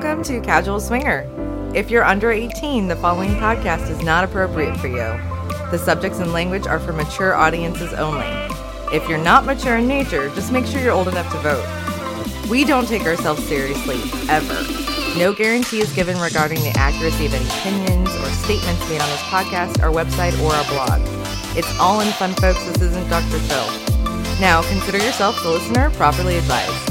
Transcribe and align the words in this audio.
Welcome 0.00 0.22
to 0.26 0.40
Casual 0.40 0.78
Swinger. 0.78 1.28
If 1.74 1.90
you're 1.90 2.04
under 2.04 2.30
18, 2.30 2.86
the 2.86 2.94
following 2.94 3.30
podcast 3.30 3.90
is 3.90 4.00
not 4.00 4.22
appropriate 4.22 4.76
for 4.76 4.86
you. 4.86 5.18
The 5.72 5.76
subjects 5.76 6.20
and 6.20 6.32
language 6.32 6.68
are 6.68 6.78
for 6.78 6.92
mature 6.92 7.34
audiences 7.34 7.92
only. 7.94 8.28
If 8.96 9.08
you're 9.08 9.18
not 9.18 9.44
mature 9.44 9.78
in 9.78 9.88
nature, 9.88 10.28
just 10.36 10.52
make 10.52 10.66
sure 10.66 10.80
you're 10.80 10.92
old 10.92 11.08
enough 11.08 11.28
to 11.32 11.38
vote. 11.38 12.48
We 12.48 12.64
don't 12.64 12.86
take 12.86 13.06
ourselves 13.06 13.42
seriously, 13.48 13.98
ever. 14.28 14.54
No 15.18 15.32
guarantee 15.32 15.80
is 15.80 15.92
given 15.92 16.16
regarding 16.20 16.60
the 16.60 16.74
accuracy 16.76 17.26
of 17.26 17.34
any 17.34 17.46
opinions 17.46 18.08
or 18.08 18.30
statements 18.44 18.88
made 18.88 19.00
on 19.00 19.08
this 19.08 19.22
podcast, 19.22 19.82
our 19.82 19.90
website, 19.90 20.40
or 20.40 20.54
our 20.54 20.64
blog. 20.66 21.00
It's 21.58 21.76
all 21.80 22.02
in 22.02 22.12
fun, 22.12 22.34
folks. 22.34 22.64
This 22.66 22.82
isn't 22.82 23.10
Dr. 23.10 23.40
Phil. 23.40 23.66
Now, 24.38 24.62
consider 24.62 24.98
yourself 24.98 25.42
the 25.42 25.50
listener 25.50 25.90
properly 25.90 26.36
advised. 26.36 26.87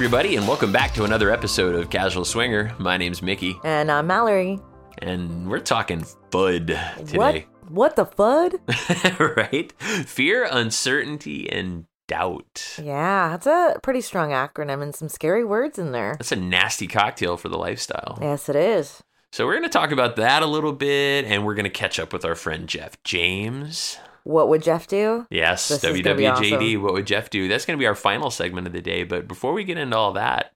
Everybody, 0.00 0.36
and 0.36 0.48
welcome 0.48 0.72
back 0.72 0.94
to 0.94 1.04
another 1.04 1.30
episode 1.30 1.74
of 1.74 1.90
Casual 1.90 2.24
Swinger. 2.24 2.74
My 2.78 2.96
name's 2.96 3.20
Mickey, 3.20 3.60
And 3.64 3.90
I'm 3.92 4.06
Mallory. 4.06 4.58
and 4.96 5.46
we're 5.46 5.58
talking 5.58 6.00
FUD 6.30 6.70
What? 7.12 7.32
today. 7.32 7.46
What 7.68 7.96
the 7.96 8.06
fud? 8.06 9.36
right? 9.36 9.70
Fear, 10.08 10.48
uncertainty, 10.50 11.50
and 11.52 11.84
doubt. 12.08 12.78
Yeah, 12.82 13.28
that's 13.28 13.46
a 13.46 13.78
pretty 13.82 14.00
strong 14.00 14.30
acronym 14.30 14.82
and 14.82 14.94
some 14.94 15.10
scary 15.10 15.44
words 15.44 15.78
in 15.78 15.92
there. 15.92 16.14
That's 16.18 16.32
a 16.32 16.36
nasty 16.36 16.86
cocktail 16.86 17.36
for 17.36 17.50
the 17.50 17.58
lifestyle. 17.58 18.16
Yes, 18.22 18.48
it 18.48 18.56
is. 18.56 19.02
So, 19.32 19.44
we're 19.44 19.52
going 19.52 19.64
to 19.64 19.68
talk 19.68 19.92
about 19.92 20.16
that 20.16 20.42
a 20.42 20.46
little 20.46 20.72
bit, 20.72 21.26
and 21.26 21.44
we're 21.44 21.54
going 21.54 21.64
to 21.64 21.70
catch 21.70 22.00
up 22.00 22.14
with 22.14 22.24
our 22.24 22.34
friend 22.34 22.66
Jeff 22.66 23.00
James. 23.04 23.98
What 24.24 24.48
would 24.48 24.62
Jeff 24.62 24.86
do? 24.86 25.26
Yes, 25.30 25.68
This 25.68 25.82
is 25.84 26.02
gonna 26.02 26.14
be 26.16 26.24
WWJD. 26.24 26.52
awesome. 26.56 26.82
What 26.82 26.92
would 26.94 27.06
Jeff 27.06 27.30
do? 27.30 27.48
That's 27.48 27.64
going 27.64 27.78
to 27.78 27.82
be 27.82 27.86
our 27.86 27.94
final 27.94 28.30
segment 28.30 28.66
of 28.66 28.72
the 28.72 28.82
day. 28.82 29.04
But 29.04 29.26
before 29.28 29.52
we 29.52 29.64
get 29.64 29.78
into 29.78 29.96
all 29.96 30.12
that, 30.12 30.52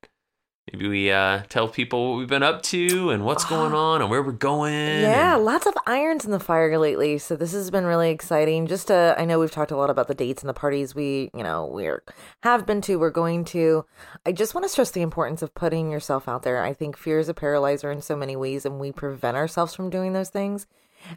maybe 0.73 0.89
we 0.89 1.11
uh, 1.11 1.43
tell 1.49 1.69
people 1.69 2.11
what 2.13 2.19
we've 2.19 2.29
been 2.29 2.43
up 2.43 2.63
to 2.63 3.11
and 3.11 3.25
what's 3.25 3.45
going 3.45 3.73
on 3.75 4.01
and 4.01 4.11
where 4.11 4.23
we're 4.23 4.33
going. 4.33 4.73
Yeah, 4.73 5.37
and- 5.37 5.45
lots 5.45 5.67
of 5.67 5.75
irons 5.87 6.25
in 6.25 6.31
the 6.31 6.41
fire 6.41 6.79
lately. 6.79 7.19
So 7.19 7.37
this 7.37 7.53
has 7.53 7.71
been 7.71 7.85
really 7.85 8.11
exciting. 8.11 8.67
Just 8.67 8.89
to, 8.89 9.15
I 9.19 9.25
know 9.25 9.39
we've 9.39 9.51
talked 9.51 9.71
a 9.71 9.77
lot 9.77 9.91
about 9.91 10.09
the 10.09 10.15
dates 10.15 10.43
and 10.43 10.49
the 10.49 10.55
parties 10.55 10.95
we, 10.95 11.31
you 11.35 11.43
know, 11.43 11.67
we're 11.67 12.03
have 12.43 12.67
been 12.67 12.81
to, 12.83 12.97
we're 12.97 13.11
going 13.11 13.45
to. 13.47 13.85
I 14.27 14.33
just 14.33 14.55
want 14.55 14.65
to 14.65 14.69
stress 14.71 14.91
the 14.91 15.03
importance 15.03 15.43
of 15.43 15.55
putting 15.55 15.91
yourself 15.91 16.29
out 16.29 16.43
there. 16.43 16.63
I 16.63 16.73
think 16.75 16.97
fear 16.97 17.19
is 17.19 17.29
a 17.29 17.35
paralyzer 17.35 17.91
in 17.91 18.01
so 18.03 18.17
many 18.17 18.37
ways, 18.37 18.65
and 18.67 18.79
we 18.81 18.93
prevent 18.93 19.37
ourselves 19.37 19.75
from 19.75 19.91
doing 19.91 20.13
those 20.13 20.31
things. 20.31 20.67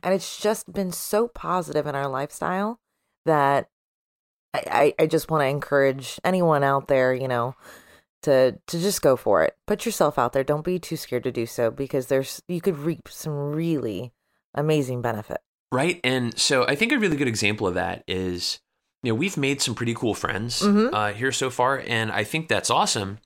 And 0.03 0.13
it's 0.13 0.39
just 0.39 0.71
been 0.73 0.91
so 0.91 1.27
positive 1.27 1.88
in 1.88 1.95
our 1.95 2.07
lifestyle 2.07 2.80
that 3.25 3.69
I, 4.53 4.93
I, 4.99 5.03
I 5.03 5.07
just 5.07 5.30
want 5.30 5.41
to 5.41 5.47
encourage 5.47 6.19
anyone 6.23 6.63
out 6.63 6.88
there, 6.88 7.13
you 7.13 7.27
know, 7.27 7.55
to 8.23 8.53
to 8.67 8.80
just 8.80 9.02
go 9.02 9.15
for 9.15 9.43
it. 9.43 9.55
Put 9.67 9.85
yourself 9.85 10.17
out 10.17 10.33
there. 10.33 10.43
Don't 10.43 10.65
be 10.65 10.80
too 10.80 10.97
scared 10.97 11.23
to 11.23 11.31
do 11.31 11.45
so 11.45 11.69
because 11.71 12.08
there's 12.08 12.41
you 12.47 12.61
could 12.61 12.77
reap 12.77 13.08
some 13.09 13.33
really 13.52 14.11
amazing 14.55 15.02
benefit. 15.02 15.38
Right. 15.71 15.99
And 16.03 16.38
so 16.38 16.65
I 16.65 16.75
think 16.75 16.91
a 16.91 16.97
really 16.99 17.17
good 17.17 17.27
example 17.27 17.67
of 17.67 17.73
that 17.75 18.03
is, 18.08 18.59
you 19.03 19.11
know, 19.11 19.15
we've 19.15 19.38
made 19.38 19.61
some 19.61 19.75
pretty 19.75 19.93
cool 19.93 20.13
friends 20.15 20.61
Mhm. 20.61 20.89
uh, 20.93 21.13
here 21.13 21.31
so 21.31 21.49
far, 21.49 21.83
and 21.85 22.11
I 22.11 22.23
think 22.23 22.47
that's 22.47 22.69
awesome. 22.69 23.19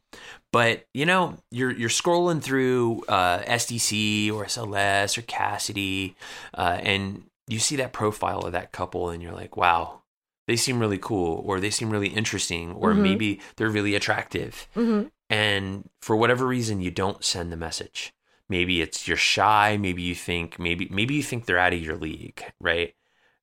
But 0.51 0.85
you 0.93 1.05
know, 1.05 1.37
you're 1.49 1.71
you're 1.71 1.89
scrolling 1.89 2.41
through 2.41 3.03
uh, 3.07 3.39
SDC 3.43 4.31
or 4.33 4.45
SLS 4.45 5.17
or 5.17 5.21
Kasidie, 5.21 6.15
uh, 6.53 6.77
and 6.81 7.23
you 7.47 7.59
see 7.59 7.75
that 7.77 7.93
profile 7.93 8.39
of 8.41 8.51
that 8.51 8.71
couple, 8.71 9.09
and 9.09 9.21
you're 9.23 9.31
like, 9.33 9.55
wow, 9.55 10.01
they 10.47 10.55
seem 10.57 10.79
really 10.79 10.97
cool, 10.97 11.41
or 11.45 11.59
they 11.59 11.69
seem 11.69 11.89
really 11.89 12.09
interesting, 12.09 12.73
or 12.73 12.93
Mhm. 12.93 12.97
maybe 13.01 13.39
they're 13.55 13.69
really 13.69 13.95
attractive. 13.95 14.67
Mm-hmm. 14.75 15.07
and 15.29 15.89
for 16.01 16.17
whatever 16.17 16.45
reason 16.45 16.81
you 16.81 16.91
don't 16.91 17.23
send 17.23 17.53
the 17.53 17.55
message 17.55 18.11
maybe 18.49 18.81
it's 18.81 19.07
you're 19.07 19.15
shy 19.15 19.77
maybe 19.77 20.01
you 20.01 20.13
think 20.13 20.59
maybe 20.59 20.89
maybe 20.91 21.13
you 21.13 21.23
think 21.23 21.45
they're 21.45 21.57
out 21.57 21.71
of 21.71 21.79
your 21.81 21.95
league 21.95 22.43
right 22.59 22.95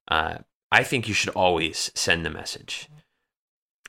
uh, 0.08 0.36
i 0.70 0.82
think 0.84 1.08
you 1.08 1.14
should 1.14 1.30
always 1.34 1.90
send 1.94 2.26
the 2.26 2.30
message 2.30 2.90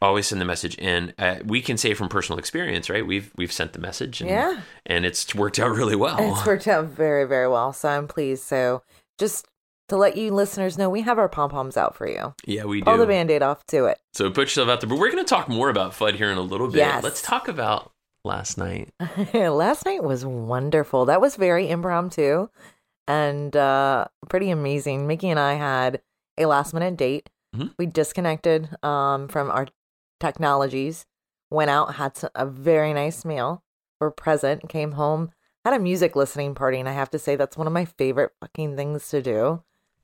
always 0.01 0.27
send 0.27 0.39
the 0.39 0.45
message 0.45 0.75
and 0.79 1.13
uh, 1.19 1.35
we 1.43 1.61
can 1.61 1.75
say 1.77 1.93
from 1.93 2.07
personal 2.09 2.39
experience 2.39 2.89
right 2.89 3.05
we've 3.05 3.31
we've 3.35 3.51
sent 3.51 3.73
the 3.73 3.79
message 3.79 4.21
and, 4.21 4.29
Yeah, 4.29 4.61
and 4.85 5.05
it's 5.05 5.35
worked 5.35 5.59
out 5.59 5.71
really 5.71 5.95
well 5.95 6.17
it's 6.19 6.45
worked 6.45 6.67
out 6.67 6.85
very 6.85 7.25
very 7.25 7.47
well. 7.49 7.73
So 7.73 7.89
I'm 7.89 8.07
pleased. 8.07 8.43
So 8.43 8.81
just 9.17 9.45
to 9.89 9.97
let 9.97 10.15
you 10.15 10.31
listeners 10.31 10.77
know, 10.77 10.87
we 10.89 11.01
have 11.01 11.17
our 11.17 11.27
pom 11.27 11.49
poms 11.49 11.75
out 11.75 11.95
for 11.95 12.07
you. 12.07 12.33
yeah 12.45 12.63
we 12.63 12.79
do. 12.81 12.85
Pull 12.85 12.97
the 12.97 13.05
do 13.05 13.09
band 13.09 13.29
aid 13.31 13.41
off 13.41 13.65
to 13.67 13.85
it. 13.85 13.99
so 14.13 14.29
put 14.29 14.41
yourself 14.47 14.69
out 14.69 14.79
there 14.81 14.89
but 14.89 14.99
we're 14.99 15.11
going 15.11 15.23
to 15.25 15.27
talk 15.29 15.49
more 15.49 15.69
about 15.69 15.91
fud 15.93 16.15
here 16.15 16.29
in 16.31 16.37
a 16.37 16.41
little 16.41 16.67
bit 16.67 16.77
Yes. 16.77 17.03
let's 17.03 17.21
talk 17.21 17.47
about 17.47 17.91
last 18.23 18.57
night 18.57 18.89
Last 19.33 19.85
night 19.85 20.03
was 20.03 20.25
wonderful. 20.25 21.05
That 21.05 21.19
was 21.21 21.35
very 21.35 21.69
impromptu 21.69 22.47
and 23.07 23.55
uh, 23.55 24.05
pretty 24.29 24.49
amazing. 24.51 25.07
Mickey 25.07 25.29
and 25.29 25.39
I 25.39 25.55
had 25.55 26.01
a 26.37 26.45
last 26.45 26.73
minute 26.73 26.95
date. 26.97 27.29
Mhm. 27.55 27.73
We 27.79 27.85
disconnected 27.87 28.69
um, 28.83 29.27
from 29.27 29.49
our 29.49 29.67
technologies, 30.19 31.05
went 31.49 31.69
out, 31.69 31.95
had 31.95 32.19
a 32.35 32.45
very 32.45 32.93
nice 32.93 33.25
meal, 33.25 33.63
were 33.99 34.11
present, 34.11 34.69
came 34.69 34.93
home, 34.93 35.31
had 35.65 35.73
a 35.73 35.79
music 35.79 36.15
listening 36.15 36.55
party. 36.55 36.79
And 36.79 36.89
I 36.89 36.93
have 36.93 37.09
to 37.11 37.19
say, 37.19 37.35
that's 37.35 37.57
one 37.57 37.67
of 37.67 37.73
my 37.73 37.85
favorite 37.85 38.31
fucking 38.39 38.75
things 38.75 39.07
to 39.09 39.21
do. 39.21 39.63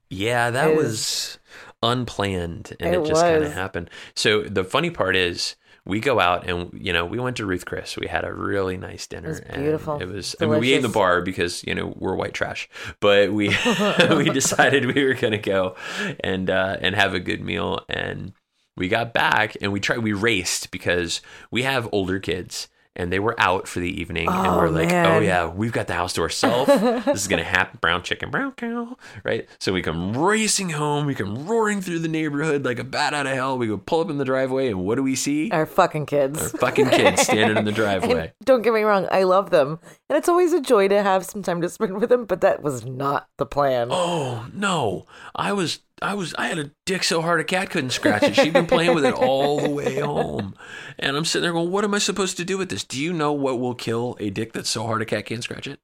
Yeah, 0.09 0.51
that 0.51 0.75
was 0.75 1.39
unplanned 1.81 2.75
and 2.79 2.93
It 2.93 2.99
it, 2.99 3.05
just 3.07 3.21
kind 3.21 3.43
of 3.43 3.53
happened. 3.53 3.89
So 4.15 4.43
the 4.43 4.63
funny 4.63 4.91
part 4.91 5.15
is 5.15 5.55
we 5.83 5.99
go 5.99 6.19
out 6.19 6.47
and 6.47 6.69
you 6.73 6.93
know, 6.93 7.05
we 7.05 7.19
went 7.19 7.37
to 7.37 7.45
Ruth 7.45 7.65
Chris. 7.65 7.97
We 7.97 8.07
had 8.07 8.23
a 8.23 8.33
really 8.33 8.77
nice 8.77 9.07
dinner. 9.07 9.29
was 9.29 9.39
and 9.39 9.63
beautiful. 9.63 9.99
It 9.99 10.07
was 10.07 10.35
I 10.39 10.45
mean 10.45 10.59
we 10.59 10.73
ate 10.73 10.77
in 10.77 10.81
the 10.83 10.89
bar 10.89 11.21
because, 11.21 11.63
you 11.63 11.73
know, 11.73 11.93
we're 11.97 12.15
white 12.15 12.33
trash. 12.33 12.69
But 12.99 13.33
we 13.33 13.49
we 14.09 14.29
decided 14.29 14.93
we 14.93 15.03
were 15.03 15.15
gonna 15.15 15.37
go 15.37 15.75
and 16.19 16.49
uh 16.49 16.77
and 16.81 16.95
have 16.95 17.13
a 17.13 17.19
good 17.19 17.41
meal 17.41 17.83
and 17.89 18.33
we 18.77 18.87
got 18.87 19.13
back 19.13 19.55
and 19.61 19.71
we 19.71 19.79
tried 19.79 19.99
we 19.99 20.13
raced 20.13 20.71
because 20.71 21.21
we 21.51 21.63
have 21.63 21.87
older 21.91 22.19
kids 22.19 22.67
and 22.97 23.11
they 23.11 23.19
were 23.19 23.35
out 23.37 23.67
for 23.67 23.81
the 23.81 23.89
evening 24.01 24.25
and 24.25 24.47
Oh, 24.47 24.57
we're 24.57 24.69
like, 24.69 24.89
oh 24.89 25.19
yeah, 25.19 25.47
we've 25.47 25.73
got 25.73 25.87
the 25.87 25.93
house 25.93 26.13
to 26.13 26.21
ourselves. 26.21 26.67
this 27.05 27.23
is 27.23 27.27
gonna 27.27 27.43
happen. 27.43 27.77
Brown 27.81 28.03
chicken, 28.03 28.31
brown 28.31 28.53
cow, 28.53 28.95
right? 29.25 29.49
So 29.59 29.73
we 29.73 29.81
come 29.81 30.15
racing 30.17 30.69
home. 30.69 31.05
We 31.05 31.13
come 31.13 31.45
roaring 31.45 31.81
through 31.81 31.99
the 31.99 32.07
neighborhood 32.07 32.63
like 32.63 32.79
a 32.79 32.85
bat 32.85 33.13
out 33.13 33.27
of 33.27 33.33
hell. 33.33 33.57
We 33.57 33.67
go 33.67 33.77
pull 33.77 33.99
up 33.99 34.09
in 34.09 34.17
the 34.17 34.23
driveway, 34.23 34.69
and 34.69 34.85
what 34.85 34.95
do 34.95 35.03
we 35.03 35.15
see? 35.15 35.51
Our 35.51 35.65
fucking 35.65 36.05
kids. 36.05 36.41
Our 36.41 36.47
fucking 36.57 36.87
kids 36.89 37.21
standing 37.23 37.57
in 37.57 37.65
the 37.65 37.69
And 37.71 37.75
driveway. 37.75 38.33
don't 38.45 38.61
get 38.61 38.71
me 38.73 38.83
wrong, 38.83 39.09
I 39.11 39.23
love 39.23 39.49
them. 39.49 39.79
And 40.09 40.17
it's 40.17 40.29
always 40.29 40.53
a 40.53 40.61
joy 40.61 40.87
to 40.87 41.03
have 41.03 41.25
some 41.25 41.43
time 41.43 41.59
to 41.63 41.67
spend 41.69 41.99
with 41.99 42.07
them, 42.09 42.23
but 42.23 42.39
that 42.41 42.63
was 42.63 42.85
not 42.85 43.27
the 43.37 43.45
plan. 43.45 43.89
Oh 43.91 44.47
no! 44.53 45.05
I 45.35 45.51
was, 45.51 45.79
I 46.01 46.13
was, 46.13 46.35
I 46.37 46.47
had 46.47 46.59
a 46.59 46.71
dick 46.85 47.03
so 47.03 47.21
hard 47.21 47.39
a 47.39 47.43
cat 47.45 47.69
couldn't 47.69 47.91
scratch 47.91 48.23
it. 48.23 48.35
She'd 48.35 48.51
been 48.53 48.67
playing 48.67 48.93
with 48.95 49.05
it 49.05 49.13
all 49.13 49.59
the 49.61 49.69
way 49.69 49.99
home, 49.99 50.55
and 50.99 51.15
I'm 51.15 51.25
sitting 51.25 51.43
there 51.43 51.53
going, 51.53 51.71
"What 51.71 51.83
am 51.85 51.93
I 51.93 51.99
supposed 51.99 52.35
to 52.37 52.45
do 52.45 52.57
with 52.57 52.69
this? 52.69 52.83
Do 52.83 53.01
you 53.01 53.13
know 53.13 53.31
what 53.31 53.59
will 53.59 53.75
kill 53.75 54.17
a 54.19 54.29
dick 54.29 54.51
that's 54.53 54.69
so 54.69 54.85
hard 54.85 55.01
a 55.01 55.05
cat 55.05 55.25
can't 55.25 55.43
scratch 55.43 55.67
it? 55.67 55.79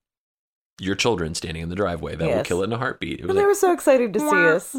Your 0.80 0.96
children 0.96 1.36
standing 1.36 1.62
in 1.64 1.70
the 1.70 1.76
driveway. 1.76 2.16
That 2.16 2.28
will 2.28 2.44
kill 2.44 2.62
it 2.62 2.66
in 2.66 2.74
a 2.74 2.78
heartbeat." 2.78 3.20
It 3.20 3.24
was 3.24 3.30
And 3.30 3.38
they 3.38 3.44
like, 3.44 3.50
were 3.50 3.56
so 3.56 3.72
excited 3.72 4.14
to 4.14 4.20
see 4.20 4.36
us. 4.36 4.76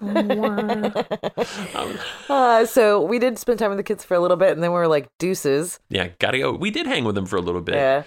uh, 2.28 2.66
so 2.66 3.02
we 3.02 3.18
did 3.18 3.38
spend 3.38 3.58
time 3.58 3.70
with 3.70 3.78
the 3.78 3.82
kids 3.84 4.04
for 4.04 4.14
a 4.14 4.20
little 4.20 4.36
bit, 4.36 4.52
and 4.52 4.62
then 4.62 4.70
we 4.72 4.78
were 4.78 4.88
like 4.88 5.08
deuces. 5.18 5.80
yeah, 5.88 6.08
gotta 6.18 6.38
go. 6.38 6.52
We 6.52 6.70
did 6.70 6.86
hang 6.86 7.04
with 7.04 7.14
them 7.14 7.26
for 7.26 7.36
a 7.36 7.40
little 7.42 7.60
bit. 7.60 7.76
Yeah, 7.76 8.02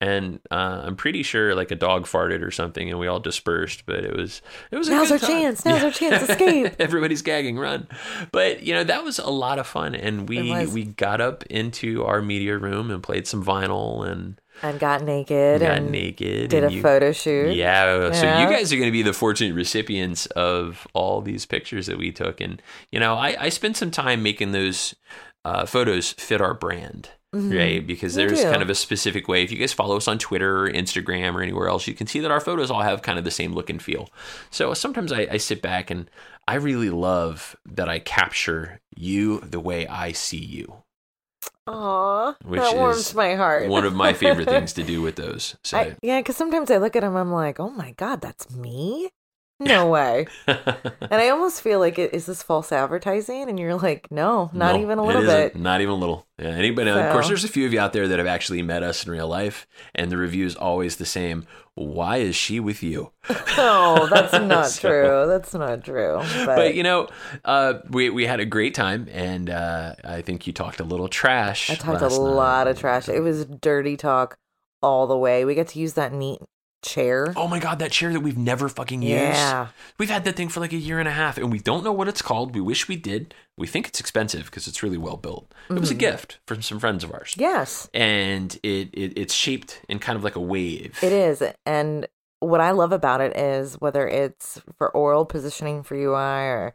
and 0.00 0.40
uh, 0.50 0.82
I'm 0.84 0.96
pretty 0.96 1.22
sure 1.22 1.54
like 1.54 1.70
a 1.70 1.74
dog 1.74 2.04
farted 2.06 2.42
or 2.42 2.50
something, 2.50 2.90
and 2.90 2.98
we 2.98 3.06
all 3.06 3.20
dispersed. 3.20 3.86
But 3.86 4.04
it 4.04 4.14
was 4.16 4.42
it 4.70 4.76
was 4.76 4.88
a 4.88 4.90
Now's 4.92 5.08
good 5.08 5.22
our 5.22 5.28
time. 5.28 5.28
chance, 5.28 5.64
now's 5.64 5.82
our 5.84 5.90
chance, 5.90 6.26
to 6.26 6.32
escape. 6.32 6.74
Everybody's 6.78 7.22
gagging, 7.22 7.58
run! 7.58 7.88
But 8.32 8.62
you 8.62 8.74
know 8.74 8.84
that 8.84 9.04
was 9.04 9.18
a 9.18 9.30
lot 9.30 9.58
of 9.58 9.66
fun, 9.66 9.94
and 9.94 10.28
we 10.28 10.66
we 10.66 10.84
got 10.84 11.20
up 11.20 11.44
into 11.46 12.04
our 12.04 12.20
media 12.20 12.58
room 12.58 12.90
and 12.90 13.02
played 13.02 13.26
some 13.26 13.44
vinyl 13.44 14.06
and 14.06 14.40
and 14.62 14.78
got 14.80 15.02
naked 15.02 15.60
got 15.60 15.78
and 15.78 15.90
naked. 15.90 16.48
did 16.50 16.64
and 16.64 16.72
a 16.72 16.74
you- 16.76 16.82
photo 16.82 17.12
shoot. 17.12 17.54
Yeah, 17.54 18.12
so 18.12 18.24
Yeah. 18.24 18.42
you 18.48 18.54
guys 18.54 18.72
are 18.72 18.76
going 18.76 18.88
to 18.88 18.92
be 18.92 19.02
the 19.02 19.12
fortunate 19.12 19.54
recipients 19.54 20.26
of 20.26 20.86
all 20.94 21.20
these 21.20 21.44
pictures 21.46 21.86
that 21.86 21.98
we 21.98 22.10
took, 22.12 22.40
and 22.40 22.62
you 22.92 23.00
know 23.00 23.14
I 23.14 23.36
I 23.38 23.48
spent 23.50 23.76
some 23.76 23.90
time 23.90 24.22
making 24.22 24.52
those 24.52 24.94
uh, 25.44 25.64
photos 25.66 26.12
fit 26.12 26.40
our 26.40 26.54
brand. 26.54 27.10
Mm-hmm. 27.36 27.56
right? 27.56 27.86
Because 27.86 28.14
there's 28.14 28.42
kind 28.42 28.62
of 28.62 28.70
a 28.70 28.74
specific 28.74 29.28
way. 29.28 29.42
If 29.42 29.52
you 29.52 29.58
guys 29.58 29.72
follow 29.72 29.96
us 29.96 30.08
on 30.08 30.18
Twitter 30.18 30.64
or 30.64 30.70
Instagram 30.70 31.34
or 31.34 31.42
anywhere 31.42 31.68
else, 31.68 31.86
you 31.86 31.94
can 31.94 32.06
see 32.06 32.20
that 32.20 32.30
our 32.30 32.40
photos 32.40 32.70
all 32.70 32.82
have 32.82 33.02
kind 33.02 33.18
of 33.18 33.24
the 33.24 33.30
same 33.30 33.52
look 33.52 33.70
and 33.70 33.82
feel. 33.82 34.10
So 34.50 34.72
sometimes 34.74 35.12
I, 35.12 35.28
I 35.30 35.36
sit 35.36 35.62
back 35.62 35.90
and 35.90 36.10
I 36.48 36.54
really 36.54 36.90
love 36.90 37.56
that 37.66 37.88
I 37.88 37.98
capture 37.98 38.80
you 38.94 39.40
the 39.40 39.60
way 39.60 39.86
I 39.86 40.12
see 40.12 40.44
you. 40.44 40.82
Aw, 41.68 42.34
Which 42.44 42.60
that 42.60 42.76
warms 42.76 42.98
is 42.98 43.14
my 43.14 43.34
heart. 43.34 43.68
One 43.68 43.84
of 43.84 43.94
my 43.94 44.12
favorite 44.12 44.48
things 44.48 44.72
to 44.74 44.82
do 44.84 45.02
with 45.02 45.16
those. 45.16 45.56
So 45.64 45.78
I, 45.78 45.96
yeah, 46.00 46.20
because 46.20 46.36
sometimes 46.36 46.70
I 46.70 46.76
look 46.76 46.94
at 46.94 47.00
them, 47.00 47.16
I'm 47.16 47.32
like, 47.32 47.58
oh 47.58 47.70
my 47.70 47.92
god, 47.92 48.20
that's 48.20 48.50
me. 48.54 49.10
No 49.58 49.86
way. 49.90 50.26
And 50.46 51.14
I 51.14 51.30
almost 51.30 51.62
feel 51.62 51.78
like, 51.78 51.98
it, 51.98 52.12
is 52.12 52.26
this 52.26 52.42
false 52.42 52.70
advertising? 52.72 53.48
And 53.48 53.58
you're 53.58 53.74
like, 53.76 54.06
no, 54.10 54.50
not 54.52 54.74
No, 54.76 54.82
even 54.82 54.98
a 54.98 55.02
little 55.04 55.22
bit. 55.22 55.56
Not 55.56 55.80
even 55.80 55.94
a 55.94 55.96
little. 55.96 56.26
Yeah, 56.38 56.48
anybody. 56.48 56.90
Of 56.90 57.12
course, 57.12 57.28
there's 57.28 57.44
a 57.44 57.48
few 57.48 57.64
of 57.66 57.72
you 57.72 57.80
out 57.80 57.92
there 57.94 58.06
that 58.08 58.18
have 58.18 58.28
actually 58.28 58.60
met 58.62 58.82
us 58.82 59.04
in 59.06 59.10
real 59.12 59.28
life, 59.28 59.66
and 59.94 60.10
the 60.12 60.18
review 60.18 60.44
is 60.44 60.54
always 60.56 60.96
the 60.96 61.06
same. 61.06 61.46
Why 61.74 62.18
is 62.18 62.36
she 62.36 62.58
with 62.60 62.82
you? 62.82 63.12
oh, 63.30 64.08
that's 64.10 64.32
not 64.44 64.66
So- 64.68 64.88
true. 64.88 65.24
That's 65.26 65.54
not 65.54 65.84
true. 65.84 66.18
But, 66.44 66.56
But 66.56 66.74
you 66.74 66.82
know, 66.82 67.08
uh, 67.44 67.74
we 67.90 68.10
we 68.10 68.26
had 68.26 68.40
a 68.40 68.46
great 68.46 68.74
time, 68.74 69.08
and 69.10 69.48
uh, 69.48 69.94
I 70.04 70.20
think 70.22 70.46
you 70.46 70.52
talked 70.52 70.80
a 70.80 70.84
little 70.84 71.08
trash. 71.08 71.70
I 71.70 71.74
talked 71.76 72.02
a 72.02 72.08
lot 72.08 72.64
night. 72.64 72.70
of 72.72 72.78
trash. 72.78 73.08
It 73.08 73.20
was 73.20 73.44
dirty 73.46 73.96
talk 73.96 74.36
all 74.82 75.06
the 75.06 75.16
way. 75.16 75.44
We 75.46 75.54
get 75.54 75.68
to 75.68 75.78
use 75.78 75.94
that 75.94 76.12
neat 76.12 76.40
chair. 76.86 77.34
Oh 77.36 77.46
my 77.48 77.58
god, 77.58 77.78
that 77.80 77.90
chair 77.92 78.12
that 78.12 78.20
we've 78.20 78.38
never 78.38 78.68
fucking 78.68 79.02
used. 79.02 79.12
yeah. 79.14 79.68
We've 79.98 80.08
had 80.08 80.24
that 80.24 80.36
thing 80.36 80.48
for 80.48 80.60
like 80.60 80.72
a 80.72 80.76
year 80.78 80.98
and 80.98 81.08
a 81.08 81.12
half, 81.12 81.36
and 81.36 81.52
we 81.52 81.58
don't 81.58 81.84
know 81.84 81.92
what 81.92 82.08
it's 82.08 82.22
called. 82.22 82.54
We 82.54 82.60
wish 82.62 82.88
we 82.88 82.96
did. 82.96 83.34
We 83.58 83.66
think 83.66 83.88
it's 83.88 84.00
expensive 84.00 84.46
because 84.46 84.66
it's 84.66 84.82
really 84.82 84.96
well 84.98 85.16
built. 85.16 85.52
It 85.68 85.74
was 85.80 85.90
a 85.90 85.94
Mhm. 85.94 85.98
gift 85.98 86.38
from 86.46 86.62
some 86.62 86.78
friends 86.80 87.04
of 87.04 87.12
ours, 87.12 87.34
Yes, 87.36 87.90
and 87.92 88.54
it, 88.62 88.88
it 88.94 89.12
it's 89.16 89.34
shaped 89.34 89.80
in 89.88 89.98
kind 89.98 90.16
of 90.16 90.24
like 90.24 90.36
a 90.36 90.40
wave. 90.40 90.98
it 91.02 91.12
is. 91.12 91.42
And 91.66 92.06
what 92.40 92.60
I 92.60 92.70
love 92.70 92.92
about 92.92 93.20
it 93.20 93.36
is 93.36 93.74
whether 93.80 94.06
it's 94.06 94.60
for 94.78 94.90
oral 94.94 95.24
positioning 95.26 95.82
for 95.82 95.94
UI 95.96 96.46
or 96.48 96.74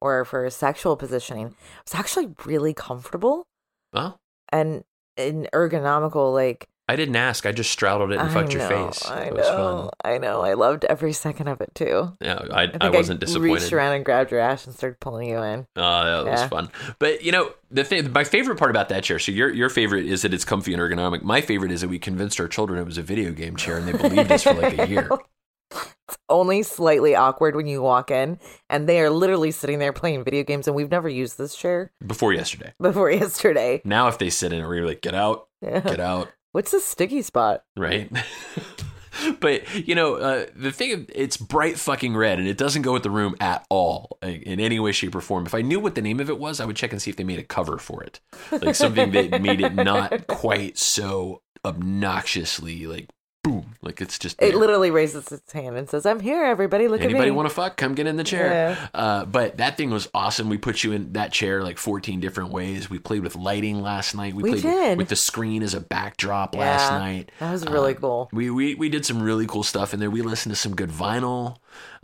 or 0.00 0.24
for 0.24 0.48
sexual 0.50 0.96
positioning, 0.96 1.56
it's 1.82 1.94
actually 1.94 2.28
really 2.44 2.72
comfortable 2.72 3.46
Well, 3.92 4.20
and 4.52 4.84
and 5.16 5.48
ergonomical. 5.52 6.32
Like 6.32 6.68
I 6.88 6.96
didn't 6.96 7.16
ask. 7.16 7.44
I 7.44 7.52
just 7.52 7.70
straddled 7.70 8.12
it 8.12 8.18
and 8.18 8.28
I 8.30 8.32
fucked 8.32 8.54
your 8.54 8.66
face. 8.66 9.04
I 9.04 9.24
It 9.24 9.34
was 9.34 9.46
know. 9.46 9.90
I 10.02 10.16
know. 10.18 10.40
I 10.40 10.54
loved 10.54 10.84
every 10.86 11.12
second 11.12 11.48
of 11.48 11.60
it 11.60 11.74
too. 11.74 12.16
Yeah, 12.20 12.38
I, 12.50 12.62
I, 12.64 12.70
I, 12.80 12.90
wasn't 12.90 13.20
reached 13.20 13.34
disappointed. 13.34 13.72
around 13.74 13.92
and 13.96 14.04
grabbed 14.04 14.30
your 14.30 14.40
ass 14.40 14.66
and 14.66 14.74
started 14.74 14.98
pulling 14.98 15.28
you 15.28 15.38
in. 15.42 15.66
Oh, 15.76 16.24
that 16.24 16.30
was 16.30 16.44
fun. 16.44 16.70
But 16.98 17.22
you 17.22 17.30
know, 17.32 17.52
the 17.70 17.84
thing, 17.84 18.10
my 18.12 18.24
favorite 18.24 18.58
part 18.58 18.70
about 18.70 18.88
that 18.88 19.04
chair. 19.04 19.18
So 19.18 19.32
your 19.32 19.50
your 19.52 19.68
favorite 19.68 20.06
is 20.06 20.22
that 20.22 20.32
it's 20.32 20.44
comfy 20.46 20.72
and 20.72 20.80
ergonomic. 20.80 21.22
My 21.22 21.42
favorite 21.42 21.72
is 21.72 21.82
that 21.82 21.88
we 21.88 21.98
convinced 21.98 22.40
our 22.40 22.48
children 22.48 22.78
it 22.80 22.86
was 22.86 22.96
a 22.98 23.02
video 23.02 23.32
game 23.32 23.56
chair, 23.56 23.76
and 23.76 23.86
they 23.86 23.92
believed 24.08 24.32
us 24.32 24.42
for 24.44 24.54
like 24.54 24.78
a 24.78 24.88
year. 24.88 25.10
It's 25.70 26.16
only 26.30 26.62
slightly 26.62 27.14
awkward 27.14 27.54
when 27.54 27.66
you 27.66 27.82
walk 27.82 28.10
in 28.10 28.38
and 28.70 28.88
they 28.88 29.00
are 29.00 29.10
literally 29.10 29.50
sitting 29.50 29.78
there 29.78 29.92
playing 29.92 30.24
video 30.24 30.42
games 30.42 30.66
and 30.66 30.74
we've 30.74 30.90
never 30.90 31.06
used 31.10 31.36
this 31.36 31.54
chair 31.54 31.92
Before 32.06 32.32
yesterday. 32.32 32.72
before 32.80 33.10
yesterday. 33.10 33.82
Now, 33.84 34.08
if 34.08 34.16
they 34.16 34.30
sit 34.30 34.54
in 34.54 34.62
it, 34.64 34.66
we're 34.66 34.86
like, 34.86 35.02
get 35.02 35.14
out, 35.14 35.48
Yeah. 35.60 35.80
get 35.80 36.00
out, 36.00 36.32
What's 36.58 36.72
the 36.72 36.80
sticky 36.80 37.22
spot? 37.22 37.62
right? 37.76 38.10
but 39.40 39.86
you 39.86 39.94
know, 39.94 40.16
uh, 40.16 40.46
the 40.56 40.72
thing, 40.72 41.06
it's 41.14 41.36
bright 41.36 41.78
fucking 41.78 42.16
red, 42.16 42.40
and 42.40 42.48
it 42.48 42.58
doesn't 42.58 42.82
go 42.82 42.92
with 42.92 43.04
the 43.04 43.12
room 43.12 43.36
at 43.38 43.64
all 43.70 44.18
in 44.22 44.58
any 44.58 44.80
way, 44.80 44.90
shape, 44.90 45.14
or 45.14 45.20
form. 45.20 45.46
If 45.46 45.54
I 45.54 45.62
knew 45.62 45.78
what 45.78 45.94
the 45.94 46.02
name 46.02 46.18
of 46.18 46.28
it 46.28 46.36
was, 46.36 46.58
I 46.58 46.64
would 46.64 46.74
check 46.74 46.90
and 46.90 47.00
see 47.00 47.10
if 47.10 47.16
they 47.16 47.22
made 47.22 47.38
a 47.38 47.44
cover 47.44 47.78
for 47.78 48.02
it, 48.02 48.18
like 48.50 48.74
something 48.74 49.12
that 49.12 49.40
made 49.40 49.60
it 49.60 49.76
not 49.76 50.26
quite 50.26 50.76
so 50.76 51.42
obnoxiously 51.64 52.88
like 52.88 53.08
boom, 53.44 53.74
like 53.82 54.00
it's 54.00 54.18
just 54.18 54.40
It 54.42 54.54
literally 54.54 54.90
raises 54.90 55.30
its 55.32 55.52
hand 55.52 55.76
and 55.76 55.88
says, 55.88 56.04
I'm 56.04 56.20
here, 56.20 56.42
everybody. 56.44 56.88
Look 56.88 57.00
Anybody 57.00 57.04
at 57.04 57.08
me. 57.12 57.18
Anybody 57.20 57.30
want 57.36 57.48
to 57.48 57.54
fuck? 57.54 57.76
Come 57.76 57.94
get 57.94 58.06
in 58.06 58.16
the 58.16 58.24
chair. 58.24 58.50
Yeah. 58.50 58.88
Uh, 58.92 59.24
but 59.24 59.56
that 59.58 59.76
thing 59.76 59.90
was 59.90 60.08
awesome. 60.12 60.48
We 60.48 60.58
put 60.58 60.84
you 60.84 60.92
in 60.92 61.12
that 61.14 61.32
chair 61.32 61.62
like 61.62 61.78
14 61.78 62.20
different 62.20 62.50
ways. 62.50 62.90
We 62.90 62.98
played 62.98 63.22
with 63.22 63.36
lighting 63.36 63.80
last 63.80 64.14
night. 64.14 64.34
We, 64.34 64.42
We 64.42 64.50
played 64.52 64.62
did. 64.62 64.98
with 64.98 65.08
the 65.08 65.16
screen 65.16 65.62
as 65.62 65.74
a 65.74 65.80
backdrop 65.80 66.54
last 66.54 66.90
night. 66.92 67.30
that 67.38 67.52
was 67.52 67.64
really 67.66 67.94
Uh, 67.94 68.00
cool. 68.00 68.28
We, 68.32 68.50
we 68.50 68.74
we 68.74 68.88
did 68.88 69.06
some 69.06 69.22
really 69.22 69.46
cool 69.46 69.62
stuff 69.62 69.94
in 69.94 70.00
there. 70.00 70.10
We 70.10 70.22
listened 70.22 70.54
to 70.54 70.60
some 70.60 70.74
good 70.74 70.90
vinyl. 70.90 71.56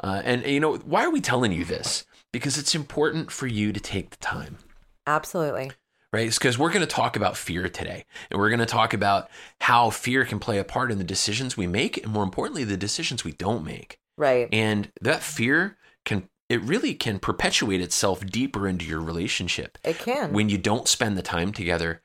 Uh, 0.03 0.23
and, 0.25 0.43
and 0.43 0.53
you 0.53 0.61
know, 0.61 0.77
why 0.77 1.05
are 1.05 1.11
we 1.11 1.21
telling 1.21 1.53
you 1.53 1.65
this? 1.65 2.05
Because 2.33 2.59
it's 2.59 2.75
important 2.75 3.31
for 3.31 3.47
you 3.47 3.73
to 3.73 3.81
take 3.81 4.11
the 4.11 4.17
time 4.17 4.59
Absolutely. 5.07 5.71
Right? 6.15 6.29
It's 6.29 6.39
because 6.39 6.57
we're 6.57 6.71
going 6.71 6.87
to 6.87 6.87
talk 6.87 7.17
about 7.17 7.37
fear 7.37 7.69
today. 7.69 8.05
And 8.31 8.39
we're 8.39 8.49
going 8.49 8.61
to 8.61 8.67
talk 8.67 8.95
about 8.95 9.29
how 9.61 9.91
fear 9.91 10.25
can 10.25 10.39
play 10.39 10.59
a 10.59 10.65
part 10.65 10.93
in 10.93 10.99
the 10.99 11.05
decisions 11.05 11.57
we 11.57 11.67
make, 11.67 12.03
and 12.05 12.13
more 12.13 12.23
importantly, 12.23 12.63
the 12.63 12.77
decisions 12.77 13.25
we 13.25 13.33
don't 13.33 13.65
make. 13.65 13.99
Right. 14.17 14.49
And 14.53 14.93
that 15.01 15.25
fear 15.25 15.77
can, 16.05 16.29
it 16.49 16.61
really 16.63 16.95
can 16.95 17.19
perpetuate 17.19 17.81
itself 17.81 18.25
deeper 18.25 18.69
into 18.69 18.85
your 18.87 19.01
relationship 19.01 19.77
It 19.83 19.99
can. 19.99 20.33
when 20.33 20.49
you 20.49 20.57
don't 20.57 20.87
spend 20.87 21.19
the 21.19 21.23
time 21.23 21.53
together 21.53 22.01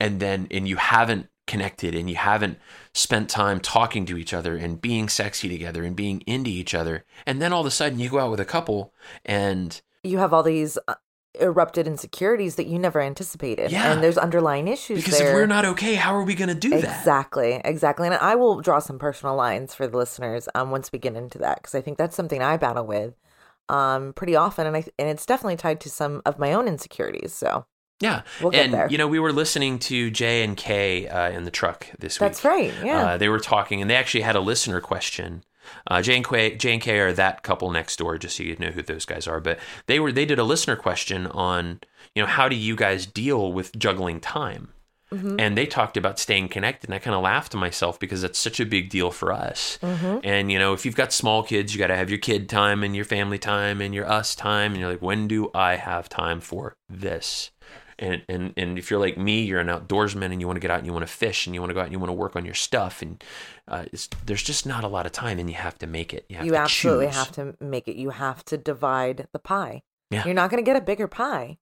and 0.00 0.18
then, 0.18 0.48
and 0.50 0.66
you 0.66 0.74
haven't 0.74 1.28
connected 1.46 1.94
and 1.94 2.10
you 2.10 2.16
haven't 2.16 2.58
spent 2.94 3.28
time 3.28 3.60
talking 3.60 4.06
to 4.06 4.16
each 4.16 4.34
other 4.34 4.56
and 4.56 4.80
being 4.80 5.08
sexy 5.08 5.48
together 5.48 5.84
and 5.84 5.94
being 5.94 6.20
into 6.22 6.50
each 6.50 6.74
other. 6.74 7.04
And 7.26 7.40
then 7.40 7.52
all 7.52 7.60
of 7.60 7.66
a 7.66 7.70
sudden 7.70 8.00
you 8.00 8.10
go 8.10 8.18
out 8.18 8.32
with 8.32 8.40
a 8.40 8.44
couple 8.44 8.92
and 9.24 9.80
you 10.02 10.18
have 10.18 10.32
all 10.32 10.42
these 10.42 10.78
uh, 10.88 10.94
erupted 11.40 11.86
insecurities 11.86 12.56
that 12.56 12.66
you 12.66 12.78
never 12.78 13.00
anticipated. 13.00 13.70
Yeah. 13.72 13.92
And 13.92 14.02
there's 14.02 14.18
underlying 14.18 14.68
issues 14.68 14.98
because 15.02 15.18
there. 15.18 15.28
if 15.28 15.34
we're 15.34 15.46
not 15.46 15.64
okay, 15.64 15.94
how 15.94 16.14
are 16.14 16.24
we 16.24 16.34
going 16.34 16.48
to 16.48 16.54
do 16.54 16.70
that? 16.70 16.84
Exactly, 16.84 17.60
exactly. 17.64 18.06
And 18.06 18.16
I 18.16 18.34
will 18.34 18.60
draw 18.60 18.78
some 18.78 18.98
personal 18.98 19.34
lines 19.34 19.74
for 19.74 19.86
the 19.86 19.96
listeners 19.96 20.48
um, 20.54 20.70
once 20.70 20.92
we 20.92 20.98
get 20.98 21.16
into 21.16 21.38
that 21.38 21.56
because 21.62 21.74
I 21.74 21.80
think 21.80 21.96
that's 21.98 22.14
something 22.16 22.42
I 22.42 22.56
battle 22.58 22.86
with 22.86 23.14
um, 23.68 24.12
pretty 24.12 24.36
often, 24.36 24.66
and 24.66 24.76
I 24.76 24.84
and 24.98 25.08
it's 25.08 25.24
definitely 25.24 25.56
tied 25.56 25.80
to 25.82 25.90
some 25.90 26.20
of 26.26 26.38
my 26.38 26.52
own 26.52 26.68
insecurities. 26.68 27.32
So 27.32 27.64
Yeah. 28.00 28.22
We'll 28.42 28.54
and 28.54 28.74
there. 28.74 28.88
you 28.90 28.98
know, 28.98 29.08
we 29.08 29.18
were 29.18 29.32
listening 29.32 29.78
to 29.80 30.10
Jay 30.10 30.44
and 30.44 30.56
Kay 30.56 31.08
uh, 31.08 31.30
in 31.30 31.44
the 31.44 31.50
truck 31.50 31.86
this 31.98 32.18
week. 32.20 32.28
that's 32.28 32.44
right. 32.44 32.74
Yeah, 32.84 33.12
Uh, 33.12 33.16
they 33.16 33.28
were 33.28 33.40
talking, 33.40 33.80
and 33.80 33.88
they 33.90 33.96
actually 33.96 34.22
had 34.22 34.36
a 34.36 34.40
listener 34.40 34.80
question. 34.80 35.44
Uh, 35.86 36.02
Jay 36.02 36.16
and 36.16 36.26
Kay, 36.28 36.56
Jay 36.56 36.78
Kay 36.78 36.98
are 37.00 37.12
that 37.12 37.42
couple 37.42 37.70
next 37.70 37.96
door, 37.98 38.18
just 38.18 38.36
so 38.36 38.42
you 38.42 38.56
know 38.58 38.70
who 38.70 38.82
those 38.82 39.04
guys 39.04 39.26
are. 39.26 39.40
But 39.40 39.58
they 39.86 39.98
were 40.00 40.12
they 40.12 40.24
did 40.24 40.38
a 40.38 40.44
listener 40.44 40.76
question 40.76 41.26
on 41.28 41.80
you 42.14 42.22
know 42.22 42.28
how 42.28 42.48
do 42.48 42.56
you 42.56 42.76
guys 42.76 43.06
deal 43.06 43.52
with 43.52 43.76
juggling 43.78 44.20
time, 44.20 44.72
Mhm. 45.12 45.36
and 45.38 45.56
they 45.58 45.66
talked 45.66 45.96
about 45.96 46.18
staying 46.18 46.48
connected. 46.48 46.88
And 46.88 46.94
I 46.94 46.98
kind 46.98 47.14
of 47.14 47.22
laughed 47.22 47.52
to 47.52 47.58
myself 47.58 47.98
because 48.00 48.22
that's 48.22 48.38
such 48.38 48.60
a 48.60 48.66
big 48.66 48.88
deal 48.90 49.10
for 49.10 49.32
us. 49.32 49.78
Mhm. 49.82 50.20
And 50.24 50.50
you 50.52 50.58
know, 50.58 50.72
if 50.72 50.84
you've 50.86 50.96
got 50.96 51.12
small 51.12 51.42
kids, 51.42 51.74
you 51.74 51.78
got 51.78 51.88
to 51.88 51.96
have 51.96 52.10
your 52.10 52.18
kid 52.18 52.48
time 52.48 52.82
and 52.82 52.94
your 52.96 53.04
family 53.04 53.38
time 53.38 53.80
and 53.80 53.94
your 53.94 54.08
us 54.10 54.34
time. 54.34 54.72
And 54.72 54.80
you're 54.80 54.90
like, 54.90 55.02
when 55.02 55.28
do 55.28 55.50
I 55.54 55.76
have 55.76 56.08
time 56.08 56.40
for 56.40 56.74
this? 56.88 57.50
And 58.02 58.22
and 58.28 58.52
and 58.56 58.78
if 58.78 58.90
you're 58.90 58.98
like 58.98 59.16
me, 59.16 59.42
you're 59.42 59.60
an 59.60 59.68
outdoorsman 59.68 60.32
and 60.32 60.40
you 60.40 60.46
want 60.48 60.56
to 60.56 60.60
get 60.60 60.72
out 60.72 60.78
and 60.78 60.86
you 60.86 60.92
want 60.92 61.06
to 61.06 61.12
fish 61.12 61.46
and 61.46 61.54
you 61.54 61.60
want 61.60 61.70
to 61.70 61.74
go 61.74 61.80
out 61.80 61.84
and 61.84 61.92
you 61.92 62.00
want 62.00 62.08
to 62.08 62.14
work 62.14 62.34
on 62.34 62.44
your 62.44 62.54
stuff. 62.54 63.00
And 63.00 63.22
uh, 63.68 63.84
it's, 63.92 64.08
there's 64.26 64.42
just 64.42 64.66
not 64.66 64.82
a 64.82 64.88
lot 64.88 65.06
of 65.06 65.12
time, 65.12 65.38
and 65.38 65.48
you 65.48 65.54
have 65.54 65.78
to 65.78 65.86
make 65.86 66.12
it. 66.12 66.26
You, 66.28 66.36
have 66.36 66.46
you 66.46 66.56
absolutely 66.56 67.06
choose. 67.06 67.14
have 67.14 67.32
to 67.32 67.54
make 67.60 67.86
it. 67.86 67.96
You 67.96 68.10
have 68.10 68.44
to 68.46 68.58
divide 68.58 69.28
the 69.32 69.38
pie. 69.38 69.82
Yeah. 70.10 70.24
You're 70.24 70.34
not 70.34 70.50
going 70.50 70.62
to 70.62 70.68
get 70.68 70.76
a 70.76 70.84
bigger 70.84 71.06
pie. 71.06 71.58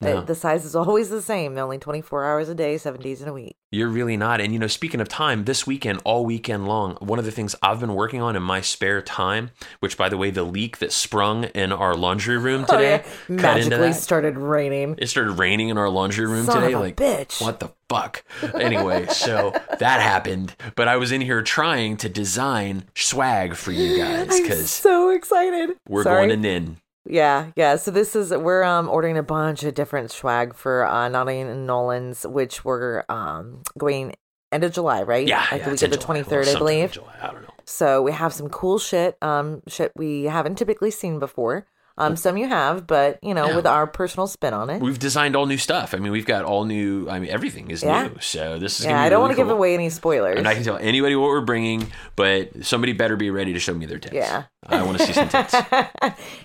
The- 0.00 0.14
No. 0.14 0.20
The 0.22 0.34
size 0.34 0.64
is 0.64 0.74
always 0.76 1.08
the 1.08 1.22
same. 1.22 1.56
Only 1.56 1.78
24 1.78 2.24
hours 2.24 2.48
a 2.48 2.54
day, 2.54 2.76
seven 2.78 3.00
days 3.00 3.22
in 3.22 3.28
a 3.28 3.32
week. 3.32 3.56
You're 3.70 3.88
really 3.88 4.16
not. 4.16 4.40
And 4.40 4.52
you 4.52 4.58
know, 4.60 4.68
speaking 4.68 5.00
of 5.00 5.08
time, 5.08 5.46
this 5.46 5.66
weekend, 5.66 6.00
all 6.04 6.24
weekend 6.24 6.68
long, 6.68 6.94
one 7.00 7.18
of 7.18 7.24
the 7.24 7.32
things 7.32 7.56
I've 7.60 7.80
been 7.80 7.94
working 7.94 8.22
on 8.22 8.36
in 8.36 8.42
my 8.42 8.60
spare 8.60 9.02
time, 9.02 9.50
which 9.80 9.96
by 9.96 10.08
the 10.08 10.16
way, 10.16 10.30
the 10.30 10.44
leak 10.44 10.78
that 10.78 10.92
sprung 10.92 11.44
in 11.44 11.72
our 11.72 11.96
laundry 11.96 12.38
room 12.38 12.66
oh, 12.68 12.72
today, 12.76 13.02
cut 13.26 13.56
into 13.56 13.70
magically 13.70 13.92
started 13.94 14.36
raining. 14.38 14.94
It 14.98 15.08
started 15.08 15.32
raining 15.32 15.70
in 15.70 15.78
our 15.78 15.88
laundry 15.88 16.24
room 16.26 16.46
Son 16.46 16.62
today. 16.62 16.76
like, 16.76 16.96
bitch. 16.96 17.40
what 17.40 17.58
the 17.58 17.70
fuck? 17.88 18.22
Anyway, 18.54 19.06
so 19.06 19.50
that 19.80 20.00
happened. 20.00 20.54
But 20.76 20.86
I 20.86 20.96
was 20.96 21.10
in 21.10 21.20
here 21.20 21.42
trying 21.42 21.96
to 21.98 22.08
design 22.08 22.84
swag 22.94 23.56
for 23.56 23.72
you 23.72 23.98
guys 24.02 24.40
because 24.40 24.70
so 24.70 25.10
excited. 25.10 25.70
we're 25.88 26.04
Sorry. 26.04 26.28
going 26.28 26.28
to 26.30 26.36
Nin. 26.36 26.76
Yeah, 27.06 27.50
yeah. 27.56 27.76
So 27.76 27.90
this 27.90 28.16
is 28.16 28.30
we're 28.30 28.62
um 28.62 28.88
ordering 28.88 29.18
a 29.18 29.22
bunch 29.22 29.62
of 29.64 29.74
different 29.74 30.10
swag 30.10 30.54
for 30.54 30.86
uh 30.86 31.08
Naughty 31.08 31.40
in 31.40 31.66
N'awlins, 31.66 32.30
which 32.30 32.64
we're 32.64 33.04
um 33.08 33.62
going 33.76 34.14
end 34.52 34.64
of 34.64 34.72
July, 34.72 35.02
right? 35.02 35.26
Yeah, 35.26 35.40
like 35.50 35.60
yeah, 35.60 35.64
the 35.64 35.70
week 35.72 35.82
of 35.82 35.90
the 35.90 35.96
twenty 35.98 36.22
third, 36.22 36.48
I 36.48 36.54
believe. 36.54 36.92
July. 36.92 37.14
I 37.20 37.26
don't 37.32 37.42
know. 37.42 37.48
So 37.66 38.02
we 38.02 38.12
have 38.12 38.32
some 38.32 38.48
cool 38.48 38.78
shit, 38.78 39.16
um, 39.22 39.62
shit 39.68 39.92
we 39.96 40.24
haven't 40.24 40.56
typically 40.56 40.90
seen 40.90 41.18
before. 41.18 41.66
Um, 41.96 42.16
some 42.16 42.36
you 42.36 42.48
have, 42.48 42.88
but 42.88 43.20
you 43.22 43.34
know, 43.34 43.46
Yeah. 43.46 43.56
with 43.56 43.66
our 43.68 43.86
personal 43.86 44.26
spin 44.26 44.52
on 44.52 44.68
it. 44.68 44.80
We've 44.82 44.98
designed 44.98 45.36
all 45.36 45.46
new 45.46 45.58
stuff. 45.58 45.94
I 45.94 45.98
mean, 45.98 46.10
we've 46.10 46.26
got 46.26 46.44
all 46.44 46.64
new. 46.64 47.08
I 47.08 47.20
mean, 47.20 47.30
everything 47.30 47.70
is 47.70 47.84
Yeah. 47.84 48.08
new. 48.08 48.16
So 48.20 48.58
this 48.58 48.80
is. 48.80 48.86
yeah, 48.86 48.92
gonna 48.92 49.02
be 49.02 49.06
I 49.06 49.08
don't 49.10 49.18
really 49.18 49.20
want 49.28 49.32
to 49.32 49.36
give 49.44 49.50
away 49.50 49.74
any 49.74 49.90
spoilers. 49.90 50.38
And 50.38 50.48
I 50.48 50.54
can 50.54 50.64
tell 50.64 50.76
anybody 50.76 51.14
what 51.14 51.28
we're 51.28 51.40
bringing, 51.42 51.92
but 52.16 52.50
somebody 52.64 52.94
better 52.94 53.14
be 53.14 53.30
ready 53.30 53.52
to 53.52 53.60
show 53.60 53.74
me 53.74 53.86
their 53.86 53.98
tits. 54.00 54.12
Yeah. 54.14 54.44
I 54.66 54.82
want 54.82 54.98
to 54.98 55.06
see 55.06 55.12
some 55.12 55.28
tits. 55.28 55.54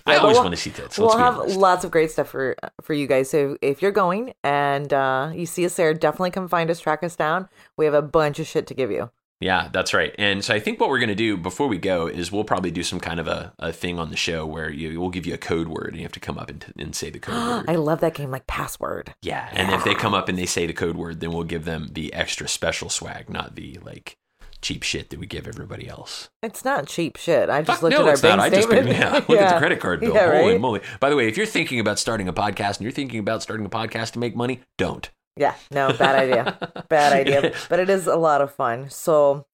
I 0.06 0.18
always 0.18 0.36
we'll- 0.36 0.44
want 0.44 0.52
to 0.56 0.62
see 0.62 0.70
tits. 0.70 0.98
Let's 0.98 1.00
we'll 1.00 1.18
have 1.18 1.40
honest. 1.40 1.58
lots 1.58 1.84
of 1.84 1.90
great 1.92 2.12
stuff 2.12 2.30
for 2.30 2.56
for 2.82 2.94
you 2.94 3.08
guys. 3.08 3.30
So 3.32 3.58
if 3.62 3.82
you're 3.82 3.92
going 3.92 4.34
and 4.44 4.94
uh, 4.94 5.32
you 5.34 5.46
see 5.48 5.66
us 5.66 5.76
there, 5.76 5.94
definitely 5.94 6.32
come 6.32 6.48
find 6.48 6.70
us, 6.70 6.80
track 6.80 7.04
us 7.04 7.16
down. 7.16 7.50
We 7.78 7.86
have 7.86 7.94
a 7.94 8.02
bunch 8.04 8.40
of 8.40 8.46
shit 8.46 8.68
to 8.68 8.74
give 8.76 8.92
you. 8.92 9.10
Yeah, 9.42 9.70
that's 9.72 9.94
right. 9.94 10.14
And 10.18 10.44
so 10.44 10.54
I 10.54 10.60
think 10.60 10.82
what 10.82 10.90
we're 10.90 11.00
going 11.00 11.08
to 11.10 11.16
do 11.16 11.38
before 11.38 11.68
we 11.68 11.78
go 11.78 12.08
is 12.08 12.30
we'll 12.30 12.44
probably 12.44 12.72
do 12.72 12.84
some 12.84 13.00
kind 13.00 13.22
of 13.22 13.28
a, 13.28 13.54
a 13.58 13.72
thing 13.72 13.98
on 13.98 14.10
the 14.10 14.18
show 14.18 14.46
where 14.46 14.70
you 14.70 15.00
we'll 15.00 15.10
give 15.10 15.26
you 15.26 15.34
a 15.34 15.38
code 15.38 15.70
word 15.70 15.88
and 15.90 15.98
you 15.98 16.04
have 16.04 16.12
to 16.12 16.20
come 16.20 16.38
up 16.38 16.50
and, 16.50 16.74
and 16.78 16.94
say 16.94 17.10
the 17.10 17.20
code 17.20 17.36
word. 17.66 17.66
I 17.70 17.76
love 17.76 18.02
that 18.02 18.16
game, 18.16 18.32
like 18.32 18.48
password. 18.48 19.14
Yeah, 19.22 19.50
and 19.54 19.72
if 19.72 19.84
they 19.86 19.96
come 19.96 20.14
up 20.14 20.28
and 20.28 20.38
they 20.38 20.46
say 20.46 20.68
the 20.68 20.74
code 20.74 20.98
word, 20.98 21.22
then 21.22 21.32
we'll 21.32 21.44
give 21.46 21.64
them 21.64 21.88
the 21.94 22.14
extra 22.14 22.50
special 22.50 22.90
swag, 22.90 23.30
not 23.30 23.56
the 23.56 23.80
like 23.84 24.18
cheap 24.62 24.84
shit 24.84 25.10
that 25.10 25.20
we 25.20 25.26
give 25.26 25.48
everybody 25.48 25.88
else. 25.88 26.28
It's 26.44 26.66
not 26.66 26.88
cheap 26.88 27.16
shit. 27.16 27.50
I 27.50 27.62
just 27.62 27.78
Fuck, 27.80 27.84
looked 27.84 27.96
no, 27.96 28.02
at 28.02 28.08
our 28.08 28.14
it's 28.16 28.24
not. 28.24 28.40
bank 28.40 28.42
I 28.42 28.50
just 28.58 28.68
statement. 28.68 28.98
yeah, 28.98 29.14
look 29.30 29.40
at 29.40 29.54
the 29.54 29.60
credit 29.60 29.80
card 29.80 30.02
bill. 30.02 30.14
Yeah, 30.16 30.32
Holy 30.38 30.52
right? 30.52 30.60
moly! 30.62 30.82
By 31.00 31.10
the 31.10 31.16
way, 31.16 31.30
if 31.30 31.38
you're 31.38 31.46
thinking 31.46 31.80
about 31.80 31.98
starting 31.98 32.28
a 32.28 32.34
podcast 32.34 32.72
and 32.78 32.82
you're 32.82 32.92
thinking 32.92 33.20
about 33.22 33.42
starting 33.42 33.66
a 33.66 33.70
podcast 33.70 34.12
to 34.12 34.20
make 34.20 34.36
money, 34.36 34.60
don't. 34.78 35.10
Yeah, 35.40 35.56
no, 35.72 35.94
bad 35.94 36.16
idea. 36.16 36.84
bad 36.90 37.14
idea. 37.14 37.54
But 37.70 37.80
it 37.80 37.90
is 37.90 38.08
a 38.08 38.18
lot 38.18 38.42
of 38.42 38.54
fun. 38.54 38.90
So, 38.90 39.46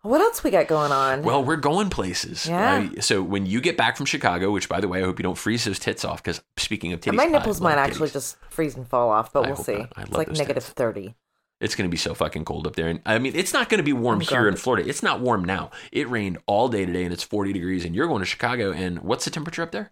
what 0.00 0.22
else 0.22 0.42
we 0.42 0.50
got 0.50 0.68
going 0.68 0.90
on? 0.90 1.22
Well, 1.22 1.44
we're 1.44 1.56
going 1.56 1.90
places. 1.90 2.46
Yeah. 2.46 2.88
Uh, 2.96 3.00
so 3.02 3.22
when 3.22 3.44
you 3.44 3.60
get 3.60 3.76
back 3.76 3.96
from 3.98 4.06
Chicago, 4.06 4.50
which 4.50 4.68
by 4.70 4.80
the 4.80 4.88
way, 4.88 5.00
I 5.00 5.04
hope 5.04 5.18
you 5.18 5.22
don't 5.22 5.36
freeze 5.36 5.64
those 5.64 5.78
tits 5.78 6.02
off 6.02 6.22
because 6.22 6.42
speaking 6.56 6.94
of 6.94 7.00
titties, 7.00 7.14
my 7.14 7.26
nipples 7.26 7.60
might 7.60 7.76
actually 7.76 8.08
titties. 8.08 8.12
just 8.14 8.36
freeze 8.48 8.74
and 8.74 8.88
fall 8.88 9.10
off, 9.10 9.32
but 9.34 9.44
I 9.44 9.48
we'll 9.48 9.56
see. 9.56 9.84
It's 9.98 10.12
like 10.12 10.28
negative 10.28 10.64
tits. 10.64 10.70
30. 10.70 11.14
It's 11.60 11.74
going 11.74 11.88
to 11.88 11.90
be 11.90 11.96
so 11.98 12.14
fucking 12.14 12.44
cold 12.44 12.66
up 12.66 12.76
there. 12.76 12.88
And 12.88 13.00
I 13.06 13.18
mean, 13.18 13.34
it's 13.34 13.52
not 13.52 13.68
going 13.68 13.78
to 13.78 13.84
be 13.84 13.92
warm 13.94 14.20
I'm 14.20 14.26
here 14.26 14.48
in. 14.48 14.56
Florida. 14.56 14.88
It's 14.88 15.02
not 15.02 15.20
warm 15.20 15.44
now. 15.44 15.70
It 15.92 16.08
rained 16.08 16.38
all 16.46 16.68
day 16.68 16.86
today 16.86 17.04
and 17.04 17.12
it's 17.12 17.22
40 17.22 17.52
degrees 17.52 17.84
and 17.84 17.94
you're 17.94 18.08
going 18.08 18.20
to 18.20 18.26
Chicago 18.26 18.72
and 18.72 19.00
what's 19.00 19.24
the 19.24 19.30
temperature 19.30 19.62
up 19.62 19.72
there? 19.72 19.90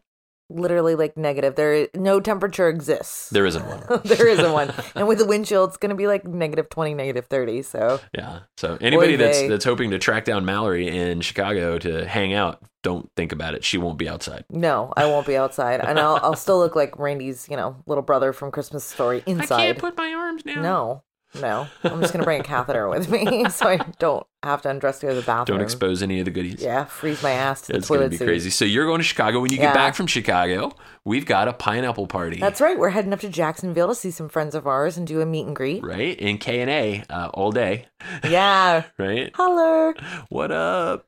Literally 0.50 0.94
like 0.94 1.16
negative. 1.16 1.54
There 1.54 1.88
no 1.94 2.20
temperature 2.20 2.68
exists. 2.68 3.30
There 3.30 3.46
isn't 3.46 3.66
one. 3.66 3.82
there 4.04 4.28
isn't 4.28 4.52
one. 4.52 4.72
And 4.94 5.08
with 5.08 5.18
the 5.18 5.24
wind 5.24 5.46
chill, 5.46 5.64
it's 5.64 5.76
going 5.76 5.90
to 5.90 5.96
be 5.96 6.06
like 6.06 6.24
negative 6.26 6.68
20, 6.68 6.94
negative 6.94 7.26
30. 7.26 7.62
So, 7.62 8.00
Yeah. 8.12 8.40
So 8.56 8.76
anybody 8.80 9.14
Oy 9.14 9.16
that's 9.16 9.40
vey. 9.40 9.48
that's 9.48 9.64
hoping 9.64 9.90
to 9.90 9.98
track 9.98 10.24
down 10.24 10.44
Mallory 10.44 10.86
in 10.86 11.20
Chicago 11.20 11.78
to 11.78 12.06
hang 12.06 12.32
out, 12.34 12.60
don't 12.82 13.10
think 13.16 13.32
about 13.32 13.54
it. 13.54 13.64
She 13.64 13.78
won't 13.78 13.98
be 13.98 14.08
outside. 14.08 14.44
no, 14.50 14.92
I 14.96 15.06
won't 15.06 15.26
be 15.26 15.36
outside. 15.36 15.80
And 15.80 15.98
I'll, 15.98 16.20
I'll 16.22 16.36
still 16.36 16.58
look 16.58 16.76
like 16.76 16.98
Randy's, 16.98 17.48
you 17.48 17.56
know, 17.56 17.76
little 17.86 18.02
brother 18.02 18.32
from 18.32 18.50
Christmas 18.50 18.84
Story 18.84 19.22
inside. 19.26 19.54
I 19.60 19.66
can't 19.66 19.78
put 19.78 19.96
my 19.96 20.12
arms 20.12 20.42
down. 20.42 20.62
No, 20.62 21.02
no. 21.40 21.66
I'm 21.82 22.00
just 22.00 22.12
going 22.12 22.20
to 22.20 22.24
bring 22.24 22.40
a 22.40 22.44
catheter 22.44 22.88
with 22.88 23.10
me 23.10 23.48
so 23.50 23.66
I 23.68 23.78
don't 23.98 24.26
have 24.42 24.62
to 24.62 24.68
undress 24.70 24.98
to 25.00 25.06
go 25.06 25.14
to 25.14 25.20
the 25.20 25.26
bathroom. 25.26 25.58
Don't 25.58 25.64
expose 25.64 26.02
any 26.02 26.18
of 26.18 26.26
the 26.26 26.30
goodies. 26.30 26.62
Yeah, 26.62 26.84
freeze 26.84 27.22
my 27.22 27.30
ass 27.30 27.62
to 27.62 27.72
the 27.72 27.78
It's 27.78 27.88
going 27.88 28.00
to 28.02 28.08
be 28.10 28.16
seat. 28.18 28.24
crazy. 28.26 28.50
So 28.50 28.64
you're 28.64 28.84
going 28.86 28.98
to 28.98 29.04
Chicago. 29.04 29.40
When 29.40 29.50
you 29.50 29.56
get 29.58 29.72
back 29.74 29.94
from 29.94 30.06
Chicago, 30.06 30.72
we've 31.04 31.24
got 31.26 31.48
a 31.48 31.52
pineapple 31.54 32.06
party. 32.06 32.38
That's 32.40 32.60
right. 32.60 32.78
We're 32.78 32.90
heading 32.90 33.12
up 33.12 33.20
to 33.20 33.28
Jacksonville 33.30 33.88
to 33.88 33.94
see 33.94 34.10
some 34.10 34.28
friends 34.28 34.54
of 34.54 34.66
ours 34.66 34.96
and 34.98 35.06
do 35.06 35.20
a 35.22 35.26
meet 35.26 35.46
and 35.46 35.56
greet. 35.56 35.82
right 35.82 36.18
in 36.18 36.36
K 36.38 36.60
and 36.60 36.70
A 36.70 37.04
uh, 37.10 37.28
all 37.34 37.52
day. 37.52 37.86
Yeah. 38.28 38.82
Right. 38.98 39.34
Holler. 39.34 39.94
What 40.28 40.50
up? 40.52 41.06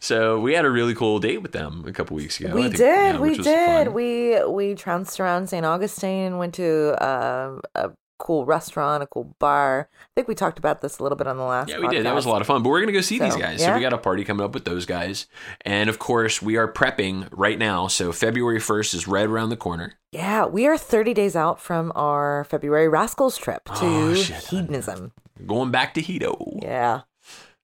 So 0.00 0.38
we 0.40 0.52
had 0.52 0.66
a 0.66 0.70
really 0.70 0.94
cool 0.94 1.18
date 1.18 1.40
with 1.40 1.52
them 1.52 1.84
a 1.86 1.92
couple 1.92 2.16
weeks 2.16 2.38
ago. 2.38 2.50
I 2.50 2.54
we 2.54 2.62
think, 2.64 2.76
did. 2.76 2.84
yeah, 2.86 3.18
we 3.18 3.28
which 3.30 3.38
was 3.38 3.46
did. 3.46 3.86
fun. 3.86 3.94
We 3.94 4.44
we 4.44 4.74
trounced 4.74 5.18
around 5.20 5.48
St. 5.48 5.64
Augustine, 5.64 6.26
and 6.26 6.38
went 6.38 6.54
to 6.56 6.92
um, 7.02 7.62
a 7.74 7.92
cool 8.18 8.44
restaurant, 8.44 9.02
a 9.02 9.06
cool 9.06 9.34
bar. 9.38 9.88
I 9.92 10.10
think 10.14 10.28
we 10.28 10.34
talked 10.34 10.58
about 10.58 10.80
this 10.80 10.98
a 10.98 11.02
little 11.02 11.16
bit 11.16 11.26
on 11.26 11.36
the 11.36 11.44
last 11.44 11.68
Yeah, 11.68 11.78
we 11.78 11.88
did. 11.88 12.04
That 12.06 12.14
was 12.14 12.26
a 12.26 12.28
lot 12.28 12.40
of 12.40 12.46
fun. 12.46 12.62
But 12.62 12.70
we're 12.70 12.80
gonna 12.80 12.92
go 12.92 13.00
see 13.00 13.18
these 13.18 13.32
So, 13.34 13.38
guys. 13.38 13.62
So 13.62 13.74
we 13.74 13.80
got 13.80 13.92
a 13.92 13.98
party 13.98 14.24
coming 14.24 14.44
up 14.44 14.54
with 14.54 14.64
those 14.64 14.86
guys, 14.86 15.26
and 15.62 15.90
of 15.90 15.98
course 15.98 16.40
we 16.40 16.56
are 16.56 16.70
prepping 16.70 17.28
right 17.32 17.58
now. 17.58 17.88
So 17.88 18.12
February 18.12 18.60
first 18.60 18.94
is 18.94 19.08
right 19.08 19.26
around 19.26 19.50
the 19.50 19.56
corner. 19.56 19.94
Yeah, 20.12 20.46
we 20.46 20.66
are 20.66 20.78
30 20.78 21.12
days 21.12 21.34
out 21.34 21.60
from 21.60 21.90
our 21.96 22.44
February 22.44 22.88
Rascals 22.88 23.36
trip 23.36 23.62
oh, 23.70 23.80
to 23.80 23.86
Oh, 23.86 24.38
hedonism. 24.48 25.12
Going 25.46 25.70
back 25.70 25.94
to 25.94 26.02
Hedo. 26.02 26.62
Yeah. 26.62 27.00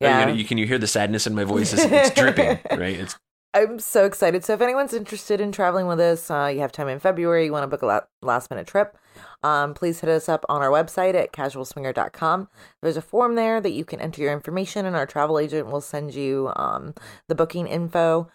Yeah. 0.01 0.09
Yeah. 0.09 0.21
You, 0.21 0.27
know, 0.27 0.33
you 0.33 0.45
can 0.45 0.59
you 0.59 0.67
hear 0.67 0.79
the 0.79 0.87
sadness 0.87 1.27
in 1.27 1.35
my 1.35 1.45
voice? 1.45 1.73
It's, 1.73 1.85
it's 1.85 2.11
dripping, 2.11 2.59
right? 2.71 2.99
It's 2.99 3.17
I'm 3.53 3.81
so 3.81 4.05
excited. 4.05 4.45
So 4.45 4.55
if 4.55 4.61
anyone's 4.61 4.95
interested 4.95 5.41
in 5.41 5.51
traveling 5.51 5.89
with 5.89 5.99
us, 5.99 6.31
uh, 6.31 6.51
you 6.55 6.61
have 6.61 6.71
time 6.71 6.87
in 6.89 7.01
February, 7.01 7.47
you 7.47 7.53
want 7.53 7.65
to 7.65 7.67
book 7.67 7.83
a 7.83 7.87
la- 7.87 8.01
last 8.23 8.49
minute 8.49 8.69
trip, 8.69 8.97
um, 9.43 9.75
please 9.75 10.01
hit 10.01 10.09
us 10.09 10.29
up 10.29 10.45
on 10.49 10.63
our 10.63 10.69
website 10.71 11.15
at 11.15 11.33
casualswinger.com. 11.33 12.49
There's 12.81 12.97
a 12.97 13.03
form 13.03 13.35
there 13.35 13.61
that 13.61 13.73
you 13.73 13.85
can 13.85 14.01
enter 14.01 14.23
your 14.23 14.33
information, 14.33 14.87
and 14.87 14.95
our 14.95 15.07
travel 15.07 15.39
agent 15.39 15.67
will 15.69 15.81
send 15.81 16.15
you 16.15 16.53
um, 16.55 16.95
the 17.27 17.35
booking 17.35 17.67
info. 17.67 18.31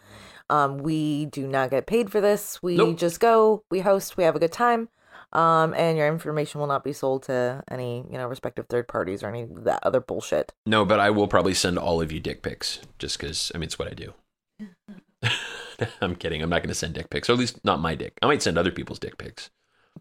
Um, 0.50 0.80
we 0.80 1.26
do 1.28 1.48
not 1.48 1.70
get 1.72 1.88
paid 1.88 2.12
for 2.12 2.20
this. 2.20 2.62
We 2.62 2.76
Nope. 2.76 2.98
just 2.98 3.20
go, 3.22 3.64
we 3.72 3.80
host, 3.80 4.18
we 4.18 4.26
have 4.26 4.36
a 4.36 4.40
good 4.40 4.52
time. 4.52 4.90
Um, 5.34 5.74
and 5.76 5.98
your 5.98 6.08
information 6.08 6.60
will 6.60 6.68
not 6.68 6.84
be 6.84 6.94
sold 6.94 7.24
to 7.24 7.64
any, 7.70 8.06
you 8.12 8.18
know, 8.18 8.28
respective 8.28 8.68
third 8.68 8.88
parties 8.88 9.24
or 9.24 9.28
any 9.30 9.44
of 9.44 9.64
that 9.64 9.80
other 9.84 10.00
bullshit. 10.00 10.54
no, 10.66 10.86
but 10.86 11.00
I 11.00 11.10
will 11.10 11.28
probably 11.28 11.54
send 11.54 11.78
all 11.80 12.00
of 12.02 12.12
you 12.12 12.20
dick 12.20 12.42
pics 12.42 12.80
just 13.00 13.18
because 13.20 13.52
I 13.54 13.58
mean 13.58 13.68
it's 13.68 13.80
what 13.80 13.90
I 13.90 13.94
do. 13.96 14.14
I'm 16.02 16.16
kidding. 16.16 16.42
I'm 16.42 16.50
not 16.50 16.62
going 16.62 16.70
to 16.70 16.76
send 16.76 16.94
dick 16.94 17.10
pics, 17.10 17.30
or 17.30 17.34
at 17.34 17.40
least 17.40 17.64
not 17.64 17.80
my 17.80 17.96
dick. 17.96 18.18
I 18.22 18.28
might 18.28 18.42
send 18.42 18.58
other 18.58 18.72
people's 18.72 19.00
dick 19.00 19.18
pics. 19.18 19.50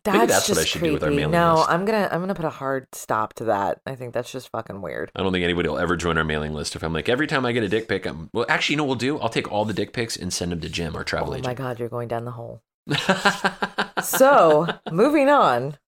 That's, 0.03 0.33
that's 0.33 0.49
what 0.49 0.59
I 0.59 0.65
should 0.65 0.81
creepy. 0.81 0.89
do 0.89 0.93
with 0.95 1.05
our 1.05 1.11
mailing 1.11 1.31
no, 1.31 1.55
list. 1.55 1.71
I'm 1.71 1.85
gonna 1.85 2.09
I'm 2.11 2.21
gonna 2.21 2.35
put 2.35 2.45
a 2.45 2.51
hard 2.51 2.89
stop 2.93 3.33
to 3.35 3.45
that. 3.45 3.81
I 3.87 3.95
think 3.95 4.13
that's 4.13 4.31
just 4.31 4.51
fucking 4.51 4.83
weird. 4.83 5.13
I 5.15 5.23
don't 5.23 5.33
think 5.33 5.45
anybody 5.45 5.69
will 5.69 5.79
ever 5.79 5.97
join 5.97 6.19
our 6.19 6.25
mailing 6.25 6.53
list 6.53 6.75
if 6.75 6.83
I'm 6.83 6.93
like 6.93 7.09
every 7.09 7.29
time 7.29 7.47
I 7.47 7.53
get 7.53 7.63
a 7.63 7.69
dick 7.69 7.89
pic. 7.89 8.05
I'm 8.05 8.29
well. 8.33 8.45
Actually, 8.49 8.75
you 8.75 8.77
know 8.79 8.85
what 8.85 8.89
we'll 9.01 9.17
do? 9.17 9.19
I'll 9.21 9.29
take 9.29 9.51
all 9.53 9.65
the 9.65 9.73
dick 9.73 9.93
pics 9.93 10.17
and 10.17 10.33
send 10.33 10.51
them 10.51 10.61
to 10.61 10.69
Jim, 10.69 10.97
our 10.97 11.05
travel 11.05 11.33
agent. 11.33 11.47
Oh 11.47 11.51
my 11.51 11.55
god, 11.55 11.79
you're 11.79 11.89
going 11.89 12.09
down 12.09 12.25
the 12.25 12.33
hole. 12.33 12.61
So 14.05 14.69
moving 14.91 15.29
on, 15.29 15.79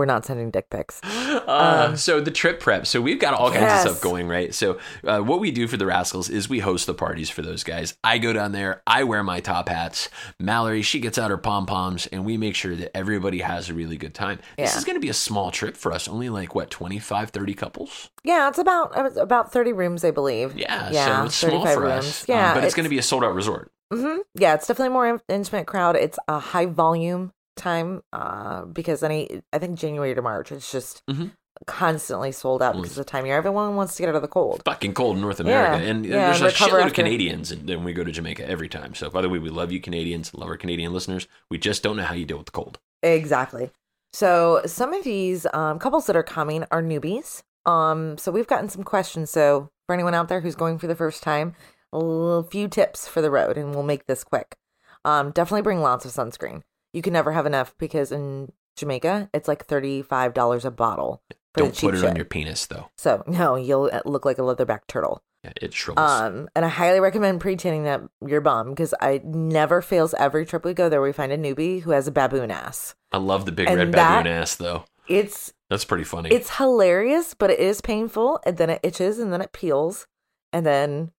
we're 0.00 0.06
not 0.06 0.24
sending 0.24 0.50
dick 0.50 0.70
pics. 0.70 1.00
Uh, 1.50 1.94
so 1.96 2.20
the 2.20 2.30
trip 2.30 2.58
prep. 2.60 2.86
So 2.86 3.00
we've 3.00 3.18
got 3.18 3.34
all 3.34 3.50
kinds 3.50 3.62
Um, 3.62 3.68
Yes. 3.68 3.84
of 3.84 3.90
stuff 3.92 4.02
going, 4.02 4.28
right? 4.28 4.54
So 4.54 4.78
uh, 5.04 5.20
what 5.20 5.40
we 5.40 5.50
do 5.50 5.66
for 5.68 5.76
the 5.76 5.84
Rascals 5.86 6.28
is 6.30 6.48
we 6.48 6.60
host 6.60 6.86
the 6.86 6.94
parties 6.94 7.28
for 7.28 7.42
those 7.42 7.64
guys. 7.64 7.94
I 8.04 8.18
go 8.18 8.32
down 8.32 8.52
there, 8.52 8.82
I 8.86 9.04
wear 9.04 9.22
my 9.22 9.40
top 9.40 9.68
hats. 9.68 10.08
Mallory, 10.38 10.82
she 10.82 11.00
gets 11.00 11.18
out 11.18 11.30
her 11.30 11.36
pom 11.38 11.66
poms, 11.66 12.06
and 12.08 12.24
we 12.24 12.36
make 12.36 12.54
sure 12.54 12.74
that 12.76 12.96
everybody 12.96 13.40
has 13.40 13.68
a 13.68 13.74
really 13.74 13.96
good 13.96 14.14
time. 14.14 14.38
This 14.58 14.76
is 14.76 14.84
going 14.84 14.96
to 14.96 15.00
be 15.00 15.08
a 15.08 15.14
small 15.14 15.50
trip 15.50 15.76
for 15.76 15.92
us, 15.92 16.08
only 16.08 16.28
like 16.30 16.54
what 16.54 16.70
25, 16.70 17.30
30 17.30 17.54
couples. 17.54 18.10
Yeah, 18.24 18.48
it's 18.48 18.58
about 18.58 18.92
it's 18.96 19.16
about 19.16 19.52
30 19.52 19.72
rooms, 19.72 20.04
I 20.04 20.10
believe. 20.12 20.56
Yeah, 20.56 20.90
yeah, 20.90 21.20
so 21.20 21.26
it's 21.26 21.36
small 21.36 21.64
35 21.64 21.74
for 21.74 21.80
rooms. 21.82 21.98
us. 22.06 22.22
Um, 22.22 22.36
Yeah, 22.36 22.54
but 22.54 22.64
it's, 22.64 22.74
going 22.74 22.84
to 22.84 22.90
be 22.90 22.98
a 22.98 23.02
sold 23.02 23.24
out 23.24 23.34
resort. 23.34 23.70
hmm 23.92 24.18
Yeah, 24.34 24.54
it's 24.54 24.66
definitely 24.66 24.92
more 24.92 25.20
intimate 25.28 25.66
crowd. 25.66 25.96
It's 25.96 26.18
a 26.28 26.38
high 26.38 26.66
volume 26.66 27.32
time 27.60 28.02
uh, 28.12 28.64
because 28.64 29.02
any 29.02 29.42
I 29.52 29.58
think 29.58 29.78
January 29.78 30.14
to 30.14 30.22
March 30.22 30.50
it's 30.52 30.70
just 30.72 31.02
Mhm. 31.06 31.30
constantly 31.66 32.32
sold 32.32 32.62
out 32.62 32.74
Well, 32.74 32.82
because 32.82 32.96
of 32.98 33.04
the 33.04 33.10
time 33.10 33.20
of 33.24 33.26
year. 33.26 33.36
Everyone 33.36 33.76
wants 33.76 33.94
to 33.96 34.02
get 34.02 34.08
out 34.08 34.14
of 34.14 34.22
the 34.22 34.28
cold. 34.28 34.62
Fucking 34.64 34.94
cold 34.94 35.16
in 35.16 35.22
North 35.22 35.40
America, 35.40 35.82
Yeah, 35.82 35.90
and 35.90 36.06
yeah, 36.06 36.26
there's 36.26 36.40
a 36.40 36.46
recover 36.46 36.78
shitload 36.78 36.86
of 36.86 36.92
Canadians, 36.94 37.50
and 37.52 37.68
then 37.68 37.84
we 37.84 37.92
go 37.92 38.02
to 38.04 38.10
Jamaica 38.10 38.48
every 38.48 38.68
time. 38.68 38.94
So, 38.94 39.10
by 39.10 39.20
the 39.20 39.28
way, 39.28 39.38
we 39.38 39.50
love 39.50 39.70
you 39.70 39.80
Canadians, 39.80 40.32
love 40.34 40.48
our 40.48 40.56
Canadian 40.56 40.92
listeners. 40.92 41.28
We 41.50 41.58
just 41.58 41.82
don't 41.82 41.96
know 41.96 42.04
how 42.04 42.14
you 42.14 42.24
deal 42.24 42.38
with 42.38 42.46
the 42.46 42.52
cold. 42.52 42.78
Exactly. 43.02 43.70
So 44.12 44.62
some 44.66 44.92
of 44.94 45.04
these 45.04 45.46
um, 45.52 45.78
couples 45.78 46.06
that 46.06 46.16
are 46.16 46.22
coming 46.22 46.64
are 46.70 46.82
newbies. 46.82 47.42
Um, 47.66 48.16
so 48.18 48.32
we've 48.32 48.46
gotten 48.46 48.68
some 48.68 48.82
questions. 48.82 49.30
So 49.30 49.68
for 49.86 49.94
anyone 49.94 50.14
out 50.14 50.28
there 50.28 50.40
who's 50.40 50.56
going 50.56 50.78
for 50.78 50.86
the 50.86 50.96
first 50.96 51.22
time, 51.22 51.54
a 51.92 52.42
few 52.42 52.68
tips 52.68 53.06
for 53.06 53.20
the 53.20 53.30
road, 53.30 53.56
and 53.58 53.74
we'll 53.74 53.84
make 53.84 54.06
this 54.06 54.24
quick. 54.24 54.56
Um, 55.04 55.30
definitely 55.30 55.62
bring 55.62 55.80
lots 55.80 56.04
of 56.04 56.10
sunscreen. 56.12 56.62
You 56.92 57.02
can 57.02 57.12
never 57.12 57.32
have 57.32 57.46
enough 57.46 57.74
because 57.78 58.12
in 58.12 58.52
Jamaica 58.76 59.30
it's 59.34 59.48
like 59.48 59.66
thirty 59.66 60.02
five 60.02 60.34
dollars 60.34 60.64
a 60.64 60.70
bottle 60.70 61.22
Don't 61.54 61.76
put 61.76 61.94
it 61.94 61.98
shit. 62.00 62.08
on 62.10 62.16
your 62.16 62.24
penis, 62.24 62.66
though. 62.66 62.90
So 62.96 63.22
no, 63.26 63.56
you'll 63.56 63.90
uh, 63.92 64.00
look 64.04 64.24
like 64.24 64.38
a 64.38 64.42
leatherback 64.42 64.80
turtle. 64.88 65.22
Yeah, 65.44 65.52
it 65.62 65.72
shrivels. 65.72 66.10
Um, 66.10 66.48
and 66.54 66.66
I 66.66 66.68
highly 66.68 67.00
recommend 67.00 67.40
pre-tanning 67.40 67.84
that 67.84 68.02
your 68.26 68.42
bum 68.42 68.70
because 68.70 68.92
I 69.00 69.22
never 69.24 69.80
fails 69.80 70.12
every 70.14 70.44
trip 70.44 70.64
we 70.66 70.74
go 70.74 70.88
there. 70.90 71.00
We 71.00 71.12
find 71.12 71.32
a 71.32 71.38
newbie 71.38 71.80
who 71.80 71.92
has 71.92 72.06
a 72.06 72.12
baboon 72.12 72.50
ass. 72.50 72.94
I 73.10 73.16
love 73.16 73.46
the 73.46 73.52
big 73.52 73.66
and 73.68 73.78
red 73.78 73.92
that- 73.92 74.22
baboon 74.24 74.32
ass, 74.32 74.56
though. 74.56 74.84
It's 75.08 75.52
That's 75.70 75.84
pretty 75.84 76.04
funny. 76.04 76.28
It's 76.30 76.56
hilarious, 76.58 77.34
but 77.34 77.50
it 77.50 77.58
is 77.58 77.80
painful, 77.80 78.38
and 78.44 78.58
then 78.58 78.70
it 78.70 78.80
itches, 78.82 79.18
and 79.18 79.32
then 79.32 79.40
it 79.40 79.52
peels, 79.52 80.06
and 80.52 80.64
then 80.64 81.10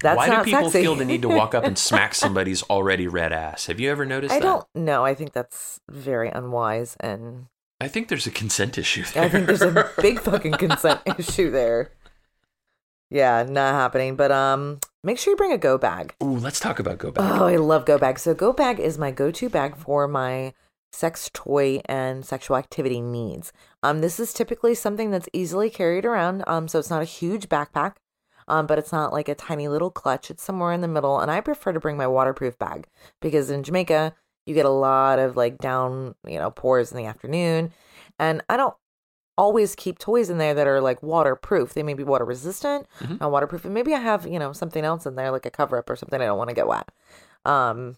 that's 0.00 0.16
Why 0.16 0.28
do 0.28 0.44
people 0.44 0.70
sexy. 0.70 0.82
feel 0.82 0.94
the 0.94 1.04
need 1.04 1.22
to 1.22 1.28
walk 1.28 1.54
up 1.54 1.64
and 1.64 1.78
smack 1.88 2.14
somebody's 2.14 2.62
already 2.64 3.06
red 3.08 3.32
ass? 3.32 3.66
Have 3.66 3.80
you 3.80 3.90
ever 3.90 4.04
noticed 4.04 4.32
I 4.34 4.40
that? 4.40 4.44
don't 4.44 4.66
know. 4.74 5.04
I 5.04 5.14
think 5.14 5.32
that's 5.32 5.80
very 5.90 6.28
unwise, 6.28 6.96
and 7.00 7.46
I 7.80 7.88
think 7.88 8.08
there's 8.08 8.26
a 8.26 8.30
consent 8.30 8.76
issue 8.78 9.04
there. 9.04 9.24
I 9.24 9.28
think 9.28 9.46
there's 9.46 9.62
a 9.62 9.90
big 10.00 10.20
fucking 10.20 10.52
consent 10.52 11.00
issue 11.18 11.50
there. 11.50 11.92
Yeah, 13.10 13.42
not 13.48 13.74
happening. 13.74 14.16
But 14.16 14.30
um, 14.32 14.80
make 15.02 15.18
sure 15.18 15.32
you 15.32 15.36
bring 15.36 15.52
a 15.52 15.58
go 15.58 15.78
bag. 15.78 16.14
Ooh, 16.22 16.36
let's 16.36 16.60
talk 16.60 16.78
about 16.78 16.98
go 16.98 17.10
bag. 17.10 17.24
Oh, 17.40 17.46
I 17.46 17.56
love 17.56 17.86
go 17.86 17.98
bag. 17.98 18.18
So 18.18 18.34
go 18.34 18.52
bag 18.52 18.78
is 18.80 18.98
my 18.98 19.10
go-to 19.10 19.48
bag 19.48 19.76
for 19.76 20.06
my 20.06 20.52
sex 20.92 21.30
toy 21.32 21.80
and 21.86 22.24
sexual 22.24 22.56
activity 22.56 23.00
needs. 23.00 23.52
Um, 23.82 24.00
this 24.00 24.18
is 24.20 24.32
typically 24.32 24.74
something 24.74 25.10
that's 25.10 25.28
easily 25.32 25.70
carried 25.70 26.04
around. 26.04 26.44
Um, 26.46 26.68
so 26.68 26.78
it's 26.78 26.90
not 26.90 27.02
a 27.02 27.06
huge 27.06 27.48
backpack. 27.48 27.94
Um, 28.48 28.66
but 28.66 28.78
it's 28.78 28.92
not 28.92 29.12
like 29.12 29.28
a 29.28 29.34
tiny 29.34 29.68
little 29.68 29.90
clutch. 29.90 30.30
It's 30.30 30.42
somewhere 30.42 30.72
in 30.72 30.80
the 30.80 30.88
middle. 30.88 31.20
And 31.20 31.30
I 31.30 31.40
prefer 31.40 31.72
to 31.72 31.80
bring 31.80 31.96
my 31.96 32.06
waterproof 32.06 32.58
bag 32.58 32.86
because 33.20 33.50
in 33.50 33.62
Jamaica, 33.62 34.14
you 34.46 34.54
get 34.54 34.64
a 34.66 34.70
lot 34.70 35.18
of 35.18 35.36
like 35.36 35.58
down, 35.58 36.14
you 36.26 36.38
know, 36.38 36.50
pours 36.50 36.90
in 36.90 36.96
the 36.96 37.04
afternoon. 37.06 37.72
And 38.18 38.42
I 38.48 38.56
don't 38.56 38.74
always 39.36 39.76
keep 39.76 39.98
toys 39.98 40.30
in 40.30 40.38
there 40.38 40.54
that 40.54 40.66
are 40.66 40.80
like 40.80 41.02
waterproof. 41.02 41.74
They 41.74 41.84
may 41.84 41.94
be 41.94 42.02
water 42.02 42.24
resistant, 42.24 42.86
Mhm. 43.00 43.20
not 43.20 43.30
waterproof, 43.30 43.64
and 43.64 43.72
maybe 43.72 43.94
I 43.94 44.00
have 44.00 44.26
you 44.26 44.38
know 44.38 44.52
something 44.52 44.84
else 44.84 45.06
in 45.06 45.14
there 45.14 45.30
like 45.30 45.46
a 45.46 45.50
cover 45.50 45.78
up 45.78 45.88
or 45.88 45.94
something. 45.94 46.20
I 46.20 46.24
don't 46.24 46.38
want 46.38 46.48
to 46.48 46.56
get 46.56 46.66
wet. 46.66 46.90
Um, 47.44 47.96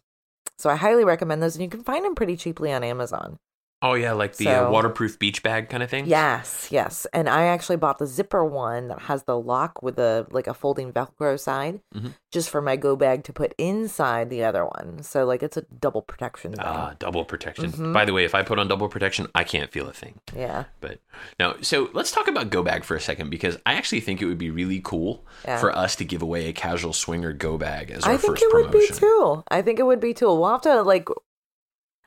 so 0.58 0.68
I 0.68 0.74
highly 0.76 1.04
recommend 1.04 1.42
those, 1.42 1.54
and 1.56 1.62
you 1.64 1.70
can 1.70 1.82
find 1.82 2.04
them 2.04 2.14
pretty 2.14 2.36
cheaply 2.36 2.70
on 2.72 2.84
Amazon. 2.84 3.38
Oh 3.82 3.94
yeah, 3.94 4.12
like 4.12 4.36
the 4.36 4.48
uh, 4.48 4.70
waterproof 4.70 5.18
beach 5.18 5.42
bag 5.42 5.70
kind 5.70 5.82
of 5.82 5.88
thing. 5.88 6.04
Yes, 6.06 6.68
yes. 6.70 7.06
And 7.14 7.28
I 7.30 7.44
actually 7.44 7.76
bought 7.76 7.98
the 7.98 8.06
zipper 8.06 8.44
one 8.44 8.88
that 8.88 9.00
has 9.02 9.22
the 9.22 9.38
lock 9.38 9.82
with 9.82 9.98
a 9.98 10.26
like 10.30 10.46
a 10.46 10.52
folding 10.52 10.92
Velcro 10.92 11.40
side, 11.40 11.80
Mhm. 11.94 12.12
just 12.30 12.50
for 12.50 12.60
my 12.60 12.76
go 12.76 12.94
bag 12.94 13.24
to 13.24 13.32
put 13.32 13.54
inside 13.56 14.28
the 14.28 14.44
other 14.44 14.66
one. 14.66 15.02
So 15.02 15.24
like 15.24 15.42
it's 15.42 15.56
a 15.56 15.62
double 15.62 16.02
protection 16.02 16.52
thing. 16.52 16.60
Ah, 16.62 16.94
double 16.98 17.24
protection. 17.24 17.72
Mhm. 17.72 17.94
By 17.94 18.04
the 18.04 18.12
way, 18.12 18.24
if 18.24 18.34
I 18.34 18.42
put 18.42 18.58
on 18.58 18.68
double 18.68 18.88
protection, 18.88 19.28
I 19.34 19.44
can't 19.44 19.70
feel 19.72 19.88
a 19.88 19.92
thing. 19.94 20.20
yeah, 20.36 20.64
But 20.80 20.98
no, 21.38 21.56
so 21.62 21.88
let's 21.94 22.12
talk 22.12 22.28
about 22.28 22.50
Go 22.50 22.62
Bag 22.62 22.84
for 22.84 22.96
a 22.96 23.00
second 23.00 23.30
because 23.30 23.56
I 23.64 23.74
actually 23.74 24.00
think 24.00 24.20
it 24.20 24.26
would 24.26 24.36
be 24.38 24.50
really 24.50 24.80
cool 24.84 25.24
Yeah. 25.46 25.58
for 25.58 25.74
us 25.74 25.96
to 25.96 26.04
give 26.04 26.20
away 26.20 26.48
a 26.48 26.52
casual 26.52 26.92
swinger 26.92 27.32
Go 27.32 27.56
Bag 27.56 27.90
as 27.90 28.04
our 28.04 28.12
I 28.12 28.16
think 28.18 28.32
first 28.38 28.42
it 28.42 28.52
would 28.52 28.70
be 28.70 28.86
too. 28.88 29.42
I 29.50 29.62
think 29.62 29.78
it 29.78 29.84
would 29.84 30.00
be 30.00 30.12
too. 30.12 30.26
We'll 30.26 30.50
have 30.50 30.60
to 30.62 30.82
like 30.82 31.08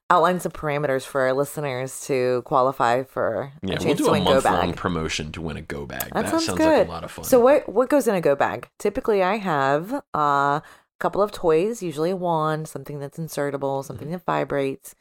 outline 0.10 0.40
some 0.40 0.52
parameters 0.52 1.04
for 1.06 1.22
our 1.22 1.34
listeners 1.34 2.02
to 2.08 2.42
qualify 2.46 3.04
for 3.04 3.52
Yeah, 3.64 3.78
a 3.80 3.86
we'll 3.86 3.96
do 3.96 4.06
to 4.06 4.12
a 4.12 4.20
month 4.22 4.46
long 4.46 4.74
promotion 4.74 5.32
to 5.32 5.42
win 5.42 5.58
a 5.58 5.62
Go 5.62 5.86
Bag. 5.86 6.12
That, 6.14 6.14
That, 6.14 6.30
sounds, 6.30 6.46
sounds 6.46 6.58
good. 6.60 6.80
like 6.80 6.88
a 6.88 6.92
lot 6.92 7.04
of 7.04 7.12
fun. 7.12 7.26
So 7.26 7.40
what 7.40 7.68
what 7.70 7.90
goes 7.90 8.08
in 8.08 8.16
a 8.16 8.22
go 8.22 8.36
bag? 8.36 8.70
Typically, 8.80 9.24
I 9.24 9.38
have 9.38 9.94
uh, 10.16 10.60
a 10.60 10.64
couple 11.00 11.22
of 11.22 11.32
toys, 11.32 11.82
usually 11.82 12.12
a 12.12 12.16
wand, 12.16 12.68
something 12.68 13.00
that's 13.00 13.18
insertable, 13.18 13.84
something 13.84 14.08
Mm-hmm. 14.08 14.14
that 14.18 14.26
vibrates, 14.26 14.94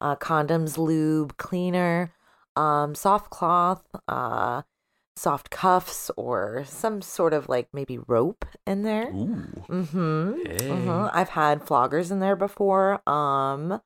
uh, 0.00 0.16
condoms, 0.16 0.78
lube, 0.78 1.36
cleaner, 1.36 2.12
um, 2.56 2.94
soft 2.94 3.30
cloth, 3.30 3.82
uh, 4.08 4.62
soft 5.16 5.50
cuffs, 5.50 6.10
or 6.16 6.64
some 6.66 7.02
sort 7.02 7.32
of 7.32 7.48
like 7.48 7.68
maybe 7.72 7.98
rope 8.06 8.44
in 8.66 8.82
there. 8.82 9.08
Ooh. 9.08 9.46
Mm-hmm. 9.68 10.32
Hey. 10.46 10.68
hmm 10.68 11.06
I've 11.12 11.30
had 11.30 11.60
floggers 11.64 12.10
in 12.10 12.20
there 12.20 12.36
before. 12.36 13.00
Um, 13.08 13.80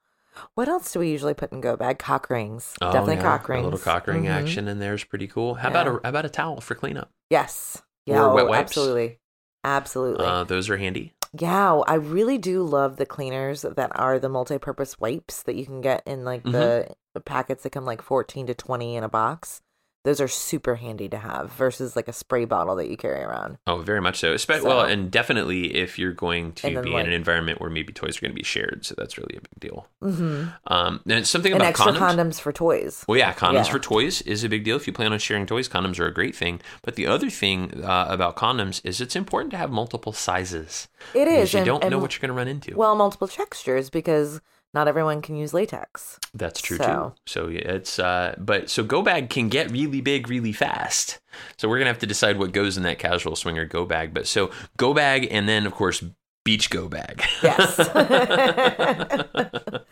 what 0.55 0.69
else 0.69 0.93
do 0.93 0.99
we 1.01 1.11
usually 1.11 1.35
put 1.35 1.53
in 1.53 1.61
go 1.61 1.77
bag? 1.77 1.99
Cock 1.99 2.29
rings. 2.31 2.75
Oh, 2.83 2.93
Definitely 2.93 3.17
yeah, 3.17 3.23
cock 3.23 3.49
rings. 3.49 3.63
A 3.63 3.65
little 3.65 3.79
cock 3.79 4.07
ring 4.07 4.25
Mhm. 4.25 4.31
action 4.31 4.69
in 4.69 4.79
there 4.79 4.95
is 4.95 5.05
pretty 5.05 5.27
cool. 5.27 5.55
How 5.55 5.69
Yeah. 5.69 5.81
about 5.81 5.87
a 5.89 5.91
how 6.03 6.09
about 6.11 6.25
a 6.25 6.29
towel 6.31 6.61
for 6.61 6.75
cleanup? 6.75 7.11
Yes. 7.31 7.83
Or 8.09 8.15
Yeah. 8.15 8.33
wet 8.33 8.45
oh, 8.45 8.49
wipes? 8.49 8.71
Absolutely. 8.71 9.19
Absolutely. 9.65 10.25
Uh, 10.27 10.45
those 10.45 10.69
are 10.69 10.77
handy. 10.77 11.15
yeah, 11.37 11.75
I 11.87 11.95
really 11.95 12.39
do 12.39 12.63
love 12.63 12.97
the 12.97 13.07
cleaners 13.07 13.63
that 13.63 13.91
are 13.99 14.19
the 14.21 14.29
multi-purpose 14.29 15.01
wipes 15.01 15.43
that 15.43 15.57
you 15.57 15.65
can 15.67 15.81
get 15.81 16.03
in 16.07 16.25
like 16.25 16.45
the 16.45 16.95
packets 17.25 17.63
that 17.65 17.71
come 17.71 17.85
like 17.85 18.03
14 18.03 18.47
to 18.47 18.55
20 18.55 18.95
in 18.97 19.03
a 19.05 19.09
box. 19.09 19.61
Those 20.05 20.21
are 20.21 20.29
super 20.29 20.75
handy 20.77 21.09
to 21.09 21.17
have 21.17 21.51
versus 21.53 21.97
like 21.97 22.09
a 22.09 22.13
spray 22.13 22.45
bottle 22.45 22.77
that 22.77 22.89
you 22.91 22.97
carry 22.97 23.23
around. 23.23 23.57
Oh, 23.67 23.79
very 23.79 24.03
much 24.03 24.19
so. 24.19 24.35
Espe- 24.35 24.63
well, 24.63 24.83
and 24.83 25.11
definitely 25.11 25.75
if 25.75 25.99
you're 25.99 26.13
going 26.13 26.53
to 26.53 26.83
be 26.83 26.91
like- 26.91 27.01
in 27.01 27.07
an 27.09 27.13
environment 27.15 27.59
where 27.61 27.71
maybe 27.71 27.93
toys 27.93 28.19
are 28.19 28.21
going 28.21 28.31
to 28.31 28.37
be 28.37 28.45
shared, 28.45 28.85
so 28.85 28.95
that's 28.99 29.17
really 29.17 29.37
a 29.37 29.41
big 29.41 29.61
deal. 29.61 29.87
Mm-hmm. 30.03 30.49
Um, 30.67 31.01
and 31.09 31.27
something 31.27 31.53
And 31.53 31.63
about 31.63 31.71
extra 31.71 31.93
condoms. 31.93 31.99
condoms 32.17 32.41
for 32.41 32.53
toys. 32.53 33.05
Well, 33.09 33.19
yeah, 33.19 33.33
condoms 33.33 33.67
Yeah. 33.67 33.73
for 33.73 33.79
toys 33.79 34.21
is 34.23 34.45
a 34.45 34.49
big 34.51 34.63
deal. 34.65 34.77
If 34.77 34.87
you 34.87 34.93
plan 34.93 35.13
on 35.13 35.19
sharing 35.19 35.47
toys, 35.47 35.69
condoms 35.71 35.99
are 35.99 36.07
a 36.07 36.13
great 36.15 36.37
thing. 36.37 36.61
But 36.83 36.97
the 36.97 37.07
other 37.07 37.31
thing 37.31 37.83
uh, 37.83 38.07
about 38.11 38.37
condoms 38.37 38.83
is 38.85 39.01
it's 39.01 39.17
important 39.17 39.53
to 39.53 39.57
have 39.57 39.71
multiple 39.71 40.13
sizes. 40.13 40.87
It 41.15 41.29
is. 41.29 41.53
You 41.55 41.61
and, 41.61 41.67
don't 41.67 41.83
and, 41.83 41.91
know 41.91 41.99
what 41.99 42.13
you're 42.13 42.21
going 42.21 42.29
to 42.29 42.35
run 42.37 42.49
into. 42.49 42.77
Well, 42.77 42.95
multiple 42.95 43.27
textures 43.29 43.89
because 43.89 44.43
not 44.75 44.89
everyone 44.89 45.23
can 45.23 45.37
use 45.37 45.55
latex. 45.55 46.19
That's 46.35 46.61
true 46.61 46.77
so- 46.77 46.85
too. 46.85 47.13
So 47.27 47.49
yeah, 47.49 47.61
it's 47.61 47.99
uh, 47.99 48.35
but 48.39 48.69
so 48.69 48.83
go 48.83 49.03
bag 49.03 49.31
can 49.31 49.49
get 49.49 49.71
really 49.71 50.01
big 50.01 50.29
really 50.29 50.53
fast. 50.53 51.21
So 51.57 51.69
we're 51.69 51.79
gonna 51.79 51.91
have 51.91 51.99
to 52.01 52.07
decide 52.07 52.39
what 52.39 52.53
goes 52.53 52.77
in 52.77 52.83
that 52.83 52.99
casual 52.99 53.37
swinger 53.37 53.65
go 53.65 53.87
bag. 53.87 54.13
But 54.13 54.27
so 54.27 54.51
go 54.77 54.93
bag 54.93 55.29
and 55.31 55.49
then 55.49 55.67
of 55.67 55.75
course 55.75 56.05
beach 56.45 56.69
go 56.71 56.89
bag. 56.89 57.23
Yes. 57.43 57.77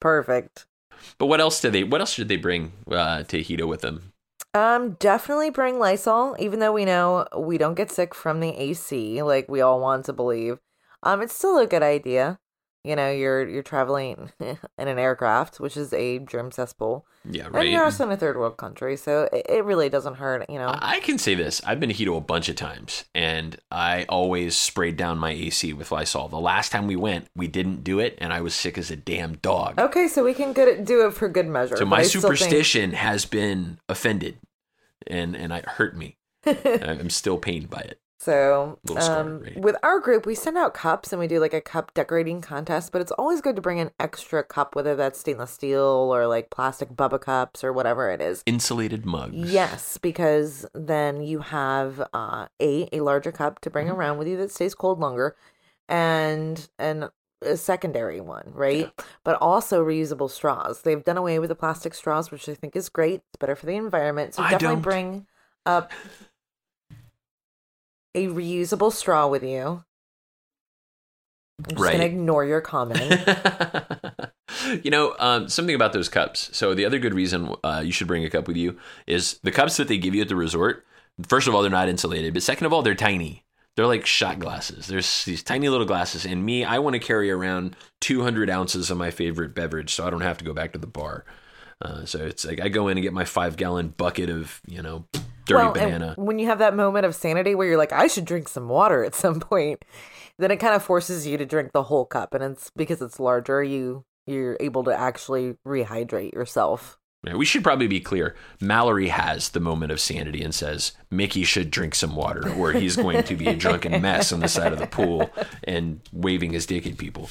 Perfect. 0.00 0.66
but 1.18 1.26
what 1.26 1.40
else 1.40 1.60
do 1.60 1.70
they? 1.70 1.84
What 1.84 2.00
else 2.00 2.12
should 2.12 2.28
they 2.28 2.36
bring 2.36 2.72
uh, 2.90 3.22
to 3.24 3.38
Hedo 3.40 3.66
with 3.66 3.80
them? 3.80 4.12
Um, 4.52 4.92
definitely 5.00 5.50
bring 5.50 5.78
Lysol, 5.80 6.36
even 6.38 6.60
though 6.60 6.72
we 6.72 6.84
know 6.84 7.26
we 7.36 7.58
don't 7.58 7.74
get 7.74 7.90
sick 7.90 8.14
from 8.14 8.38
the 8.40 8.50
AC, 8.50 9.22
like 9.22 9.48
we 9.48 9.60
all 9.60 9.80
want 9.80 10.04
to 10.06 10.12
believe. 10.12 10.58
Um, 11.02 11.22
it's 11.22 11.34
still 11.34 11.58
a 11.58 11.66
good 11.66 11.82
idea. 11.82 12.38
You 12.86 12.94
know, 12.96 13.10
you're 13.10 13.48
you're 13.48 13.62
traveling 13.62 14.30
in 14.40 14.58
an 14.76 14.98
aircraft, 14.98 15.58
which 15.58 15.74
is 15.76 15.92
a 15.94 16.18
germ 16.18 16.52
cesspool, 16.52 17.06
Yeah, 17.24 17.46
and 17.46 17.54
right. 17.54 17.68
you're 17.70 17.82
also 17.82 18.04
in 18.04 18.12
a 18.12 18.16
third 18.18 18.36
world 18.36 18.58
country, 18.58 18.96
so 18.98 19.26
it, 19.32 19.46
it 19.48 19.64
really 19.64 19.88
doesn't 19.88 20.16
hurt. 20.16 20.44
You 20.50 20.58
know, 20.58 20.68
I 20.78 21.00
can 21.00 21.16
say 21.16 21.34
this. 21.34 21.62
I've 21.66 21.80
been 21.80 21.88
to 21.88 21.94
Hedo 21.94 22.14
a 22.16 22.20
bunch 22.20 22.50
of 22.50 22.56
times, 22.56 23.06
and 23.14 23.56
I 23.70 24.04
always 24.10 24.54
sprayed 24.54 24.98
down 24.98 25.16
my 25.16 25.30
AC 25.30 25.72
with 25.72 25.90
Lysol. 25.92 26.28
The 26.28 26.38
last 26.38 26.72
time 26.72 26.86
we 26.86 26.96
went, 26.96 27.28
we 27.34 27.46
didn't 27.48 27.84
do 27.84 28.00
it, 28.00 28.18
and 28.18 28.34
I 28.34 28.42
was 28.42 28.54
sick 28.54 28.76
as 28.76 28.90
a 28.90 28.96
damn 28.96 29.36
dog. 29.38 29.78
okay, 29.80 30.06
so 30.06 30.22
we 30.22 30.34
can 30.34 30.52
good 30.52 30.84
do 30.84 31.06
it 31.06 31.14
for 31.14 31.28
good 31.30 31.48
measure. 31.48 31.78
so 31.78 31.86
my 31.86 32.02
still 32.02 32.20
think- 32.20 32.36
superstition 32.36 32.92
has 32.92 33.24
been 33.24 33.78
offended, 33.88 34.36
and 35.06 35.34
and 35.34 35.54
it 35.54 35.64
hurt 35.66 35.96
me. 35.96 36.18
I'm 36.46 37.08
still 37.08 37.38
pained 37.38 37.70
by 37.70 37.80
it. 37.80 37.98
So, 38.24 38.78
um, 38.96 39.40
right? 39.40 39.56
with 39.62 39.76
our 39.82 40.00
group, 40.00 40.24
we 40.24 40.34
send 40.34 40.56
out 40.56 40.72
cups 40.72 41.12
and 41.12 41.20
we 41.20 41.26
do 41.26 41.38
like 41.40 41.52
a 41.52 41.60
cup 41.60 41.92
decorating 41.92 42.40
contest, 42.40 42.90
but 42.90 43.02
it's 43.02 43.12
always 43.12 43.42
good 43.42 43.54
to 43.56 43.60
bring 43.60 43.80
an 43.80 43.90
extra 44.00 44.42
cup, 44.42 44.74
whether 44.74 44.96
that's 44.96 45.20
stainless 45.20 45.50
steel 45.50 45.82
or 46.14 46.26
like 46.26 46.48
plastic 46.48 46.88
Bubba 46.88 47.20
cups 47.20 47.62
or 47.62 47.70
whatever 47.70 48.10
it 48.10 48.22
is. 48.22 48.42
Insulated 48.46 49.04
mugs. 49.04 49.36
Yes, 49.36 49.98
because 49.98 50.64
then 50.74 51.20
you 51.20 51.40
have 51.40 52.00
uh, 52.14 52.46
a 52.62 52.88
a 52.92 53.00
larger 53.00 53.30
cup 53.30 53.60
to 53.60 53.68
bring 53.68 53.88
Mhm. 53.88 53.94
around 53.96 54.16
with 54.18 54.26
you 54.28 54.38
that 54.38 54.50
stays 54.50 54.74
cold 54.74 55.00
longer, 55.00 55.36
and 55.86 56.66
and 56.78 57.10
a 57.42 57.58
secondary 57.58 58.22
one, 58.22 58.52
right? 58.54 58.90
But 59.22 59.36
also 59.42 59.84
reusable 59.84 60.30
straws. 60.30 60.80
They've 60.80 61.04
done 61.04 61.18
away 61.18 61.38
with 61.38 61.50
the 61.50 61.54
plastic 61.54 61.92
straws, 61.92 62.30
which 62.30 62.48
I 62.48 62.54
think 62.54 62.74
is 62.74 62.88
great. 62.88 63.20
It's 63.28 63.36
better 63.38 63.54
for 63.54 63.66
the 63.66 63.76
environment. 63.76 64.32
So 64.32 64.42
I 64.42 64.50
definitely 64.50 64.76
don't. 64.76 64.82
bring 64.82 65.26
up 65.66 65.92
a 68.14 68.26
reusable 68.28 68.92
straw 68.92 69.26
with 69.28 69.42
you. 69.42 69.84
I'm 71.60 71.70
just 71.70 71.80
Right. 71.80 71.92
gonna 71.92 72.04
ignore 72.04 72.44
your 72.44 72.60
comment. 72.60 73.28
you 74.82 74.90
know, 74.90 75.14
um, 75.18 75.48
something 75.48 75.74
about 75.74 75.92
those 75.92 76.08
cups. 76.08 76.50
So 76.52 76.74
the 76.74 76.84
other 76.84 76.98
good 76.98 77.14
reason 77.14 77.54
uh, 77.62 77.82
you 77.84 77.92
should 77.92 78.06
bring 78.08 78.24
a 78.24 78.30
cup 78.30 78.48
with 78.48 78.56
you 78.56 78.78
is 79.06 79.38
the 79.42 79.52
cups 79.52 79.76
that 79.76 79.88
they 79.88 79.98
give 79.98 80.14
you 80.14 80.22
at 80.22 80.28
the 80.28 80.36
resort. 80.36 80.84
First 81.28 81.46
of 81.46 81.54
all, 81.54 81.62
they're 81.62 81.70
not 81.70 81.88
insulated, 81.88 82.34
but 82.34 82.42
second 82.42 82.66
of 82.66 82.72
all, 82.72 82.82
they're 82.82 82.94
tiny. 82.94 83.44
They're 83.76 83.86
like 83.86 84.06
shot 84.06 84.38
glasses. 84.38 84.86
There's 84.86 85.24
these 85.24 85.42
tiny 85.42 85.68
little 85.68 85.86
glasses, 85.86 86.24
and 86.24 86.44
me, 86.44 86.64
I 86.64 86.78
want 86.78 86.94
to 86.94 87.00
carry 87.00 87.30
around 87.30 87.76
200 88.00 88.48
ounces 88.48 88.90
of 88.90 88.98
my 88.98 89.10
favorite 89.10 89.54
beverage, 89.54 89.92
so 89.94 90.06
I 90.06 90.10
don't 90.10 90.20
have 90.20 90.38
to 90.38 90.44
go 90.44 90.52
back 90.54 90.72
to 90.72 90.78
the 90.78 90.86
bar. 90.86 91.24
Uh, 91.82 92.04
so 92.04 92.18
it's 92.18 92.44
like 92.44 92.60
I 92.60 92.68
go 92.68 92.88
in 92.88 92.96
and 92.96 93.02
get 93.02 93.12
my 93.12 93.24
five 93.24 93.56
gallon 93.56 93.88
bucket 93.88 94.30
of 94.30 94.60
you 94.66 94.82
know 94.82 95.04
dirty 95.46 95.64
well, 95.64 95.72
banana. 95.72 96.14
when 96.16 96.38
you 96.38 96.46
have 96.46 96.58
that 96.58 96.74
moment 96.74 97.04
of 97.04 97.14
sanity 97.14 97.54
where 97.54 97.66
you're 97.66 97.78
like, 97.78 97.92
I 97.92 98.06
should 98.06 98.24
drink 98.24 98.48
some 98.48 98.68
water 98.68 99.04
at 99.04 99.14
some 99.14 99.40
point, 99.40 99.84
then 100.38 100.50
it 100.50 100.56
kind 100.56 100.74
of 100.74 100.82
forces 100.82 101.26
you 101.26 101.36
to 101.38 101.46
drink 101.46 101.72
the 101.72 101.84
whole 101.84 102.04
cup, 102.04 102.34
and 102.34 102.42
it's 102.42 102.70
because 102.76 103.02
it's 103.02 103.20
larger, 103.20 103.62
you 103.62 104.04
you're 104.26 104.56
able 104.58 104.84
to 104.84 104.94
actually 104.94 105.56
rehydrate 105.66 106.32
yourself. 106.32 106.98
Yeah, 107.26 107.36
we 107.36 107.44
should 107.46 107.64
probably 107.64 107.86
be 107.86 108.00
clear. 108.00 108.34
Mallory 108.60 109.08
has 109.08 109.50
the 109.50 109.60
moment 109.60 109.92
of 109.92 110.00
sanity 110.00 110.42
and 110.42 110.54
says 110.54 110.92
Mickey 111.10 111.44
should 111.44 111.70
drink 111.70 111.94
some 111.94 112.16
water, 112.16 112.52
or 112.54 112.72
he's 112.72 112.96
going 112.96 113.22
to 113.24 113.36
be 113.36 113.46
a 113.46 113.56
drunken 113.56 114.02
mess 114.02 114.30
on 114.32 114.40
the 114.40 114.48
side 114.48 114.72
of 114.72 114.78
the 114.78 114.86
pool 114.86 115.30
and 115.64 116.00
waving 116.12 116.52
his 116.52 116.66
dick 116.66 116.86
at 116.86 116.98
people. 116.98 117.30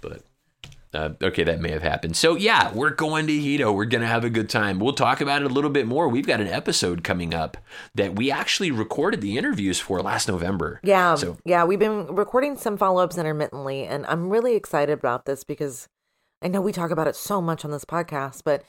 But 0.00 0.22
uh, 0.94 1.10
okay, 1.22 1.44
that 1.44 1.60
may 1.60 1.70
have 1.70 1.82
happened. 1.82 2.16
So 2.16 2.36
yeah, 2.36 2.72
we're 2.72 2.90
going 2.90 3.26
to 3.26 3.32
Hedo. 3.32 3.74
We're 3.74 3.84
gonna 3.84 4.06
have 4.06 4.24
a 4.24 4.30
good 4.30 4.48
time. 4.48 4.78
We'll 4.78 4.92
talk 4.92 5.20
about 5.20 5.42
it 5.42 5.50
a 5.50 5.54
little 5.54 5.70
bit 5.70 5.86
more. 5.86 6.08
We've 6.08 6.26
got 6.26 6.40
an 6.40 6.48
episode 6.48 7.04
coming 7.04 7.34
up 7.34 7.56
that 7.94 8.16
we 8.16 8.30
actually 8.30 8.70
recorded 8.70 9.20
the 9.20 9.36
interviews 9.36 9.78
for 9.80 10.00
last 10.00 10.28
November. 10.28 10.80
Yeah, 10.82 11.14
So 11.14 11.38
yeah, 11.44 11.64
we've 11.64 11.78
been 11.78 12.06
recording 12.14 12.56
some 12.56 12.76
follow 12.76 13.02
ups 13.02 13.18
intermittently, 13.18 13.84
and 13.84 14.06
I'm 14.06 14.30
really 14.30 14.54
excited 14.54 14.92
about 14.92 15.24
this 15.24 15.44
because 15.44 15.88
I 16.42 16.48
know 16.48 16.60
we 16.60 16.72
talk 16.72 16.90
about 16.90 17.08
it 17.08 17.16
so 17.16 17.40
much 17.40 17.64
on 17.64 17.70
this 17.70 17.84
podcast, 17.84 18.42
but 18.44 18.62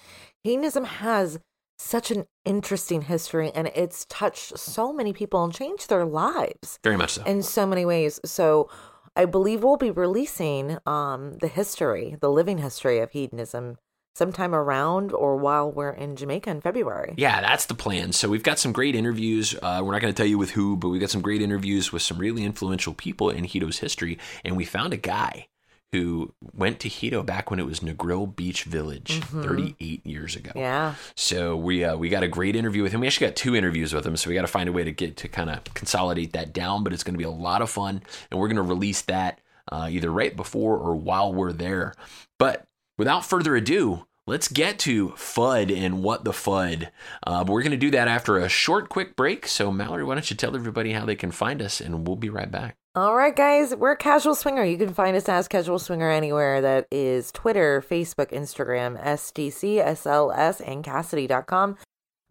hedonism 0.43 0.85
has 0.85 1.39
such 1.77 2.11
an 2.11 2.25
interesting 2.43 3.03
history, 3.03 3.51
and 3.55 3.67
it's 3.73 4.05
touched 4.09 4.57
so 4.57 4.91
many 4.91 5.13
people 5.13 5.43
and 5.43 5.53
changed 5.53 5.89
their 5.89 6.05
lives. 6.05 6.77
very 6.83 6.97
much 6.97 7.13
so. 7.13 7.23
in 7.23 7.41
so 7.41 7.65
many 7.65 7.85
ways. 7.85 8.19
So 8.25 8.69
I 9.15 9.25
believe 9.25 9.63
we'll 9.63 9.77
be 9.77 9.91
releasing 9.91 10.77
um 10.85 11.33
the 11.39 11.47
history, 11.47 12.17
the 12.19 12.29
living 12.29 12.59
history 12.59 12.99
of 12.99 13.11
hedonism 13.11 13.77
sometime 14.15 14.53
around 14.53 15.13
or 15.13 15.37
while 15.37 15.71
we're 15.71 15.91
in 15.91 16.15
Jamaica 16.15 16.49
in 16.49 16.61
February. 16.61 17.13
Yeah, 17.17 17.41
that's 17.41 17.67
the 17.67 17.73
plan. 17.73 18.11
So 18.11 18.27
we've 18.27 18.43
got 18.43 18.59
some 18.59 18.73
great 18.73 18.95
interviews. 18.95 19.55
Uh, 19.61 19.81
we're 19.83 19.93
not 19.93 20.01
going 20.01 20.13
to 20.13 20.17
tell 20.17 20.27
you 20.27 20.37
with 20.37 20.51
who, 20.51 20.75
but 20.75 20.89
we've 20.89 20.99
got 20.99 21.09
some 21.09 21.21
great 21.21 21.41
interviews 21.41 21.93
with 21.93 22.01
some 22.01 22.17
really 22.17 22.43
influential 22.43 22.93
people 22.93 23.29
in 23.29 23.45
Hedo's 23.45 23.79
history. 23.79 24.17
And 24.43 24.57
we 24.57 24.65
found 24.65 24.93
a 24.93 24.97
guy 24.97 25.47
who 25.91 26.33
went 26.53 26.79
to 26.81 26.89
Hedo 26.89 27.25
back 27.25 27.49
when 27.49 27.59
it 27.59 27.65
was 27.65 27.79
Negril 27.79 28.33
Beach 28.35 28.63
Village 28.63 29.21
38 29.21 30.05
years 30.05 30.35
ago. 30.35 30.49
Mm-hmm. 30.51 30.59
Yeah. 30.59 30.95
So 31.15 31.55
we 31.57 31.83
uh, 31.83 31.97
we 31.97 32.09
got 32.09 32.23
a 32.23 32.27
great 32.27 32.55
interview 32.55 32.83
with 32.83 32.91
him. 32.91 33.01
We 33.01 33.07
actually 33.07 33.27
got 33.27 33.35
two 33.35 33.55
interviews 33.55 33.93
with 33.93 34.05
him, 34.05 34.15
so 34.15 34.29
we 34.29 34.35
got 34.35 34.41
to 34.41 34.47
find 34.47 34.69
a 34.69 34.71
way 34.71 34.83
to 34.83 34.91
get 34.91 35.17
to 35.17 35.27
kind 35.27 35.49
of 35.49 35.63
consolidate 35.73 36.33
that 36.33 36.53
down. 36.53 36.83
But 36.83 36.93
it's 36.93 37.03
going 37.03 37.15
to 37.15 37.19
be 37.19 37.23
a 37.23 37.29
lot 37.29 37.61
of 37.61 37.69
fun, 37.69 38.03
and 38.29 38.39
we're 38.39 38.47
going 38.47 38.57
to 38.57 38.61
release 38.61 39.01
that 39.03 39.39
uh, 39.71 39.87
either 39.89 40.11
right 40.11 40.35
before 40.35 40.77
or 40.77 40.95
while 40.95 41.33
we're 41.33 41.53
there. 41.53 41.93
But 42.37 42.67
without 42.97 43.25
further 43.25 43.55
ado, 43.55 44.05
let's 44.27 44.47
get 44.47 44.77
to 44.79 45.09
FUD 45.09 45.75
and 45.75 46.03
what 46.03 46.23
the 46.23 46.31
FUD. 46.31 46.89
Uh, 47.25 47.43
but 47.43 47.51
we're 47.51 47.63
going 47.63 47.71
to 47.71 47.77
do 47.77 47.91
that 47.91 48.07
after 48.07 48.37
a 48.37 48.49
short, 48.49 48.89
quick 48.89 49.15
break. 49.15 49.47
So 49.47 49.71
Mallory, 49.71 50.03
why 50.03 50.15
don't 50.15 50.29
you 50.29 50.35
tell 50.35 50.55
everybody 50.55 50.93
how 50.93 51.05
they 51.05 51.15
can 51.15 51.31
find 51.31 51.61
us, 51.61 51.81
and 51.81 52.07
we'll 52.07 52.15
be 52.15 52.29
right 52.29 52.51
back. 52.51 52.77
All 52.95 53.15
right, 53.15 53.35
guys, 53.35 53.75
we're 53.75 53.95
Casual 53.95 54.33
Swinger. 54.33 54.63
You 54.63 54.77
can 54.77 54.95
find 54.95 55.15
us 55.15 55.29
as 55.29 55.47
Casual 55.47 55.77
Swinger 55.77 56.09
anywhere 56.09 56.59
that 56.59 56.87
is 56.89 57.31
Twitter, 57.31 57.83
Facebook, 57.87 58.31
Instagram, 58.31 58.99
SDC, 59.03 59.75
SLS, 59.85 60.59
and 60.67 60.83
Kasidie.com. 60.83 61.77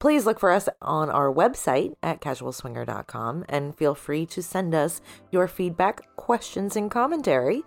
Please 0.01 0.27
look 0.27 0.40
for 0.40 0.51
us 0.51 0.68
on 0.83 1.11
our 1.11 1.33
website 1.33 1.94
at 2.03 2.21
casualswinger.com 2.21 3.44
and 3.49 3.77
feel 3.77 3.94
free 3.94 4.27
to 4.27 4.42
send 4.42 4.75
us 4.75 5.01
your 5.31 5.47
feedback, 5.47 6.01
questions, 6.16 6.75
and 6.75 6.90
commentary 6.90 7.62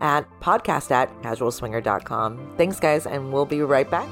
at 0.00 0.28
podcast 0.40 0.92
at 0.92 1.10
casualswinger.com. 1.22 2.54
Thanks, 2.56 2.78
guys, 2.78 3.06
and 3.06 3.32
we'll 3.32 3.46
be 3.46 3.62
right 3.62 3.90
back. 3.90 4.08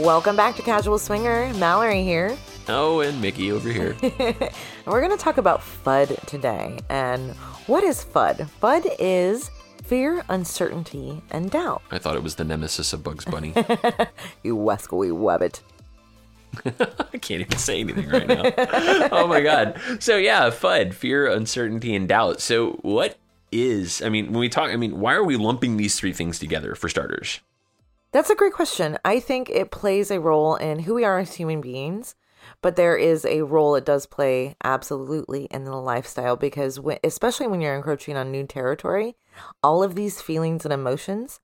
Welcome 0.00 0.34
back 0.34 0.56
to 0.56 0.62
Casual 0.62 0.98
Swinger. 0.98 1.52
Mallory 1.58 2.02
here. 2.02 2.34
Oh, 2.68 3.00
and 3.00 3.20
Mickey 3.20 3.52
over 3.52 3.68
here. 3.68 3.94
We're 4.86 5.00
going 5.02 5.10
to 5.10 5.22
talk 5.22 5.36
about 5.36 5.60
FUD 5.60 6.18
today. 6.24 6.78
And 6.88 7.32
what 7.66 7.84
is 7.84 8.02
FUD? 8.02 8.48
FUD 8.62 8.96
is 8.98 9.50
fear, 9.84 10.24
uncertainty, 10.30 11.20
and 11.30 11.50
doubt. 11.50 11.82
I 11.90 11.98
thought 11.98 12.16
it 12.16 12.22
was 12.22 12.36
the 12.36 12.44
nemesis 12.44 12.94
of 12.94 13.02
Bugs 13.02 13.26
Bunny. 13.26 13.52
You 14.42 14.56
wascally 14.56 15.12
webbit. 15.12 15.60
I 16.64 17.18
can't 17.18 17.42
even 17.42 17.58
say 17.58 17.80
anything 17.80 18.08
right 18.08 18.26
now. 18.26 18.44
oh 19.12 19.26
my 19.26 19.42
god. 19.42 19.78
So 19.98 20.16
yeah, 20.16 20.48
FUD, 20.48 20.94
fear, 20.94 21.26
uncertainty, 21.26 21.94
and 21.94 22.08
doubt. 22.08 22.40
So 22.40 22.78
what 22.80 23.18
is? 23.52 24.00
I 24.00 24.08
mean, 24.08 24.32
when 24.32 24.40
we 24.40 24.48
talk, 24.48 24.70
I 24.70 24.76
mean, 24.76 24.98
why 24.98 25.12
are 25.12 25.24
we 25.24 25.36
lumping 25.36 25.76
these 25.76 26.00
three 26.00 26.14
things 26.14 26.38
together 26.38 26.74
for 26.74 26.88
starters? 26.88 27.40
That's 28.12 28.30
a 28.30 28.34
great 28.34 28.52
question. 28.52 28.98
I 29.04 29.20
think 29.20 29.48
it 29.50 29.70
plays 29.70 30.10
a 30.10 30.18
role 30.18 30.56
in 30.56 30.80
who 30.80 30.94
we 30.94 31.04
are 31.04 31.20
as 31.20 31.34
human 31.34 31.60
beings, 31.60 32.16
but 32.60 32.74
there 32.74 32.96
is 32.96 33.24
a 33.24 33.42
role 33.42 33.76
it 33.76 33.84
does 33.84 34.06
play 34.06 34.56
absolutely 34.64 35.44
in 35.44 35.64
the 35.64 35.76
lifestyle 35.76 36.36
because, 36.36 36.80
when, 36.80 36.98
especially 37.04 37.46
when 37.46 37.60
you're 37.60 37.76
encroaching 37.76 38.16
on 38.16 38.32
new 38.32 38.44
territory, 38.44 39.16
all 39.62 39.84
of 39.84 39.94
these 39.94 40.20
feelings 40.20 40.64
and 40.64 40.72
emotions 40.72 41.38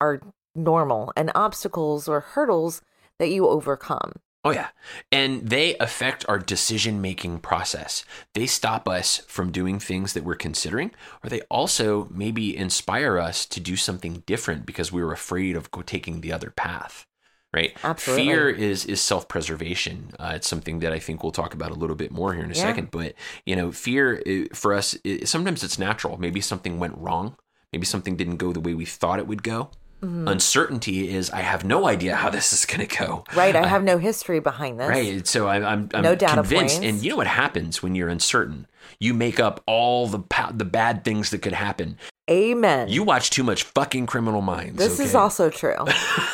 are 0.00 0.20
normal 0.56 1.12
and 1.16 1.30
obstacles 1.34 2.08
or 2.08 2.20
hurdles 2.20 2.82
that 3.18 3.30
you 3.30 3.46
overcome. 3.46 4.14
Oh 4.46 4.50
yeah, 4.50 4.68
and 5.10 5.48
they 5.48 5.74
affect 5.78 6.24
our 6.28 6.38
decision 6.38 7.00
making 7.00 7.38
process. 7.38 8.04
They 8.34 8.46
stop 8.46 8.86
us 8.86 9.18
from 9.26 9.50
doing 9.50 9.78
things 9.78 10.12
that 10.12 10.22
we're 10.22 10.34
considering, 10.34 10.90
or 11.22 11.30
they 11.30 11.40
also 11.50 12.08
maybe 12.10 12.54
inspire 12.54 13.18
us 13.18 13.46
to 13.46 13.58
do 13.60 13.74
something 13.76 14.22
different 14.26 14.66
because 14.66 14.92
we 14.92 15.02
were 15.02 15.12
afraid 15.12 15.56
of 15.56 15.70
taking 15.86 16.20
the 16.20 16.32
other 16.32 16.50
path. 16.50 17.06
Right. 17.54 17.74
Absolutely. 17.84 18.24
Fear 18.26 18.50
is 18.50 18.84
is 18.84 19.00
self 19.00 19.28
preservation. 19.28 20.10
Uh, 20.18 20.32
it's 20.34 20.48
something 20.48 20.80
that 20.80 20.92
I 20.92 20.98
think 20.98 21.22
we'll 21.22 21.32
talk 21.32 21.54
about 21.54 21.70
a 21.70 21.74
little 21.74 21.96
bit 21.96 22.10
more 22.10 22.34
here 22.34 22.42
in 22.44 22.50
a 22.50 22.54
Yeah. 22.54 22.62
second. 22.62 22.90
But 22.90 23.14
you 23.46 23.54
know, 23.56 23.70
fear 23.72 24.20
i- 24.26 24.48
for 24.52 24.74
us 24.74 24.96
i 25.06 25.20
sometimes 25.24 25.62
it's 25.64 25.78
natural. 25.78 26.16
Maybe 26.18 26.40
something 26.40 26.78
went 26.78 26.98
wrong. 26.98 27.36
Maybe 27.72 27.86
something 27.86 28.16
didn't 28.16 28.36
go 28.38 28.52
the 28.52 28.60
way 28.60 28.74
we 28.74 28.84
thought 28.84 29.20
it 29.20 29.26
would 29.28 29.42
go. 29.44 29.70
Mm-hmm. 30.02 30.28
Uncertainty 30.28 31.08
is 31.14 31.30
I 31.30 31.40
have 31.40 31.64
no 31.64 31.86
idea 31.86 32.14
how 32.14 32.28
this 32.30 32.52
is 32.52 32.66
going 32.66 32.86
to 32.86 32.96
go. 32.98 33.24
Right. 33.34 33.56
I 33.56 33.66
have 33.66 33.82
no 33.82 33.96
history 33.98 34.38
behind 34.40 34.78
this. 34.78 34.88
Right. 34.88 35.26
So 35.26 35.46
I, 35.46 35.56
I'm, 35.56 35.88
I'm 35.94 36.02
No 36.02 36.14
data 36.14 36.34
convinced. 36.42 36.80
points. 36.80 36.86
And 36.86 37.02
you 37.02 37.10
know 37.10 37.16
what 37.16 37.26
happens 37.26 37.82
when 37.82 37.94
you're 37.94 38.08
uncertain? 38.10 38.66
You 39.00 39.14
make 39.14 39.40
up 39.40 39.62
all 39.66 40.06
the 40.06 40.18
pa- 40.18 40.52
the 40.54 40.64
bad 40.66 41.04
things 41.04 41.30
that 41.30 41.38
could 41.42 41.52
happen. 41.54 41.96
Amen. 42.30 42.88
You 42.88 43.02
watch 43.02 43.30
too 43.30 43.42
much 43.44 43.62
fucking 43.62 44.06
Criminal 44.06 44.40
Minds. 44.42 44.78
This 44.78 45.00
is 45.00 45.14
also 45.14 45.48
true. 45.50 45.76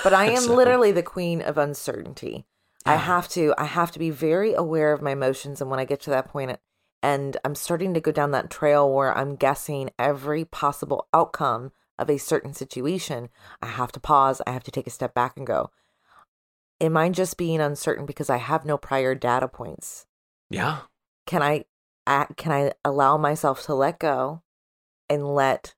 But 0.03 0.13
I 0.15 0.27
am 0.31 0.43
So- 0.43 0.55
literally 0.55 0.91
the 0.93 1.03
queen 1.03 1.41
of 1.43 1.57
uncertainty. 1.59 2.47
I 2.87 2.97
have 2.97 3.29
to 3.31 3.55
I 3.59 3.65
have 3.65 3.93
to 3.93 3.99
be 3.99 4.11
very 4.11 4.55
aware 4.55 4.93
of 4.93 5.03
my 5.03 5.11
emotions 5.13 5.61
and 5.61 5.71
when 5.71 5.79
I 5.79 5.85
get 5.85 6.01
to 6.03 6.11
that 6.11 6.29
point 6.29 6.59
and 7.03 7.37
I'm 7.45 7.55
starting 7.55 7.95
to 7.95 8.01
go 8.01 8.11
down 8.11 8.31
that 8.33 8.51
trail 8.51 8.91
where 8.93 9.17
I'm 9.17 9.37
guessing 9.37 9.91
every 9.99 10.45
possible 10.45 11.07
outcome 11.15 11.73
of 12.01 12.11
a 12.11 12.19
certain 12.19 12.55
situation, 12.55 13.29
I 13.63 13.67
have 13.67 13.93
to 13.93 14.01
pause, 14.01 14.41
I 14.47 14.53
have 14.53 14.65
to 14.65 14.71
take 14.71 14.87
a 14.87 14.91
step 14.91 15.15
back 15.15 15.37
and 15.37 15.47
go, 15.47 15.71
am 16.81 16.97
I 16.97 17.11
just 17.11 17.37
being 17.37 17.61
uncertain 17.61 18.07
because 18.07 18.31
I 18.31 18.39
have 18.39 18.65
no 18.65 18.77
prior 18.79 19.15
data 19.15 19.49
points? 19.49 20.07
Yeah. 20.49 20.79
can 21.27 21.43
I 21.43 21.65
can 22.37 22.51
I 22.51 22.73
allow 22.85 23.17
myself 23.17 23.63
to 23.67 23.75
let 23.75 24.01
go 24.01 24.43
and 25.09 25.35
let 25.35 25.75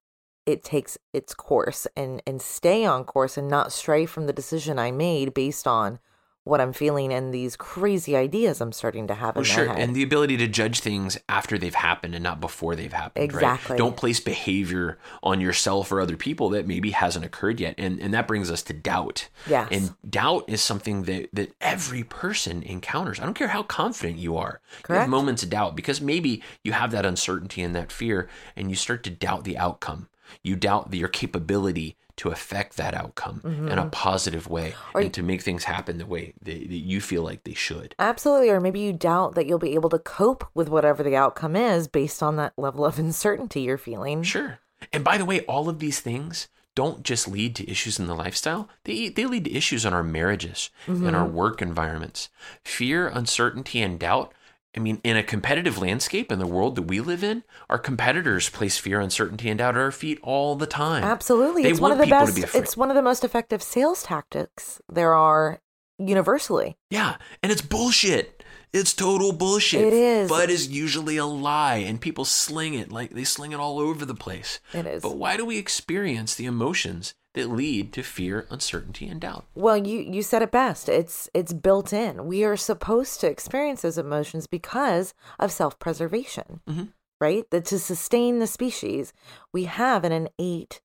it 0.47 0.65
takes 0.65 0.97
its 1.13 1.35
course 1.35 1.87
and 1.97 2.23
and 2.27 2.41
stay 2.41 2.85
on 2.85 3.05
course 3.05 3.37
and 3.37 3.49
not 3.49 3.73
stray 3.73 4.07
from 4.07 4.27
the 4.27 4.33
decision 4.33 4.79
I 4.79 4.91
made 4.91 5.35
based 5.35 5.67
on 5.67 5.99
what 6.45 6.61
I'm 6.61 6.73
feeling 6.73 7.13
and 7.13 7.33
these 7.33 7.55
crazy 7.55 8.17
ideas 8.17 8.61
I'm 8.61 8.73
starting 8.73 9.07
to 9.07 9.15
have 9.15 9.37
Well, 9.37 9.45
in 9.45 9.51
sure. 9.51 9.67
head. 9.69 9.79
And 9.79 9.95
the 9.95 10.03
ability 10.03 10.37
to 10.39 10.49
judge 10.49 10.81
things 10.81 11.17
after 11.29 11.57
they've 11.57 11.75
happened 11.75 12.15
and 12.15 12.23
not 12.23 12.41
before 12.41 12.75
they've 12.75 12.93
happened. 12.93 13.25
Exactly. 13.25 13.75
Right? 13.75 13.79
Don't 13.79 13.97
place 13.97 14.19
behavior 14.19 14.99
on 15.23 15.41
yourself 15.41 15.93
or 15.93 16.01
other 16.01 16.17
people 16.17 16.49
that 16.51 16.67
maybe 16.67 16.91
hasn't 16.91 17.25
occurred 17.25 17.61
yet. 17.61 17.77
And 17.79 18.01
and 18.01 18.13
that 18.15 18.27
brings 18.27 18.51
us 18.51 18.63
to 18.65 18.73
doubt. 18.73 19.29
Yes. 19.49 19.69
And 19.71 19.95
doubt 20.09 20.45
is 20.49 20.61
something 20.61 21.05
that 21.05 21.29
that 21.33 21.55
every 21.61 22.03
person 22.03 22.63
encounters. 22.63 23.21
I 23.21 23.25
don't 23.25 23.35
care 23.35 23.49
how 23.49 23.63
confident 23.63 24.19
you 24.19 24.37
are. 24.37 24.61
Correct. 24.83 24.89
You 24.91 24.95
have 25.03 25.09
moments 25.09 25.43
of 25.45 25.51
doubt 25.51 25.77
because 25.77 26.01
maybe 26.01 26.43
you 26.65 26.73
have 26.73 26.91
that 26.91 27.07
uncertainty 27.07 27.63
and 27.63 27.75
that 27.77 27.93
fear 27.93 28.29
and 28.57 28.69
you 28.69 28.75
start 28.77 29.05
to 29.05 29.11
doubt 29.11 29.45
the 29.45 29.57
outcome. 29.59 30.09
You 30.43 30.57
doubt 30.57 30.93
your 30.95 31.09
capability 31.09 31.97
to 32.23 32.31
affect 32.31 32.77
that 32.77 32.95
outcome 32.95 33.41
in 33.45 33.79
a 33.79 33.87
positive 33.91 34.49
way 34.49 34.71
Mm-hmm. 34.71 34.99
Or- 34.99 35.01
and 35.03 35.15
to 35.15 35.23
make 35.23 35.43
things 35.43 35.65
happen 35.65 35.99
the 35.99 36.07
way 36.07 36.35
that, 36.43 36.69
that 36.69 36.77
you 36.77 37.01
feel 37.01 37.23
like 37.23 37.43
they 37.45 37.55
should. 37.55 37.95
Absolutely. 37.99 38.49
Or 38.51 38.61
maybe 38.61 38.79
you 38.81 38.93
doubt 38.93 39.35
that 39.35 39.47
you'll 39.47 39.59
be 39.59 39.75
able 39.75 39.91
to 39.91 39.99
cope 39.99 40.45
with 40.55 40.69
whatever 40.69 41.03
the 41.03 41.17
outcome 41.17 41.57
is 41.57 41.89
based 41.89 42.23
on 42.23 42.37
that 42.37 42.53
level 42.57 42.85
of 42.85 42.99
uncertainty 43.07 43.63
you're 43.63 43.77
feeling. 43.79 44.23
Sure. 44.23 44.59
And 44.93 45.03
by 45.03 45.19
the 45.19 45.25
way, 45.25 45.41
all 45.43 45.69
of 45.69 45.79
these 45.81 45.99
things 46.01 46.49
don't 46.75 47.03
just 47.03 47.27
lead 47.29 47.55
to 47.57 47.71
issues 47.71 47.99
in 47.99 48.07
the 48.07 48.15
lifestyle. 48.15 48.69
They 48.85 49.09
they 49.09 49.27
lead 49.27 49.45
to 49.45 49.53
issues 49.55 49.85
in 49.85 49.93
our 49.93 50.03
marriages, 50.03 50.71
in 50.87 51.15
our 51.15 51.27
work 51.27 51.61
environments. 51.61 52.29
Fear, 52.65 53.09
uncertainty, 53.09 53.83
and 53.83 53.99
doubt. 53.99 54.33
I 54.75 54.81
mean, 54.81 55.01
in 55.05 55.17
a 55.17 55.23
competitive 55.23 55.79
landscape 55.79 56.33
in 56.33 56.39
the 56.39 56.47
world 56.47 56.77
that 56.77 56.83
we 56.83 57.01
live 57.01 57.23
in, 57.23 57.45
our 57.69 57.79
competitors 57.79 58.49
place 58.49 58.79
fear, 58.79 59.01
uncertainty, 59.01 59.51
and 59.51 59.59
doubt 59.59 59.77
at 59.77 59.81
our 59.81 59.93
feet 59.93 60.19
all 60.23 60.57
the 60.57 60.67
time. 60.67 61.05
Absolutely. 61.05 61.63
They 61.63 61.71
it's 61.71 61.81
one 61.81 61.91
want 61.91 62.01
of 62.01 62.07
the 62.09 62.15
people 62.15 62.21
to 62.21 62.27
best 62.27 62.37
be 62.37 62.43
afraid. 62.43 62.63
it's 62.63 62.77
one 62.77 62.91
of 62.91 62.97
the 62.97 63.03
most 63.03 63.23
effective 63.23 63.63
sales 63.63 64.03
tactics 64.03 64.81
there 64.91 65.15
are 65.15 65.61
universally. 65.99 66.77
Yeah, 66.91 67.17
and 67.43 67.53
it's 67.53 67.63
bullshit. 67.63 68.43
It's 68.73 68.95
total 68.95 69.33
bullshit. 69.33 69.83
It 69.83 69.93
is. 69.93 70.31
But 70.31 70.49
is 70.49 70.69
usually 70.69 71.19
a 71.19 71.27
lie, 71.27 71.77
and 71.77 72.01
people 72.01 72.25
sling 72.25 72.73
it 72.73 72.91
like 72.91 73.11
they 73.11 73.25
sling 73.25 73.53
it 73.53 73.61
all 73.61 73.79
over 73.79 74.07
the 74.07 74.15
place. 74.15 74.61
It 74.73 74.87
is. 74.87 75.03
But 75.03 75.19
why 75.19 75.37
do 75.37 75.45
we 75.45 75.59
experience 75.59 76.35
the 76.35 76.47
emotions 76.47 77.13
that 77.35 77.49
lead 77.51 77.93
to 77.95 78.03
fear, 78.03 78.47
uncertainty, 78.51 79.09
and 79.09 79.21
doubt? 79.21 79.47
Well, 79.55 79.77
you 79.77 80.01
you 80.01 80.23
said 80.23 80.43
it 80.43 80.51
best. 80.51 80.89
It's 80.89 81.29
it's 81.35 81.53
built 81.53 81.93
in. 81.93 82.27
We 82.27 82.45
are 82.45 82.57
supposed 82.57 83.21
to 83.21 83.29
experience 83.31 83.83
those 83.83 83.99
emotions 83.99 84.47
because 84.47 85.15
of 85.39 85.51
self-preservation, 85.53 86.61
Mhm. 86.69 86.89
right? 87.21 87.49
That 87.51 87.65
to 87.67 87.79
sustain 87.79 88.39
the 88.39 88.47
species, 88.47 89.13
we 89.53 89.65
have 89.65 90.05
an 90.05 90.13
innate 90.39 90.81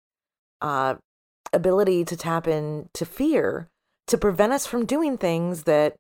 uh, 0.62 0.96
ability 1.54 2.04
to 2.06 2.18
tap 2.18 2.48
into 2.48 3.06
fear 3.06 3.70
to 4.08 4.18
prevent 4.18 4.54
us 4.54 4.66
from 4.66 4.86
doing 4.86 5.18
things 5.18 5.64
that 5.64 5.96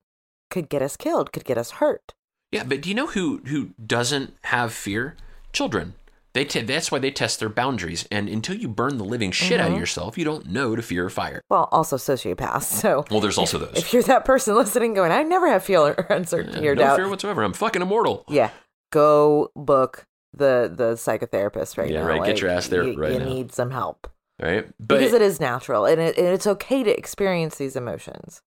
could 0.49 0.69
get 0.69 0.81
us 0.81 0.95
killed, 0.97 1.31
could 1.33 1.45
get 1.45 1.57
us 1.57 1.71
hurt. 1.71 2.13
Yeah, 2.51 2.63
but 2.63 2.81
do 2.81 2.89
you 2.89 2.95
know 2.95 3.07
who 3.07 3.39
who 3.45 3.71
doesn't 3.85 4.33
have 4.43 4.71
fear? 4.73 5.15
Children. 5.51 5.93
They 6.37 6.45
te- 6.45 6.61
that's 6.61 6.91
why 6.91 6.99
they 6.99 7.09
test 7.11 7.39
their 7.39 7.49
boundaries. 7.49 8.07
And 8.11 8.29
until 8.29 8.55
you 8.55 8.67
burn 8.67 8.97
the 8.97 9.03
living 9.03 9.31
shit 9.31 9.59
out 9.59 9.69
of 9.71 9.75
Mhm. 9.75 9.79
yourself, 9.79 10.17
you 10.17 10.23
don't 10.23 10.45
know 10.47 10.75
to 10.75 10.81
fear 10.83 11.09
fire. 11.09 11.41
Well, 11.49 11.67
also 11.71 11.97
sociopaths. 11.97 12.63
So 12.63 13.05
Well, 13.09 13.19
there's 13.21 13.37
also 13.39 13.57
those. 13.57 13.75
if 13.75 13.91
you're 13.93 14.03
that 14.03 14.23
person 14.23 14.55
listening, 14.61 14.93
going, 14.93 15.11
I 15.11 15.23
never 15.23 15.47
have 15.49 15.63
fear 15.63 15.79
or 15.79 16.05
uncertainty 16.09 16.61
Yeah, 16.61 16.69
or 16.71 16.75
no 16.75 16.81
doubt. 16.83 16.95
fear 16.97 17.09
whatsoever. 17.09 17.41
I'm 17.43 17.53
fucking 17.53 17.81
immortal. 17.81 18.23
Yeah, 18.27 18.51
go 18.91 19.51
book 19.55 20.05
the 20.33 20.71
the 20.73 20.93
psychotherapist 20.93 21.77
right 21.77 21.89
now. 21.89 21.95
Yeah, 21.95 22.01
now. 22.03 22.07
right. 22.19 22.25
Get 22.25 22.41
your 22.41 22.51
ass 22.51 22.67
there 22.67 22.83
you, 22.83 22.97
right 22.99 23.13
You 23.13 23.19
now. 23.19 23.25
need 23.25 23.51
some 23.51 23.71
help 23.71 24.07
Right. 24.39 24.67
But 24.79 24.99
because 24.99 25.13
it 25.13 25.21
is 25.23 25.39
natural 25.39 25.85
and, 25.85 25.99
it, 25.99 26.15
and 26.17 26.27
it's 26.27 26.45
okay 26.45 26.83
to 26.83 26.95
experience 26.95 27.55
these 27.57 27.75
emotions. 27.75 28.41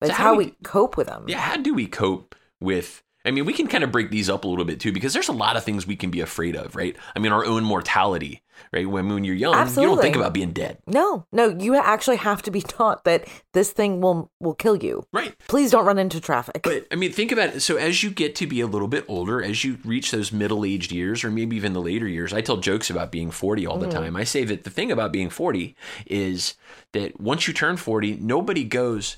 It's 0.00 0.12
how 0.12 0.24
how 0.24 0.34
we 0.36 0.46
we- 0.46 0.54
cope 0.64 0.96
with 0.96 1.08
them. 1.08 1.24
yeah, 1.28 1.40
how 1.40 1.56
do 1.58 1.74
we 1.74 1.86
cope 1.86 2.34
with? 2.58 3.02
I 3.24 3.30
mean, 3.32 3.44
we 3.44 3.52
can 3.52 3.66
kind 3.66 3.84
of 3.84 3.92
break 3.92 4.10
these 4.10 4.30
up 4.30 4.44
a 4.44 4.48
little 4.48 4.64
bit 4.64 4.80
too, 4.80 4.92
because 4.92 5.12
there's 5.12 5.28
a 5.28 5.32
lot 5.32 5.56
of 5.56 5.64
things 5.64 5.86
we 5.86 5.96
can 5.96 6.10
be 6.10 6.20
afraid 6.20 6.56
of, 6.56 6.74
right? 6.74 6.96
I 7.14 7.18
mean, 7.18 7.32
our 7.32 7.44
own 7.44 7.64
mortality, 7.64 8.42
right? 8.72 8.88
When, 8.88 9.08
when 9.12 9.24
you're 9.24 9.34
young, 9.34 9.54
you 9.68 9.74
don't 9.82 10.00
think 10.00 10.16
about 10.16 10.32
being 10.32 10.52
dead, 10.52 10.78
No, 10.86 11.26
no, 11.30 11.48
you 11.48 11.76
actually 11.76 12.16
have 12.16 12.40
to 12.42 12.50
be 12.50 12.60
taught 12.78 13.04
that 13.04 13.28
this 13.52 13.72
thing 13.72 14.00
will 14.00 14.30
will 14.40 14.54
kill 14.54 14.76
you. 14.82 15.04
right? 15.12 15.34
Please 15.48 15.70
don't 15.70 15.84
run 15.84 15.98
into 15.98 16.18
traffic. 16.20 16.62
But 16.62 16.86
I 16.90 16.94
mean, 16.94 17.12
think 17.12 17.30
about 17.30 17.50
it. 17.56 17.60
So 17.60 17.76
as 17.76 18.02
you 18.02 18.08
get 18.10 18.34
to 18.36 18.46
be 18.46 18.60
a 18.62 18.66
little 18.66 18.88
bit 18.88 19.04
older, 19.06 19.42
as 19.42 19.64
you 19.64 19.76
reach 19.84 20.12
those 20.12 20.32
middle-aged 20.32 20.90
years, 20.90 21.22
or 21.22 21.30
maybe 21.30 21.56
even 21.56 21.74
the 21.74 21.82
later 21.82 22.08
years, 22.08 22.32
I 22.32 22.40
tell 22.40 22.56
jokes 22.56 22.88
about 22.88 23.12
being 23.12 23.30
40 23.30 23.66
all 23.66 23.76
the 23.78 23.86
Mm-hmm. 23.86 23.98
time. 23.98 24.16
I 24.16 24.24
say 24.24 24.44
that 24.44 24.64
the 24.64 24.70
thing 24.70 24.90
about 24.90 25.12
being 25.12 25.28
40 25.30 25.74
is 26.06 26.54
that 26.92 27.20
once 27.20 27.46
you 27.48 27.52
turn 27.52 27.76
40, 27.76 28.16
nobody 28.16 28.64
goes, 28.64 29.16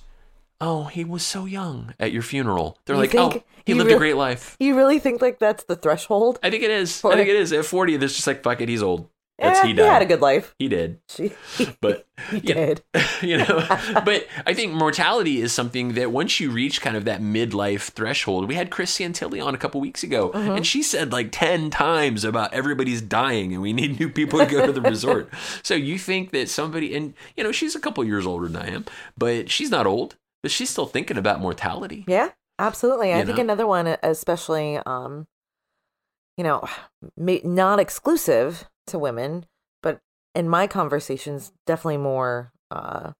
"Oh, 0.62 0.84
he 0.84 1.04
was 1.04 1.22
so 1.24 1.44
young" 1.44 1.92
at 2.00 2.12
your 2.12 2.22
funeral. 2.22 2.78
They're 2.86 2.96
You 2.96 3.02
like, 3.02 3.14
"Oh, 3.14 3.42
he 3.66 3.74
lived 3.74 3.86
really- 3.88 3.96
a 3.96 3.98
great 3.98 4.16
life." 4.16 4.56
you 4.60 4.74
really 4.76 4.98
think 4.98 5.20
like 5.20 5.38
that's 5.38 5.64
the 5.64 5.76
threshold? 5.76 6.38
I 6.42 6.48
think 6.50 6.62
it 6.62 6.70
is. 6.70 7.00
For- 7.00 7.12
I 7.12 7.16
think 7.16 7.28
it 7.28 7.36
is. 7.36 7.52
At 7.52 7.64
40, 7.66 7.96
there's 7.98 8.14
just 8.14 8.26
like, 8.26 8.42
fuck 8.42 8.60
it, 8.60 8.68
he's 8.68 8.82
old. 8.82 9.08
That's 9.38 9.60
Eh, 9.60 9.68
he 9.68 9.72
he 9.74 9.80
had 9.80 10.02
a 10.02 10.06
good 10.06 10.20
life. 10.20 10.54
He 10.58 10.68
did. 10.68 11.00
She, 11.08 11.32
But 11.80 12.06
he 12.30 12.36
you 12.44 12.54
know, 12.54 12.66
did. 12.66 12.82
you 13.22 13.38
know, 13.38 13.66
but 14.04 14.26
I 14.46 14.54
think 14.54 14.72
mortality 14.72 15.40
is 15.40 15.52
something 15.52 15.94
that 15.94 16.12
once 16.12 16.38
you 16.38 16.50
reach 16.50 16.80
kind 16.80 16.96
of 16.96 17.06
that 17.06 17.20
midlife 17.20 17.90
threshold, 17.90 18.46
we 18.46 18.54
had 18.54 18.70
Chris 18.70 18.96
Santilli 18.96 19.44
on 19.44 19.54
a 19.54 19.58
couple 19.58 19.80
weeks 19.80 20.04
ago, 20.04 20.30
Mm-hmm. 20.30 20.50
and 20.52 20.66
she 20.66 20.82
said 20.82 21.12
like 21.12 21.30
10 21.32 21.70
times 21.70 22.24
about 22.24 22.52
everybody's 22.54 23.00
dying 23.02 23.52
and 23.52 23.62
we 23.62 23.72
need 23.72 23.98
new 23.98 24.10
people 24.10 24.38
to 24.38 24.46
go 24.46 24.64
to 24.66 24.70
the 24.72 24.82
resort. 24.82 25.28
So 25.64 25.74
you 25.74 25.98
think 25.98 26.30
that 26.32 26.48
somebody, 26.48 26.94
and 26.94 27.14
you 27.36 27.42
know, 27.42 27.52
she's 27.52 27.74
a 27.74 27.80
couple 27.80 28.04
years 28.04 28.26
older 28.26 28.46
than 28.46 28.62
I 28.62 28.68
am, 28.68 28.84
but 29.18 29.50
she's 29.50 29.70
not 29.70 29.86
old, 29.86 30.14
but 30.42 30.50
she's 30.50 30.70
still 30.70 30.86
thinking 30.86 31.16
about 31.16 31.40
mortality. 31.40 32.04
Yeah, 32.06 32.30
absolutely. 32.58 33.12
I 33.12 33.20
You 33.20 33.26
think 33.26 33.38
another 33.38 33.66
one, 33.66 33.96
especially, 34.02 34.78
um, 34.84 35.26
you 36.36 36.44
know, 36.44 36.64
not 37.16 37.80
exclusive 37.80 38.68
to 38.88 38.98
women, 38.98 39.46
but 39.82 40.00
in 40.34 40.48
my 40.48 40.66
conversations, 40.66 41.52
definitely 41.66 41.98
more 41.98 42.52
uh, 42.70 43.12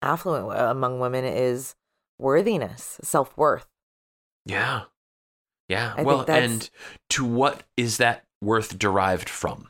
affluent 0.00 0.58
among 0.58 1.00
women 1.00 1.24
is 1.24 1.74
worthiness, 2.18 2.98
self 3.02 3.36
worth. 3.36 3.66
Yeah. 4.46 4.82
Yeah. 5.68 5.94
I 5.96 6.02
well, 6.02 6.24
and 6.28 6.68
to 7.10 7.24
what 7.24 7.62
is 7.76 7.98
that 7.98 8.24
worth 8.40 8.78
derived 8.78 9.28
from? 9.28 9.68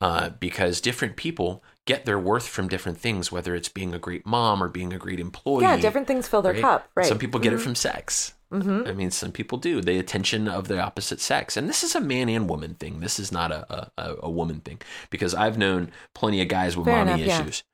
Uh, 0.00 0.30
because 0.30 0.80
different 0.80 1.16
people 1.16 1.62
get 1.86 2.04
their 2.06 2.18
worth 2.18 2.46
from 2.46 2.68
different 2.68 2.98
things, 2.98 3.32
whether 3.32 3.54
it's 3.54 3.68
being 3.68 3.92
a 3.94 3.98
great 3.98 4.24
mom 4.24 4.62
or 4.62 4.68
being 4.68 4.92
a 4.92 4.98
great 4.98 5.18
employee. 5.20 5.62
yeah, 5.62 5.76
different 5.76 6.06
things 6.06 6.28
fill 6.28 6.42
their 6.42 6.52
right? 6.52 6.62
cup. 6.62 6.88
Right. 6.94 7.06
Some 7.06 7.18
people 7.18 7.40
get 7.40 7.52
it 7.52 7.58
from 7.58 7.74
sex. 7.74 8.34
hmm 8.52 8.82
I 8.86 8.92
mean, 8.92 9.10
some 9.10 9.32
people 9.32 9.58
do. 9.58 9.80
The 9.80 9.98
attention 9.98 10.46
of 10.46 10.68
the 10.68 10.80
opposite 10.80 11.20
sex. 11.20 11.56
And 11.56 11.68
this 11.68 11.82
is 11.82 11.96
a 11.96 12.00
man 12.00 12.28
and 12.28 12.48
woman 12.48 12.74
thing. 12.74 13.00
This 13.00 13.18
is 13.18 13.32
not 13.32 13.50
a, 13.50 13.90
a, 13.98 14.16
a 14.24 14.30
woman 14.30 14.60
thing. 14.60 14.80
Because 15.10 15.34
I've 15.34 15.58
known 15.58 15.90
plenty 16.14 16.40
of 16.40 16.46
guys 16.48 16.76
with 16.76 16.86
Fair 16.86 17.04
mommy 17.04 17.22
enough, 17.24 17.40
issues. 17.40 17.64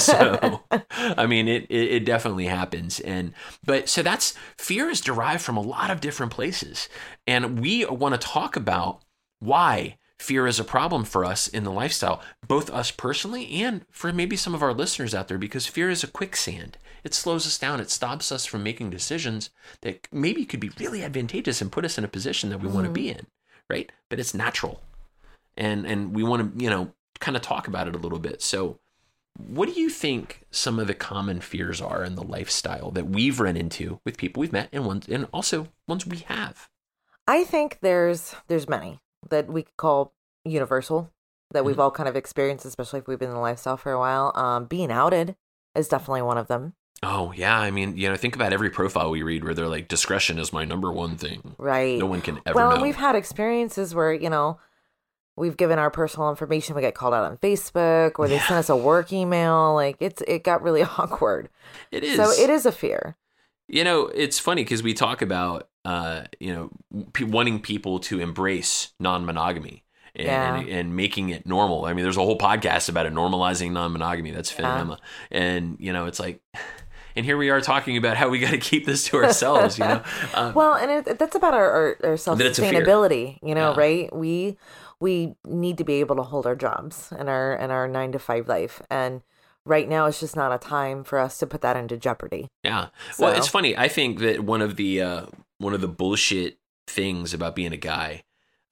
so, 0.02 0.62
I 0.94 1.26
mean, 1.26 1.48
it, 1.48 1.64
it, 1.68 1.92
it 1.92 2.04
definitely 2.04 2.46
happens. 2.46 3.00
And, 3.00 3.32
but 3.64 3.88
so 3.88 4.02
that's 4.02 4.34
fear 4.56 4.88
is 4.88 5.00
derived 5.00 5.42
from 5.42 5.56
a 5.56 5.62
lot 5.62 5.90
of 5.90 6.00
different 6.00 6.30
places. 6.30 6.88
And 7.26 7.58
we 7.58 7.84
want 7.86 8.14
to 8.14 8.24
talk 8.24 8.54
about 8.54 9.02
why 9.40 9.96
fear 10.20 10.46
is 10.46 10.60
a 10.60 10.64
problem 10.64 11.04
for 11.04 11.24
us 11.24 11.48
in 11.48 11.64
the 11.64 11.72
lifestyle, 11.72 12.22
both 12.46 12.70
us 12.70 12.90
personally 12.90 13.50
and 13.62 13.86
for 13.90 14.12
maybe 14.12 14.36
some 14.36 14.54
of 14.54 14.62
our 14.62 14.74
listeners 14.74 15.14
out 15.14 15.28
there, 15.28 15.38
because 15.38 15.66
fear 15.66 15.88
is 15.88 16.04
a 16.04 16.08
quicksand. 16.08 16.76
It 17.02 17.14
slows 17.14 17.46
us 17.46 17.58
down. 17.58 17.80
It 17.80 17.90
stops 17.90 18.30
us 18.30 18.44
from 18.44 18.62
making 18.62 18.90
decisions 18.90 19.48
that 19.80 20.06
maybe 20.12 20.44
could 20.44 20.60
be 20.60 20.70
really 20.78 21.02
advantageous 21.02 21.62
and 21.62 21.72
put 21.72 21.86
us 21.86 21.96
in 21.96 22.04
a 22.04 22.08
position 22.08 22.50
that 22.50 22.60
we 22.60 22.68
want 22.68 22.86
to 22.86 22.92
be 22.92 23.08
mm-hmm. 23.08 23.20
in, 23.20 23.26
right? 23.70 23.90
But 24.10 24.20
it's 24.20 24.34
natural. 24.34 24.82
And 25.56 25.86
and 25.86 26.14
we 26.14 26.22
want 26.22 26.58
to, 26.58 26.62
you 26.62 26.68
know, 26.68 26.92
kind 27.18 27.36
of 27.36 27.42
talk 27.42 27.66
about 27.66 27.88
it 27.88 27.94
a 27.94 27.98
little 27.98 28.18
bit. 28.18 28.42
So 28.42 28.78
what 29.38 29.72
do 29.72 29.80
you 29.80 29.88
think 29.88 30.42
some 30.50 30.78
of 30.78 30.86
the 30.86 30.94
common 30.94 31.40
fears 31.40 31.80
are 31.80 32.04
in 32.04 32.14
the 32.14 32.22
lifestyle 32.22 32.90
that 32.90 33.06
we've 33.06 33.40
run 33.40 33.56
into 33.56 34.00
with 34.04 34.18
people 34.18 34.42
we've 34.42 34.52
met 34.52 34.68
and 34.70 34.84
ones 34.84 35.08
and 35.08 35.26
also 35.32 35.68
ones 35.88 36.06
we 36.06 36.18
have? 36.18 36.68
I 37.26 37.44
think 37.44 37.78
there's 37.80 38.34
there's 38.48 38.68
many 38.68 39.00
that 39.28 39.48
we 39.48 39.62
could 39.62 39.76
call 39.76 40.12
universal 40.44 41.10
that 41.52 41.64
we've 41.64 41.80
all 41.80 41.90
kind 41.90 42.08
of 42.08 42.14
experienced, 42.16 42.64
especially 42.64 43.00
if 43.00 43.08
we've 43.08 43.18
been 43.18 43.28
in 43.30 43.34
the 43.34 43.40
lifestyle 43.40 43.76
for 43.76 43.90
a 43.92 43.98
while. 43.98 44.32
Um, 44.36 44.66
being 44.66 44.90
outed 44.92 45.34
is 45.74 45.88
definitely 45.88 46.22
one 46.22 46.38
of 46.38 46.46
them. 46.46 46.74
Oh 47.02 47.32
yeah, 47.32 47.58
I 47.58 47.70
mean, 47.70 47.96
you 47.96 48.08
know, 48.08 48.14
think 48.16 48.36
about 48.36 48.52
every 48.52 48.70
profile 48.70 49.10
we 49.10 49.22
read 49.22 49.42
where 49.42 49.54
they're 49.54 49.68
like, 49.68 49.88
discretion 49.88 50.38
is 50.38 50.52
my 50.52 50.64
number 50.64 50.92
one 50.92 51.16
thing. 51.16 51.54
Right. 51.58 51.98
No 51.98 52.06
one 52.06 52.20
can 52.20 52.40
ever 52.46 52.54
well, 52.56 52.76
know. 52.76 52.82
we've 52.82 52.96
had 52.96 53.16
experiences 53.16 53.94
where, 53.94 54.12
you 54.12 54.28
know, 54.30 54.58
we've 55.36 55.56
given 55.56 55.78
our 55.78 55.90
personal 55.90 56.28
information, 56.30 56.74
we 56.76 56.82
get 56.82 56.94
called 56.94 57.14
out 57.14 57.24
on 57.24 57.38
Facebook, 57.38 58.18
or 58.18 58.28
they 58.28 58.34
Yeah. 58.36 58.46
send 58.46 58.58
us 58.58 58.68
a 58.68 58.76
work 58.76 59.12
email. 59.12 59.74
Like 59.74 59.96
it's 59.98 60.22
it 60.28 60.44
got 60.44 60.62
really 60.62 60.82
awkward. 60.98 61.48
it 61.90 62.04
is. 62.04 62.16
So 62.16 62.30
it 62.30 62.50
is 62.50 62.64
a 62.66 62.72
fear. 62.72 63.16
You 63.72 63.84
know, 63.84 64.06
it's 64.08 64.38
funny 64.38 64.64
because 64.64 64.82
we 64.82 64.94
talk 64.94 65.22
about, 65.22 65.68
uh, 65.84 66.22
you 66.40 66.52
know, 66.52 67.04
p- 67.12 67.24
wanting 67.24 67.60
people 67.60 68.00
to 68.00 68.18
embrace 68.20 68.92
non-monogamy 68.98 69.84
and, 70.16 70.26
Yeah. 70.26 70.56
and, 70.56 70.68
and 70.68 70.96
making 70.96 71.28
it 71.28 71.46
normal. 71.46 71.84
I 71.84 71.92
mean, 71.92 72.02
there's 72.04 72.16
a 72.16 72.20
whole 72.24 72.36
podcast 72.38 72.88
about 72.88 73.06
it, 73.06 73.12
normalizing 73.14 73.70
non-monogamy. 73.72 74.32
That's 74.32 74.50
Finn 74.50 74.64
Yeah. 74.64 74.72
and 74.72 74.80
Emma, 74.80 74.98
and 75.30 75.76
you 75.78 75.92
know, 75.92 76.06
it's 76.06 76.18
like, 76.18 76.42
and 77.16 77.24
here 77.24 77.36
we 77.36 77.50
are 77.50 77.60
talking 77.60 77.96
about 77.96 78.16
how 78.16 78.28
we 78.28 78.38
got 78.40 78.50
to 78.50 78.58
keep 78.58 78.86
this 78.86 79.04
to 79.06 79.16
ourselves. 79.18 79.78
You 79.78 79.84
know, 79.84 80.02
uh, 80.34 80.52
Well, 80.56 80.74
and 80.74 80.90
it, 81.06 81.18
that's 81.18 81.36
about 81.36 81.54
our, 81.54 81.70
our, 81.70 81.96
our 82.04 82.16
self 82.16 82.38
That 82.38 82.48
it's 82.48 82.58
a 82.58 82.62
fear. 82.68 82.82
sustainability, 82.84 83.38
you 83.42 83.54
know, 83.54 83.70
Yeah. 83.72 83.78
right? 83.80 84.16
We 84.16 84.56
we 84.98 85.34
need 85.46 85.78
to 85.78 85.84
be 85.84 85.94
able 86.00 86.16
to 86.16 86.22
hold 86.24 86.44
our 86.46 86.56
jobs 86.56 87.12
and 87.16 87.28
our 87.28 87.54
and 87.54 87.70
our 87.72 87.86
nine 87.88 88.10
to 88.12 88.18
five 88.18 88.48
life. 88.48 88.82
And 88.90 89.22
right 89.70 89.88
now 89.88 90.06
it's 90.06 90.20
just 90.20 90.36
not 90.36 90.52
a 90.52 90.58
time 90.58 91.04
for 91.04 91.18
us 91.18 91.38
to 91.38 91.46
put 91.46 91.60
that 91.62 91.76
into 91.76 91.96
jeopardy. 91.96 92.48
Yeah. 92.64 92.88
Well, 93.18 93.34
it's 93.36 93.48
funny. 93.48 93.76
I 93.76 93.88
think 93.88 94.18
that 94.18 94.40
one 94.44 94.60
of 94.60 94.76
the 94.76 95.00
uh, 95.00 95.26
one 95.58 95.72
of 95.74 95.80
the 95.80 95.88
bullshit 95.88 96.58
things 96.86 97.32
about 97.32 97.54
being 97.54 97.72
a 97.72 97.76
guy 97.76 98.24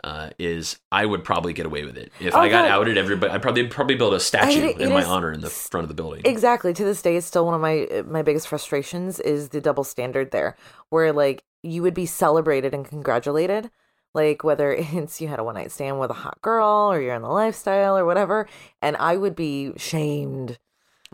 uh, 0.04 0.30
is 0.38 0.78
I 0.92 1.06
would 1.06 1.22
probably 1.24 1.52
get 1.52 1.66
away 1.66 1.84
with 1.84 1.96
it 1.96 2.12
if 2.20 2.34
Oh, 2.34 2.38
I 2.40 2.48
got 2.48 2.64
yeah. 2.66 2.74
outed. 2.76 2.98
Everybody, 2.98 3.32
I'd 3.32 3.42
probably 3.42 3.66
probably 3.68 3.94
build 3.96 4.14
a 4.14 4.20
statue 4.20 4.60
it- 4.66 4.76
it 4.76 4.80
in 4.82 4.90
my 4.92 5.00
is- 5.00 5.06
honor 5.06 5.32
in 5.32 5.40
the 5.40 5.50
front 5.50 5.84
of 5.84 5.88
the 5.88 5.94
building. 5.94 6.22
Exactly. 6.24 6.72
To 6.74 6.84
this 6.84 7.00
day, 7.02 7.16
it's 7.16 7.26
still 7.26 7.44
one 7.46 7.54
of 7.54 7.60
my 7.60 8.02
my 8.06 8.22
biggest 8.22 8.48
frustrations 8.48 9.20
is 9.20 9.48
the 9.50 9.60
double 9.60 9.84
standard 9.84 10.30
there, 10.32 10.56
where 10.90 11.12
like 11.12 11.44
you 11.62 11.82
would 11.82 11.94
be 11.94 12.06
celebrated 12.06 12.72
and 12.74 12.84
congratulated, 12.86 13.70
like 14.14 14.44
whether 14.44 14.72
it's 14.78 15.20
you 15.20 15.28
had 15.28 15.38
a 15.40 15.44
one 15.44 15.54
night 15.56 15.70
stand 15.72 15.98
with 16.00 16.10
a 16.10 16.14
hot 16.14 16.40
girl 16.42 16.90
or 16.92 17.00
you're 17.00 17.14
in 17.14 17.22
the 17.22 17.28
lifestyle 17.28 17.96
or 17.98 18.04
whatever, 18.04 18.48
and 18.82 18.96
I 18.96 19.16
would 19.16 19.34
be 19.36 19.72
shamed, 19.76 20.58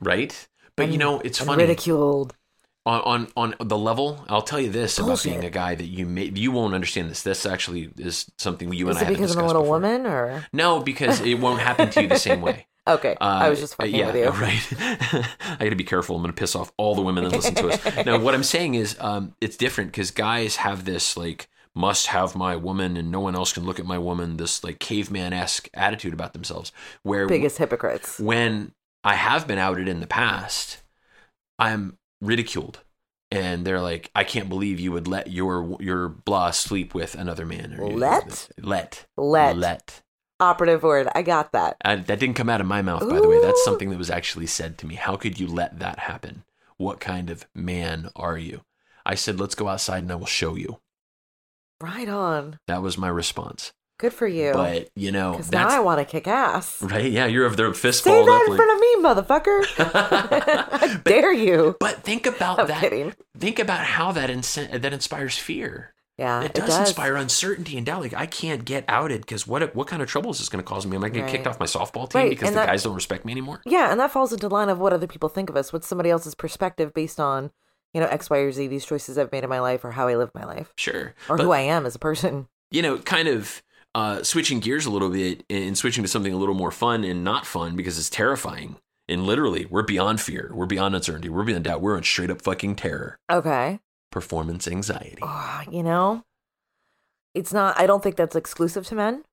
right? 0.00 0.48
But 0.76 0.88
you 0.90 0.98
know, 0.98 1.20
it's 1.20 1.40
and 1.40 1.46
funny 1.46 1.62
ridiculed. 1.64 2.34
on, 2.86 3.00
on 3.36 3.54
on 3.60 3.68
the 3.68 3.78
level. 3.78 4.24
I'll 4.28 4.42
tell 4.42 4.60
you 4.60 4.70
this 4.70 4.98
about 4.98 5.22
being 5.22 5.44
a 5.44 5.50
guy 5.50 5.74
that 5.74 5.86
you 5.86 6.04
may 6.06 6.24
you 6.34 6.50
won't 6.52 6.74
understand 6.74 7.10
this. 7.10 7.22
This 7.22 7.46
actually 7.46 7.90
is 7.98 8.30
something 8.38 8.72
you 8.72 8.88
and 8.88 8.96
Is 8.96 8.96
I 8.98 9.00
it 9.00 9.04
haven't 9.04 9.20
because 9.22 9.36
I'm 9.36 9.44
a 9.44 9.46
little 9.46 9.62
before. 9.62 9.80
woman 9.80 10.06
or 10.06 10.46
No, 10.52 10.80
because 10.80 11.20
it 11.20 11.34
won't 11.40 11.60
happen 11.60 11.90
to 11.90 12.02
you 12.02 12.08
the 12.08 12.18
same 12.18 12.40
way. 12.40 12.66
okay? 12.88 13.16
I 13.20 13.48
was 13.48 13.58
Uh, 13.58 13.62
just 13.62 13.76
fucking 13.76 13.94
yeah, 13.94 14.06
with 14.06 14.16
you. 14.16 14.30
Right. 14.40 15.26
I 15.60 15.64
got 15.64 15.70
to 15.70 15.76
be 15.76 15.84
careful. 15.84 16.16
I'm 16.16 16.22
going 16.22 16.34
to 16.34 16.38
piss 16.38 16.54
off 16.54 16.72
all 16.76 16.94
the 16.94 17.02
women 17.02 17.24
that 17.24 17.32
listen 17.32 17.54
to 17.54 17.68
us. 17.68 18.04
Now, 18.04 18.18
what 18.18 18.34
I'm 18.34 18.42
saying 18.42 18.74
is, 18.74 18.96
um, 19.00 19.34
it's 19.40 19.56
different 19.56 19.92
because 19.92 20.10
guys 20.10 20.56
have 20.56 20.84
this 20.84 21.16
like 21.16 21.48
must 21.74 22.08
have 22.08 22.36
my 22.36 22.54
woman 22.56 22.96
and 22.96 23.10
no 23.10 23.20
one 23.20 23.34
else 23.34 23.52
can 23.52 23.64
look 23.64 23.80
at 23.80 23.86
my 23.86 23.98
woman. 23.98 24.36
This 24.36 24.62
like 24.62 24.78
caveman 24.80 25.32
esque 25.32 25.68
attitude 25.74 26.12
about 26.12 26.32
themselves. 26.34 26.70
Where 27.02 27.26
Biggest 27.26 27.58
hypocrites. 27.58 28.18
when 28.20 28.72
I 29.04 29.14
have 29.14 29.46
been 29.46 29.58
outed 29.58 29.86
in 29.86 30.00
the 30.00 30.06
past, 30.06 30.82
I'm 31.58 31.98
ridiculed. 32.20 32.80
And 33.30 33.66
they're 33.66 33.80
like, 33.80 34.10
I 34.14 34.22
can't 34.22 34.48
believe 34.48 34.78
you 34.78 34.92
would 34.92 35.08
let 35.08 35.28
your 35.28 35.76
your 35.80 36.08
blah 36.08 36.52
sleep 36.52 36.94
with 36.94 37.14
another 37.14 37.44
man. 37.44 37.76
Or 37.78 37.90
Let? 37.90 38.48
let 38.58 39.06
Let. 39.16 39.56
let. 39.56 40.02
Operative 40.38 40.82
word. 40.82 41.08
I 41.14 41.22
got 41.22 41.52
that. 41.52 41.76
I, 41.84 41.96
that 41.96 42.18
didn't 42.18 42.36
come 42.36 42.48
out 42.48 42.60
of 42.60 42.66
my 42.66 42.82
mouth, 42.82 43.08
by 43.08 43.20
the 43.20 43.28
way. 43.28 43.40
That's 43.40 43.64
something 43.64 43.90
that 43.90 43.98
was 43.98 44.10
actually 44.10 44.46
said 44.46 44.78
to 44.78 44.86
me. 44.86 44.94
How 44.94 45.16
could 45.16 45.40
you 45.40 45.46
let 45.46 45.78
that 45.80 46.00
happen? 46.00 46.44
What 46.76 47.00
kind 47.00 47.30
of 47.30 47.46
man 47.54 48.10
are 48.14 48.38
you? 48.38 48.62
I 49.06 49.14
said, 49.14 49.38
let's 49.40 49.54
go 49.54 49.68
outside 49.68 50.02
and 50.02 50.12
I 50.12 50.16
will 50.16 50.26
show 50.26 50.56
you. 50.56 50.80
Right 51.80 52.08
on. 52.08 52.58
That 52.66 52.82
was 52.82 52.98
my 52.98 53.08
response. 53.08 53.72
Good 53.98 54.12
for 54.12 54.26
you. 54.26 54.52
But 54.52 54.88
you 54.96 55.12
know, 55.12 55.32
Because 55.32 55.52
now 55.52 55.68
I 55.68 55.78
want 55.80 56.00
to 56.00 56.04
kick 56.04 56.26
ass. 56.26 56.82
right. 56.82 57.10
Yeah, 57.10 57.26
you're 57.26 57.46
of 57.46 57.56
their 57.56 57.72
fist 57.74 58.04
Say 58.04 58.10
balled 58.10 58.26
that 58.28 58.42
up. 58.42 58.48
in 58.50 58.56
front 58.56 58.72
of 58.72 58.80
me, 58.80 58.96
motherfucker. 59.48 59.64
I 60.98 61.00
dare 61.04 61.32
you. 61.32 61.76
but 61.80 62.02
think 62.02 62.26
about 62.26 62.58
I'm 62.60 62.66
that. 62.68 62.80
kidding. 62.80 63.14
Think 63.38 63.58
about 63.58 63.84
how 63.84 64.12
that 64.12 64.28
that 64.28 64.92
inspires 64.92 65.36
fear. 65.38 65.92
Yeah, 66.16 66.42
it 66.44 66.54
does, 66.54 66.78
inspire 66.78 67.16
uncertainty 67.16 67.76
and 67.76 67.84
doubt. 67.84 68.00
Like 68.02 68.14
I 68.14 68.26
can't 68.26 68.64
get 68.64 68.84
outed 68.86 69.22
because 69.22 69.48
what 69.48 69.74
what 69.74 69.88
kind 69.88 70.00
of 70.00 70.08
trouble 70.08 70.30
is 70.30 70.38
this 70.38 70.48
going 70.48 70.62
to 70.62 70.68
cause 70.68 70.86
me? 70.86 70.96
Am 70.96 71.02
I 71.02 71.08
going 71.08 71.24
to 71.26 71.30
get 71.30 71.36
kicked 71.38 71.46
off 71.48 71.58
my 71.58 71.66
softball 71.66 72.08
team 72.08 72.20
Right, 72.22 72.30
because 72.30 72.48
and 72.48 72.56
the 72.56 72.60
that- 72.60 72.66
guys 72.68 72.84
don't 72.84 72.94
respect 72.94 73.24
me 73.24 73.32
anymore? 73.32 73.60
Yeah, 73.66 73.90
and 73.90 73.98
that 73.98 74.12
falls 74.12 74.32
into 74.32 74.48
line 74.48 74.68
of 74.68 74.78
what 74.78 74.92
other 74.92 75.08
people 75.08 75.28
think 75.28 75.50
of 75.50 75.56
us. 75.56 75.72
What's 75.72 75.88
somebody 75.88 76.10
else's 76.10 76.36
perspective 76.36 76.94
based 76.94 77.18
on, 77.18 77.50
you 77.92 78.00
know, 78.00 78.06
X, 78.06 78.30
Y, 78.30 78.38
or 78.38 78.52
Z, 78.52 78.68
these 78.68 78.84
choices 78.86 79.18
I've 79.18 79.32
made 79.32 79.42
in 79.42 79.50
my 79.50 79.58
life 79.58 79.84
or 79.84 79.90
how 79.92 80.06
I 80.06 80.14
live 80.14 80.30
my 80.36 80.44
life 80.44 80.72
Sure, 80.76 81.14
or 81.28 81.36
but, 81.36 81.42
who 81.44 81.50
I 81.50 81.60
am 81.60 81.84
as 81.84 81.96
a 81.96 81.98
person. 82.00 82.46
you 82.70 82.80
know, 82.82 82.98
kind 82.98 83.26
of 83.26 83.60
uh, 83.94 84.22
switching 84.22 84.60
gears 84.60 84.86
a 84.86 84.90
little 84.90 85.10
bit 85.10 85.44
and 85.48 85.76
switching 85.78 86.02
to 86.02 86.08
something 86.08 86.32
a 86.32 86.36
little 86.36 86.54
more 86.54 86.70
fun 86.70 87.04
and 87.04 87.22
not 87.24 87.46
fun 87.46 87.76
because 87.76 87.98
it's 87.98 88.10
terrifying. 88.10 88.76
And 89.08 89.26
literally, 89.26 89.66
we're 89.66 89.82
beyond 89.82 90.20
fear. 90.20 90.50
We're 90.54 90.66
beyond 90.66 90.94
uncertainty. 90.96 91.28
We're 91.28 91.44
beyond 91.44 91.64
doubt. 91.64 91.80
We're 91.82 91.96
on 91.96 92.02
straight 92.02 92.30
up 92.30 92.40
fucking 92.42 92.76
terror. 92.76 93.18
Okay. 93.30 93.78
Performance 94.10 94.66
anxiety. 94.66 95.18
Oh, 95.22 95.60
you 95.70 95.82
know, 95.82 96.22
it's 97.34 97.52
not, 97.52 97.78
I 97.78 97.86
don't 97.86 98.02
think 98.02 98.16
that's 98.16 98.34
exclusive 98.36 98.86
to 98.86 98.94
men, 98.94 99.24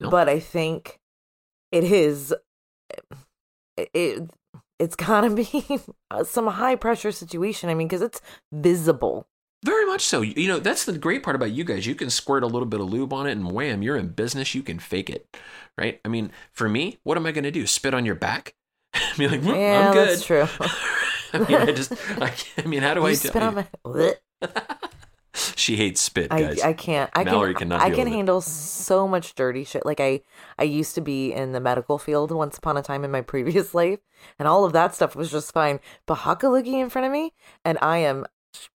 No. 0.00 0.10
but 0.10 0.28
I 0.28 0.40
think 0.40 0.98
it 1.70 1.84
is, 1.84 2.34
it, 3.76 3.90
it 3.94 4.30
it's 4.80 4.96
gotta 4.96 5.30
be 5.30 5.44
some 6.24 6.46
high 6.48 6.74
pressure 6.74 7.12
situation. 7.12 7.68
I 7.70 7.74
mean, 7.74 7.86
because 7.86 8.02
it's 8.02 8.20
visible. 8.50 9.26
Very 9.64 9.84
much 9.86 10.02
so. 10.02 10.22
You 10.22 10.48
know, 10.48 10.58
that's 10.58 10.84
the 10.84 10.96
great 10.96 11.22
part 11.22 11.36
about 11.36 11.50
you 11.50 11.64
guys. 11.64 11.86
You 11.86 11.94
can 11.94 12.08
squirt 12.10 12.42
a 12.42 12.46
little 12.46 12.66
bit 12.66 12.80
of 12.80 12.88
lube 12.90 13.12
on 13.12 13.26
it 13.26 13.32
and 13.32 13.52
wham, 13.52 13.82
you're 13.82 13.96
in 13.96 14.08
business. 14.08 14.54
You 14.54 14.62
can 14.62 14.78
fake 14.78 15.10
it. 15.10 15.26
Right? 15.76 16.00
I 16.04 16.08
mean, 16.08 16.32
for 16.52 16.68
me, 16.68 16.98
what 17.02 17.16
am 17.18 17.26
I 17.26 17.32
going 17.32 17.44
to 17.44 17.50
do? 17.50 17.66
Spit 17.66 17.92
on 17.94 18.04
your 18.06 18.14
back? 18.14 18.54
Be 19.18 19.28
like, 19.28 19.40
"Mm, 19.40 19.54
Yeah, 19.56 19.88
I'm 19.88 19.92
good. 19.94 20.08
that's 20.08 20.24
true. 20.24 20.46
I 21.32 21.38
mean, 21.38 21.56
I 21.56 21.72
just, 21.72 21.92
I, 22.20 22.32
I 22.58 22.66
mean, 22.66 22.82
how 22.82 22.94
do 22.94 23.04
I 23.04 23.10
You 23.10 23.16
do 23.16 23.28
spit 23.28 23.42
on 23.42 23.54
my. 23.54 23.66
She 25.56 25.76
hates 25.76 26.00
spit, 26.00 26.28
guys. 26.30 26.60
I 26.60 26.72
can't. 26.72 27.08
I 27.14 27.22
Mallory 27.22 27.54
can. 27.54 27.68
cannot 27.68 27.80
I 27.82 27.90
can 27.90 27.98
with 28.00 28.08
it. 28.08 28.16
handle 28.16 28.40
so 28.40 29.06
much 29.06 29.34
dirty 29.36 29.62
shit. 29.64 29.86
Like 29.86 30.00
I, 30.00 30.22
I 30.58 30.64
used 30.64 30.94
to 30.96 31.00
be 31.00 31.32
in 31.32 31.52
the 31.52 31.60
medical 31.60 31.98
field 31.98 32.32
once 32.32 32.58
upon 32.58 32.76
a 32.76 32.82
time 32.82 33.04
in 33.04 33.10
my 33.10 33.20
previous 33.20 33.72
life, 33.74 34.00
and 34.38 34.48
all 34.48 34.64
of 34.64 34.72
that 34.72 34.94
stuff 34.94 35.14
was 35.14 35.30
just 35.30 35.52
fine. 35.52 35.78
But 36.06 36.16
Haka 36.16 36.52
in 36.56 36.90
front 36.90 37.06
of 37.06 37.12
me, 37.12 37.32
and 37.64 37.78
I 37.80 37.98
am 37.98 38.26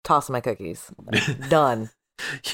tossing 0.04 0.32
my 0.32 0.40
cookies. 0.40 0.90
Done. 1.48 1.90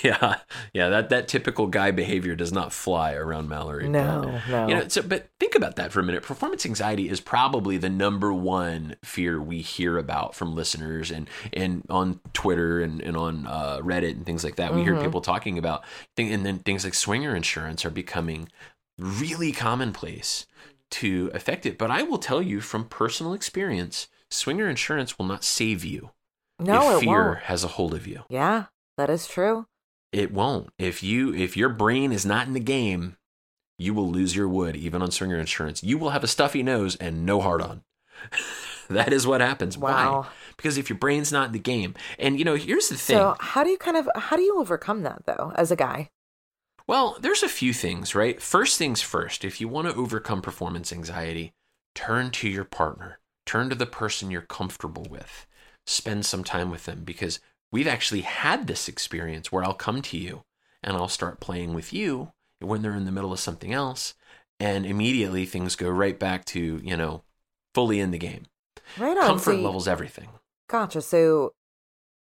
yeah, 0.05 0.37
yeah. 0.73 0.89
That 0.89 1.09
that 1.09 1.27
typical 1.27 1.67
guy 1.67 1.91
behavior 1.91 2.37
does 2.37 2.53
not 2.53 2.73
fly 2.73 3.15
around 3.15 3.49
Mallory. 3.49 3.89
No, 3.89 4.41
no. 4.49 4.69
You 4.69 4.75
know, 4.77 4.87
so 4.89 5.03
but 5.03 5.27
think 5.41 5.57
about 5.57 5.75
that 5.75 5.91
for 5.91 5.99
a 5.99 6.05
minute. 6.05 6.23
Performance 6.23 6.65
anxiety 6.65 7.09
is 7.09 7.21
probably 7.21 7.77
the 7.77 7.89
number 7.89 8.33
one 8.33 8.95
fear 9.05 9.43
we 9.43 9.63
hear 9.63 9.99
about 9.99 10.37
from 10.37 10.55
listeners 10.55 11.11
and 11.11 11.29
and 11.53 11.83
on 11.91 12.21
Twitter 12.33 12.81
and, 12.81 13.01
and 13.01 13.17
on 13.17 13.49
uh, 13.49 13.79
Reddit 13.83 14.13
and 14.13 14.25
things 14.25 14.45
like 14.45 14.55
that. 14.55 14.73
We 14.73 14.85
hear 14.85 14.95
Mhm. 14.95 15.03
people 15.03 15.21
talking 15.21 15.59
about 15.59 15.83
thing, 16.15 16.33
and 16.33 16.47
then 16.47 16.61
things 16.61 16.85
like 16.85 16.95
swinger 16.95 17.35
insurance 17.35 17.85
are 17.85 17.91
becoming 17.91 18.49
really 18.99 19.51
commonplace 19.51 20.47
to 20.93 21.29
affect 21.35 21.67
it. 21.67 21.77
But 21.77 21.91
I 21.91 22.05
will 22.05 22.19
tell 22.19 22.41
you 22.41 22.61
from 22.61 22.85
personal 22.85 23.33
experience, 23.35 24.07
swinger 24.31 24.69
insurance 24.69 25.19
will 25.19 25.27
not 25.27 25.43
save 25.43 25.85
you 25.85 26.11
no, 26.59 26.97
if 26.97 27.01
fear 27.01 27.29
won't. 27.31 27.39
has 27.41 27.65
a 27.65 27.69
hold 27.69 27.95
of 27.95 28.07
you. 28.07 28.25
Yeah, 28.29 28.67
that 28.97 29.11
is 29.11 29.27
true. 29.27 29.67
It 30.13 30.33
won't. 30.33 30.71
If 30.79 31.03
you 31.03 31.35
if 31.35 31.57
your 31.57 31.69
brain 31.69 32.13
is 32.13 32.25
not 32.25 32.47
in 32.47 32.55
the 32.55 32.61
game, 32.61 33.17
you 33.79 33.93
will 33.93 34.11
lose 34.11 34.35
your 34.35 34.49
wood 34.49 34.77
even 34.77 35.03
on 35.03 35.11
swinger 35.11 35.39
insurance. 35.39 35.83
You 35.83 35.99
will 35.99 36.11
have 36.11 36.25
a 36.25 36.29
stuffy 36.29 36.63
nose 36.63 36.97
and 36.97 37.27
no 37.27 37.41
heart 37.41 37.61
on. 37.61 37.83
that 38.89 39.13
is 39.13 39.27
what 39.27 39.41
happens. 39.41 39.77
Wow. 39.77 40.23
Why? 40.23 40.29
Because 40.57 40.79
if 40.79 40.89
your 40.89 40.99
brain's 40.99 41.33
not 41.33 41.49
in 41.49 41.53
the 41.53 41.59
game. 41.59 41.95
And 42.19 42.39
you 42.39 42.45
know, 42.45 42.55
here's 42.55 42.89
the 42.89 42.97
thing. 42.97 43.17
So 43.17 43.37
how 43.41 43.63
do 43.63 43.71
you 43.71 43.79
kind 43.79 43.97
of 43.97 44.09
how 44.17 44.37
do 44.37 44.43
you 44.43 44.59
overcome 44.59 45.03
that 45.03 45.27
though 45.27 45.53
as 45.57 45.71
a 45.71 45.77
guy? 45.77 46.11
Well, 46.87 47.19
there's 47.21 47.43
a 47.43 47.49
few 47.49 47.73
things, 47.73 48.15
right? 48.15 48.41
First 48.41 48.79
things 48.79 49.03
first, 49.03 49.45
if 49.45 49.61
you 49.61 49.67
want 49.67 49.89
to 49.89 49.95
overcome 49.95 50.41
performance 50.41 50.93
anxiety, 50.93 51.53
turn 51.97 52.31
to 52.31 52.49
your 52.49 52.65
partner. 52.65 53.19
Turn 53.45 53.69
to 53.71 53.75
the 53.75 53.87
person 53.87 54.31
you're 54.31 54.43
comfortable 54.43 55.07
with. 55.11 55.47
Spend 55.87 56.27
some 56.27 56.45
time 56.45 56.71
with 56.71 56.85
them 56.85 57.03
because 57.05 57.41
we've 57.73 57.87
actually 57.87 58.23
had 58.23 58.67
this 58.67 58.89
experience 58.89 59.51
where 59.53 59.63
I'll 59.65 59.75
come 59.75 60.03
to 60.03 60.19
you 60.19 60.43
and 60.83 60.97
I'll 60.97 61.09
start 61.09 61.41
playing 61.41 61.75
with 61.75 61.93
you 61.93 62.33
when 62.61 62.83
they're 62.83 62.95
in 62.95 63.05
the 63.05 63.13
middle 63.13 63.33
of 63.33 63.41
something 63.41 63.73
else 63.73 64.15
and 64.59 64.85
immediately 64.87 65.45
things 65.47 65.77
go 65.77 65.89
right 65.89 66.19
back 66.19 66.45
to, 66.47 66.81
you 66.83 66.97
know, 66.97 67.23
fully 67.75 68.01
in 68.01 68.11
the 68.11 68.19
game. 68.19 68.47
Right 68.99 69.17
on. 69.17 69.27
Comfort 69.27 69.45
so 69.45 69.53
you- 69.53 69.63
levels 69.65 69.87
everything. 69.89 70.29
Gotcha. 70.69 71.03
So 71.03 71.53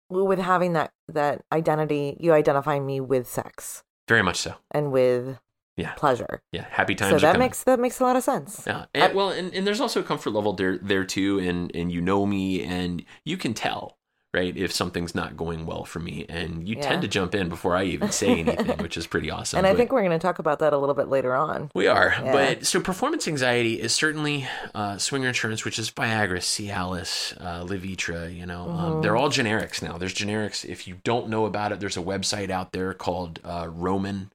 with 0.10 0.40
having 0.40 0.74
that 0.74 0.92
that 1.08 1.44
identity, 1.52 2.18
you 2.20 2.34
identify 2.34 2.80
me 2.80 3.00
with 3.00 3.28
sex 3.30 3.84
Very 4.08 4.22
much 4.24 4.38
so. 4.38 4.56
and 4.72 4.92
with 4.92 5.38
Yeah. 5.78 5.94
pleasure. 5.94 6.42
Yeah, 6.52 6.66
happy 6.70 6.96
times 6.96 7.12
So 7.22 7.28
that 7.28 7.38
makes 7.40 7.64
that 7.64 7.80
makes 7.80 8.00
a 8.00 8.04
lot 8.04 8.16
of 8.16 8.24
sense. 8.24 8.64
Yeah, 8.66 8.86
and, 8.94 9.14
well, 9.14 9.30
and, 9.30 9.54
and 9.54 9.68
there's 9.68 9.82
also 9.82 10.00
a 10.00 10.04
comfort 10.04 10.30
level 10.32 10.54
there 10.54 10.78
there 10.78 11.04
too, 11.04 11.40
and 11.40 11.70
and 11.76 11.92
you 11.92 12.02
know 12.02 12.26
me, 12.26 12.64
and 12.64 13.04
you 13.26 13.36
can 13.38 13.54
tell, 13.54 13.98
right, 14.34 14.56
if 14.56 14.72
something's 14.72 15.14
not 15.16 15.36
going 15.36 15.66
well 15.66 15.84
for 15.84 16.00
me, 16.00 16.26
and 16.30 16.68
you 16.68 16.76
Yeah. 16.78 16.82
tend 16.88 17.02
to 17.02 17.08
jump 17.10 17.36
in 17.36 17.50
before 17.50 17.76
I 17.76 17.84
even 17.86 18.12
say 18.12 18.28
anything, 18.40 18.78
which 18.78 18.96
is 18.96 19.06
pretty 19.08 19.30
awesome. 19.32 19.58
and 19.58 19.68
I 19.68 19.72
but- 19.72 19.78
think 19.78 19.92
we're 19.92 20.00
going 20.02 20.12
to 20.12 20.20
talk 20.20 20.40
about 20.40 20.60
that 20.60 20.72
a 20.72 20.78
little 20.78 20.96
bit 20.96 21.10
later 21.10 21.36
on. 21.36 21.70
we 21.76 21.88
are, 21.88 22.14
Yeah. 22.24 22.32
but 22.32 22.66
so 22.66 22.80
performance 22.80 23.28
anxiety 23.28 23.82
is 23.82 23.94
certainly 23.94 24.48
uh, 24.74 24.98
swinger 24.98 25.28
insurance, 25.28 25.66
which 25.66 25.78
is 25.80 25.92
Viagra, 25.92 26.40
Cialis, 26.40 27.36
uh, 27.42 27.64
Levitra. 27.66 28.34
You 28.34 28.46
know, 28.46 28.70
um, 28.70 28.94
Mhm. 28.94 29.02
they're 29.02 29.16
all 29.18 29.30
generics 29.30 29.82
now. 29.82 29.98
There's 29.98 30.14
generics. 30.14 30.64
If 30.64 30.88
you 30.88 30.98
don't 31.04 31.30
know 31.30 31.46
about 31.46 31.72
it, 31.72 31.80
there's 31.80 31.98
a 31.98 32.02
website 32.04 32.50
out 32.50 32.72
there 32.72 32.94
called 32.94 33.40
uh, 33.44 33.68
Roman. 33.70 34.32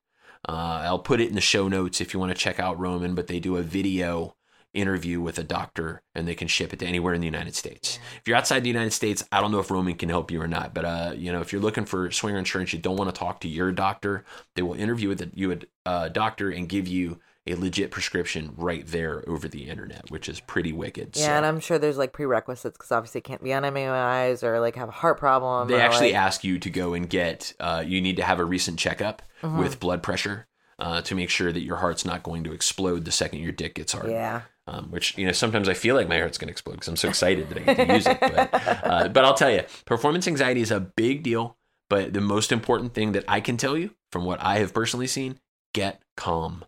Uh, 0.48 0.82
I'll 0.84 0.98
put 0.98 1.20
it 1.20 1.28
in 1.28 1.34
the 1.34 1.40
show 1.40 1.68
notes 1.68 2.00
if 2.00 2.14
you 2.14 2.20
want 2.20 2.32
to 2.32 2.38
check 2.38 2.58
out 2.58 2.78
Roman. 2.78 3.14
But 3.14 3.26
they 3.26 3.40
do 3.40 3.56
a 3.56 3.62
video 3.62 4.36
interview 4.72 5.20
with 5.20 5.38
a 5.38 5.42
doctor, 5.42 6.02
and 6.14 6.28
they 6.28 6.34
can 6.34 6.48
ship 6.48 6.72
it 6.72 6.78
to 6.78 6.86
anywhere 6.86 7.12
in 7.12 7.20
the 7.20 7.26
United 7.26 7.54
States. 7.54 7.98
If 8.20 8.28
you're 8.28 8.36
outside 8.36 8.62
the 8.62 8.68
United 8.68 8.92
States, 8.92 9.24
I 9.32 9.40
don't 9.40 9.50
know 9.50 9.58
if 9.58 9.70
Roman 9.70 9.96
can 9.96 10.08
help 10.08 10.30
you 10.30 10.40
or 10.40 10.46
not. 10.46 10.74
But 10.74 10.84
uh, 10.84 11.12
you 11.16 11.32
know, 11.32 11.40
if 11.40 11.52
you're 11.52 11.62
looking 11.62 11.84
for 11.84 12.10
swinger 12.10 12.38
insurance, 12.38 12.72
you 12.72 12.78
don't 12.78 12.96
want 12.96 13.12
to 13.12 13.18
talk 13.18 13.40
to 13.40 13.48
your 13.48 13.72
doctor. 13.72 14.24
They 14.54 14.62
will 14.62 14.74
interview 14.74 15.08
with 15.08 15.30
you 15.34 15.52
a 15.52 15.58
uh, 15.88 16.08
doctor 16.08 16.50
and 16.50 16.68
give 16.68 16.86
you 16.86 17.18
a 17.50 17.56
legit 17.56 17.90
prescription 17.90 18.52
right 18.56 18.86
there 18.86 19.24
over 19.28 19.48
the 19.48 19.68
internet, 19.68 20.10
which 20.10 20.28
is 20.28 20.40
pretty 20.40 20.72
wicked. 20.72 21.16
Yeah, 21.16 21.26
So 21.26 21.30
and 21.32 21.46
I'm 21.46 21.60
sure 21.60 21.78
there's 21.78 21.98
like 21.98 22.12
prerequisites 22.12 22.76
because 22.76 22.92
obviously 22.92 23.18
it 23.20 23.24
can't 23.24 23.42
be 23.42 23.52
on 23.52 23.62
MAOIs 23.62 24.42
or 24.42 24.60
like 24.60 24.76
have 24.76 24.88
a 24.88 24.92
heart 24.92 25.18
problem. 25.18 25.68
they 25.68 25.80
actually 25.80 26.12
like, 26.12 26.16
ask 26.22 26.44
you 26.44 26.58
to 26.58 26.70
go 26.70 26.94
and 26.94 27.08
get. 27.08 27.52
Uh, 27.60 27.82
you 27.86 28.00
need 28.00 28.16
to 28.16 28.22
have 28.22 28.38
a 28.38 28.44
recent 28.44 28.78
checkup 28.78 29.22
Mm-hmm. 29.42 29.58
with 29.58 29.80
blood 29.80 30.02
pressure. 30.02 30.46
Uh, 30.78 31.02
to 31.02 31.14
make 31.14 31.28
sure 31.28 31.52
that 31.52 31.60
your 31.60 31.76
heart's 31.76 32.06
not 32.06 32.22
going 32.22 32.42
to 32.42 32.52
explode 32.52 33.04
the 33.04 33.10
second 33.12 33.40
your 33.40 33.52
dick 33.52 33.74
gets 33.74 33.92
hard. 33.92 34.10
Yeah. 34.10 34.40
Um, 34.66 34.90
which 34.90 35.16
you 35.18 35.26
know 35.26 35.32
sometimes 35.32 35.68
I 35.68 35.74
feel 35.74 35.94
like 35.94 36.08
my 36.08 36.16
heart's 36.18 36.38
going 36.38 36.48
to 36.48 36.52
explode 36.52 36.72
because 36.76 36.88
I'm 36.88 36.96
so 36.96 37.08
excited 37.10 37.50
that 37.50 37.58
I 37.58 37.74
get 37.74 37.86
to 37.86 37.94
use 37.94 38.06
it. 38.06 38.18
But, 38.18 38.50
uh, 38.54 39.08
but 39.12 39.24
I'll 39.26 39.34
tell 39.34 39.50
you, 39.50 39.62
performance 39.84 40.26
anxiety 40.26 40.62
is 40.62 40.70
a 40.70 40.80
big 40.80 41.22
deal. 41.22 41.58
But 41.90 42.14
the 42.14 42.22
most 42.22 42.50
important 42.50 42.94
thing 42.94 43.12
that 43.12 43.24
I 43.28 43.40
can 43.40 43.58
tell 43.58 43.76
you 43.76 43.90
from 44.10 44.24
what 44.24 44.40
I 44.42 44.58
have 44.60 44.72
personally 44.72 45.06
seen, 45.06 45.38
get 45.74 46.00
calm. 46.16 46.64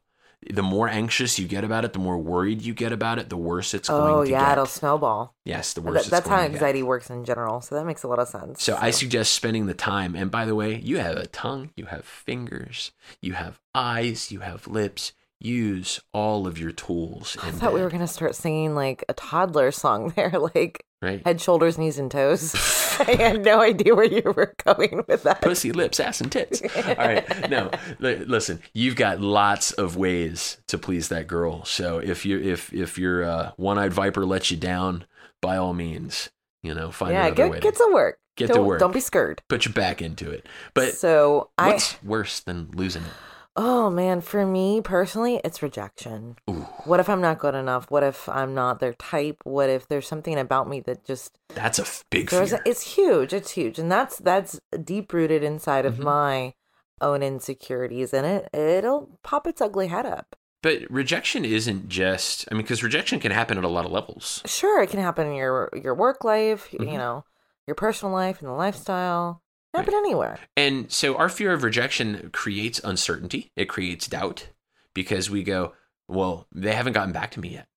The 0.50 0.62
more 0.62 0.88
anxious 0.88 1.38
you 1.38 1.46
get 1.46 1.62
about 1.64 1.84
it, 1.84 1.92
the 1.92 1.98
more 1.98 2.18
worried 2.18 2.62
you 2.62 2.74
get 2.74 2.92
about 2.92 3.18
it, 3.18 3.28
the 3.28 3.36
worse 3.36 3.74
it's 3.74 3.88
Oh 3.88 3.98
going 4.00 4.24
to 4.26 4.30
yeah, 4.32 4.44
get. 4.46 4.52
it'll 4.52 4.66
snowball. 4.66 5.34
yes, 5.44 5.72
the 5.72 5.80
worse 5.80 6.00
it's 6.02 6.08
that's 6.10 6.28
how 6.28 6.38
anxiety 6.40 6.82
works 6.82 7.10
in 7.10 7.24
general. 7.24 7.60
So 7.60 7.74
that 7.76 7.86
makes 7.86 8.02
a 8.02 8.08
lot 8.08 8.18
of 8.18 8.28
sense. 8.28 8.62
So 8.62 8.76
I 8.80 8.90
suggest 8.90 9.32
spending 9.34 9.66
the 9.66 9.74
time. 9.74 10.14
And 10.16 10.30
by 10.30 10.44
the 10.44 10.54
way, 10.54 10.76
you 10.76 10.98
have 10.98 11.16
a 11.16 11.26
tongue, 11.28 11.70
you 11.76 11.86
have 11.86 12.04
fingers, 12.04 12.90
you 13.20 13.34
have 13.34 13.60
eyes, 13.74 14.32
you 14.32 14.40
have 14.40 14.66
lips. 14.66 15.12
Use 15.44 16.00
all 16.12 16.46
of 16.46 16.58
your 16.58 16.70
tools. 16.72 17.36
I 17.42 17.50
thought 17.50 17.74
we 17.74 17.82
were 17.82 17.90
gonna 17.90 18.06
start 18.06 18.34
singing 18.34 18.74
like 18.74 19.04
a 19.08 19.14
toddler 19.14 19.72
song 19.72 20.10
there, 20.16 20.30
like 20.54 20.86
right. 21.00 21.20
head, 21.24 21.40
shoulders, 21.40 21.78
knees, 21.78 21.98
and 21.98 22.10
toes. 22.10 22.54
I 23.00 23.12
had 23.16 23.44
no 23.44 23.60
idea 23.60 23.94
where 23.94 24.04
you 24.04 24.22
were 24.36 24.54
going 24.64 25.04
with 25.08 25.22
that. 25.24 25.40
pussy, 25.40 25.72
lips, 25.72 25.98
ass, 25.98 26.20
and 26.20 26.30
tits. 26.30 26.62
All 26.62 26.94
right, 26.94 27.50
no, 27.50 27.70
li- 27.98 28.24
listen. 28.24 28.60
You've 28.74 28.96
got 28.96 29.20
lots 29.20 29.72
of 29.72 29.96
ways 29.96 30.58
to 30.68 30.78
please 30.78 31.08
that 31.08 31.26
girl. 31.26 31.64
So 31.64 31.98
if 31.98 32.24
you 32.24 32.38
if 32.38 32.72
if 32.72 32.98
your 32.98 33.24
uh, 33.24 33.52
one-eyed 33.56 33.92
viper 33.92 34.26
lets 34.26 34.50
you 34.50 34.56
down, 34.56 35.06
by 35.40 35.56
all 35.56 35.72
means, 35.72 36.30
you 36.62 36.74
know, 36.74 36.90
find 36.90 37.12
yeah, 37.12 37.26
another 37.26 37.48
way 37.48 37.60
get 37.60 37.62
get 37.62 37.76
to 37.76 37.84
to 37.84 37.94
work. 37.94 38.18
Get 38.36 38.46
to 38.48 38.54
don't, 38.54 38.66
work. 38.66 38.80
Don't 38.80 38.94
be 38.94 39.00
scared. 39.00 39.42
put 39.48 39.66
your 39.66 39.74
back 39.74 40.00
into 40.00 40.30
it. 40.30 40.46
But 40.74 40.94
so 40.94 41.50
I, 41.58 41.72
what's 41.72 42.02
worse 42.02 42.40
than 42.40 42.70
losing 42.72 43.02
it? 43.02 43.12
Oh 43.56 43.90
man, 43.90 44.20
for 44.20 44.46
me 44.46 44.80
personally, 44.80 45.40
it's 45.44 45.62
rejection. 45.62 46.36
Ooh, 46.50 46.66
What 46.84 47.00
if 47.00 47.08
I'm 47.08 47.20
not 47.20 47.38
good 47.38 47.54
enough? 47.54 47.90
What 47.90 48.02
if 48.02 48.28
I'm 48.28 48.54
not 48.54 48.80
their 48.80 48.94
type? 48.94 49.38
What 49.44 49.68
if 49.68 49.88
there's 49.88 50.06
something 50.08 50.38
about 50.38 50.68
me 50.68 50.80
that 50.80 51.04
just 51.04 51.38
that's 51.54 51.78
a 51.78 51.84
big 52.10 52.30
fear. 52.30 52.42
A, 52.42 52.60
it's 52.68 52.94
huge. 52.96 53.32
It's 53.32 53.50
huge, 53.52 53.78
and 53.78 53.90
that's 53.92 54.18
that's 54.18 54.60
deep 54.82 55.12
rooted 55.12 55.42
inside 55.42 55.84
of 55.86 55.96
Mhm. 55.96 56.04
my 56.04 56.54
own 57.00 57.22
insecurities 57.22 58.14
in 58.14 58.24
it, 58.24 58.48
it'll 58.54 59.18
pop 59.24 59.46
its 59.46 59.60
ugly 59.60 59.88
head 59.88 60.06
up. 60.06 60.36
But 60.62 60.88
rejection 60.88 61.44
isn't 61.44 61.88
just, 61.88 62.46
I 62.48 62.54
mean, 62.54 62.62
because 62.62 62.84
rejection 62.84 63.18
can 63.18 63.32
happen 63.32 63.58
at 63.58 63.64
a 63.64 63.68
lot 63.68 63.84
of 63.84 63.90
levels. 63.90 64.40
Sure, 64.46 64.80
it 64.80 64.90
can 64.90 65.00
happen 65.00 65.26
in 65.26 65.34
your 65.34 65.68
your 65.74 65.94
work 65.94 66.22
life, 66.24 66.70
Mhm. 66.70 66.92
you 66.92 66.96
know, 66.98 67.24
your 67.66 67.74
personal 67.74 68.14
life 68.14 68.40
and 68.40 68.48
the 68.48 68.54
lifestyle. 68.54 69.41
Happen 69.74 69.94
anywhere. 69.94 70.38
And 70.56 70.90
so 70.92 71.16
our 71.16 71.28
fear 71.28 71.52
of 71.52 71.62
rejection 71.62 72.30
creates 72.32 72.80
uncertainty, 72.84 73.50
it 73.56 73.66
creates 73.68 74.06
doubt 74.06 74.48
because 74.94 75.30
we 75.30 75.42
go, 75.42 75.72
well, 76.08 76.46
they 76.54 76.74
haven't 76.74 76.92
gotten 76.92 77.12
back 77.12 77.30
to 77.32 77.40
me 77.40 77.50
yet. 77.50 77.68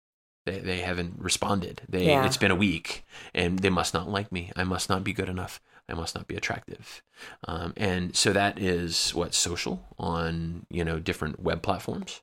They, 0.46 0.58
they 0.58 0.80
haven't 0.80 1.14
responded. 1.18 1.82
They 1.88 2.06
Yeah. 2.06 2.26
it's 2.26 2.36
been 2.36 2.50
a 2.50 2.56
week, 2.56 3.04
and 3.32 3.60
they 3.60 3.70
must 3.70 3.94
not 3.94 4.08
like 4.10 4.30
me. 4.32 4.50
I 4.56 4.64
must 4.64 4.88
not 4.90 5.02
be 5.04 5.12
good 5.12 5.28
enough. 5.28 5.60
I 5.88 5.94
must 5.94 6.14
not 6.14 6.26
be 6.26 6.34
attractive. 6.36 7.02
Um, 7.46 7.72
and 7.76 8.16
so 8.16 8.32
that 8.32 8.58
is 8.58 9.14
what 9.14 9.32
social 9.34 9.86
on 9.98 10.66
you 10.70 10.84
know 10.84 10.98
different 10.98 11.40
web 11.40 11.62
platforms. 11.62 12.22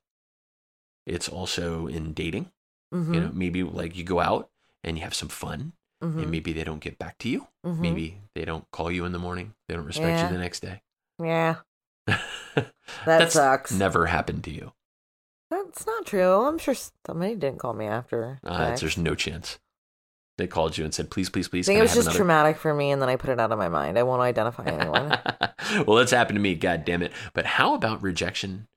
It's 1.05 1.29
also 1.29 1.87
in 1.87 2.13
dating. 2.13 2.51
hmm 2.91 3.13
You 3.13 3.19
know, 3.21 3.31
maybe 3.33 3.63
like 3.63 3.95
you 3.95 4.03
go 4.03 4.19
out 4.19 4.49
and 4.83 4.97
you 4.97 5.03
have 5.03 5.13
some 5.15 5.29
fun, 5.29 5.73
hmm 6.01 6.19
and 6.19 6.31
maybe 6.31 6.51
they 6.53 6.63
don't 6.63 6.79
get 6.81 6.97
back 6.97 7.17
to 7.19 7.29
you. 7.29 7.47
hmm 7.63 7.81
Maybe 7.81 8.17
they 8.35 8.43
don't 8.45 8.65
call 8.71 8.91
you 8.91 9.05
in 9.05 9.11
the 9.11 9.19
morning. 9.19 9.53
They 9.67 9.75
don't 9.75 9.85
respect 9.85 10.17
Yeah. 10.19 10.27
you 10.27 10.33
the 10.33 10.39
next 10.41 10.59
day. 10.61 10.81
Yeah, 11.21 11.55
that 12.07 12.73
That's 13.05 13.33
sucks. 13.33 13.71
Never 13.71 14.07
happened 14.07 14.43
to 14.45 14.51
you. 14.51 14.73
That's 15.49 15.85
not 15.85 16.05
true. 16.05 16.45
I'm 16.45 16.57
sure 16.57 16.73
somebody 17.05 17.35
didn't 17.35 17.59
call 17.59 17.73
me 17.73 17.85
after. 17.85 18.39
Uh, 18.43 18.75
there's 18.75 18.97
no 18.97 19.15
chance. 19.15 19.59
They 20.37 20.47
called 20.47 20.77
you 20.77 20.85
and 20.85 20.93
said, 20.93 21.11
"Please, 21.11 21.29
please, 21.29 21.47
please. 21.47 21.67
I 21.67 21.73
think 21.73 21.79
it 21.79 21.81
was 21.83 21.93
just 21.93 22.07
another-" 22.07 22.17
traumatic 22.17 22.57
for 22.57 22.73
me, 22.73 22.89
and 22.91 23.01
then 23.01 23.09
I 23.09 23.15
put 23.17 23.29
it 23.29 23.39
out 23.39 23.51
of 23.51 23.59
my 23.59 23.67
mind. 23.69 23.99
I 23.99 24.03
won't 24.03 24.21
identify 24.21 24.63
anyone. 24.65 25.19
well, 25.85 25.97
that's 25.97 26.11
happened 26.11 26.37
to 26.37 26.41
me. 26.41 26.55
God 26.55 26.85
damn 26.85 27.03
it! 27.03 27.11
But 27.33 27.45
how 27.45 27.75
about 27.75 28.01
rejection 28.01 28.67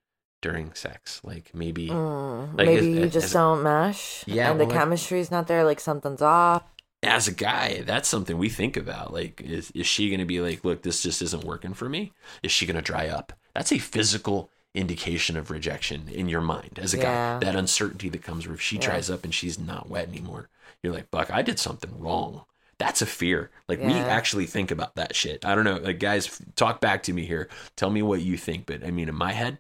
during 0.43 0.75
sex? 0.75 1.21
Like 1.25 1.55
maybe 1.55 1.89
Mm, 1.89 2.49
Like, 2.59 2.67
maybe 2.67 2.79
as- 2.79 2.87
you 2.99 3.03
as- 3.05 3.13
just 3.13 3.25
as- 3.27 3.33
don't 3.33 3.63
mesh. 3.63 4.25
Yeah, 4.27 4.51
and 4.51 4.61
the 4.61 4.65
well, 4.67 4.75
like- 4.75 4.83
chemistry's 4.83 5.31
not 5.31 5.47
there. 5.47 5.65
Like 5.65 5.81
something's 5.81 6.21
off. 6.23 6.65
As 7.05 7.29
a 7.29 7.33
guy, 7.33 7.83
that's 7.83 8.09
something 8.09 8.37
we 8.39 8.49
think 8.49 8.77
about. 8.77 9.13
Like, 9.13 9.41
is 9.41 9.71
is 9.73 9.87
she 9.87 10.09
going 10.11 10.21
to 10.21 10.25
be 10.27 10.41
like, 10.41 10.65
"Look, 10.65 10.83
this 10.83 11.03
just 11.03 11.23
isn't 11.23 11.45
working 11.45 11.75
for 11.75 11.89
me"? 11.89 12.13
Is 12.43 12.53
she 12.53 12.67
going 12.67 12.77
to 12.77 12.83
dry 12.83 13.09
up? 13.09 13.33
That's 13.55 13.73
a 13.73 13.79
physical 13.79 14.51
indication 14.75 15.37
of 15.37 15.51
rejection 15.51 16.09
in 16.09 16.29
your 16.29 16.41
mind 16.41 16.79
as 16.83 16.95
a 16.95 16.99
Yeah. 16.99 17.39
guy. 17.41 17.47
That 17.47 17.57
uncertainty 17.57 18.09
that 18.11 18.23
comes 18.23 18.47
where 18.47 18.55
if 18.55 18.61
she 18.63 18.77
Yeah. 18.77 18.83
dries 18.87 19.09
up 19.11 19.25
and 19.25 19.35
she's 19.35 19.59
not 19.59 19.89
wet 19.89 20.09
anymore, 20.09 20.49
you're 20.83 20.93
like, 20.93 21.11
fuck, 21.11 21.31
I 21.31 21.43
did 21.43 21.59
something 21.59 21.99
wrong." 21.99 22.45
That's 22.79 23.01
a 23.03 23.07
fear. 23.07 23.51
Like 23.69 23.81
we 23.83 24.05
actually 24.05 24.47
think 24.47 24.71
about 24.73 24.97
that 24.97 25.15
shit. 25.15 25.45
I 25.45 25.55
don't 25.55 25.65
know. 25.65 25.77
Like 25.79 26.01
guys, 26.01 26.41
talk 26.57 26.81
back 26.81 27.05
to 27.05 27.13
me 27.13 27.25
here. 27.25 27.49
Tell 27.77 27.89
me 27.91 28.03
what 28.03 28.23
you 28.23 28.37
think. 28.37 28.67
But 28.67 28.85
I 28.85 28.91
mean, 28.91 29.09
in 29.09 29.15
my 29.15 29.33
head, 29.33 29.59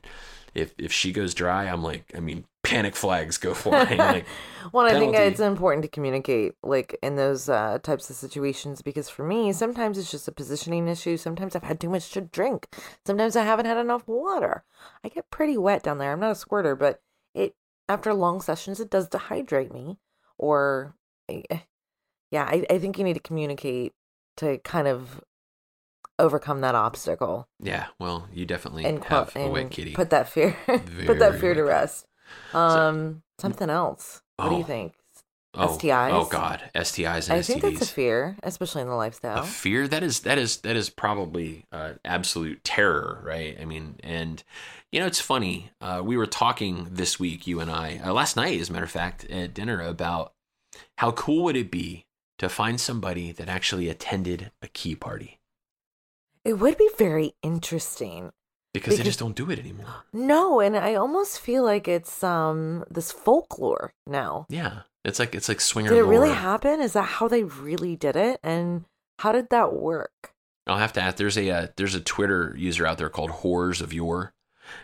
if 0.54 0.74
if 0.78 0.92
she 0.92 1.12
goes 1.12 1.32
dry, 1.34 1.66
I'm 1.66 1.82
like, 1.82 2.12
I 2.16 2.20
mean, 2.20 2.44
panic 2.64 2.96
flags 2.96 3.38
go 3.38 3.54
flying. 3.54 3.98
like, 3.98 4.26
Well, 4.72 4.86
I 4.86 4.98
think 4.98 5.14
it's 5.14 5.40
important 5.40 5.82
to 5.82 5.88
communicate, 5.88 6.54
like 6.62 6.98
in 7.02 7.16
those 7.16 7.48
uh, 7.48 7.78
types 7.82 8.08
of 8.08 8.16
situations, 8.16 8.80
because 8.82 9.08
for 9.10 9.22
me, 9.22 9.52
sometimes 9.52 9.98
it's 9.98 10.10
just 10.10 10.26
a 10.26 10.32
positioning 10.32 10.88
issue. 10.88 11.16
Sometimes 11.18 11.54
I've 11.54 11.64
had 11.64 11.78
too 11.78 11.90
much 11.90 12.10
to 12.12 12.22
drink. 12.22 12.66
Sometimes 13.06 13.36
I 13.36 13.44
haven't 13.44 13.66
had 13.66 13.76
enough 13.76 14.08
water. 14.08 14.64
I 15.04 15.10
get 15.10 15.30
pretty 15.30 15.58
wet 15.58 15.82
down 15.82 15.98
there. 15.98 16.12
I'm 16.12 16.20
not 16.20 16.32
a 16.32 16.34
squirter, 16.34 16.74
but 16.74 17.02
it 17.34 17.54
after 17.88 18.14
long 18.14 18.40
sessions, 18.40 18.80
it 18.80 18.90
does 18.90 19.08
dehydrate 19.08 19.72
me. 19.72 19.98
Or, 20.38 20.96
eh, 21.28 21.42
yeah, 22.30 22.44
I, 22.44 22.64
I 22.70 22.78
think 22.78 22.98
you 22.98 23.04
need 23.04 23.14
to 23.14 23.20
communicate 23.20 23.92
to 24.38 24.58
kind 24.58 24.88
of 24.88 25.22
overcome 26.18 26.60
that 26.60 26.74
obstacle 26.74 27.48
yeah. 27.60 27.86
Well, 27.98 28.28
you 28.32 28.46
definitely 28.46 28.84
and, 28.84 29.02
have 29.04 29.34
a 29.36 29.48
wet 29.48 29.70
kitty. 29.70 29.92
put 29.94 30.10
that 30.10 30.28
fear 30.28 30.56
put 30.66 31.18
that 31.18 31.38
fear 31.40 31.54
to 31.54 31.62
rest. 31.62 32.06
Um, 32.52 33.22
something 33.38 33.70
else. 33.70 34.22
What 34.38 34.50
do 34.50 34.56
Oh, 34.56 34.58
you 34.58 34.64
think? 34.64 34.94
Oh, 35.56 35.68
STIs? 35.68 36.10
Oh 36.10 36.24
God, 36.26 36.70
STIs 36.74 37.28
and 37.28 37.36
I 37.36 37.40
STDs. 37.40 37.46
think 37.46 37.62
that's 37.62 37.82
a 37.82 37.86
fear, 37.86 38.36
especially 38.42 38.82
in 38.82 38.88
the 38.88 38.94
lifestyle. 38.96 39.38
A 39.38 39.42
fear 39.42 39.88
that 39.88 40.02
is 40.04 40.20
that 40.20 40.38
is 40.38 40.58
that 40.58 40.76
is 40.76 40.90
probably 40.90 41.66
uh, 41.72 41.94
absolute 42.04 42.62
terror, 42.64 43.20
right? 43.24 43.56
I 43.60 43.64
mean, 43.64 43.96
and 44.02 44.42
you 44.92 45.00
know, 45.00 45.06
it's 45.06 45.20
funny. 45.20 45.70
Uh, 45.80 46.02
we 46.04 46.16
were 46.16 46.26
talking 46.26 46.88
this 46.90 47.18
week, 47.18 47.46
you 47.46 47.60
and 47.60 47.70
I, 47.70 47.98
uh, 48.04 48.12
last 48.12 48.36
night, 48.36 48.60
as 48.60 48.70
a 48.70 48.72
matter 48.72 48.84
of 48.84 48.90
fact, 48.90 49.24
at 49.26 49.54
dinner 49.54 49.80
about 49.82 50.34
how 50.98 51.12
cool 51.12 51.44
would 51.44 51.56
it 51.56 51.70
be 51.70 52.06
to 52.38 52.48
find 52.48 52.80
somebody 52.80 53.32
that 53.32 53.48
actually 53.48 53.88
attended 53.88 54.52
a 54.62 54.68
key 54.68 54.94
party 54.96 55.40
It 56.44 56.54
would 56.54 56.78
be 56.78 56.88
very 56.96 57.34
interesting. 57.42 58.32
Because, 58.74 58.98
they 58.98 59.02
just 59.04 59.18
don't 59.18 59.34
do 59.36 59.50
it 59.50 59.58
anymore. 59.58 60.04
No, 60.12 60.60
and 60.60 60.76
I 60.76 60.96
almost 60.96 61.40
feel 61.40 61.64
like 61.64 61.88
it's 61.88 62.22
um 62.22 62.84
this 62.90 63.10
folklore 63.10 63.94
now. 64.06 64.44
Yeah, 64.50 64.80
it's 65.04 65.18
like 65.18 65.34
it's 65.34 65.48
like 65.48 65.62
swinger. 65.62 65.88
Did 65.88 65.98
it 66.00 66.02
really 66.02 66.32
happen? 66.32 66.82
Is 66.82 66.92
that 66.92 67.04
how 67.04 67.28
they 67.28 67.44
really 67.44 67.96
did 67.96 68.16
it? 68.16 68.40
And 68.42 68.84
how 69.20 69.32
did 69.32 69.48
that 69.48 69.72
work? 69.72 70.34
I'll 70.66 70.78
have 70.78 70.92
to 70.94 71.00
ask. 71.00 71.16
There's 71.16 71.38
a 71.38 71.48
uh, 71.50 71.66
there's 71.76 71.94
a 71.94 72.00
Twitter 72.00 72.54
user 72.58 72.86
out 72.86 72.98
there 72.98 73.08
called 73.08 73.30
Whores 73.30 73.80
of 73.80 73.92
Yore, 73.92 74.33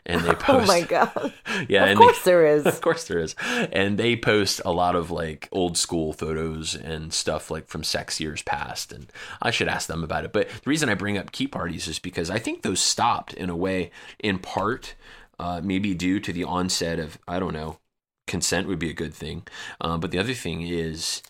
and 0.06 0.22
they 0.22 0.34
post. 0.34 0.48
Oh 0.48 0.66
my 0.66 0.82
god. 0.82 1.32
Yeah, 1.68 1.84
of 1.84 1.90
and 1.90 1.98
course 1.98 2.22
they, 2.22 2.30
there 2.30 2.46
is. 2.46 2.66
Of 2.66 2.80
course 2.80 3.04
there 3.08 3.18
is. 3.18 3.34
And 3.72 3.98
they 3.98 4.16
post 4.16 4.60
a 4.64 4.72
lot 4.72 4.96
of 4.96 5.10
like 5.10 5.48
old 5.52 5.76
school 5.76 6.12
photos 6.12 6.74
and 6.74 7.12
stuff 7.12 7.50
like 7.50 7.66
from 7.68 7.82
sex 7.84 8.20
years 8.20 8.42
past. 8.42 8.92
And 8.92 9.12
I 9.42 9.50
should 9.50 9.68
ask 9.68 9.86
them 9.88 10.02
about 10.04 10.24
it. 10.24 10.32
But 10.32 10.48
the 10.48 10.70
reason 10.70 10.88
I 10.88 10.94
bring 10.94 11.18
up 11.18 11.32
key 11.32 11.46
parties 11.46 11.86
is 11.88 11.98
because 11.98 12.30
I 12.30 12.38
think 12.38 12.62
those 12.62 12.80
stopped 12.80 13.34
in 13.34 13.50
a 13.50 13.56
way, 13.56 13.90
in 14.18 14.38
part, 14.38 14.94
uh, 15.38 15.60
maybe 15.62 15.94
due 15.94 16.20
to 16.20 16.32
the 16.32 16.44
onset 16.44 16.98
of, 16.98 17.18
I 17.28 17.38
don't 17.38 17.54
know, 17.54 17.78
consent 18.26 18.68
would 18.68 18.78
be 18.78 18.90
a 18.90 18.94
good 18.94 19.14
thing. 19.14 19.42
Uh, 19.80 19.96
but 19.98 20.10
the 20.10 20.18
other 20.18 20.34
thing 20.34 20.62
is, 20.62 21.22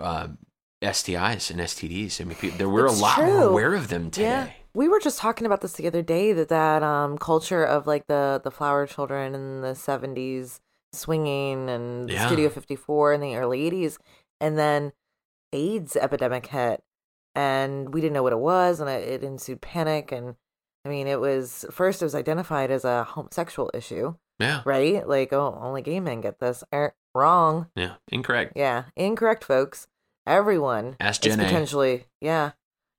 uh, 0.00 0.28
STIs 0.82 1.50
and 1.50 1.60
STDs. 1.60 2.20
I 2.20 2.24
mean, 2.24 2.58
there 2.58 2.68
we're 2.68 2.86
a 2.86 2.92
It's 2.92 3.00
lot 3.00 3.18
more 3.18 3.26
true. 3.40 3.48
aware 3.48 3.74
of 3.74 3.88
them 3.88 4.10
today. 4.10 4.26
Yeah. 4.28 4.48
We 4.74 4.88
were 4.88 5.00
just 5.00 5.18
talking 5.18 5.46
about 5.46 5.60
this 5.60 5.74
the 5.74 5.86
other 5.86 6.02
day 6.02 6.32
that 6.32 6.48
that 6.48 6.82
um 6.82 7.16
culture 7.18 7.64
of 7.64 7.86
like 7.86 8.06
the 8.06 8.40
the 8.42 8.50
flower 8.50 8.86
children 8.86 9.34
in 9.34 9.60
the 9.60 9.68
70s 9.74 10.60
swinging 10.92 11.68
and 11.70 12.10
Yeah. 12.10 12.26
Studio 12.26 12.48
54 12.48 13.14
in 13.14 13.20
the 13.20 13.36
early 13.36 13.68
80s 13.70 13.98
and 14.40 14.58
then 14.58 14.92
AIDS 15.52 15.96
epidemic 15.96 16.46
hit 16.46 16.82
and 17.34 17.92
we 17.94 18.00
didn't 18.00 18.14
know 18.14 18.22
what 18.22 18.32
it 18.32 18.38
was 18.38 18.80
and 18.80 18.88
it, 18.90 19.08
it 19.08 19.24
ensued 19.24 19.60
panic 19.60 20.12
and 20.12 20.34
I 20.84 20.88
mean 20.88 21.06
it 21.06 21.20
was 21.20 21.64
first 21.70 22.02
it 22.02 22.04
was 22.04 22.14
identified 22.14 22.70
as 22.70 22.84
a 22.84 23.04
homosexual 23.04 23.70
issue, 23.74 24.14
Yeah. 24.38 24.62
right? 24.64 25.06
Like 25.08 25.32
oh, 25.32 25.58
only 25.62 25.82
gay 25.82 25.98
men 26.00 26.20
get 26.20 26.40
this. 26.40 26.62
Er, 26.74 26.94
wrong. 27.14 27.68
Yeah. 27.76 27.94
Incorrect. 28.08 28.52
Yeah, 28.56 28.84
incorrect 28.96 29.44
folks. 29.44 29.86
Everyone 30.26 30.96
Ask 31.00 31.24
is 31.26 31.34
A. 31.34 31.38
potentially 31.38 32.06
yeah, 32.20 32.52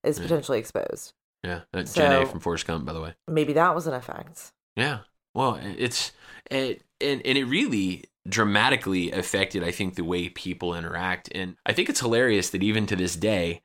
is 0.04 0.20
potentially 0.20 0.58
exposed. 0.60 1.14
Yeah. 1.46 1.62
That's 1.72 1.94
Jenny 1.94 2.26
from 2.26 2.40
Forrest 2.40 2.66
Gump, 2.66 2.86
by 2.86 2.94
the 2.94 3.02
way. 3.02 3.14
Maybe 3.28 3.54
that 3.54 3.76
was 3.76 3.88
an 3.88 3.94
effect. 3.94 4.52
Yeah. 4.76 5.00
Well, 5.34 5.60
it's 5.62 6.12
it 6.50 6.82
and 7.00 7.22
and 7.26 7.38
it 7.38 7.46
really 7.46 8.06
dramatically 8.28 9.12
affected 9.12 9.64
I 9.64 9.70
think 9.70 9.96
the 9.96 10.04
way 10.04 10.30
people 10.30 10.74
interact 10.74 11.30
and 11.36 11.56
I 11.66 11.74
think 11.74 11.90
it's 11.90 12.00
hilarious 12.00 12.50
that 12.50 12.64
even 12.64 12.88
to 12.88 12.96
this 12.96 13.16
day, 13.16 13.62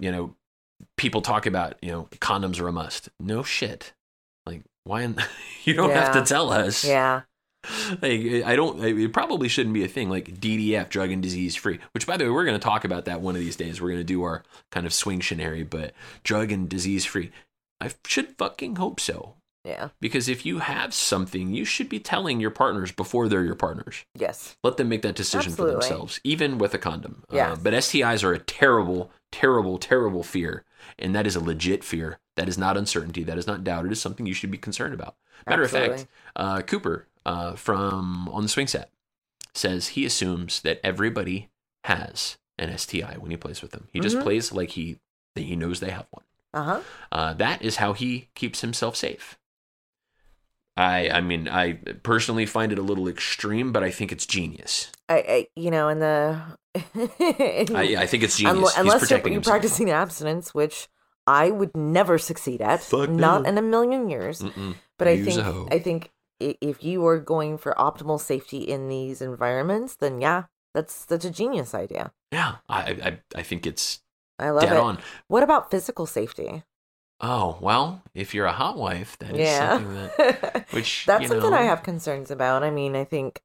you 0.00 0.10
know, 0.10 0.34
people 0.96 1.20
talk 1.20 1.44
about, 1.44 1.74
you 1.82 1.90
know, 1.90 2.08
condoms 2.12 2.60
are 2.60 2.68
a 2.68 2.72
must. 2.72 3.10
No 3.20 3.42
shit. 3.42 3.92
Like 4.46 4.62
why 4.84 5.02
in, 5.02 5.16
you 5.64 5.74
don't 5.74 5.90
have 5.90 6.14
to 6.14 6.22
tell 6.22 6.50
us. 6.50 6.84
Yeah. 6.84 7.22
Like 7.90 8.44
I 8.44 8.54
don't 8.56 8.82
it 8.82 9.12
probably 9.12 9.48
shouldn't 9.48 9.74
be 9.74 9.84
a 9.84 9.88
thing 9.88 10.08
like 10.08 10.40
DDF 10.40 10.88
drug 10.88 11.10
and 11.10 11.22
disease 11.22 11.56
free, 11.56 11.80
which 11.92 12.06
by 12.06 12.16
the 12.16 12.24
way 12.24 12.30
we're 12.30 12.44
going 12.44 12.58
to 12.58 12.62
talk 12.64 12.84
about 12.84 13.04
that 13.06 13.20
one 13.20 13.34
of 13.34 13.40
these 13.40 13.56
days. 13.56 13.80
We're 13.80 13.88
going 13.88 14.00
to 14.00 14.04
do 14.04 14.22
our 14.22 14.44
kind 14.70 14.86
of 14.86 14.92
swing 14.94 15.20
shenary, 15.20 15.68
but 15.68 15.92
drug 16.22 16.52
and 16.52 16.68
disease 16.68 17.04
free. 17.04 17.30
I 17.80 17.90
should 18.06 18.36
fucking 18.38 18.76
hope 18.76 19.00
so. 19.00 19.34
Yeah. 19.64 19.88
Because 20.00 20.28
if 20.28 20.46
you 20.46 20.60
have 20.60 20.94
something, 20.94 21.52
you 21.52 21.64
should 21.64 21.88
be 21.88 21.98
telling 22.00 22.40
your 22.40 22.50
partners 22.50 22.90
before 22.92 23.28
they're 23.28 23.44
your 23.44 23.54
partners. 23.54 24.04
Yes. 24.14 24.56
Let 24.62 24.76
them 24.78 24.88
make 24.88 25.02
that 25.02 25.16
decision 25.16 25.52
for 25.52 25.62
Absolutely. 25.64 25.80
themselves, 25.80 26.20
even 26.24 26.58
with 26.58 26.72
a 26.74 26.78
condom. 26.78 27.24
Uh, 27.30 27.36
Yes. 27.36 27.58
but 27.62 27.74
STIs 27.74 28.24
are 28.24 28.32
a 28.32 28.38
terrible, 28.38 29.10
terrible, 29.30 29.76
terrible 29.78 30.22
fear. 30.22 30.64
And 30.98 31.14
that 31.14 31.26
is 31.26 31.36
a 31.36 31.40
legit 31.40 31.84
fear. 31.84 32.18
That 32.36 32.48
is 32.48 32.56
not 32.56 32.76
uncertainty. 32.76 33.24
That 33.24 33.36
is 33.36 33.46
not 33.46 33.64
doubt. 33.64 33.84
It 33.84 33.92
is 33.92 34.00
something 34.00 34.26
you 34.26 34.32
should 34.32 34.50
be 34.50 34.58
concerned 34.58 34.94
about. 34.94 35.16
Matter 35.46 35.64
of 35.64 35.70
fact, 35.70 36.06
uh, 36.36 36.62
Cooper 36.62 37.07
uh, 37.28 37.52
from 37.56 38.28
On 38.30 38.42
the 38.42 38.48
Swing 38.48 38.66
Set 38.66 38.90
says 39.54 39.88
he 39.88 40.06
assumes 40.06 40.62
that 40.62 40.80
everybody 40.82 41.50
has 41.84 42.38
an 42.58 42.76
STI 42.76 43.16
when 43.18 43.30
he 43.30 43.36
plays 43.36 43.60
with 43.60 43.72
them. 43.72 43.88
He 43.92 44.00
just 44.00 44.16
Mhm. 44.16 44.22
plays 44.22 44.50
like 44.52 44.70
he, 44.70 44.98
that 45.34 45.42
he 45.42 45.54
knows 45.54 45.80
they 45.80 45.90
have 45.90 46.06
one. 46.10 46.24
Uh 46.54 46.64
huh. 46.64 46.80
Uh, 47.12 47.32
that 47.34 47.60
is 47.60 47.76
how 47.76 47.92
he 47.92 48.28
keeps 48.34 48.62
himself 48.62 48.96
safe. 48.96 49.38
I 50.76 51.10
I 51.10 51.20
mean 51.20 51.48
I 51.48 51.74
personally 52.02 52.46
find 52.46 52.72
it 52.72 52.78
a 52.78 52.82
little 52.82 53.08
extreme, 53.08 53.72
but 53.72 53.82
I 53.82 53.90
think 53.90 54.12
it's 54.12 54.26
genius. 54.26 54.90
I, 55.08 55.16
I, 55.16 55.46
you 55.56 55.70
know, 55.70 55.88
in 55.88 55.98
the. 55.98 56.40
I, 56.74 57.96
I 57.98 58.06
think 58.06 58.22
it's 58.22 58.38
genius. 58.38 58.74
He's 58.74 58.78
unless 58.78 59.10
you're, 59.10 59.28
you're 59.28 59.40
practicing 59.42 59.90
abstinence, 59.90 60.54
which 60.54 60.88
I 61.26 61.50
would 61.50 61.76
never 61.76 62.16
succeed 62.16 62.62
at. 62.62 62.80
Fuck 62.80 63.10
not 63.10 63.42
no. 63.42 63.48
in 63.48 63.58
a 63.58 63.62
million 63.62 64.08
years. 64.08 64.40
Mm-mm. 64.40 64.76
But 64.98 65.08
I 65.08 65.12
Use 65.12 65.34
think. 65.34 65.72
I 65.72 65.78
think 65.80 66.10
if 66.40 66.82
you 66.84 67.06
are 67.06 67.18
going 67.18 67.58
for 67.58 67.74
optimal 67.74 68.20
safety 68.20 68.58
in 68.58 68.88
these 68.88 69.20
environments, 69.20 69.96
then 69.96 70.20
yeah, 70.20 70.44
that's 70.74 71.04
that's 71.04 71.24
a 71.24 71.30
genius 71.30 71.74
idea. 71.74 72.12
Yeah, 72.32 72.56
I, 72.68 72.80
I 72.90 73.18
I 73.36 73.42
think 73.42 73.66
it's 73.66 74.00
I 74.38 74.50
love 74.50 74.62
dead 74.62 74.76
it. 74.76 74.80
on. 74.80 74.98
What 75.28 75.42
about 75.42 75.70
physical 75.70 76.06
safety? 76.06 76.62
Oh 77.20 77.58
well, 77.60 78.02
if 78.14 78.34
you're 78.34 78.46
a 78.46 78.52
hot 78.52 78.76
wife, 78.76 79.18
that 79.18 79.32
is 79.32 79.38
yeah, 79.40 79.76
something 79.78 79.94
that 79.94 80.66
which 80.70 81.04
that's 81.06 81.22
you 81.22 81.28
something 81.28 81.50
know, 81.50 81.56
I 81.56 81.62
have 81.62 81.82
concerns 81.82 82.30
about. 82.30 82.62
I 82.62 82.70
mean, 82.70 82.94
I 82.94 83.04
think 83.04 83.42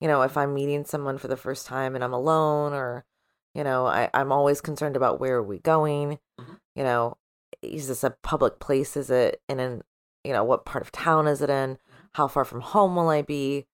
you 0.00 0.06
know 0.06 0.22
if 0.22 0.36
I'm 0.36 0.54
meeting 0.54 0.84
someone 0.84 1.18
for 1.18 1.28
the 1.28 1.36
first 1.36 1.66
time 1.66 1.94
and 1.94 2.04
I'm 2.04 2.12
alone, 2.14 2.72
or 2.72 3.04
you 3.54 3.64
know, 3.64 3.86
I 3.86 4.08
I'm 4.14 4.30
always 4.30 4.60
concerned 4.60 4.94
about 4.96 5.18
where 5.18 5.36
are 5.36 5.42
we 5.42 5.58
going. 5.58 6.20
Mhm. 6.40 6.58
You 6.76 6.84
know, 6.84 7.16
is 7.62 7.88
this 7.88 8.04
a 8.04 8.10
public 8.22 8.60
place? 8.60 8.96
Is 8.96 9.10
it 9.10 9.42
in 9.48 9.58
an 9.58 9.82
you 10.22 10.32
know 10.32 10.44
what 10.44 10.64
part 10.64 10.82
of 10.82 10.92
town 10.92 11.26
is 11.26 11.42
it 11.42 11.50
in? 11.50 11.78
How 12.14 12.28
far 12.28 12.44
from 12.44 12.60
home 12.60 12.96
will 12.96 13.08
I 13.08 13.22
be? 13.22 13.66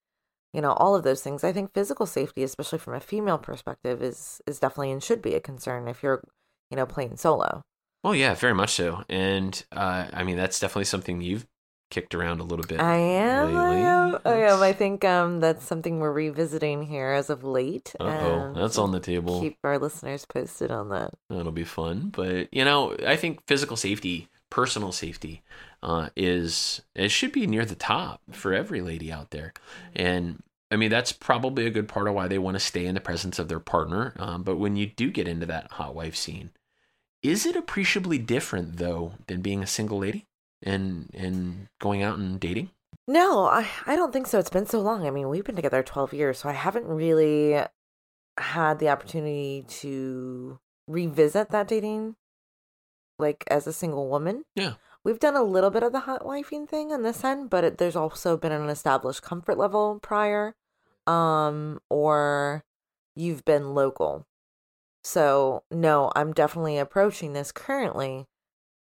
You 0.53 0.63
know, 0.63 0.73
all 0.73 0.95
of 0.95 1.03
those 1.03 1.23
things. 1.23 1.45
I 1.45 1.53
think 1.53 1.75
physical 1.75 2.07
safety, 2.07 2.43
especially 2.43 2.79
from 2.79 2.95
a 2.95 3.01
female 3.01 3.39
perspective, 3.39 4.03
is 4.03 4.41
is 4.47 4.59
definitely 4.59 4.93
and 4.93 5.03
should 5.03 5.23
be 5.23 5.35
a 5.35 5.41
concern 5.41 5.89
if 5.89 6.03
you're 6.03 6.23
you 6.71 6.77
know 6.77 6.87
playing 6.87 7.17
solo. 7.17 7.63
Well, 8.03 8.15
yeah, 8.15 8.35
very 8.35 8.55
much 8.55 8.71
so. 8.71 9.05
And 9.09 9.65
uh, 9.73 10.07
I 10.13 10.23
mean, 10.25 10.37
that's 10.37 10.61
definitely 10.61 10.85
something 10.85 11.21
you've 11.21 11.47
kicked 11.91 12.15
around 12.15 12.41
a 12.41 12.45
little 12.45 12.65
bit. 12.65 12.81
I 12.81 12.97
am. 12.97 13.57
I 13.57 13.75
am. 13.77 14.19
I 14.25 14.35
am. 14.35 14.63
I 14.63 14.73
think 14.73 15.05
um, 15.05 15.41
that's 15.41 15.65
something 15.65 16.01
we're 16.01 16.13
revisiting 16.13 16.83
here 16.85 17.11
as 17.11 17.31
of 17.31 17.45
late. 17.45 17.95
Uh 18.01 18.05
oh, 18.05 18.53
that's 18.55 18.79
on 18.79 18.93
the 18.93 19.01
table. 19.01 19.41
Keep 19.41 19.59
our 19.65 19.79
listeners 19.79 20.25
posted 20.25 20.71
on 20.71 20.89
that. 20.91 21.15
That'll 21.31 21.53
be 21.53 21.65
fun. 21.65 22.11
But 22.15 22.53
you 22.53 22.65
know, 22.65 22.97
I 23.07 23.17
think 23.17 23.47
physical 23.47 23.77
safety, 23.77 24.29
personal 24.57 24.91
safety, 24.91 25.43
uh, 25.83 26.09
is 26.17 26.81
it 26.95 27.11
should 27.11 27.31
be 27.31 27.47
near 27.47 27.67
the 27.67 27.75
top 27.75 28.23
for 28.33 28.55
every 28.55 28.81
lady 28.81 29.13
out 29.13 29.31
there. 29.31 29.53
And 29.95 30.43
I 30.71 30.77
mean, 30.77 30.89
that's 30.89 31.13
probably 31.13 31.67
a 31.67 31.71
good 31.71 31.89
part 31.89 32.09
of 32.09 32.15
why 32.15 32.27
they 32.27 32.39
want 32.39 32.55
to 32.55 32.61
stay 32.61 32.87
in 32.87 32.95
the 32.95 33.01
presence 33.03 33.39
of 33.39 33.49
their 33.49 33.61
partner. 33.61 34.15
Um, 34.19 34.45
but 34.45 34.57
when 34.57 34.75
you 34.75 34.87
do 34.87 35.11
get 35.11 35.29
into 35.29 35.45
that 35.45 35.73
hot 35.73 35.95
wife 35.95 36.17
scene, 36.17 36.53
is 37.23 37.45
it 37.45 37.55
appreciably 37.55 38.17
different 38.17 38.79
though 38.79 39.13
than 39.27 39.43
being 39.43 39.63
a 39.63 39.67
single 39.67 39.99
lady 39.99 40.25
and 40.63 41.11
and 41.13 41.69
going 41.79 42.03
out 42.03 42.17
and 42.19 42.41
dating? 42.41 42.71
No, 43.07 43.45
I, 43.45 43.69
I 43.87 43.95
don't 43.95 44.11
think 44.11 44.27
so. 44.27 44.39
It's 44.39 44.49
been 44.49 44.65
so 44.65 44.81
long. 44.81 45.07
I 45.07 45.11
mean, 45.11 45.29
we've 45.29 45.45
been 45.45 45.55
together 45.55 45.83
12 45.83 46.15
years, 46.15 46.39
so 46.39 46.49
I 46.49 46.53
haven't 46.53 46.87
really 46.87 47.61
had 48.39 48.79
the 48.79 48.89
opportunity 48.89 49.67
to 49.69 50.59
revisit 50.89 51.51
that 51.51 51.69
dating 51.69 52.17
like 53.19 53.45
as 53.49 53.67
a 53.67 53.73
single 53.73 54.09
woman. 54.09 54.45
Yeah. 54.55 54.75
We've 55.05 55.21
done 55.21 55.37
a 55.37 55.43
little 55.43 55.71
bit 55.71 55.83
of 55.83 55.93
the 55.93 56.01
hot 56.01 56.23
wifing 56.25 56.69
thing 56.69 56.93
on 56.93 57.03
this 57.03 57.23
end, 57.23 57.49
but 57.51 57.63
it, 57.63 57.79
there's 57.79 57.97
also 57.97 58.37
been 58.37 58.53
an 58.53 58.69
established 58.69 59.23
comfort 59.23 59.57
level 59.57 59.99
prior 60.03 60.55
um 61.07 61.81
or 61.89 62.65
you've 63.15 63.45
been 63.45 63.75
local. 63.75 64.27
So, 65.05 65.63
no, 65.71 66.11
I'm 66.17 66.33
definitely 66.33 66.79
approaching 66.79 67.33
this 67.33 67.53
currently 67.53 68.27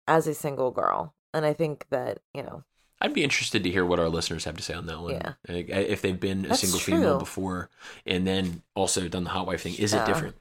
as 0.09 0.27
a 0.27 0.33
single 0.33 0.71
girl. 0.71 1.15
And 1.35 1.45
I 1.45 1.53
think 1.53 1.85
that, 1.91 2.21
you 2.33 2.43
know, 2.43 2.65
I'd 3.01 3.13
be 3.13 3.25
interested 3.25 3.63
to 3.65 3.71
hear 3.71 3.85
what 3.85 4.01
our 4.01 4.09
listeners 4.09 4.45
have 4.45 4.57
to 4.57 4.63
say 4.63 4.73
on 4.73 4.87
that 4.87 5.01
one. 5.01 5.13
Yeah. 5.13 5.33
If 5.47 6.01
they've 6.01 6.19
been 6.19 6.47
a 6.47 6.49
That's 6.49 6.61
single 6.61 6.81
female 6.81 7.19
before 7.19 7.69
and 8.07 8.27
then 8.27 8.63
also 8.75 9.09
done 9.09 9.25
the 9.25 9.31
hot 9.31 9.47
wife 9.47 9.63
thing, 9.63 9.75
is 9.75 9.93
it 9.93 10.07
different? 10.07 10.37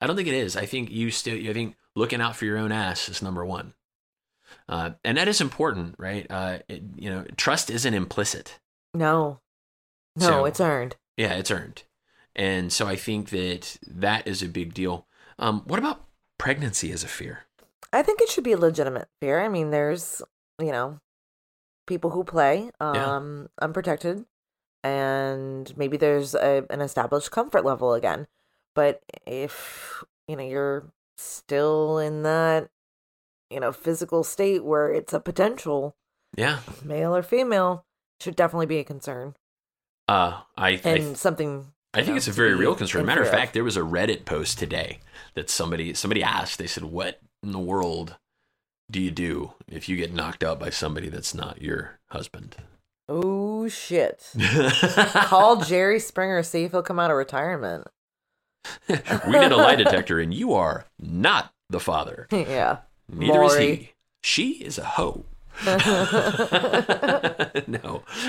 I 0.00 0.08
don't 0.08 0.16
think 0.16 0.26
it 0.26 0.34
is. 0.34 0.56
I 0.56 0.66
think 0.66 0.90
you 0.90 1.10
still, 1.12 1.36
I 1.48 1.52
think 1.52 1.76
looking 1.98 2.20
out 2.20 2.36
for 2.36 2.44
your 2.44 2.56
own 2.58 2.72
ass 2.72 3.08
is 3.08 3.20
number 3.22 3.44
one. 3.44 3.74
Uh, 4.68 4.90
and 5.04 5.18
that 5.18 5.28
is 5.28 5.40
important, 5.40 5.94
right? 5.98 6.26
Uh, 6.30 6.58
it, 6.68 6.82
you 6.96 7.10
know, 7.10 7.24
trust 7.36 7.68
isn't 7.70 7.94
implicit. 7.94 8.58
no. 8.94 9.40
No, 10.16 10.26
So- 10.26 10.44
it's 10.46 10.60
earned. 10.60 10.96
Yeah, 11.16 11.34
it's 11.34 11.50
earned. 11.50 11.84
And 12.34 12.72
so 12.72 12.86
I 12.88 12.96
think 12.96 13.30
that 13.30 13.76
that 13.86 14.26
is 14.26 14.42
a 14.42 14.48
big 14.48 14.74
deal. 14.74 15.06
Um, 15.38 15.62
what 15.66 15.78
about 15.78 16.06
pregnancy 16.38 16.90
as 16.92 17.04
a 17.04 17.08
fear? 17.08 17.44
I 17.92 18.02
think 18.02 18.20
it 18.20 18.28
should 18.28 18.42
be 18.44 18.52
a 18.52 18.56
legitimate 18.58 19.08
fear. 19.20 19.40
I 19.40 19.48
mean, 19.48 19.70
there's, 19.70 20.22
you 20.60 20.72
know, 20.72 20.98
people 21.86 22.10
who 22.10 22.24
play 22.24 22.70
Yeah. 22.80 23.16
um 23.16 23.48
unprotected 23.62 24.24
and 24.84 25.76
maybe 25.76 25.96
there's 25.96 26.34
a, 26.34 26.64
an 26.70 26.80
established 26.80 27.30
comfort 27.30 27.64
level 27.64 27.94
again. 27.94 28.26
But 28.74 29.02
if, 29.26 30.02
you 30.26 30.36
know, 30.36 30.44
you're 30.44 30.90
still 31.18 31.98
in 31.98 32.22
that, 32.22 32.68
you 33.50 33.60
know, 33.60 33.72
physical 33.72 34.24
state 34.24 34.64
where 34.64 34.92
it's 34.92 35.12
a 35.12 35.20
potential 35.20 35.96
Yeah. 36.36 36.60
male 36.84 37.14
or 37.14 37.22
female 37.22 37.84
should 38.20 38.36
definitely 38.36 38.66
be 38.66 38.78
a 38.78 38.84
concern 38.84 39.34
Uh, 40.08 40.40
I, 40.56 40.70
I 40.70 40.80
and 40.84 41.16
something 41.16 41.72
I 41.94 41.98
think 41.98 42.10
know, 42.10 42.16
it's 42.16 42.28
a 42.28 42.32
very 42.32 42.54
real 42.54 42.74
concern. 42.74 43.06
Matter 43.06 43.22
of 43.22 43.30
fact, 43.30 43.54
there 43.54 43.64
was 43.64 43.76
a 43.76 43.80
Reddit 43.80 44.24
post 44.26 44.58
today 44.58 44.98
that 45.34 45.48
somebody 45.50 45.94
somebody 45.94 46.22
asked. 46.22 46.58
They 46.58 46.66
said, 46.66 46.84
"What 46.84 47.20
in 47.42 47.52
the 47.52 47.58
world 47.58 48.16
do 48.90 49.00
you 49.00 49.10
do 49.10 49.54
if 49.66 49.88
you 49.88 49.96
get 49.96 50.12
knocked 50.12 50.44
out 50.44 50.60
by 50.60 50.68
somebody 50.70 51.08
that's 51.08 51.34
not 51.34 51.62
your 51.62 51.98
husband?" 52.10 52.56
Oh 53.08 53.68
shit. 53.68 54.32
Call 55.14 55.56
Jerry 55.62 55.98
Springer, 55.98 56.42
see 56.42 56.64
if 56.64 56.72
he'll 56.72 56.82
come 56.82 56.98
out 56.98 57.10
of 57.10 57.16
retirement. 57.16 57.86
we 58.88 59.32
did 59.32 59.52
a 59.52 59.56
lie 59.56 59.76
detector, 59.76 60.20
and 60.20 60.34
you 60.34 60.52
are 60.54 60.86
not 60.98 61.52
the 61.70 61.80
father. 61.80 62.26
yeah. 62.32 62.78
Neither 63.08 63.42
is 63.44 63.56
he. 63.56 63.90
She 64.22 64.52
is 64.54 64.78
a 64.78 64.84
hoe. 64.84 65.24
no, 65.66 65.78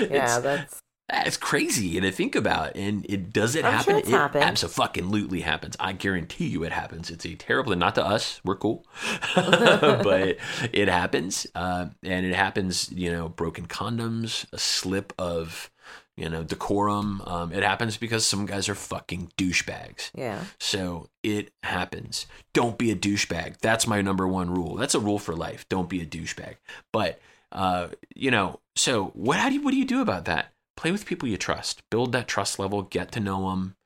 it's, 0.00 0.38
that's 0.38 0.80
it's 1.12 1.36
crazy 1.36 2.00
to 2.00 2.10
think 2.10 2.34
about. 2.34 2.76
And 2.76 3.06
it 3.08 3.32
does 3.32 3.56
it 3.56 3.64
I'm 3.64 3.72
happen? 3.72 3.92
sure 3.92 3.98
it's 3.98 4.08
it 4.08 4.12
happened. 4.12 4.44
absolutely 4.44 5.40
happens. 5.40 5.76
I 5.80 5.92
guarantee 5.92 6.46
you 6.46 6.64
it 6.64 6.72
happens. 6.72 7.10
It's 7.10 7.24
a 7.24 7.34
terrible, 7.34 7.74
not 7.76 7.94
to 7.96 8.04
us. 8.04 8.40
We're 8.44 8.56
cool, 8.56 8.84
but 9.34 10.36
it 10.72 10.88
happens. 10.88 11.46
Uh, 11.54 11.86
and 12.02 12.26
it 12.26 12.34
happens. 12.34 12.90
You 12.92 13.12
know, 13.12 13.28
broken 13.28 13.66
condoms, 13.66 14.46
a 14.52 14.58
slip 14.58 15.12
of, 15.18 15.70
you 16.20 16.28
know, 16.28 16.42
decorum. 16.44 17.22
Um, 17.26 17.52
it 17.52 17.62
happens 17.62 17.96
because 17.96 18.24
some 18.26 18.46
guys 18.46 18.68
are 18.68 18.74
fucking 18.74 19.32
douchebags. 19.36 20.10
yeah. 20.14 20.44
So 20.60 21.08
it 21.22 21.52
happens. 21.62 22.26
Don't 22.52 22.76
be 22.78 22.90
a 22.90 22.96
douchebag. 22.96 23.58
That's 23.58 23.86
my 23.86 24.02
number 24.02 24.28
one 24.28 24.50
rule. 24.50 24.76
That's 24.76 24.94
a 24.94 25.00
rule 25.00 25.18
for 25.18 25.34
life. 25.34 25.66
Don't 25.68 25.88
be 25.88 26.00
a 26.00 26.06
douchebag. 26.06 26.56
But 26.92 27.18
uh, 27.52 27.88
you 28.14 28.30
know, 28.30 28.60
so 28.76 29.06
what? 29.14 29.38
How 29.38 29.48
do 29.48 29.54
you? 29.56 29.62
What 29.62 29.72
do 29.72 29.76
you 29.78 29.86
do 29.86 30.00
about 30.02 30.26
that? 30.26 30.52
Play 30.76 30.92
with 30.92 31.04
people 31.06 31.28
you 31.28 31.36
trust. 31.36 31.82
Build 31.90 32.12
that 32.12 32.28
trust 32.28 32.58
level. 32.58 32.82
Get 32.82 33.10
to 33.12 33.20
know 33.20 33.50
them. 33.50 33.76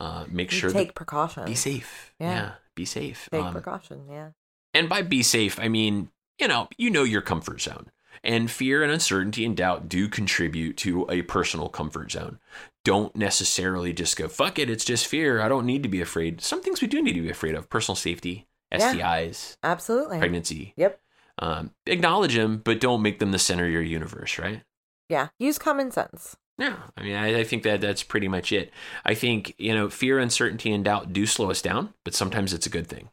Uh, 0.00 0.24
make 0.28 0.50
You 0.50 0.58
sure 0.58 0.70
take 0.70 0.94
precautions. 0.94 1.46
be 1.46 1.54
safe. 1.54 2.12
Yeah. 2.18 2.30
Yeah, 2.32 2.50
be 2.74 2.84
safe. 2.84 3.28
Take 3.30 3.44
Um, 3.44 3.52
precaution, 3.52 4.06
yeah. 4.10 4.30
and 4.74 4.88
by 4.88 5.02
be 5.02 5.22
safe, 5.22 5.60
I 5.60 5.68
mean, 5.68 6.10
you 6.40 6.48
know, 6.48 6.68
you 6.76 6.90
know 6.90 7.04
your 7.04 7.22
comfort 7.22 7.60
zone. 7.60 7.90
And 8.24 8.50
fear 8.50 8.82
and 8.82 8.90
uncertainty 8.90 9.44
and 9.44 9.54
doubt 9.56 9.88
do 9.88 10.08
contribute 10.08 10.76
to 10.78 11.06
a 11.10 11.22
personal 11.22 11.68
comfort 11.68 12.10
zone. 12.10 12.38
Don't 12.84 13.14
necessarily 13.14 13.92
just 13.92 14.16
go, 14.16 14.28
fuck 14.28 14.58
it, 14.58 14.70
it's 14.70 14.84
just 14.84 15.06
fear. 15.06 15.40
I 15.42 15.48
don't 15.48 15.66
need 15.66 15.82
to 15.82 15.88
be 15.90 16.00
afraid. 16.00 16.40
Some 16.40 16.62
things 16.62 16.80
we 16.80 16.88
do 16.88 17.02
need 17.02 17.12
to 17.12 17.22
be 17.22 17.30
afraid 17.30 17.54
of 17.54 17.68
personal 17.68 17.96
safety, 17.96 18.46
Yeah. 18.72 18.94
STIs, 18.94 19.56
Absolutely. 19.62 20.18
pregnancy. 20.18 20.72
Yep. 20.76 21.00
Um, 21.38 21.70
acknowledge 21.86 22.34
them, 22.34 22.62
but 22.64 22.80
don't 22.80 23.02
make 23.02 23.18
them 23.18 23.30
the 23.32 23.38
center 23.38 23.66
of 23.66 23.72
your 23.72 23.82
universe, 23.82 24.38
right? 24.38 24.62
Yeah. 25.10 25.28
Use 25.38 25.58
common 25.58 25.90
sense. 25.90 26.36
Yeah, 26.56 26.76
I 26.96 27.02
mean, 27.02 27.16
I, 27.16 27.40
I 27.40 27.44
think 27.44 27.62
that 27.64 27.80
that's 27.80 28.04
pretty 28.04 28.28
much 28.28 28.52
it. 28.52 28.70
I 29.04 29.14
think 29.14 29.54
you 29.58 29.74
know, 29.74 29.90
fear, 29.90 30.18
uncertainty, 30.20 30.70
and 30.72 30.84
doubt 30.84 31.12
do 31.12 31.26
slow 31.26 31.50
us 31.50 31.60
down, 31.60 31.92
but 32.04 32.14
sometimes 32.14 32.52
it's 32.52 32.66
a 32.66 32.70
good 32.70 32.86
thing. 32.86 33.08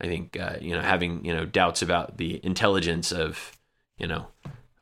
I 0.00 0.06
think 0.06 0.38
uh, 0.38 0.56
you 0.60 0.72
know, 0.74 0.80
having 0.80 1.24
you 1.24 1.34
know 1.34 1.44
doubts 1.44 1.82
about 1.82 2.18
the 2.18 2.40
intelligence 2.44 3.10
of, 3.10 3.58
you 4.02 4.08
know, 4.08 4.26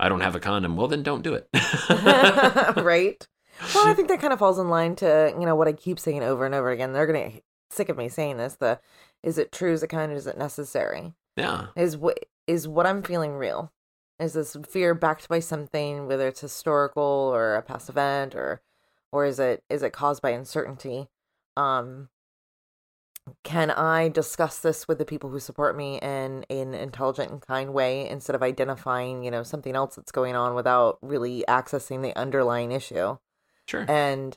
I 0.01 0.09
don't 0.09 0.23
have 0.23 0.35
a 0.35 0.41
condom. 0.41 0.77
Well, 0.77 0.89
then 0.89 1.03
don't 1.05 1.23
do 1.23 1.35
it. 1.35 1.49
right? 2.83 3.25
Well, 3.75 3.87
I 3.87 3.93
think 3.93 4.09
that 4.09 4.23
kind 4.23 4.33
of 4.33 4.39
falls 4.39 4.59
in 4.59 4.71
line 4.71 4.97
to, 4.97 5.35
you 5.39 5.45
know, 5.45 5.55
what 5.55 5.69
I 5.69 5.75
keep 5.75 5.99
saying 5.99 6.23
over 6.23 6.47
and 6.47 6.55
over 6.55 6.71
again. 6.71 6.95
They're 6.95 7.07
going 7.07 7.25
to 7.27 7.31
get 7.35 7.45
sick 7.69 7.91
of 7.91 7.99
me 7.99 8.09
saying 8.09 8.39
this. 8.39 8.55
The 8.55 8.81
is 9.23 9.37
it 9.37 9.53
true? 9.53 9.75
Is 9.75 9.83
it 9.83 9.89
kind? 9.89 10.11
Is 10.13 10.27
it 10.27 10.39
necessary? 10.39 11.13
yeah, 11.37 11.67
Is 11.77 11.95
what 11.95 12.25
is 12.47 12.67
what 12.67 12.87
I'm 12.87 13.03
feeling 13.03 13.33
real? 13.35 13.71
Is 14.19 14.33
this 14.33 14.57
fear 14.67 14.95
backed 14.95 15.29
by 15.29 15.41
something, 15.41 16.07
whether 16.07 16.27
it's 16.29 16.41
historical 16.41 17.03
or 17.03 17.57
a 17.57 17.61
past 17.61 17.91
event, 17.91 18.35
or 18.35 18.63
or 19.13 19.27
is 19.27 19.39
it 19.39 19.63
is 19.69 19.83
it 19.83 19.93
caused 19.93 20.23
by 20.23 20.31
uncertainty? 20.31 21.09
Um, 21.55 22.09
can 23.45 23.71
I 23.71 24.09
discuss 24.09 24.59
this 24.59 24.89
with 24.89 24.99
the 24.99 25.05
people 25.05 25.31
who 25.31 25.39
support 25.41 25.77
me 25.77 25.99
in 26.01 26.45
an 26.51 26.75
intelligent 26.75 27.31
and 27.31 27.41
kind 27.41 27.73
way 27.73 28.09
instead 28.09 28.35
of 28.35 28.43
identifying, 28.43 29.23
you 29.25 29.31
know, 29.31 29.43
something 29.43 29.77
else 29.77 29.97
that's 29.97 30.13
going 30.13 30.35
on 30.37 30.55
without 30.55 30.99
really 31.03 31.45
accessing 31.49 32.03
the 32.03 32.17
underlying 32.19 32.73
issue? 32.73 33.17
sure. 33.67 33.85
And 33.89 34.37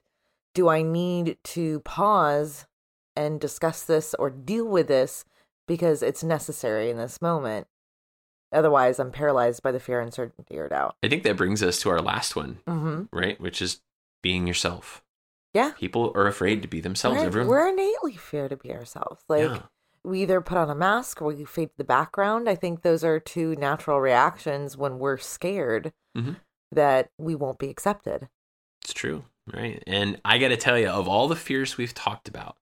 do 0.54 0.70
I 0.70 0.84
need 0.84 1.38
to 1.44 1.80
pause 1.80 2.68
and 3.16 3.40
discuss 3.40 3.84
this 3.84 4.14
or 4.20 4.30
deal 4.30 4.66
with 4.68 4.88
this 4.88 5.26
because 5.68 6.04
it's 6.04 6.24
necessary 6.24 6.90
in 6.90 6.98
this 6.98 7.22
moment. 7.22 7.68
Otherwise, 8.52 9.00
I'm 9.00 9.12
paralyzed 9.12 9.64
by 9.64 9.72
the 9.72 9.80
fear, 9.80 10.00
uncertainty, 10.00 10.58
or 10.60 10.70
doubt. 10.70 10.96
I 11.02 11.08
think 11.08 11.24
that 11.24 11.38
brings 11.38 11.64
us 11.64 11.80
to 11.82 11.90
our 11.90 12.02
last 12.02 12.36
one, 12.36 12.60
Mm-hmm. 12.68 13.04
right? 13.16 13.40
Which 13.42 13.62
is 13.62 13.82
being 14.22 14.46
yourself. 14.46 15.04
Yeah. 15.54 15.72
People 15.78 16.12
are 16.16 16.28
afraid 16.28 16.62
to 16.64 16.68
be 16.68 16.80
themselves. 16.82 17.20
We're, 17.20 17.26
Everyone, 17.26 17.48
we're 17.50 17.70
innately 17.70 18.14
fear 18.16 18.50
to 18.50 18.58
be 18.58 18.72
ourselves. 18.74 19.22
Like 19.30 19.44
Yeah. 19.44 19.60
we 20.04 20.22
either 20.24 20.42
put 20.42 20.58
on 20.58 20.70
a 20.70 20.76
mask 20.76 21.22
or 21.22 21.28
we 21.34 21.46
fade 21.46 21.70
to 21.70 21.78
the 21.78 21.84
background. 21.84 22.50
I 22.50 22.56
think 22.56 22.82
those 22.82 23.04
are 23.04 23.20
two 23.20 23.56
natural 23.56 24.00
reactions 24.02 24.76
when 24.76 24.98
we're 25.00 25.18
scared 25.18 25.94
Mhm. 26.18 26.38
that 26.72 27.10
we 27.18 27.36
won't 27.36 27.60
be 27.60 27.70
accepted. 27.70 28.30
It's 28.84 28.94
true, 28.94 29.26
right? 29.54 29.82
And 29.88 30.20
I 30.26 30.40
got 30.40 30.50
to 30.50 30.58
tell 30.58 30.78
you, 30.78 30.88
of 30.90 31.08
all 31.08 31.28
the 31.28 31.36
fears 31.36 31.78
we've 31.78 31.94
talked 31.94 32.28
about, 32.28 32.58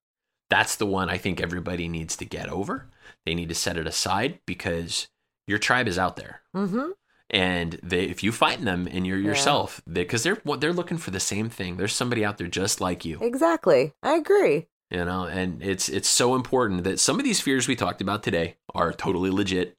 that's 0.50 0.76
the 0.76 0.86
one 0.86 1.10
I 1.10 1.18
think 1.18 1.40
everybody 1.40 1.88
needs 1.88 2.18
to 2.18 2.26
get 2.26 2.50
over. 2.50 2.90
They 3.26 3.34
need 3.36 3.50
to 3.50 3.56
set 3.56 3.78
it 3.78 3.88
aside 3.88 4.40
because 4.46 5.08
your 5.48 5.58
tribe 5.60 5.88
is 5.88 5.98
out 5.98 6.18
there, 6.18 6.42
Mm-hmm. 6.56 6.92
And 7.32 7.80
they, 7.82 8.04
if 8.04 8.22
you 8.24 8.32
find 8.32 8.68
them 8.68 8.88
and 8.92 9.08
you're 9.08 9.18
yourself, 9.18 9.82
because 9.92 10.22
they, 10.24 10.32
are 10.32 10.58
they're 10.58 10.74
looking 10.74 10.98
for 10.98 11.10
the 11.12 11.20
same 11.20 11.50
thing. 11.50 11.78
There's 11.78 11.94
somebody 11.96 12.24
out 12.24 12.38
there 12.38 12.48
just 12.48 12.80
like 12.82 13.04
you, 13.06 13.18
Exactly. 13.22 13.94
I 14.04 14.16
agree. 14.16 14.68
you 14.92 15.04
know. 15.06 15.24
And 15.26 15.64
it's 15.64 15.90
it's 15.90 16.10
so 16.10 16.36
important 16.36 16.84
that 16.84 17.00
some 17.00 17.18
of 17.20 17.24
these 17.26 17.40
fears 17.42 17.68
we 17.68 17.76
talked 17.76 18.02
about 18.02 18.22
today 18.22 18.58
are 18.76 18.92
totally 18.94 19.30
legit, 19.32 19.76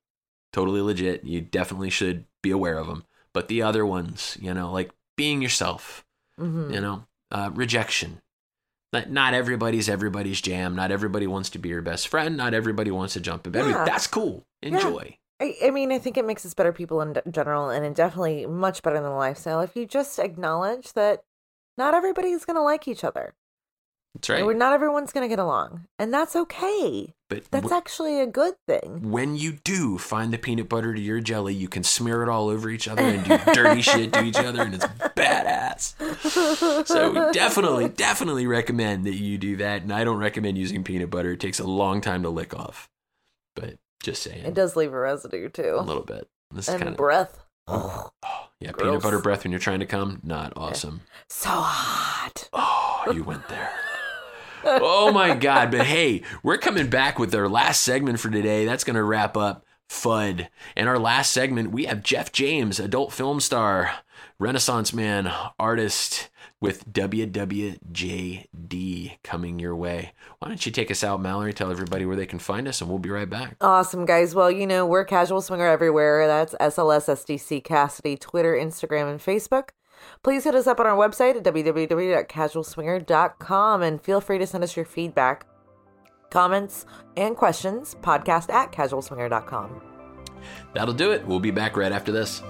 totally 0.53 0.81
legit. 0.81 1.25
You 1.25 1.41
definitely 1.43 1.91
should 1.91 2.25
be 2.43 2.51
aware 2.51 2.79
of 2.79 2.87
them. 2.89 3.05
But 3.35 3.49
the 3.49 3.63
other 3.63 3.87
ones, 3.87 4.37
you 4.41 4.53
know, 4.53 4.73
like 4.73 4.91
being 5.17 5.41
yourself, 5.43 6.05
Mm-hmm. 6.41 6.73
you 6.73 6.81
know 6.81 7.05
uh, 7.31 7.51
rejection 7.53 8.23
that 8.93 9.11
not 9.11 9.35
everybody's 9.35 9.87
everybody's 9.91 10.41
jam 10.41 10.75
not 10.75 10.91
everybody 10.91 11.27
wants 11.27 11.51
to 11.51 11.59
be 11.59 11.69
your 11.69 11.83
best 11.83 12.09
friend 12.09 12.39
not 12.39 12.55
everybody 12.55 12.91
wants 12.91 13.13
to 13.13 13.21
jump 13.21 13.47
in 13.47 13.53
bed 13.53 13.61
with 13.67 13.73
you. 13.73 13.77
Yeah. 13.77 13.85
that's 13.85 14.07
cool 14.07 14.47
enjoy 14.63 15.19
I, 15.43 15.57
I 15.67 15.71
mean, 15.71 15.91
I 15.93 15.99
think 15.99 16.17
it 16.17 16.25
makes 16.25 16.47
us 16.47 16.55
better 16.55 16.73
people 16.73 17.01
in 17.01 17.15
d- 17.15 17.21
general, 17.31 17.69
and 17.71 17.85
it 17.85 17.95
definitely 17.95 18.47
much 18.47 18.83
better 18.83 18.97
than 18.97 19.05
the 19.05 19.11
lifestyle 19.11 19.61
if 19.61 19.75
you 19.77 19.87
just 19.87 20.19
acknowledge 20.19 20.93
that 20.93 21.23
not 21.77 21.95
everybody's 21.95 22.45
going 22.45 22.57
to 22.57 22.63
like 22.63 22.87
each 22.87 23.03
other. 23.03 23.35
that's 24.15 24.29
right 24.29 24.43
Or 24.43 24.55
not 24.55 24.73
everyone's 24.75 25.13
going 25.13 25.25
to 25.25 25.29
get 25.29 25.39
along, 25.39 25.87
and 25.99 26.13
that's 26.15 26.37
okay. 26.37 27.15
but 27.31 27.45
That's 27.51 27.63
w- 27.65 27.77
actually 27.77 28.21
a 28.21 28.27
good 28.27 28.55
thing. 28.69 29.11
when 29.11 29.37
you 29.37 29.59
do 29.65 29.97
find 29.99 30.33
the 30.33 30.39
peanut 30.39 30.69
butter 30.69 30.95
to 30.95 31.01
your 31.01 31.21
jelly 31.21 31.55
you 31.55 31.67
can 31.69 31.83
smear 31.83 32.23
it 32.23 32.29
all 32.29 32.49
over 32.49 32.69
each 32.71 32.87
other 32.87 33.03
and 33.03 33.25
do 33.25 33.39
dirty 33.55 33.81
shit 33.83 34.13
to 34.13 34.23
each 34.23 34.37
other 34.37 34.63
and 34.63 34.75
it's 34.75 34.85
badass 35.17 36.87
so 36.87 37.11
we 37.11 37.33
definitely 37.33 37.89
definitely 38.09 38.47
recommend 38.47 39.05
that 39.07 39.15
you 39.15 39.39
do 39.39 39.57
that 39.57 39.81
and 39.83 39.93
i 39.93 40.05
don't 40.05 40.19
recommend 40.19 40.59
using 40.59 40.85
peanut 40.85 41.09
butter 41.11 41.33
it 41.33 41.41
takes 41.41 41.59
a 41.59 41.65
long 41.67 42.01
time 42.03 42.23
to 42.23 42.29
lick 42.29 42.53
off 42.55 42.89
but 43.57 43.77
just 44.03 44.23
saying 44.23 44.45
It 44.45 44.55
does 44.55 44.77
leave 44.77 44.93
a 44.93 44.99
residue 44.99 45.49
too. 45.49 45.77
a 45.79 45.83
little 45.83 46.03
bit 46.05 46.29
this 46.51 46.69
is 46.69 46.75
and 46.75 46.83
kind 46.83 46.91
of 46.91 46.97
breath. 46.97 47.39
Oh, 47.69 48.11
yeah, 48.61 48.73
peanut 48.73 49.03
butter 49.03 49.21
breath 49.21 49.45
when 49.45 49.53
you're 49.53 49.61
trying 49.61 49.81
to 49.81 49.87
come, 49.87 50.21
not 50.23 50.53
awesome. 50.57 51.03
So 51.29 51.49
hot. 51.51 52.49
Oh, 52.53 53.05
you 53.13 53.25
went 53.25 53.49
there. 53.49 53.71
oh 54.65 55.13
my 55.13 55.35
God. 55.35 55.71
But 55.71 55.87
hey, 55.87 56.23
we're 56.43 56.59
coming 56.59 56.89
back 56.91 57.19
with 57.19 57.35
our 57.35 57.49
last 57.49 57.81
segment 57.81 58.21
for 58.21 58.31
today. 58.31 58.65
That's 58.65 58.85
going 58.85 58.97
to 58.97 59.03
wrap 59.03 59.37
up 59.37 59.65
FUD. 59.89 60.49
In 60.77 60.89
our 60.89 60.99
last 60.99 61.33
segment, 61.33 61.71
we 61.71 61.85
have 61.85 62.03
Jeff 62.03 62.33
James, 62.33 62.79
adult 62.79 63.13
film 63.13 63.41
star, 63.41 63.93
Renaissance 64.39 64.93
man, 64.93 65.33
artist 65.59 66.29
with 66.63 66.91
WWJD 66.93 68.49
coming 69.25 69.59
your 69.59 69.75
way. 69.75 70.13
Why 70.39 70.47
don't 70.49 70.65
you 70.65 70.71
take 70.71 70.93
us 70.93 71.03
out, 71.03 71.21
Mallory? 71.21 71.53
Tell 71.53 71.73
everybody 71.73 72.07
where 72.07 72.17
they 72.17 72.25
can 72.25 72.39
find 72.39 72.69
us, 72.69 72.81
and 72.81 72.89
we'll 72.89 73.01
be 73.01 73.11
right 73.11 73.29
back. 73.29 73.57
Awesome, 73.61 74.07
guys. 74.07 74.33
Well, 74.35 74.51
you 74.51 74.67
know, 74.67 74.87
we're 74.87 75.05
Casual 75.05 75.43
Swinger 75.43 75.67
everywhere. 75.67 76.27
That's 76.29 76.55
SLS, 76.55 77.09
SDC, 77.09 77.63
Kasidie, 77.65 78.19
Twitter, 78.19 78.55
Instagram, 78.55 79.11
and 79.11 79.21
Facebook. 79.21 79.71
Please 80.23 80.45
hit 80.45 80.55
us 80.55 80.69
up 80.69 80.81
on 80.81 80.87
our 80.87 80.97
website 80.97 81.37
at 81.37 81.43
www.casualswinger.com 81.43 83.83
and 83.83 84.01
feel 84.01 84.21
free 84.21 84.39
to 84.39 84.47
send 84.47 84.65
us 84.65 84.77
your 84.77 84.85
feedback, 84.85 85.47
comments, 86.31 86.87
and 87.17 87.37
questions. 87.37 87.97
Podcast 88.03 88.51
at 88.51 88.71
casualswinger.com. 88.73 89.83
That'll 90.75 90.95
do 90.95 91.11
it. 91.11 91.27
We'll 91.27 91.41
be 91.41 91.51
back 91.51 91.77
right 91.77 91.91
after 91.93 92.13
this. 92.13 92.41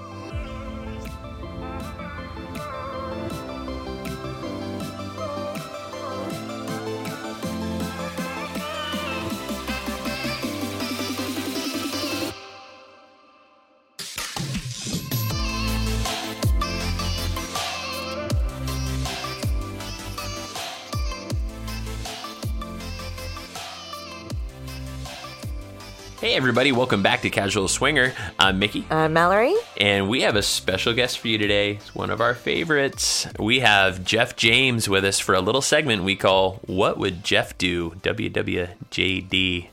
Hey, 26.33 26.39
everybody, 26.39 26.73
welcome 26.73 27.03
back 27.03 27.21
to 27.21 27.29
Casual 27.29 27.69
Swinger. 27.69 28.15
I'm 28.39 28.59
Mickey, 28.59 28.87
I'm 28.89 29.13
Mallory? 29.13 29.55
and 29.79 30.09
we 30.09 30.23
have 30.23 30.35
a 30.35 30.43
special 30.43 30.95
guest 30.95 31.19
for 31.19 31.29
you 31.29 31.37
today. 31.37 31.73
It's 31.73 31.95
one 31.95 32.09
of 32.09 32.23
our 32.23 32.33
favorites. 32.35 33.27
We 33.39 33.61
have 33.61 34.03
Jeff 34.03 34.35
James 34.35 34.89
with 34.89 35.05
us 35.05 35.19
for 35.21 35.35
a 35.35 35.43
little 35.43 35.61
segment 35.61 36.05
we 36.05 36.17
call 36.17 36.55
What 36.65 36.97
Would 36.97 37.23
Jeff 37.23 37.59
Do? 37.59 37.91
WWJD. 38.01 39.69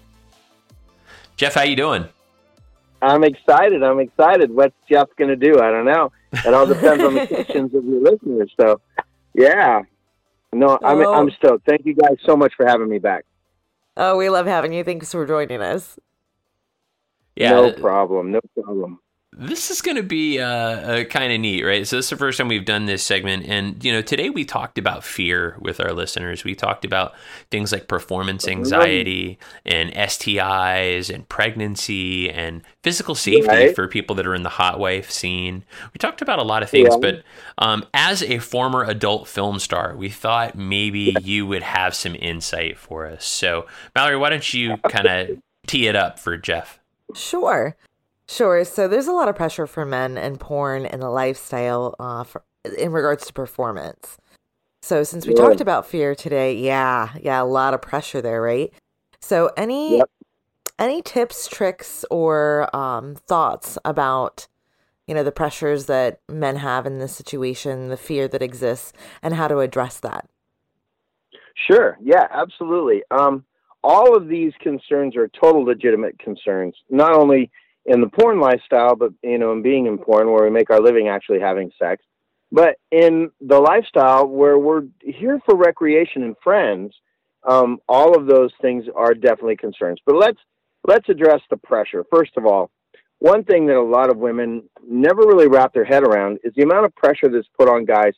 Jeff, 1.38 1.54
how 1.54 1.62
you 1.64 1.78
doing? 1.78 2.10
I'm 3.02 3.24
excited. 3.24 3.82
I'm 3.82 4.02
excited. 4.02 4.54
What's 4.54 4.76
Jeff 4.92 5.08
going 5.18 5.30
to 5.30 5.38
do? 5.38 5.62
I 5.62 5.72
don't 5.72 5.86
know. 5.86 6.12
It 6.34 6.54
all 6.54 6.66
depends 6.68 7.02
on 7.02 7.14
the 7.14 7.26
questions 7.36 7.74
of 7.74 7.86
your 7.86 8.02
listeners. 8.02 8.52
So, 8.60 8.82
yeah. 9.34 9.84
No, 10.52 10.78
I'm, 10.84 10.98
Oh. 10.98 11.14
I'm 11.14 11.32
stoked. 11.32 11.66
Thank 11.66 11.86
you 11.86 11.94
guys 11.96 12.18
so 12.26 12.36
much 12.36 12.52
for 12.58 12.66
having 12.68 12.90
me 12.90 13.00
back. 13.00 13.24
Oh, 13.96 14.18
we 14.18 14.28
love 14.30 14.46
having 14.46 14.74
you. 14.74 14.84
Thanks 14.84 15.10
for 15.14 15.26
joining 15.26 15.62
us. 15.62 15.98
Yeah, 17.40 17.52
no 17.52 17.72
problem. 17.72 18.32
No 18.32 18.40
problem. 18.62 19.00
this 19.32 19.72
is 19.72 19.82
going 19.82 19.96
to 19.96 20.04
be 20.04 20.40
uh, 20.40 20.46
uh, 20.48 21.04
kind 21.06 21.32
of 21.32 21.40
neat, 21.40 21.64
right? 21.64 21.88
So 21.88 21.96
this 21.96 22.08
is 22.08 22.10
the 22.10 22.18
first 22.18 22.38
time 22.38 22.50
we've 22.50 22.66
done 22.66 22.88
this 22.88 23.04
segment, 23.04 23.46
and 23.48 23.82
you 23.86 23.92
know, 23.94 24.02
today 24.02 24.30
we 24.30 24.44
talked 24.44 24.78
about 24.78 25.04
fear 25.06 25.56
with 25.62 25.80
our 25.80 25.94
listeners. 25.94 26.44
We 26.44 26.56
talked 26.56 26.84
about 26.84 27.14
things 27.50 27.72
like 27.72 27.88
performance 27.88 28.48
anxiety 28.48 29.40
and 29.66 29.92
STIs 29.94 31.14
and 31.14 31.30
pregnancy 31.30 32.30
and 32.30 32.64
physical 32.84 33.16
safety 33.16 33.48
Right. 33.48 33.76
for 33.76 33.88
people 33.88 34.16
that 34.18 34.28
are 34.28 34.36
in 34.36 34.44
the 34.44 34.50
hot 34.50 34.80
wife 34.80 35.10
scene. 35.12 35.64
We 35.94 35.98
talked 36.00 36.22
about 36.22 36.40
a 36.40 36.44
lot 36.44 36.64
of 36.64 36.70
things, 36.70 36.90
Yeah. 36.92 36.98
but 37.00 37.24
um, 37.60 37.86
as 37.94 38.22
a 38.24 38.40
former 38.40 38.84
adult 38.84 39.28
film 39.28 39.60
star, 39.60 39.96
we 39.96 40.10
thought 40.10 40.56
maybe 40.58 41.16
you 41.22 41.46
would 41.48 41.64
have 41.64 41.96
some 41.96 42.16
insight 42.16 42.78
for 42.78 43.06
us. 43.06 43.26
So, 43.26 43.68
Mallory, 43.96 44.18
why 44.18 44.32
don't 44.32 44.54
you 44.54 44.78
kind 44.90 45.08
of 45.08 45.38
tee 45.68 45.88
it 45.88 45.96
up 45.96 46.20
for 46.20 46.36
Jeff? 46.36 46.79
Sure. 47.16 47.76
Sure. 48.28 48.64
So 48.64 48.88
there's 48.88 49.08
a 49.08 49.12
lot 49.12 49.28
of 49.28 49.36
pressure 49.36 49.66
for 49.66 49.86
men 49.86 50.18
and 50.18 50.40
porn 50.40 50.86
and 50.86 51.02
the 51.02 51.10
lifestyle 51.10 51.96
uh, 52.00 52.24
for, 52.24 52.44
in 52.78 52.92
regards 52.92 53.26
to 53.28 53.34
performance. 53.34 54.18
So 54.82 55.04
since 55.04 55.26
we 55.28 55.34
Yeah. 55.34 55.42
talked 55.42 55.62
about 55.62 55.86
fear 55.88 56.16
today, 56.16 56.56
yeah, 56.56 57.10
yeah, 57.20 57.42
a 57.42 57.44
lot 57.44 57.74
of 57.74 57.82
pressure 57.82 58.22
there, 58.22 58.42
right? 58.42 58.72
So 59.20 59.52
any 59.58 59.98
Yep. 59.98 60.10
any 60.78 61.02
tips, 61.02 61.48
tricks, 61.48 62.06
or 62.10 62.74
um, 62.76 63.16
thoughts 63.16 63.78
about 63.84 64.48
you 65.08 65.14
know 65.16 65.24
the 65.24 65.32
pressures 65.32 65.88
that 65.88 66.22
men 66.30 66.58
have 66.58 66.86
in 66.86 67.00
this 67.00 67.16
situation, 67.16 67.90
the 67.90 67.98
fear 67.98 68.28
that 68.28 68.42
exists, 68.42 68.94
and 69.22 69.34
how 69.34 69.48
to 69.48 69.60
address 69.60 70.00
that? 70.00 70.30
Sure. 71.56 71.98
Yeah, 72.02 72.28
absolutely. 72.32 73.04
Um, 73.12 73.44
all 73.84 74.16
of 74.16 74.28
these 74.28 74.54
concerns 74.62 75.16
are 75.16 75.28
total 75.30 75.64
legitimate 75.64 76.18
concerns, 76.20 76.76
not 76.90 77.14
only 77.14 77.52
in 77.86 78.02
the 78.02 78.08
porn 78.08 78.40
lifestyle, 78.40 78.96
but, 78.96 79.12
you 79.24 79.38
know, 79.38 79.52
in 79.52 79.62
being 79.62 79.86
in 79.86 79.98
porn 79.98 80.32
where 80.32 80.44
we 80.44 80.50
make 80.50 80.70
our 80.70 80.82
living 80.82 81.08
actually 81.08 81.40
having 81.40 81.72
sex, 81.80 82.04
but 82.52 82.76
in 82.92 83.32
the 83.42 83.60
lifestyle 83.60 84.28
where 84.28 84.58
we're 84.58 84.84
here 85.02 85.40
for 85.46 85.56
recreation 85.56 86.24
and 86.24 86.36
friends. 86.44 86.94
Um, 87.48 87.78
all 87.88 88.18
of 88.18 88.28
those 88.28 88.52
things 88.62 88.84
are 88.94 89.14
definitely 89.14 89.56
concerns. 89.56 90.00
But 90.06 90.16
let's 90.16 90.40
let's 90.86 91.08
address 91.08 91.40
the 91.50 91.56
pressure. 91.56 92.04
First 92.12 92.32
of 92.36 92.46
all, 92.46 92.70
one 93.20 93.46
thing 93.46 93.66
that 93.68 93.78
a 93.78 93.82
lot 93.82 94.10
of 94.10 94.18
women 94.18 94.64
never 94.86 95.22
really 95.22 95.48
wrap 95.48 95.74
their 95.74 95.86
head 95.86 96.04
around 96.04 96.40
is 96.44 96.54
the 96.56 96.64
amount 96.64 96.86
of 96.86 96.96
pressure 96.96 97.30
that's 97.30 97.48
put 97.58 97.70
on 97.70 97.86
guys 97.86 98.14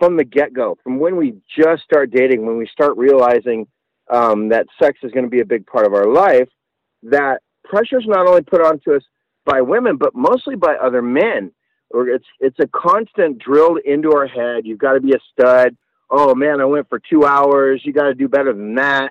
from 0.00 0.16
the 0.16 0.24
get 0.24 0.52
go, 0.52 0.76
from 0.82 0.98
when 0.98 1.16
we 1.16 1.34
just 1.56 1.84
start 1.84 2.10
dating, 2.10 2.44
when 2.44 2.56
we 2.56 2.66
start 2.66 2.96
realizing 2.96 3.66
um, 4.10 4.48
that 4.48 4.66
sex 4.80 4.98
is 5.02 5.12
going 5.12 5.24
to 5.24 5.30
be 5.30 5.40
a 5.40 5.46
big 5.46 5.66
part 5.66 5.86
of 5.86 5.94
our 5.94 6.06
life, 6.06 6.48
that 7.02 7.40
pressure 7.64 7.98
is 7.98 8.06
not 8.06 8.26
only 8.26 8.42
put 8.42 8.60
onto 8.60 8.94
us 8.94 9.02
by 9.44 9.60
women, 9.60 9.96
but 9.96 10.14
mostly 10.14 10.56
by 10.56 10.74
other 10.74 11.02
men. 11.02 11.52
Or 11.92 12.08
it's 12.08 12.26
it's 12.38 12.58
a 12.60 12.68
constant 12.68 13.38
drilled 13.38 13.80
into 13.84 14.12
our 14.12 14.26
head. 14.26 14.64
You've 14.64 14.78
got 14.78 14.92
to 14.92 15.00
be 15.00 15.12
a 15.12 15.18
stud. 15.32 15.76
Oh 16.08 16.34
man, 16.34 16.60
I 16.60 16.64
went 16.64 16.88
for 16.88 17.00
two 17.00 17.24
hours. 17.24 17.82
You 17.84 17.92
got 17.92 18.04
to 18.04 18.14
do 18.14 18.28
better 18.28 18.52
than 18.52 18.76
that. 18.76 19.10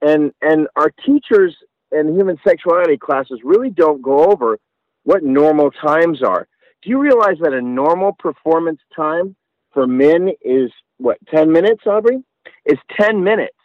And 0.00 0.32
and 0.40 0.68
our 0.76 0.92
teachers 1.04 1.56
and 1.90 2.16
human 2.16 2.38
sexuality 2.46 2.96
classes 2.96 3.40
really 3.42 3.70
don't 3.70 4.00
go 4.00 4.30
over 4.30 4.58
what 5.02 5.24
normal 5.24 5.70
times 5.72 6.22
are. 6.22 6.46
Do 6.82 6.90
you 6.90 7.00
realize 7.00 7.36
that 7.40 7.52
a 7.52 7.60
normal 7.60 8.12
performance 8.18 8.80
time 8.94 9.34
for 9.72 9.86
men 9.86 10.30
is 10.42 10.70
what, 10.98 11.18
10 11.34 11.50
minutes, 11.50 11.82
Aubrey? 11.86 12.22
Is 12.64 12.78
10 12.98 13.22
minutes. 13.22 13.56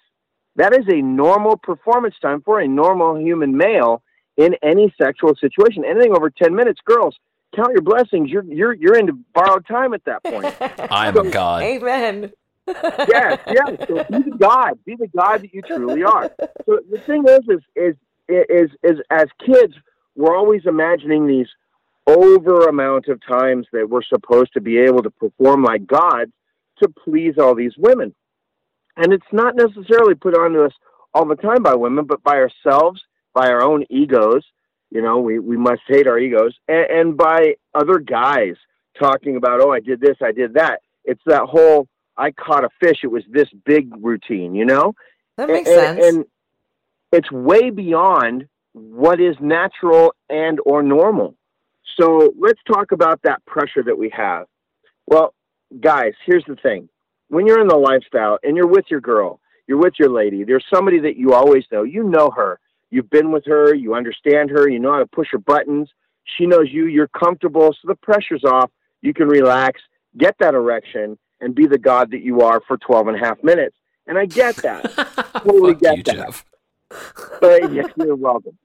That 0.56 0.74
is 0.74 0.86
a 0.88 1.02
normal 1.02 1.58
performance 1.58 2.16
time 2.22 2.42
for 2.42 2.60
a 2.60 2.68
normal 2.68 3.20
human 3.20 3.58
male 3.58 4.02
in 4.38 4.56
any 4.64 4.94
sexual 5.02 5.36
situation. 5.36 5.84
Anything 5.86 6.14
over 6.16 6.30
10 6.30 6.56
minutes, 6.56 6.80
girls, 6.86 7.16
count 7.56 7.72
your 7.74 7.82
blessings. 7.82 8.30
You're 8.30 8.44
you're 8.44 8.74
you're 8.74 8.98
into 8.98 9.14
borrowed 9.34 9.66
time 9.68 9.94
at 9.94 10.04
that 10.06 10.24
point. 10.24 10.56
I'm 10.92 11.18
a 11.18 11.30
god. 11.30 11.64
Amen. 11.64 12.32
yes, 12.68 13.40
yes. 13.48 13.88
So 13.88 14.04
be 14.06 14.30
the 14.30 14.38
God. 14.40 14.80
Be 14.86 14.96
the 14.96 15.08
God 15.08 15.44
that 15.44 15.54
you 15.54 15.62
truly 15.62 16.04
are. 16.04 16.32
So 16.66 16.80
the 16.90 17.00
thing 17.00 17.24
is, 17.28 17.42
is, 17.48 17.62
is, 17.76 17.96
is, 18.50 18.72
is 18.84 19.00
as 19.12 19.28
kids, 19.46 19.76
we're 20.16 20.36
always 20.36 20.66
imagining 20.66 21.28
these 21.28 21.48
over 22.08 22.68
amount 22.68 23.08
of 23.08 23.20
times 23.26 23.68
that 23.72 23.88
we're 23.90 24.04
supposed 24.04 24.54
to 24.54 24.62
be 24.62 24.80
able 24.80 25.04
to 25.04 25.12
perform 25.12 25.64
like 25.64 25.86
gods 25.86 26.32
to 26.82 26.90
please 26.90 27.36
all 27.38 27.56
these 27.56 27.74
women. 27.78 28.14
And 28.98 29.14
it's 29.14 29.26
not 29.32 29.56
necessarily 29.56 30.16
put 30.16 30.36
onto 30.36 30.64
us 30.64 30.74
all 31.14 31.26
the 31.26 31.36
time 31.36 31.64
by 31.64 31.76
women, 31.76 32.06
but 32.06 32.24
by 32.24 32.36
ourselves, 32.36 33.02
by 33.34 33.48
our 33.50 33.62
own 33.62 33.86
egos. 33.90 34.44
You 34.92 35.02
know, 35.02 35.20
we, 35.20 35.40
we 35.40 35.58
must 35.58 35.82
hate 35.88 36.08
our 36.08 36.18
egos, 36.18 36.56
and, 36.68 36.90
and 36.90 37.18
by 37.18 37.56
other 37.74 38.00
guys 38.00 38.56
talking 38.98 39.36
about, 39.36 39.60
oh, 39.60 39.72
I 39.72 39.80
did 39.80 40.00
this, 40.00 40.16
I 40.22 40.32
did 40.32 40.54
that. 40.54 40.82
It's 41.04 41.22
that 41.26 41.44
whole 41.44 41.88
I 42.18 42.32
caught 42.32 42.64
a 42.64 42.70
fish. 42.80 43.00
It 43.04 43.08
was 43.08 43.24
this 43.30 43.50
big 43.66 43.92
routine, 44.04 44.56
you 44.56 44.66
know? 44.66 44.94
That 45.38 45.50
makes 45.50 45.70
and, 45.70 45.80
sense. 45.80 46.06
And 46.06 46.26
it's 47.12 47.32
way 47.32 47.72
beyond 47.72 48.48
what 48.74 49.20
is 49.20 49.36
natural 49.42 50.14
and 50.30 50.60
or 50.66 50.82
normal. 50.82 51.36
So 52.00 52.34
let's 52.40 52.60
talk 52.68 52.92
about 52.92 53.22
that 53.24 53.46
pressure 53.46 53.84
that 53.84 53.98
we 53.98 54.10
have. 54.16 54.48
Well, 55.08 55.34
guys, 55.80 56.14
here's 56.26 56.46
the 56.48 56.56
thing. 56.56 56.90
When 57.30 57.48
you're 57.48 57.62
in 57.62 57.68
the 57.68 57.76
lifestyle 57.76 58.38
and 58.44 58.56
you're 58.56 58.68
with 58.68 58.86
your 58.90 59.02
girl, 59.02 59.40
you're 59.68 59.80
with 59.80 59.94
your 59.98 60.10
lady, 60.10 60.44
there's 60.44 60.66
somebody 60.74 61.00
that 61.00 61.18
you 61.18 61.34
always 61.34 61.64
know. 61.72 61.84
You 61.84 62.04
know 62.04 62.32
her. 62.36 62.60
You've 62.92 63.10
been 63.10 63.32
with 63.32 63.46
her, 63.46 63.74
you 63.74 63.96
understand 63.96 64.52
her, 64.52 64.70
you 64.70 64.80
know 64.80 64.94
how 64.94 65.00
to 65.00 65.08
push 65.08 65.28
her 65.32 65.38
buttons. 65.38 65.90
She 66.38 66.46
knows 66.46 66.68
you, 66.72 66.86
you're 66.86 67.08
comfortable, 67.08 67.74
so 67.74 67.88
the 67.88 67.96
pressure's 67.96 68.44
off. 68.44 68.72
You 69.02 69.14
can 69.14 69.28
relax, 69.28 69.82
get 70.18 70.36
that 70.40 70.54
erection, 70.54 71.18
and 71.42 71.54
be 71.54 71.68
the 71.68 71.78
God 71.78 72.12
that 72.12 72.22
you 72.22 72.42
are 72.42 72.62
for 72.68 72.78
12 72.78 73.08
and 73.10 73.18
a 73.18 73.20
half 73.20 73.44
minutes. 73.44 73.76
And 74.08 74.18
I 74.18 74.26
get 74.26 74.56
that. 74.58 74.84
totally 75.44 75.74
Fuck 75.74 75.82
get 75.82 75.98
you, 75.98 76.04
that. 76.04 76.16
Jeff. 76.16 76.46
But 77.42 77.74
yes, 77.74 77.88
you're 77.98 78.16
welcome. 78.16 78.58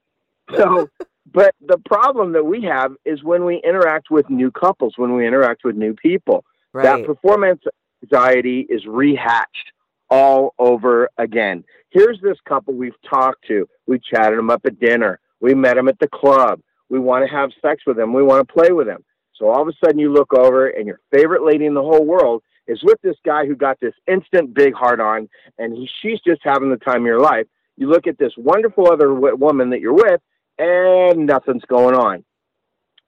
So, 0.55 0.89
but 1.33 1.55
the 1.65 1.77
problem 1.77 2.33
that 2.33 2.45
we 2.45 2.63
have 2.63 2.93
is 3.05 3.23
when 3.23 3.45
we 3.45 3.61
interact 3.63 4.09
with 4.11 4.29
new 4.29 4.51
couples, 4.51 4.93
when 4.97 5.15
we 5.15 5.25
interact 5.25 5.63
with 5.63 5.75
new 5.75 5.93
people, 5.93 6.45
right. 6.73 6.83
that 6.83 7.05
performance 7.05 7.61
anxiety 8.03 8.67
is 8.69 8.85
rehatched 8.85 9.71
all 10.09 10.53
over 10.59 11.09
again. 11.17 11.63
Here's 11.89 12.19
this 12.21 12.37
couple 12.47 12.73
we've 12.73 13.01
talked 13.09 13.45
to. 13.47 13.67
We 13.87 13.99
chatted 13.99 14.37
them 14.37 14.49
up 14.49 14.61
at 14.65 14.79
dinner. 14.79 15.19
We 15.39 15.53
met 15.53 15.75
them 15.75 15.87
at 15.87 15.99
the 15.99 16.07
club. 16.07 16.61
We 16.89 16.99
want 16.99 17.25
to 17.25 17.33
have 17.33 17.51
sex 17.61 17.83
with 17.87 17.97
them. 17.97 18.13
We 18.13 18.23
want 18.23 18.47
to 18.47 18.53
play 18.53 18.71
with 18.71 18.87
them. 18.87 19.03
So 19.35 19.49
all 19.49 19.61
of 19.61 19.67
a 19.67 19.73
sudden 19.83 19.99
you 19.99 20.11
look 20.11 20.33
over 20.33 20.67
and 20.67 20.85
your 20.85 20.99
favorite 21.11 21.43
lady 21.43 21.65
in 21.65 21.73
the 21.73 21.81
whole 21.81 22.05
world 22.05 22.43
is 22.67 22.83
with 22.83 23.01
this 23.01 23.15
guy 23.25 23.45
who 23.45 23.55
got 23.55 23.79
this 23.79 23.93
instant 24.07 24.53
big 24.53 24.73
heart 24.73 24.99
on 24.99 25.27
and 25.57 25.73
he, 25.75 25.89
she's 26.01 26.19
just 26.21 26.41
having 26.43 26.69
the 26.69 26.77
time 26.77 27.01
of 27.01 27.07
your 27.07 27.19
life. 27.21 27.47
You 27.77 27.89
look 27.89 28.05
at 28.05 28.19
this 28.19 28.33
wonderful 28.37 28.91
other 28.91 29.07
w- 29.07 29.35
woman 29.35 29.71
that 29.71 29.79
you're 29.79 29.93
with 29.93 30.21
and 30.59 31.25
nothing's 31.25 31.65
going 31.65 31.95
on. 31.95 32.23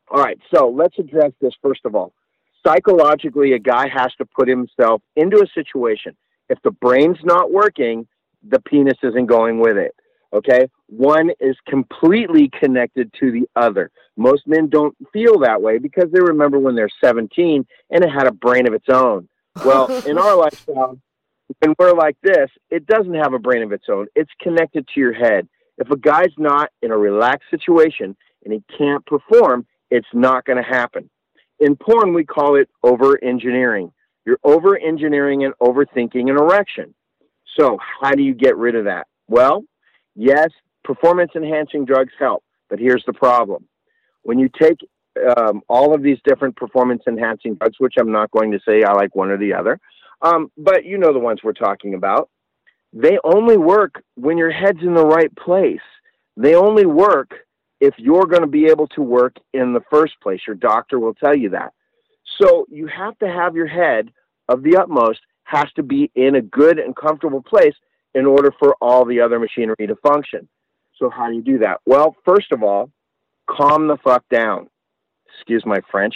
All 0.09 0.21
right, 0.21 0.39
so 0.53 0.69
let's 0.69 0.97
address 0.97 1.31
this 1.39 1.53
first 1.61 1.81
of 1.85 1.95
all. 1.95 2.13
Psychologically, 2.65 3.53
a 3.53 3.59
guy 3.59 3.87
has 3.89 4.13
to 4.17 4.25
put 4.25 4.47
himself 4.47 5.01
into 5.15 5.37
a 5.37 5.47
situation. 5.53 6.15
If 6.49 6.59
the 6.63 6.71
brain's 6.71 7.17
not 7.23 7.51
working, 7.51 8.07
the 8.47 8.59
penis 8.59 8.97
isn't 9.03 9.25
going 9.25 9.59
with 9.59 9.77
it. 9.77 9.95
Okay? 10.33 10.67
One 10.87 11.31
is 11.39 11.55
completely 11.67 12.49
connected 12.59 13.11
to 13.19 13.31
the 13.31 13.47
other. 13.55 13.91
Most 14.17 14.47
men 14.47 14.69
don't 14.69 14.95
feel 15.11 15.39
that 15.39 15.61
way 15.61 15.77
because 15.77 16.05
they 16.11 16.21
remember 16.21 16.59
when 16.59 16.75
they're 16.75 16.89
17 17.03 17.65
and 17.89 18.03
it 18.03 18.09
had 18.09 18.27
a 18.27 18.33
brain 18.33 18.67
of 18.67 18.73
its 18.73 18.89
own. 18.89 19.27
Well, 19.63 19.89
in 20.07 20.17
our 20.17 20.35
lifestyle, 20.35 20.97
when 21.59 21.75
we're 21.77 21.93
like 21.93 22.17
this, 22.23 22.49
it 22.69 22.85
doesn't 22.87 23.13
have 23.13 23.33
a 23.33 23.39
brain 23.39 23.63
of 23.63 23.71
its 23.71 23.85
own. 23.89 24.07
It's 24.15 24.31
connected 24.41 24.87
to 24.93 24.99
your 24.99 25.13
head. 25.13 25.47
If 25.77 25.89
a 25.89 25.97
guy's 25.97 26.33
not 26.37 26.69
in 26.81 26.91
a 26.91 26.97
relaxed 26.97 27.49
situation 27.49 28.15
and 28.43 28.53
he 28.53 28.63
can't 28.77 29.05
perform, 29.05 29.65
it's 29.89 30.07
not 30.13 30.45
going 30.45 30.57
to 30.57 30.63
happen. 30.63 31.09
In 31.63 31.77
porn, 31.77 32.13
we 32.13 32.25
call 32.25 32.57
it 32.57 32.69
over 32.83 33.17
engineering. 33.23 33.93
You're 34.25 34.39
over 34.43 34.77
engineering 34.77 35.45
and 35.45 35.53
overthinking 35.61 36.29
an 36.29 36.37
erection. 36.37 36.93
So, 37.57 37.77
how 38.01 38.11
do 38.11 38.21
you 38.21 38.33
get 38.33 38.57
rid 38.57 38.75
of 38.75 38.83
that? 38.83 39.07
Well, 39.29 39.63
yes, 40.13 40.49
performance 40.83 41.31
enhancing 41.37 41.85
drugs 41.85 42.11
help, 42.19 42.43
but 42.69 42.79
here's 42.79 43.05
the 43.05 43.13
problem. 43.13 43.65
When 44.23 44.39
you 44.39 44.49
take 44.49 44.77
um, 45.37 45.61
all 45.69 45.95
of 45.95 46.03
these 46.03 46.17
different 46.25 46.57
performance 46.57 47.03
enhancing 47.07 47.55
drugs, 47.55 47.75
which 47.79 47.95
I'm 47.97 48.11
not 48.11 48.29
going 48.31 48.51
to 48.51 48.59
say 48.67 48.83
I 48.83 48.91
like 48.91 49.15
one 49.15 49.31
or 49.31 49.37
the 49.37 49.53
other, 49.53 49.79
um, 50.21 50.51
but 50.57 50.83
you 50.83 50.97
know 50.97 51.13
the 51.13 51.19
ones 51.19 51.39
we're 51.45 51.53
talking 51.53 51.93
about, 51.93 52.29
they 52.91 53.17
only 53.23 53.55
work 53.55 54.03
when 54.15 54.37
your 54.37 54.51
head's 54.51 54.81
in 54.81 54.95
the 54.95 55.05
right 55.05 55.33
place. 55.37 55.79
They 56.35 56.55
only 56.55 56.85
work 56.85 57.35
if 57.83 57.95
you're 57.97 58.25
going 58.25 58.43
to 58.43 58.47
be 58.47 58.67
able 58.67 58.87
to 58.87 59.01
work 59.01 59.35
in 59.53 59.73
the 59.73 59.81
first 59.91 60.13
place. 60.21 60.39
Your 60.47 60.55
doctor 60.55 60.99
will 60.99 61.13
tell 61.15 61.35
you 61.35 61.49
that. 61.49 61.73
So 62.41 62.65
you 62.69 62.87
have 62.87 63.19
to 63.19 63.27
have 63.27 63.57
your 63.57 63.67
head 63.67 64.09
of 64.47 64.63
the 64.63 64.77
utmost 64.77 65.19
has 65.43 65.69
to 65.75 65.83
be 65.83 66.09
in 66.15 66.35
a 66.35 66.41
good 66.41 66.79
and 66.79 66.95
comfortable 66.95 67.43
place 67.43 67.75
in 68.15 68.25
order 68.25 68.53
for 68.57 68.77
all 68.79 69.03
the 69.03 69.19
other 69.19 69.37
machinery 69.37 69.85
to 69.87 69.97
function. 69.97 70.47
So 70.97 71.09
how 71.09 71.27
do 71.27 71.35
you 71.35 71.41
do 71.41 71.57
that? 71.57 71.81
Well, 71.85 72.15
first 72.23 72.53
of 72.53 72.63
all, 72.63 72.89
calm 73.49 73.89
the 73.89 73.97
fuck 73.97 74.23
down. 74.29 74.69
Excuse 75.35 75.65
my 75.65 75.81
French. 75.91 76.15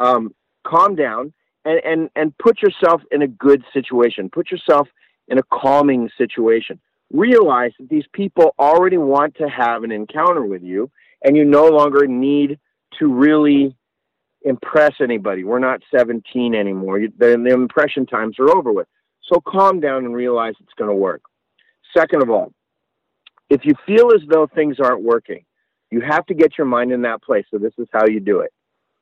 Um, 0.00 0.34
calm 0.66 0.96
down 0.96 1.34
and, 1.66 1.78
and, 1.84 2.10
and 2.16 2.38
put 2.38 2.62
yourself 2.62 3.02
in 3.10 3.20
a 3.20 3.28
good 3.28 3.62
situation. 3.74 4.30
Put 4.30 4.50
yourself 4.50 4.88
in 5.28 5.36
a 5.36 5.42
calming 5.52 6.08
situation. 6.16 6.80
Realize 7.12 7.72
that 7.78 7.88
these 7.88 8.06
people 8.12 8.54
already 8.58 8.96
want 8.96 9.36
to 9.36 9.48
have 9.48 9.84
an 9.84 9.92
encounter 9.92 10.44
with 10.44 10.62
you 10.62 10.90
and 11.22 11.36
you 11.36 11.44
no 11.44 11.66
longer 11.66 12.06
need 12.06 12.58
to 12.98 13.12
really 13.12 13.76
impress 14.42 14.92
anybody. 15.00 15.44
We're 15.44 15.58
not 15.58 15.82
17 15.94 16.54
anymore. 16.54 16.98
You, 16.98 17.12
the, 17.16 17.40
the 17.44 17.52
impression 17.52 18.06
times 18.06 18.36
are 18.38 18.56
over 18.56 18.72
with. 18.72 18.88
So 19.30 19.40
calm 19.40 19.80
down 19.80 20.04
and 20.04 20.14
realize 20.14 20.54
it's 20.60 20.72
going 20.76 20.90
to 20.90 20.96
work. 20.96 21.22
Second 21.96 22.22
of 22.22 22.30
all, 22.30 22.52
if 23.50 23.60
you 23.64 23.74
feel 23.86 24.12
as 24.14 24.22
though 24.28 24.46
things 24.46 24.76
aren't 24.80 25.02
working, 25.02 25.44
you 25.90 26.00
have 26.00 26.24
to 26.26 26.34
get 26.34 26.56
your 26.56 26.66
mind 26.66 26.90
in 26.92 27.02
that 27.02 27.22
place. 27.22 27.44
So 27.50 27.58
this 27.58 27.74
is 27.78 27.86
how 27.92 28.06
you 28.06 28.18
do 28.20 28.40
it. 28.40 28.52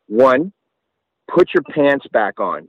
One, 0.09 0.53
put 1.33 1.51
your 1.55 1.63
pants 1.63 2.07
back 2.13 2.41
on. 2.41 2.69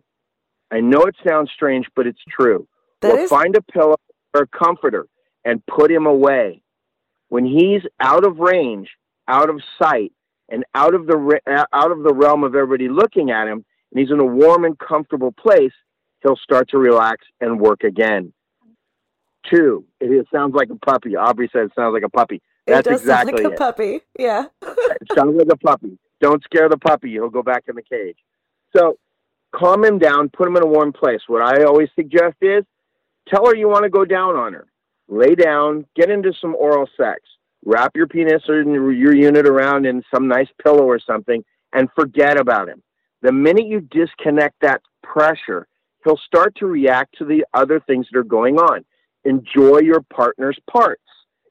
I 0.71 0.79
know 0.79 1.01
it 1.01 1.15
sounds 1.27 1.49
strange, 1.53 1.87
but 1.95 2.05
it's 2.07 2.21
true. 2.29 2.67
That 3.01 3.13
or 3.13 3.19
is- 3.21 3.29
find 3.29 3.55
a 3.55 3.61
pillow 3.63 3.97
or 4.33 4.43
a 4.43 4.47
comforter 4.47 5.07
and 5.45 5.65
put 5.65 5.91
him 5.91 6.05
away. 6.05 6.61
When 7.29 7.45
he's 7.45 7.81
out 7.99 8.25
of 8.25 8.39
range, 8.39 8.89
out 9.27 9.49
of 9.49 9.61
sight, 9.81 10.11
and 10.49 10.65
out 10.75 10.93
of 10.93 11.07
the 11.07 11.39
uh, 11.47 11.65
out 11.73 11.91
of 11.91 12.03
the 12.03 12.13
realm 12.13 12.43
of 12.43 12.55
everybody 12.55 12.89
looking 12.89 13.31
at 13.31 13.47
him, 13.47 13.63
and 13.91 13.99
he's 13.99 14.11
in 14.11 14.19
a 14.19 14.25
warm 14.25 14.65
and 14.65 14.77
comfortable 14.77 15.31
place, 15.31 15.71
he'll 16.21 16.35
start 16.35 16.69
to 16.69 16.77
relax 16.77 17.25
and 17.39 17.59
work 17.59 17.83
again. 17.83 18.33
Two, 19.49 19.85
it, 19.99 20.11
it 20.11 20.27
sounds 20.31 20.53
like 20.53 20.69
a 20.69 20.75
puppy. 20.75 21.15
Aubrey 21.15 21.49
said 21.51 21.63
it 21.63 21.71
sounds 21.75 21.93
like 21.93 22.03
a 22.03 22.09
puppy. 22.09 22.41
That's 22.67 22.85
it 22.85 22.91
does 22.91 23.01
exactly 23.01 23.31
sound 23.31 23.43
like 23.43 23.51
a 23.51 23.55
it. 23.55 23.57
puppy. 23.57 24.01
Yeah. 24.19 24.45
It 25.01 25.17
sounds 25.17 25.35
like 25.35 25.47
a 25.51 25.57
puppy. 25.57 25.97
Don't 26.21 26.43
scare 26.43 26.69
the 26.69 26.77
puppy. 26.77 27.09
He'll 27.11 27.29
go 27.29 27.41
back 27.41 27.63
in 27.67 27.75
the 27.75 27.81
cage. 27.81 28.17
So 28.75 28.99
calm 29.51 29.83
him 29.83 29.97
down, 29.97 30.29
put 30.29 30.47
him 30.47 30.55
in 30.57 30.63
a 30.63 30.67
warm 30.67 30.93
place. 30.93 31.21
What 31.27 31.41
I 31.41 31.63
always 31.63 31.89
suggest 31.95 32.35
is 32.41 32.63
tell 33.27 33.47
her 33.47 33.55
you 33.55 33.67
want 33.67 33.83
to 33.83 33.89
go 33.89 34.05
down 34.05 34.35
on 34.35 34.53
her. 34.53 34.67
Lay 35.11 35.35
down, 35.35 35.85
get 35.93 36.09
into 36.09 36.31
some 36.39 36.55
oral 36.55 36.87
sex. 36.95 37.19
Wrap 37.65 37.91
your 37.95 38.07
penis 38.07 38.43
or 38.47 38.63
your 38.63 39.13
unit 39.13 39.45
around 39.45 39.85
in 39.85 40.01
some 40.11 40.29
nice 40.29 40.47
pillow 40.63 40.83
or 40.83 40.99
something 40.99 41.43
and 41.73 41.89
forget 41.93 42.39
about 42.39 42.69
him. 42.69 42.81
The 43.21 43.33
minute 43.33 43.67
you 43.67 43.81
disconnect 43.81 44.55
that 44.61 44.81
pressure, 45.03 45.67
he'll 46.05 46.19
start 46.25 46.55
to 46.55 46.65
react 46.65 47.17
to 47.17 47.25
the 47.25 47.45
other 47.53 47.81
things 47.81 48.07
that 48.09 48.19
are 48.19 48.23
going 48.23 48.57
on. 48.57 48.85
Enjoy 49.25 49.79
your 49.79 50.01
partner's 50.01 50.57
parts. 50.71 51.03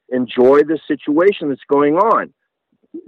Enjoy 0.08 0.62
the 0.62 0.80
situation 0.88 1.50
that's 1.50 1.60
going 1.68 1.96
on. 1.96 2.32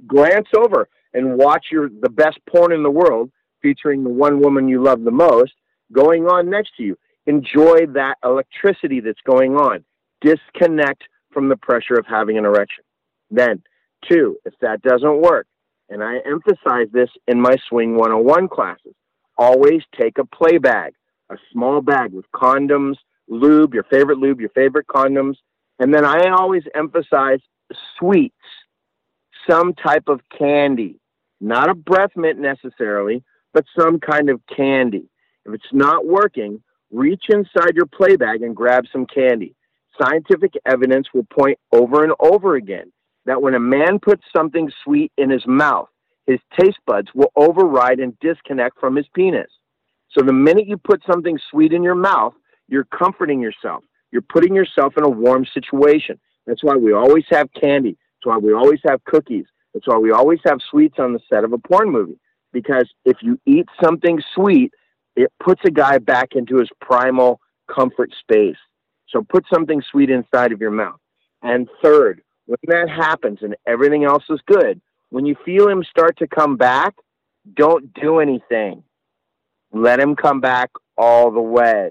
Glance 0.06 0.48
over 0.54 0.86
and 1.14 1.38
watch 1.38 1.66
your 1.72 1.88
the 1.88 2.10
best 2.10 2.38
porn 2.48 2.72
in 2.72 2.82
the 2.82 2.90
world 2.90 3.30
featuring 3.62 4.04
the 4.04 4.10
one 4.10 4.38
woman 4.38 4.68
you 4.68 4.82
love 4.82 5.02
the 5.02 5.10
most 5.10 5.54
going 5.92 6.26
on 6.26 6.50
next 6.50 6.76
to 6.76 6.82
you. 6.82 6.98
Enjoy 7.26 7.86
that 7.94 8.16
electricity 8.22 9.00
that's 9.00 9.20
going 9.24 9.56
on. 9.56 9.84
Disconnect 10.22 11.02
from 11.32 11.48
the 11.48 11.56
pressure 11.56 11.94
of 11.94 12.06
having 12.06 12.38
an 12.38 12.44
erection. 12.44 12.84
Then, 13.30 13.62
two, 14.08 14.36
if 14.44 14.54
that 14.60 14.82
doesn't 14.82 15.20
work, 15.20 15.46
and 15.88 16.02
I 16.02 16.18
emphasize 16.26 16.88
this 16.92 17.10
in 17.26 17.40
my 17.40 17.56
Swing 17.68 17.96
101 17.96 18.48
classes, 18.48 18.94
always 19.36 19.82
take 19.98 20.18
a 20.18 20.24
play 20.24 20.58
bag, 20.58 20.94
a 21.30 21.36
small 21.52 21.80
bag 21.80 22.12
with 22.12 22.26
condoms, 22.34 22.96
lube, 23.28 23.74
your 23.74 23.84
favorite 23.84 24.18
lube, 24.18 24.40
your 24.40 24.50
favorite 24.50 24.86
condoms. 24.86 25.36
And 25.78 25.92
then 25.92 26.04
I 26.04 26.28
always 26.30 26.62
emphasize 26.74 27.40
sweets, 27.98 28.34
some 29.48 29.74
type 29.74 30.04
of 30.08 30.20
candy, 30.38 31.00
not 31.40 31.70
a 31.70 31.74
breath 31.74 32.12
mint 32.14 32.38
necessarily, 32.38 33.24
but 33.52 33.64
some 33.78 33.98
kind 33.98 34.30
of 34.30 34.40
candy. 34.54 35.08
If 35.44 35.54
it's 35.54 35.72
not 35.72 36.06
working, 36.06 36.62
reach 36.90 37.24
inside 37.28 37.74
your 37.74 37.86
play 37.86 38.16
bag 38.16 38.42
and 38.42 38.54
grab 38.54 38.84
some 38.92 39.06
candy. 39.06 39.54
Scientific 40.00 40.54
evidence 40.66 41.08
will 41.12 41.26
point 41.38 41.58
over 41.72 42.04
and 42.04 42.12
over 42.20 42.56
again 42.56 42.92
that 43.26 43.40
when 43.40 43.54
a 43.54 43.60
man 43.60 43.98
puts 43.98 44.22
something 44.34 44.70
sweet 44.84 45.12
in 45.16 45.30
his 45.30 45.46
mouth, 45.46 45.88
his 46.26 46.40
taste 46.58 46.78
buds 46.86 47.08
will 47.14 47.32
override 47.36 48.00
and 48.00 48.18
disconnect 48.20 48.78
from 48.78 48.96
his 48.96 49.06
penis. 49.14 49.50
So 50.10 50.22
the 50.24 50.32
minute 50.32 50.66
you 50.66 50.76
put 50.76 51.02
something 51.10 51.38
sweet 51.50 51.72
in 51.72 51.82
your 51.82 51.94
mouth, 51.94 52.34
you're 52.68 52.86
comforting 52.86 53.40
yourself. 53.40 53.84
You're 54.10 54.22
putting 54.22 54.54
yourself 54.54 54.94
in 54.96 55.04
a 55.04 55.08
warm 55.08 55.46
situation. 55.52 56.18
That's 56.46 56.62
why 56.62 56.76
we 56.76 56.92
always 56.92 57.24
have 57.30 57.48
candy. 57.52 57.96
That's 58.16 58.26
why 58.26 58.38
we 58.38 58.52
always 58.52 58.80
have 58.86 59.02
cookies. 59.04 59.46
That's 59.74 59.86
why 59.86 59.96
we 59.96 60.10
always 60.10 60.40
have 60.44 60.58
sweets 60.70 60.96
on 60.98 61.12
the 61.12 61.20
set 61.32 61.44
of 61.44 61.52
a 61.52 61.58
porn 61.58 61.90
movie. 61.90 62.18
Because 62.52 62.88
if 63.04 63.16
you 63.22 63.38
eat 63.46 63.66
something 63.82 64.22
sweet, 64.34 64.72
it 65.16 65.32
puts 65.42 65.62
a 65.64 65.70
guy 65.70 65.98
back 65.98 66.30
into 66.34 66.56
his 66.56 66.68
primal 66.80 67.40
comfort 67.74 68.12
space. 68.20 68.56
So 69.12 69.22
put 69.22 69.44
something 69.52 69.82
sweet 69.90 70.10
inside 70.10 70.52
of 70.52 70.60
your 70.60 70.70
mouth. 70.70 70.98
And 71.42 71.68
third, 71.82 72.22
when 72.46 72.58
that 72.68 72.88
happens 72.88 73.38
and 73.42 73.54
everything 73.66 74.04
else 74.04 74.24
is 74.30 74.40
good, 74.46 74.80
when 75.10 75.26
you 75.26 75.36
feel 75.44 75.68
him 75.68 75.84
start 75.84 76.16
to 76.18 76.26
come 76.26 76.56
back, 76.56 76.94
don't 77.54 77.92
do 77.94 78.20
anything. 78.20 78.82
Let 79.72 80.00
him 80.00 80.16
come 80.16 80.40
back 80.40 80.70
all 80.96 81.30
the 81.30 81.40
way. 81.40 81.90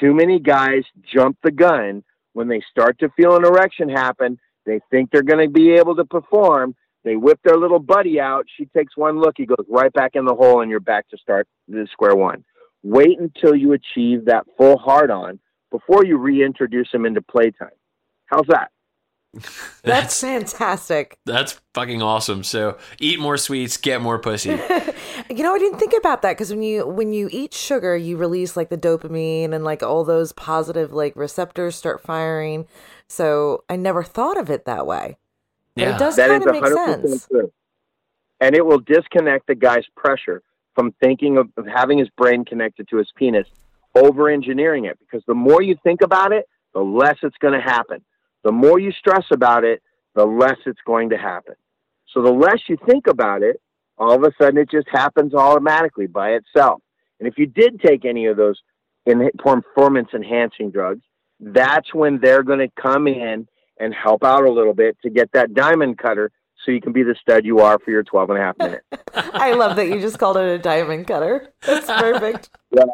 Too 0.00 0.14
many 0.14 0.38
guys 0.40 0.82
jump 1.02 1.36
the 1.42 1.50
gun 1.50 2.02
when 2.32 2.48
they 2.48 2.62
start 2.70 2.98
to 3.00 3.10
feel 3.10 3.36
an 3.36 3.44
erection 3.44 3.88
happen. 3.88 4.38
They 4.66 4.80
think 4.90 5.10
they're 5.10 5.22
going 5.22 5.44
to 5.44 5.52
be 5.52 5.72
able 5.72 5.96
to 5.96 6.04
perform. 6.04 6.74
They 7.04 7.16
whip 7.16 7.40
their 7.44 7.56
little 7.56 7.78
buddy 7.78 8.20
out. 8.20 8.46
She 8.56 8.66
takes 8.66 8.96
one 8.96 9.20
look. 9.20 9.34
He 9.36 9.46
goes 9.46 9.66
right 9.68 9.92
back 9.92 10.12
in 10.14 10.24
the 10.24 10.34
hole, 10.34 10.60
and 10.60 10.70
you're 10.70 10.80
back 10.80 11.08
to 11.10 11.18
start 11.18 11.48
the 11.66 11.88
square 11.92 12.14
one. 12.14 12.44
Wait 12.82 13.18
until 13.18 13.54
you 13.54 13.72
achieve 13.72 14.26
that 14.26 14.46
full 14.56 14.78
hard 14.78 15.10
on 15.10 15.38
before 15.70 16.04
you 16.04 16.16
reintroduce 16.16 16.88
him 16.92 17.06
into 17.06 17.22
playtime. 17.22 17.70
How's 18.26 18.46
that? 18.48 18.70
That's, 19.32 19.80
that's, 19.82 20.20
fantastic. 20.20 21.16
That's 21.24 21.60
fucking 21.74 22.02
awesome. 22.02 22.42
So 22.42 22.78
eat 22.98 23.20
more 23.20 23.36
sweets, 23.36 23.76
get 23.76 24.00
more 24.00 24.18
pussy. 24.18 24.50
you 25.30 25.42
know, 25.42 25.54
I 25.54 25.58
didn't 25.58 25.78
think 25.78 25.94
about 25.96 26.22
that 26.22 26.32
because 26.32 26.50
when 26.50 26.62
you 26.62 26.86
when 26.86 27.12
you 27.12 27.28
eat 27.30 27.54
sugar, 27.54 27.96
you 27.96 28.16
release 28.16 28.56
like 28.56 28.70
the 28.70 28.78
dopamine 28.78 29.54
and 29.54 29.64
like 29.64 29.82
all 29.82 30.04
those 30.04 30.32
positive 30.32 30.92
like 30.92 31.14
receptors 31.14 31.76
start 31.76 32.02
firing. 32.02 32.66
So 33.06 33.64
I 33.68 33.76
never 33.76 34.02
thought 34.02 34.38
of 34.38 34.50
it 34.50 34.64
that 34.64 34.86
way. 34.86 35.16
But 35.76 35.82
yeah. 35.82 35.94
it 35.94 35.98
does 35.98 36.16
kind 36.16 36.42
of 36.44 36.52
make 36.52 36.66
sense. 36.66 37.26
True. 37.28 37.52
And 38.40 38.56
it 38.56 38.64
will 38.64 38.80
disconnect 38.80 39.46
the 39.46 39.54
guy's 39.54 39.84
pressure 39.96 40.42
from 40.74 40.92
thinking 41.02 41.36
of, 41.36 41.50
of 41.56 41.66
having 41.66 41.98
his 41.98 42.08
brain 42.16 42.44
connected 42.44 42.88
to 42.88 42.96
his 42.96 43.12
penis, 43.14 43.46
over 43.94 44.28
engineering 44.28 44.84
it. 44.84 44.98
Because 44.98 45.24
the 45.26 45.34
more 45.34 45.62
you 45.62 45.76
think 45.82 46.02
about 46.02 46.32
it, 46.32 46.46
the 46.74 46.80
less 46.80 47.16
it's 47.22 47.36
going 47.38 47.54
to 47.54 47.60
happen 47.60 48.02
the 48.44 48.52
more 48.52 48.78
you 48.78 48.92
stress 48.92 49.24
about 49.32 49.64
it, 49.64 49.82
the 50.14 50.24
less 50.24 50.56
it's 50.66 50.80
going 50.86 51.10
to 51.10 51.16
happen. 51.16 51.54
So 52.12 52.22
the 52.22 52.32
less 52.32 52.60
you 52.68 52.76
think 52.86 53.06
about 53.06 53.42
it, 53.42 53.60
all 53.98 54.14
of 54.14 54.22
a 54.22 54.32
sudden 54.40 54.58
it 54.58 54.70
just 54.70 54.88
happens 54.90 55.34
automatically 55.34 56.06
by 56.06 56.30
itself. 56.30 56.82
And 57.18 57.28
if 57.28 57.34
you 57.36 57.46
did 57.46 57.80
take 57.80 58.04
any 58.04 58.26
of 58.26 58.36
those 58.36 58.60
performance 59.38 60.08
enhancing 60.14 60.70
drugs, 60.70 61.02
that's 61.38 61.92
when 61.94 62.18
they're 62.20 62.42
going 62.42 62.58
to 62.58 62.70
come 62.80 63.06
in 63.06 63.46
and 63.78 63.94
help 63.94 64.24
out 64.24 64.44
a 64.44 64.50
little 64.50 64.74
bit 64.74 64.96
to 65.02 65.10
get 65.10 65.30
that 65.32 65.54
diamond 65.54 65.98
cutter 65.98 66.30
so 66.64 66.72
you 66.72 66.80
can 66.80 66.92
be 66.92 67.02
the 67.02 67.14
stud 67.20 67.44
you 67.44 67.60
are 67.60 67.78
for 67.78 67.90
your 67.90 68.02
12 68.02 68.30
and 68.30 68.38
a 68.38 68.42
half 68.42 68.58
minutes. 68.58 68.84
I 69.14 69.52
love 69.52 69.76
that 69.76 69.88
you 69.88 70.00
just 70.00 70.18
called 70.18 70.36
it 70.36 70.44
a 70.44 70.58
diamond 70.58 71.06
cutter. 71.06 71.52
That's 71.62 71.86
perfect. 71.86 72.50
yeah 72.70 72.84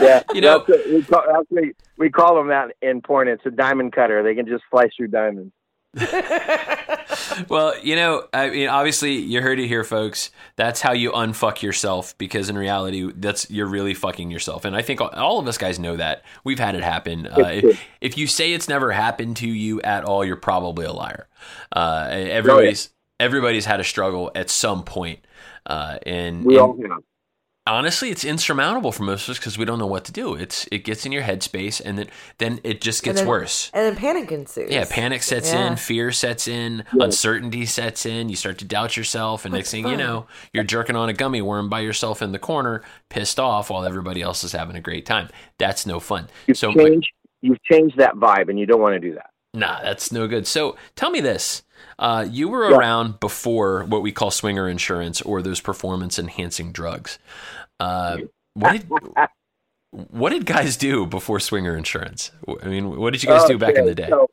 yeah, 0.00 0.22
you 0.34 0.40
know, 0.40 0.64
we 0.68 1.02
call, 1.02 1.24
actually, 1.38 1.72
we 1.98 2.10
call 2.10 2.36
them 2.36 2.48
that 2.48 2.70
in 2.82 3.00
porn. 3.00 3.28
It's 3.28 3.44
a 3.46 3.50
diamond 3.50 3.92
cutter. 3.92 4.22
They 4.22 4.34
can 4.34 4.46
just 4.46 4.64
slice 4.70 4.90
through 4.96 5.08
diamonds. 5.08 5.52
well, 7.48 7.78
you 7.82 7.96
know, 7.96 8.26
I 8.32 8.48
mean, 8.48 8.68
obviously, 8.68 9.16
you 9.16 9.42
heard 9.42 9.60
it 9.60 9.66
here, 9.66 9.84
folks. 9.84 10.30
That's 10.56 10.80
how 10.80 10.92
you 10.92 11.12
unfuck 11.12 11.60
yourself 11.60 12.16
because 12.16 12.48
in 12.48 12.56
reality, 12.56 13.12
that's 13.14 13.50
you're 13.50 13.66
really 13.66 13.92
fucking 13.92 14.30
yourself. 14.30 14.64
And 14.64 14.74
I 14.74 14.80
think 14.80 15.00
all 15.02 15.38
of 15.38 15.46
us 15.46 15.58
guys 15.58 15.78
know 15.78 15.96
that. 15.96 16.22
We've 16.44 16.58
had 16.58 16.74
it 16.74 16.82
happen. 16.82 17.26
Uh, 17.26 17.50
if, 17.52 17.84
if, 18.00 18.18
you 18.18 18.26
say 18.26 18.54
it's 18.54 18.70
never 18.70 18.90
happened 18.92 19.36
to 19.38 19.48
you 19.48 19.82
at 19.82 20.04
all, 20.04 20.24
you're 20.24 20.36
probably 20.36 20.86
a 20.86 20.92
liar. 20.92 21.28
Uh, 21.70 22.08
everybody's 22.10 22.88
everybody's 23.20 23.66
had 23.66 23.78
a 23.78 23.84
struggle 23.84 24.30
at 24.34 24.48
some 24.48 24.84
point. 24.84 25.20
Uh, 25.66 25.98
and, 26.06 26.44
we 26.44 26.54
and, 26.54 26.62
all 26.62 26.76
have 26.88 27.02
honestly 27.66 28.10
it's 28.10 28.24
insurmountable 28.24 28.90
for 28.92 29.04
most 29.04 29.28
of 29.28 29.32
us 29.32 29.38
because 29.38 29.56
we 29.56 29.64
don't 29.64 29.78
know 29.78 29.86
what 29.86 30.04
to 30.04 30.12
do. 30.12 30.34
It's 30.34 30.66
it 30.72 30.84
gets 30.84 31.06
in 31.06 31.12
your 31.12 31.22
headspace 31.22 31.80
and 31.84 31.98
then 31.98 32.08
then 32.38 32.60
it 32.64 32.80
just 32.80 33.02
gets 33.02 33.20
and 33.20 33.26
then, 33.26 33.30
worse. 33.30 33.70
and 33.72 33.84
then 33.84 33.96
panic 33.96 34.32
ensues. 34.32 34.70
Yeah 34.70 34.84
panic 34.88 35.22
sets 35.22 35.52
yeah. 35.52 35.68
in 35.68 35.76
fear 35.76 36.10
sets 36.12 36.48
in 36.48 36.84
yeah. 36.92 37.04
uncertainty 37.04 37.66
sets 37.66 38.06
in. 38.06 38.28
You 38.28 38.36
start 38.36 38.58
to 38.58 38.64
doubt 38.64 38.96
yourself 38.96 39.44
and 39.44 39.54
That's 39.54 39.60
next 39.60 39.70
thing 39.70 39.84
fun. 39.84 39.92
you 39.92 39.98
know 39.98 40.26
you're 40.52 40.64
jerking 40.64 40.96
on 40.96 41.08
a 41.08 41.12
gummy 41.12 41.42
worm 41.42 41.68
by 41.68 41.80
yourself 41.80 42.22
in 42.22 42.32
the 42.32 42.38
corner 42.38 42.82
pissed 43.08 43.38
off 43.38 43.70
while 43.70 43.84
everybody 43.84 44.22
else 44.22 44.42
is 44.44 44.52
having 44.52 44.76
a 44.76 44.80
great 44.80 45.06
time. 45.06 45.28
That's 45.58 45.86
no 45.86 46.00
fun. 46.00 46.28
You've 46.46 46.58
so 46.58 46.72
changed, 46.72 47.12
you've 47.40 47.62
changed 47.62 47.98
that 47.98 48.14
vibe 48.14 48.48
and 48.48 48.58
you 48.58 48.66
don't 48.66 48.80
want 48.80 48.94
to 48.94 49.00
do 49.00 49.14
that. 49.14 49.30
Nah 49.54 49.82
that's 49.82 50.10
no 50.10 50.26
good. 50.26 50.46
So 50.46 50.76
tell 50.96 51.10
me 51.10 51.20
this 51.20 51.62
uh, 51.98 52.26
you 52.28 52.48
were 52.48 52.70
yeah. 52.70 52.76
around 52.76 53.20
before 53.20 53.84
what 53.84 54.02
we 54.02 54.12
call 54.12 54.30
swinger 54.30 54.68
insurance 54.68 55.20
or 55.22 55.42
those 55.42 55.60
performance 55.60 56.18
enhancing 56.18 56.72
drugs. 56.72 57.18
Uh, 57.80 58.18
what 58.54 58.72
did 58.72 58.88
what 59.90 60.30
did 60.30 60.46
guys 60.46 60.76
do 60.76 61.06
before 61.06 61.40
swinger 61.40 61.76
insurance? 61.76 62.30
I 62.62 62.66
mean, 62.66 62.96
what 62.98 63.12
did 63.12 63.22
you 63.22 63.28
guys 63.28 63.46
do 63.46 63.58
back 63.58 63.74
in 63.74 63.84
the 63.84 63.94
day? 63.94 64.08
So, 64.08 64.30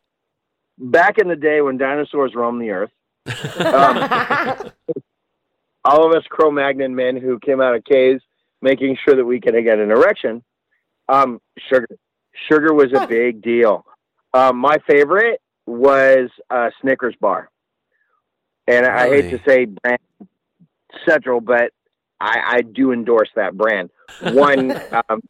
back 0.77 1.17
in 1.17 1.27
the 1.27 1.35
day 1.35 1.61
when 1.61 1.77
dinosaurs 1.77 2.33
roamed 2.33 2.61
the 2.61 2.69
earth, 2.69 2.91
um, 3.59 4.71
all 5.83 6.05
of 6.05 6.15
us 6.15 6.23
Cro-Magnon 6.29 6.95
men 6.95 7.17
who 7.17 7.39
came 7.39 7.59
out 7.61 7.75
of 7.75 7.83
caves, 7.83 8.23
making 8.61 8.97
sure 9.03 9.15
that 9.15 9.25
we 9.25 9.41
could 9.41 9.53
get 9.63 9.79
an 9.79 9.91
erection. 9.91 10.43
Um, 11.09 11.41
sugar, 11.69 11.87
sugar 12.49 12.73
was 12.73 12.93
a 12.93 13.07
big 13.07 13.41
deal. 13.41 13.85
Um, 14.33 14.57
my 14.57 14.77
favorite 14.87 15.41
was 15.69 16.29
a 16.49 16.71
Snickers 16.81 17.15
bar 17.19 17.49
and 18.69 18.85
I 18.85 19.09
hate 19.09 19.31
to 19.31 19.41
say 19.47 19.65
brand 19.65 19.99
Central, 21.07 21.41
but 21.41 21.71
I, 22.21 22.57
I 22.57 22.61
do 22.61 22.91
endorse 22.91 23.29
that 23.35 23.57
brand. 23.57 23.89
One, 24.21 24.71
um, 25.09 25.21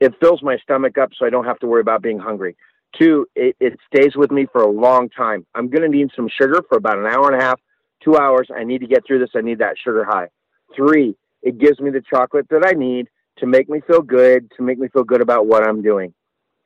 it 0.00 0.14
fills 0.20 0.42
my 0.42 0.56
stomach 0.58 0.96
up, 0.96 1.10
so 1.18 1.26
I 1.26 1.30
don't 1.30 1.44
have 1.44 1.58
to 1.60 1.66
worry 1.66 1.80
about 1.80 2.02
being 2.02 2.18
hungry. 2.18 2.56
Two, 2.96 3.26
it, 3.34 3.56
it 3.58 3.78
stays 3.92 4.14
with 4.14 4.30
me 4.30 4.46
for 4.52 4.62
a 4.62 4.70
long 4.70 5.08
time. 5.08 5.44
I'm 5.54 5.68
going 5.68 5.82
to 5.82 5.88
need 5.88 6.10
some 6.14 6.28
sugar 6.40 6.62
for 6.68 6.78
about 6.78 6.98
an 6.98 7.06
hour 7.06 7.30
and 7.30 7.40
a 7.40 7.44
half, 7.44 7.60
two 8.02 8.16
hours. 8.16 8.48
I 8.56 8.62
need 8.62 8.80
to 8.80 8.86
get 8.86 9.04
through 9.06 9.18
this. 9.18 9.30
I 9.34 9.40
need 9.40 9.58
that 9.58 9.74
sugar 9.82 10.04
high. 10.04 10.28
Three, 10.74 11.16
it 11.42 11.58
gives 11.58 11.80
me 11.80 11.90
the 11.90 12.02
chocolate 12.08 12.46
that 12.50 12.64
I 12.64 12.72
need 12.72 13.08
to 13.38 13.46
make 13.46 13.68
me 13.68 13.80
feel 13.86 14.02
good, 14.02 14.50
to 14.56 14.62
make 14.62 14.78
me 14.78 14.88
feel 14.88 15.04
good 15.04 15.20
about 15.20 15.46
what 15.46 15.66
I'm 15.66 15.82
doing. 15.82 16.14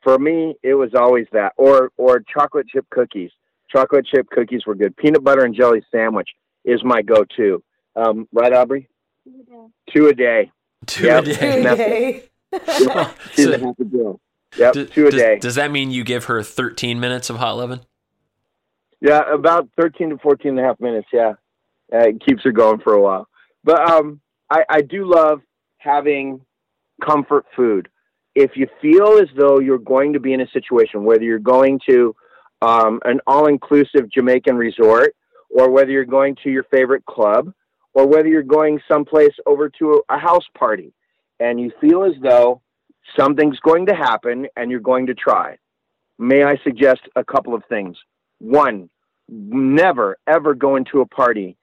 For 0.02 0.18
me, 0.18 0.54
it 0.62 0.74
was 0.74 0.90
always 0.94 1.26
that, 1.32 1.52
or 1.56 1.92
or 1.96 2.20
chocolate 2.20 2.68
chip 2.68 2.86
cookies. 2.90 3.30
Chocolate 3.70 4.06
chip 4.06 4.28
cookies 4.30 4.66
were 4.66 4.74
good. 4.74 4.96
Peanut 4.96 5.22
butter 5.22 5.44
and 5.44 5.54
jelly 5.54 5.82
sandwich 5.92 6.28
is 6.64 6.82
my 6.82 7.02
go-to. 7.02 7.62
Um, 7.94 8.26
right, 8.32 8.52
Aubrey? 8.52 8.88
Two 9.94 10.08
a 10.08 10.14
day. 10.14 10.50
Two 10.86 11.06
yep. 11.06 11.24
a 11.24 11.26
day. 11.26 11.62
Two 11.62 11.68
a 11.68 11.76
day. 11.76 12.24
She's 13.32 13.44
so, 13.44 13.52
a 13.52 13.58
happy. 13.58 13.84
Yep, 14.56 14.72
do, 14.72 14.86
two 14.86 15.06
a 15.06 15.10
does, 15.10 15.20
day. 15.20 15.38
Does 15.38 15.54
that 15.54 15.70
mean 15.70 15.90
you 15.90 16.02
give 16.02 16.24
her 16.24 16.42
13 16.42 16.98
minutes 16.98 17.30
of 17.30 17.36
hot 17.36 17.56
loving? 17.56 17.80
Yeah, 19.00 19.22
about 19.32 19.68
13 19.80 20.10
to 20.10 20.18
14 20.18 20.50
and 20.50 20.60
a 20.60 20.62
half 20.62 20.80
minutes. 20.80 21.06
Yeah, 21.12 21.34
uh, 21.92 22.08
it 22.08 22.22
keeps 22.26 22.42
her 22.44 22.52
going 22.52 22.80
for 22.80 22.92
a 22.92 23.00
while. 23.00 23.28
But 23.62 23.88
um, 23.88 24.20
I, 24.50 24.64
I 24.68 24.80
do 24.82 25.08
love 25.08 25.40
having 25.78 26.40
comfort 27.04 27.46
food. 27.56 27.88
If 28.34 28.52
you 28.54 28.66
feel 28.80 29.18
as 29.18 29.28
though 29.36 29.58
you're 29.58 29.78
going 29.78 30.12
to 30.12 30.20
be 30.20 30.32
in 30.32 30.40
a 30.40 30.48
situation, 30.50 31.04
whether 31.04 31.24
you're 31.24 31.38
going 31.38 31.80
to 31.88 32.14
um, 32.62 33.00
an 33.04 33.20
all 33.26 33.46
inclusive 33.46 34.10
Jamaican 34.10 34.56
resort, 34.56 35.14
or 35.50 35.70
whether 35.70 35.90
you're 35.90 36.04
going 36.04 36.36
to 36.44 36.50
your 36.50 36.64
favorite 36.64 37.04
club, 37.06 37.52
or 37.94 38.06
whether 38.06 38.28
you're 38.28 38.42
going 38.42 38.80
someplace 38.86 39.34
over 39.46 39.68
to 39.68 40.02
a, 40.08 40.14
a 40.14 40.18
house 40.18 40.46
party 40.56 40.92
and 41.40 41.60
you 41.60 41.72
feel 41.80 42.04
as 42.04 42.12
though 42.22 42.60
something's 43.18 43.58
going 43.60 43.86
to 43.86 43.94
happen 43.94 44.46
and 44.56 44.70
you're 44.70 44.80
going 44.80 45.06
to 45.06 45.14
try. 45.14 45.56
May 46.18 46.44
I 46.44 46.56
suggest 46.62 47.00
a 47.16 47.24
couple 47.24 47.54
of 47.54 47.64
things? 47.68 47.96
One, 48.38 48.90
never 49.28 50.18
ever 50.26 50.54
go 50.54 50.76
into 50.76 51.00
a 51.00 51.06
party 51.06 51.56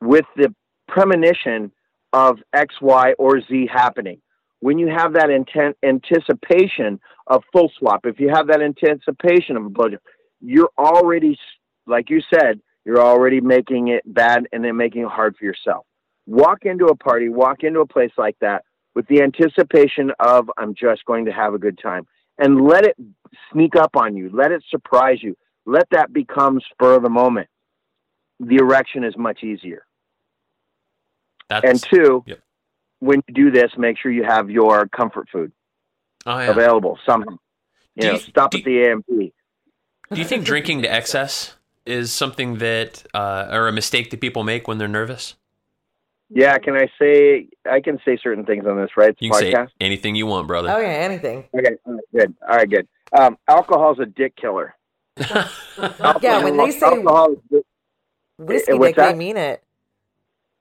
with 0.00 0.26
the 0.36 0.54
premonition 0.88 1.70
of 2.12 2.38
X, 2.52 2.74
Y, 2.80 3.14
or 3.18 3.40
Z 3.40 3.68
happening. 3.72 4.20
When 4.60 4.78
you 4.78 4.88
have 4.88 5.14
that 5.14 5.30
intent 5.30 5.76
anticipation 5.82 7.00
of 7.26 7.42
full 7.52 7.70
swap, 7.78 8.04
if 8.04 8.20
you 8.20 8.28
have 8.28 8.46
that 8.48 8.60
anticipation 8.60 9.56
of 9.56 9.64
a 9.64 9.70
blowjob, 9.70 9.98
you're 10.40 10.70
already, 10.78 11.38
like 11.86 12.10
you 12.10 12.20
said, 12.32 12.60
you're 12.84 13.00
already 13.00 13.40
making 13.40 13.88
it 13.88 14.02
bad 14.06 14.46
and 14.52 14.64
then 14.64 14.76
making 14.76 15.02
it 15.02 15.08
hard 15.08 15.36
for 15.36 15.44
yourself. 15.44 15.86
Walk 16.26 16.64
into 16.64 16.86
a 16.86 16.96
party, 16.96 17.28
walk 17.28 17.62
into 17.62 17.80
a 17.80 17.86
place 17.86 18.12
like 18.16 18.36
that 18.40 18.64
with 18.94 19.06
the 19.08 19.22
anticipation 19.22 20.12
of 20.20 20.50
I'm 20.58 20.74
just 20.74 21.04
going 21.04 21.24
to 21.26 21.32
have 21.32 21.54
a 21.54 21.58
good 21.58 21.78
time 21.82 22.06
and 22.38 22.60
let 22.60 22.84
it 22.84 22.96
sneak 23.52 23.76
up 23.76 23.96
on 23.96 24.16
you. 24.16 24.30
Let 24.32 24.50
it 24.50 24.62
surprise 24.70 25.18
you. 25.22 25.36
Let 25.66 25.88
that 25.90 26.12
become 26.12 26.60
spur 26.72 26.96
of 26.96 27.02
the 27.02 27.10
moment. 27.10 27.48
The 28.40 28.56
erection 28.56 29.04
is 29.04 29.14
much 29.16 29.42
easier. 29.42 29.84
That's, 31.48 31.68
and 31.68 31.82
two, 31.82 32.24
yep. 32.26 32.40
When 33.00 33.22
you 33.28 33.34
do 33.34 33.50
this, 33.50 33.72
make 33.76 33.98
sure 33.98 34.10
you 34.10 34.24
have 34.24 34.48
your 34.50 34.86
comfort 34.88 35.28
food 35.32 35.52
oh, 36.26 36.38
yeah. 36.38 36.50
available 36.50 36.98
somehow. 37.04 37.36
You 37.96 38.02
Do 38.02 38.06
know, 38.06 38.12
you- 38.14 38.18
stop 38.20 38.50
do 38.52 38.58
at 38.58 38.64
the 38.64 38.84
AMP. 38.86 39.06
Do 39.08 40.18
you 40.18 40.24
think 40.24 40.44
drinking 40.44 40.82
to 40.82 40.92
excess 40.92 41.54
is 41.86 42.12
something 42.12 42.58
that, 42.58 43.04
uh, 43.14 43.48
or 43.50 43.68
a 43.68 43.72
mistake 43.72 44.10
that 44.10 44.20
people 44.20 44.42
make 44.42 44.66
when 44.66 44.78
they're 44.78 44.88
nervous? 44.88 45.36
Yeah, 46.32 46.58
can 46.58 46.76
I 46.76 46.88
say 47.00 47.48
I 47.68 47.80
can 47.80 47.98
say 48.04 48.16
certain 48.22 48.44
things 48.44 48.64
on 48.64 48.76
this, 48.76 48.90
right? 48.96 49.10
It's 49.10 49.20
You 49.20 49.30
can 49.30 49.40
say 49.40 49.66
anything 49.80 50.14
you 50.14 50.26
want, 50.26 50.46
brother. 50.46 50.68
Oh 50.70 50.78
yeah, 50.78 50.86
anything. 50.86 51.44
Okay, 51.52 51.76
all 51.84 51.94
right, 51.94 52.02
good. 52.14 52.34
All 52.48 52.56
right, 52.56 52.70
good. 52.70 52.88
Um, 53.12 53.36
alcohol's 53.48 53.98
a 53.98 54.06
dick 54.06 54.36
killer. 54.36 54.74
Yeah, 56.22 56.44
when 56.44 56.56
they 56.56 56.70
say 56.70 56.86
alcohol, 56.86 57.34
whiskey 58.38 58.74
what's 58.74 58.94
dick, 58.94 58.96
they 58.96 59.14
mean 59.14 59.36
it. 59.36 59.62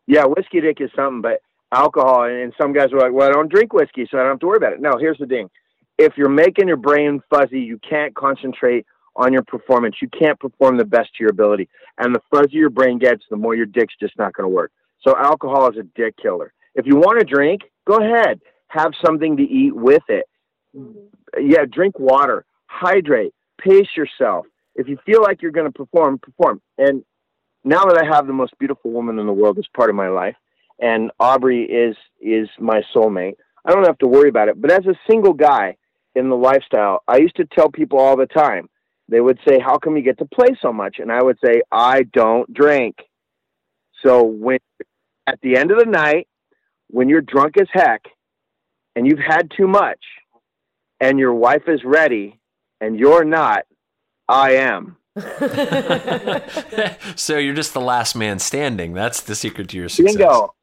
yeah, 0.08 0.26
whiskey 0.26 0.62
dick 0.62 0.80
is 0.82 0.90
something, 0.96 1.22
but 1.22 1.42
alcohol, 1.72 2.24
and 2.24 2.54
some 2.60 2.74
guys 2.74 2.92
are 2.94 3.00
like, 3.00 3.12
well, 3.12 3.30
I 3.30 3.32
don't 3.32 3.52
drink 3.52 3.74
whiskey, 3.74 4.08
so 4.10 4.18
I 4.18 4.22
don't 4.22 4.32
have 4.32 4.40
to 4.40 4.48
worry 4.48 4.58
about 4.58 4.74
it. 4.74 4.82
No, 4.82 4.98
here's 5.00 5.18
the 5.18 5.28
thing: 5.28 5.50
if 5.98 6.14
you're 6.18 6.30
making 6.30 6.68
your 6.68 6.78
brain 6.78 7.22
fuzzy, 7.30 7.60
you 7.60 7.80
can't 7.88 8.16
concentrate 8.16 8.86
on 9.16 9.34
your 9.34 9.44
performance. 9.44 9.96
You 10.02 10.10
can't 10.10 10.40
perform 10.40 10.78
the 10.78 10.86
best 10.86 11.10
to 11.16 11.24
your 11.24 11.32
ability, 11.32 11.70
and 11.98 12.14
the 12.14 12.22
fuzzier 12.34 12.54
your 12.54 12.70
brain 12.70 13.00
gets, 13.00 13.24
the 13.30 13.38
more 13.38 13.56
your 13.56 13.66
dick's 13.66 13.96
just 14.00 14.18
not 14.18 14.34
going 14.34 14.50
to 14.50 14.56
work. 14.56 14.72
So 15.02 15.16
alcohol 15.18 15.70
is 15.72 15.78
a 15.78 15.84
dick 15.96 16.16
killer. 16.22 16.54
If 16.76 16.86
you 16.86 16.96
want 16.96 17.20
to 17.20 17.26
drink, 17.26 17.62
go 17.88 17.98
ahead, 17.98 18.40
have 18.68 18.92
something 19.04 19.38
to 19.38 19.44
eat 19.44 19.76
with 19.76 20.04
it. 20.08 20.26
Mm-hmm. 20.76 21.50
Yeah, 21.50 21.66
drink 21.70 22.00
water, 22.00 22.46
hydrate, 22.68 23.34
pace 23.60 23.88
yourself. 23.96 24.46
If 24.76 24.88
you 24.88 24.98
feel 25.06 25.22
like 25.22 25.42
you're 25.42 25.52
going 25.52 25.72
to 25.72 25.78
perform, 25.78 26.20
perform. 26.20 26.62
And 26.78 27.04
now 27.64 27.84
that 27.86 27.98
I 28.02 28.06
have 28.06 28.28
the 28.28 28.34
most 28.34 28.58
beautiful 28.60 28.92
woman 28.92 29.20
in 29.20 29.26
the 29.26 29.34
world 29.34 29.58
as 29.58 29.66
part 29.76 29.90
of 29.90 29.96
my 29.96 30.08
life, 30.08 30.36
and 30.80 31.12
Aubrey 31.20 31.64
is 31.64 31.96
is 32.22 32.50
my 32.60 32.82
soulmate, 32.96 33.36
I 33.66 33.72
don't 33.72 33.86
have 33.86 33.98
to 34.00 34.08
worry 34.08 34.30
about 34.30 34.50
it. 34.50 34.60
But 34.60 34.72
as 34.72 34.86
a 34.86 34.96
single 35.10 35.34
guy 35.34 35.78
in 36.16 36.30
the 36.30 36.36
lifestyle, 36.36 37.04
I 37.08 37.18
used 37.18 37.36
to 37.38 37.46
tell 37.46 37.70
people 37.70 38.00
all 38.00 38.18
the 38.18 38.26
time. 38.26 38.70
They 39.08 39.22
would 39.22 39.40
say, 39.48 39.60
"How 39.60 39.78
come 39.78 39.98
you 39.98 40.04
get 40.04 40.20
to 40.20 40.26
play 40.26 40.56
so 40.62 40.72
much?" 40.72 40.98
And 41.00 41.12
I 41.12 41.24
would 41.24 41.40
say, 41.44 41.62
"I 41.72 42.04
don't 42.04 42.52
drink." 42.54 42.98
So 44.04 44.24
when 44.24 44.60
at 45.28 45.40
the 45.42 45.58
end 45.58 45.72
of 45.72 45.80
the 45.80 45.86
night, 45.86 46.28
when 46.88 47.10
you're 47.10 47.22
drunk 47.22 47.56
as 47.60 47.68
heck 47.72 48.02
and 48.96 49.06
you've 49.06 49.20
had 49.20 49.52
too 49.56 49.68
much, 49.68 50.04
and 51.00 51.20
your 51.20 51.34
wife 51.34 51.64
is 51.68 51.84
ready 51.84 52.40
and 52.82 53.00
you're 53.00 53.24
not, 53.24 53.66
I 54.28 54.56
am. 54.56 54.98
so 57.16 57.38
you're 57.38 57.54
just 57.54 57.74
the 57.74 57.82
last 57.82 58.16
man 58.16 58.40
standing. 58.40 58.94
That's 58.94 59.22
the 59.22 59.36
secret 59.36 59.70
to 59.70 59.78
your 59.78 59.90
success. 59.90 60.16
Bingo. 60.16 60.54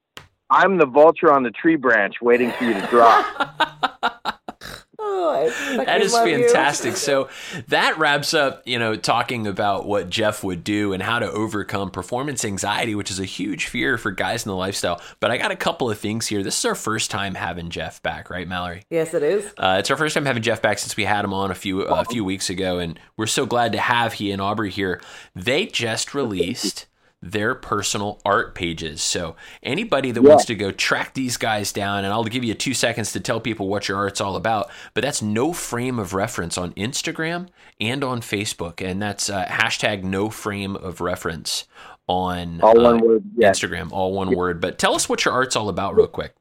I'm 0.50 0.78
the 0.78 0.86
vulture 0.86 1.32
on 1.32 1.42
the 1.42 1.50
tree 1.50 1.76
branch 1.76 2.16
waiting 2.22 2.52
for 2.52 2.64
you 2.64 2.74
to 2.74 2.86
drop. 2.86 3.26
oh, 4.98 5.50
That 5.84 6.00
is 6.00 6.12
fantastic. 6.14 6.96
So 7.06 7.28
that 7.68 7.98
wraps 7.98 8.34
up, 8.34 8.62
you 8.64 8.78
know, 8.78 8.96
talking 8.96 9.46
about 9.46 9.86
what 9.86 10.08
Jeff 10.10 10.42
would 10.42 10.64
do 10.64 10.92
and 10.92 11.02
how 11.02 11.18
to 11.18 11.30
overcome 11.30 11.90
performance 11.90 12.44
anxiety, 12.44 12.94
which 12.94 13.10
is 13.10 13.20
a 13.20 13.24
huge 13.24 13.66
fear 13.66 13.98
for 13.98 14.10
guys 14.10 14.44
in 14.44 14.50
the 14.50 14.56
lifestyle. 14.56 15.00
But 15.20 15.30
I 15.30 15.36
got 15.36 15.50
a 15.50 15.56
couple 15.56 15.90
of 15.90 15.98
things 15.98 16.26
here. 16.26 16.42
This 16.42 16.58
is 16.58 16.64
our 16.64 16.74
first 16.74 17.10
time 17.10 17.34
having 17.34 17.70
Jeff 17.70 18.02
back, 18.02 18.30
right, 18.30 18.48
Mallory? 18.48 18.82
Yes, 18.90 19.14
it 19.14 19.22
is. 19.22 19.52
Uh, 19.58 19.76
it's 19.78 19.90
our 19.90 19.96
first 19.96 20.14
time 20.14 20.26
having 20.26 20.42
Jeff 20.42 20.62
back 20.62 20.78
since 20.78 20.96
we 20.96 21.04
had 21.04 21.24
him 21.24 21.34
on 21.34 21.50
a 21.50 21.54
few 21.54 21.82
a 21.82 22.04
few 22.04 22.24
weeks 22.24 22.50
ago, 22.50 22.78
and 22.78 22.98
we're 23.16 23.26
so 23.26 23.46
glad 23.46 23.72
to 23.72 23.78
have 23.78 24.14
he 24.14 24.32
and 24.32 24.40
Aubrey 24.40 24.70
here. 24.70 25.00
They 25.34 25.66
just 25.66 26.14
released 26.14 26.86
their 27.32 27.54
personal 27.54 28.20
art 28.24 28.54
pages, 28.54 29.02
so 29.02 29.36
anybody 29.62 30.10
that 30.10 30.22
Yeah. 30.22 30.28
wants 30.28 30.44
to 30.46 30.54
go 30.54 30.70
track 30.70 31.14
these 31.14 31.36
guys 31.36 31.72
down, 31.72 32.04
and 32.04 32.12
I'll 32.12 32.24
give 32.24 32.44
you 32.44 32.54
two 32.54 32.74
seconds 32.74 33.12
to 33.12 33.20
tell 33.20 33.40
people 33.40 33.68
what 33.68 33.88
your 33.88 33.96
art's 33.98 34.20
all 34.20 34.36
about. 34.36 34.70
But 34.94 35.02
that's 35.02 35.20
no 35.22 35.52
frame 35.52 35.98
of 35.98 36.14
reference 36.14 36.56
on 36.56 36.72
Instagram 36.72 37.48
and 37.80 38.02
on 38.04 38.20
Facebook, 38.20 38.80
and 38.80 39.00
that's 39.00 39.28
uh, 39.28 39.44
hashtag 39.46 40.02
no 40.02 40.30
frame 40.30 40.76
of 40.76 41.00
reference 41.00 41.66
on 42.08 42.60
All 42.62 42.78
uh, 42.78 42.92
one 42.92 43.00
word. 43.00 43.24
Yes. 43.36 43.58
Instagram, 43.58 43.90
all 43.92 44.12
one 44.12 44.34
word. 44.34 44.60
But 44.60 44.78
tell 44.78 44.94
us 44.94 45.08
what 45.08 45.24
your 45.24 45.34
art's 45.34 45.56
all 45.56 45.68
about, 45.68 45.96
real 45.96 46.06
quick. 46.06 46.34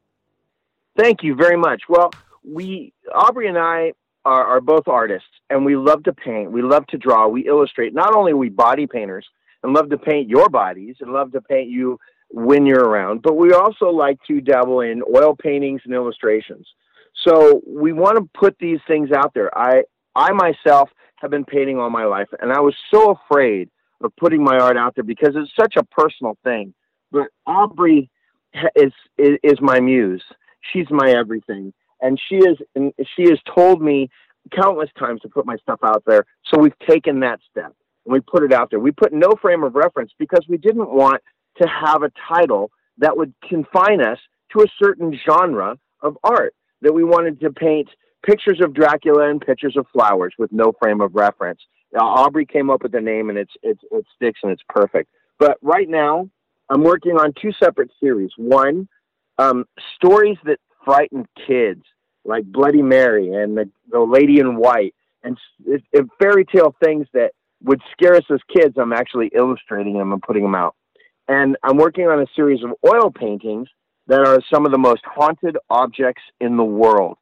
Thank 0.97 1.23
you 1.23 1.35
very 1.35 1.57
much. 1.57 1.83
Well, 1.89 2.11
we 2.43 2.93
Aubrey 3.13 3.47
and 3.47 3.57
I 3.57 3.93
are, 4.23 4.45
are 4.45 4.61
both 4.61 4.87
artists, 4.87 5.27
and 5.49 5.65
we 5.65 5.75
love 5.75 6.03
to 6.03 6.13
paint. 6.13 6.51
We 6.51 6.61
love 6.61 6.85
to 6.87 6.97
draw. 6.97 7.27
We 7.27 7.47
illustrate. 7.47 7.93
Not 7.93 8.15
only 8.15 8.31
are 8.33 8.37
we 8.37 8.49
body 8.49 8.87
painters 8.87 9.25
and 9.65 9.73
love 9.73 9.89
to 9.89 9.97
paint 9.97 10.29
your 10.29 10.47
bodies 10.47 10.95
and 11.01 11.11
love 11.11 11.31
to 11.31 11.41
paint 11.41 11.69
you 11.69 11.99
when 12.29 12.65
you're 12.65 12.83
around, 12.83 13.21
but 13.23 13.35
we 13.35 13.51
also 13.51 13.87
like 13.87 14.19
to 14.27 14.41
dabble 14.41 14.81
in 14.81 15.01
oil 15.15 15.35
paintings 15.35 15.81
and 15.85 15.93
illustrations. 15.93 16.67
So 17.25 17.61
we 17.65 17.93
want 17.93 18.17
to 18.17 18.39
put 18.39 18.57
these 18.59 18.79
things 18.87 19.09
out 19.11 19.33
there. 19.33 19.55
I 19.57 19.83
I 20.15 20.31
myself 20.33 20.89
have 21.17 21.31
been 21.31 21.45
painting 21.45 21.79
all 21.79 21.89
my 21.89 22.05
life, 22.05 22.27
and 22.39 22.51
I 22.51 22.59
was 22.59 22.75
so 22.93 23.11
afraid 23.11 23.69
of 24.01 24.15
putting 24.17 24.43
my 24.43 24.57
art 24.57 24.77
out 24.77 24.93
there 24.95 25.03
because 25.03 25.33
it's 25.35 25.51
such 25.59 25.75
a 25.77 25.83
personal 25.83 26.37
thing. 26.43 26.73
But 27.11 27.27
Aubrey 27.47 28.09
is 28.75 28.93
is, 29.17 29.37
is 29.43 29.59
my 29.61 29.79
muse. 29.79 30.23
She's 30.73 30.87
my 30.91 31.11
everything, 31.11 31.73
and 32.01 32.19
she 32.29 32.35
is 32.35 32.57
and 32.75 32.93
she 33.15 33.23
has 33.29 33.39
told 33.55 33.81
me 33.81 34.09
countless 34.51 34.89
times 34.99 35.21
to 35.21 35.29
put 35.29 35.45
my 35.45 35.55
stuff 35.57 35.79
out 35.83 36.03
there. 36.05 36.25
So 36.53 36.61
we've 36.61 36.77
taken 36.87 37.21
that 37.21 37.39
step 37.49 37.73
and 38.05 38.13
we 38.13 38.19
put 38.19 38.43
it 38.43 38.53
out 38.53 38.69
there. 38.69 38.79
We 38.79 38.91
put 38.91 39.13
no 39.13 39.33
frame 39.41 39.63
of 39.63 39.75
reference 39.75 40.11
because 40.17 40.45
we 40.47 40.57
didn't 40.57 40.89
want 40.89 41.21
to 41.61 41.67
have 41.67 42.03
a 42.03 42.11
title 42.27 42.71
that 42.97 43.15
would 43.17 43.33
confine 43.47 44.01
us 44.01 44.19
to 44.53 44.63
a 44.63 44.67
certain 44.81 45.17
genre 45.27 45.77
of 46.01 46.17
art. 46.23 46.53
That 46.81 46.93
we 46.93 47.03
wanted 47.03 47.39
to 47.39 47.51
paint 47.51 47.89
pictures 48.23 48.59
of 48.61 48.73
Dracula 48.73 49.29
and 49.29 49.41
pictures 49.41 49.75
of 49.77 49.87
flowers 49.91 50.33
with 50.37 50.51
no 50.51 50.73
frame 50.79 51.01
of 51.01 51.15
reference. 51.15 51.59
Now, 51.93 52.07
Aubrey 52.07 52.45
came 52.45 52.69
up 52.69 52.83
with 52.83 52.91
the 52.91 53.01
name, 53.01 53.29
and 53.29 53.37
it's 53.37 53.53
it's 53.63 53.81
it 53.91 54.05
sticks 54.15 54.39
and 54.43 54.51
it's 54.51 54.61
perfect. 54.69 55.09
But 55.39 55.57
right 55.61 55.89
now, 55.89 56.29
I'm 56.69 56.83
working 56.83 57.13
on 57.13 57.33
two 57.41 57.51
separate 57.53 57.91
series. 57.99 58.31
One, 58.37 58.87
um, 59.37 59.65
stories 59.95 60.37
that 60.45 60.59
frighten 60.83 61.27
kids, 61.47 61.83
like 62.23 62.43
Bloody 62.45 62.81
Mary 62.81 63.33
and 63.33 63.57
the, 63.57 63.69
the 63.89 63.99
Lady 63.99 64.39
in 64.39 64.57
White, 64.57 64.93
and 65.23 65.37
fairy 66.19 66.45
tale 66.45 66.75
things 66.83 67.07
that 67.13 67.31
would 67.63 67.81
scare 67.91 68.15
us 68.15 68.23
as 68.31 68.39
kids. 68.55 68.75
I'm 68.77 68.93
actually 68.93 69.31
illustrating 69.35 69.97
them 69.97 70.11
and 70.11 70.21
putting 70.21 70.43
them 70.43 70.55
out. 70.55 70.75
And 71.27 71.57
I'm 71.63 71.77
working 71.77 72.07
on 72.07 72.21
a 72.21 72.27
series 72.35 72.63
of 72.63 72.71
oil 72.85 73.11
paintings 73.11 73.67
that 74.07 74.19
are 74.19 74.39
some 74.53 74.65
of 74.65 74.71
the 74.71 74.77
most 74.77 75.01
haunted 75.05 75.57
objects 75.69 76.21
in 76.39 76.57
the 76.57 76.63
world. 76.63 77.17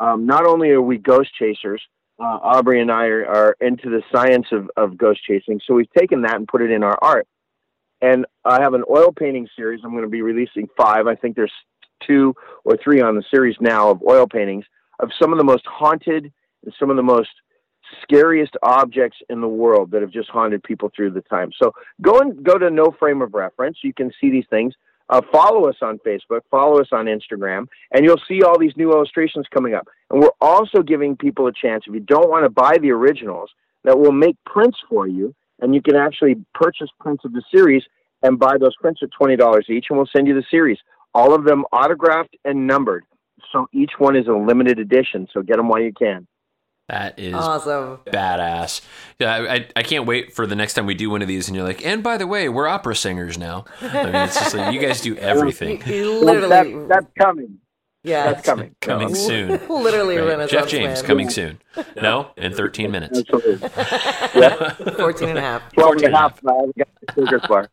Um, 0.00 0.26
not 0.26 0.46
only 0.46 0.70
are 0.70 0.80
we 0.80 0.98
ghost 0.98 1.30
chasers, 1.38 1.82
uh, 2.18 2.38
Aubrey 2.42 2.80
and 2.80 2.90
I 2.90 3.06
are, 3.06 3.26
are 3.26 3.56
into 3.60 3.90
the 3.90 4.02
science 4.14 4.46
of, 4.52 4.70
of 4.76 4.96
ghost 4.96 5.20
chasing, 5.24 5.60
so 5.66 5.74
we've 5.74 5.92
taken 5.96 6.22
that 6.22 6.36
and 6.36 6.48
put 6.48 6.62
it 6.62 6.70
in 6.70 6.82
our 6.82 6.98
art. 7.02 7.26
And 8.00 8.26
I 8.44 8.60
have 8.60 8.74
an 8.74 8.84
oil 8.90 9.12
painting 9.12 9.46
series. 9.54 9.80
I'm 9.84 9.92
going 9.92 10.02
to 10.02 10.08
be 10.08 10.22
releasing 10.22 10.68
five. 10.76 11.06
I 11.06 11.14
think 11.14 11.36
there's 11.36 11.52
two 12.06 12.34
or 12.64 12.76
three 12.82 13.00
on 13.00 13.14
the 13.14 13.22
series 13.30 13.56
now 13.60 13.90
of 13.90 14.02
oil 14.02 14.26
paintings 14.26 14.64
of 14.98 15.10
some 15.20 15.32
of 15.32 15.38
the 15.38 15.44
most 15.44 15.64
haunted 15.66 16.32
and 16.64 16.74
some 16.78 16.90
of 16.90 16.96
the 16.96 17.02
most 17.02 17.30
scariest 18.02 18.56
objects 18.62 19.18
in 19.28 19.40
the 19.40 19.48
world 19.48 19.90
that 19.90 20.02
have 20.02 20.10
just 20.10 20.28
haunted 20.30 20.62
people 20.62 20.90
through 20.94 21.10
the 21.10 21.20
time. 21.22 21.50
So 21.60 21.72
go 22.00 22.20
and 22.20 22.42
go 22.44 22.58
to 22.58 22.70
no 22.70 22.94
frame 22.98 23.22
of 23.22 23.34
reference. 23.34 23.78
You 23.82 23.92
can 23.92 24.10
see 24.20 24.30
these 24.30 24.46
things. 24.50 24.74
Uh, 25.08 25.20
follow 25.30 25.68
us 25.68 25.76
on 25.82 25.98
Facebook, 25.98 26.40
follow 26.50 26.80
us 26.80 26.88
on 26.92 27.04
Instagram, 27.04 27.66
and 27.90 28.04
you'll 28.04 28.20
see 28.26 28.42
all 28.42 28.58
these 28.58 28.72
new 28.76 28.92
illustrations 28.92 29.46
coming 29.52 29.74
up. 29.74 29.86
And 30.10 30.20
we're 30.20 30.30
also 30.40 30.82
giving 30.82 31.16
people 31.16 31.48
a 31.48 31.52
chance, 31.52 31.84
if 31.86 31.92
you 31.92 32.00
don't 32.00 32.30
want 32.30 32.44
to 32.44 32.48
buy 32.48 32.78
the 32.78 32.92
originals, 32.92 33.50
that 33.84 33.98
we'll 33.98 34.12
make 34.12 34.36
prints 34.46 34.78
for 34.88 35.06
you, 35.06 35.34
and 35.60 35.74
you 35.74 35.82
can 35.82 35.96
actually 35.96 36.36
purchase 36.54 36.88
prints 36.98 37.24
of 37.24 37.32
the 37.32 37.42
series 37.54 37.82
and 38.22 38.38
buy 38.38 38.56
those 38.58 38.76
prints 38.76 39.00
at 39.02 39.10
$20 39.20 39.68
each, 39.68 39.86
and 39.90 39.98
we'll 39.98 40.08
send 40.14 40.26
you 40.26 40.34
the 40.34 40.44
series. 40.50 40.78
All 41.14 41.34
of 41.34 41.44
them 41.44 41.64
autographed 41.72 42.36
and 42.44 42.66
numbered. 42.66 43.04
So 43.52 43.66
each 43.72 43.92
one 43.98 44.16
is 44.16 44.28
a 44.28 44.32
limited 44.32 44.78
edition, 44.78 45.26
so 45.32 45.42
get 45.42 45.56
them 45.56 45.68
while 45.68 45.82
you 45.82 45.92
can. 45.92 46.26
That 46.92 47.18
is 47.18 47.32
Awesome. 47.34 48.00
badass. 48.06 48.82
Yeah, 49.18 49.32
I, 49.34 49.54
I, 49.54 49.66
I 49.76 49.82
can't 49.82 50.04
wait 50.06 50.34
for 50.34 50.46
the 50.46 50.54
next 50.54 50.74
time 50.74 50.84
we 50.84 50.92
do 50.94 51.08
one 51.08 51.22
of 51.22 51.28
these, 51.28 51.48
and 51.48 51.56
you're 51.56 51.64
like, 51.64 51.84
and 51.86 52.02
by 52.02 52.18
the 52.18 52.26
way, 52.26 52.50
we're 52.50 52.68
opera 52.68 52.94
singers 52.94 53.38
now. 53.38 53.64
I 53.80 54.04
mean, 54.04 54.14
it's 54.14 54.34
just 54.38 54.54
like 54.54 54.74
you 54.74 54.80
guys 54.80 55.00
do 55.00 55.16
everything. 55.16 55.82
You, 55.86 55.94
you 55.94 56.20
literally, 56.24 56.48
that's, 56.86 56.88
that's 56.88 57.06
coming. 57.18 57.58
yeah, 58.04 58.32
That's 58.32 58.44
coming. 58.44 58.76
Coming 58.82 59.08
No, 59.08 59.14
soon. 59.14 59.48
literally 59.70 60.18
Right. 60.18 60.26
Renaissance 60.28 60.50
Jeff 60.52 60.68
James 60.68 60.98
man. 61.00 61.04
coming 61.06 61.30
soon. 61.30 61.58
No, 62.02 62.30
in 62.36 62.52
13 62.52 62.90
minutes. 62.90 63.18
Absolutely. 63.20 63.68
14 64.92 65.28
and 65.30 65.38
a 65.38 65.40
half. 65.40 65.72
12 65.72 65.92
and 65.96 66.04
a 66.04 66.10
14 66.10 66.12
half. 66.12 66.38
I 66.46 66.50
got 66.78 66.88
the 67.06 67.12
Snickers 67.14 67.42
bar. 67.48 67.70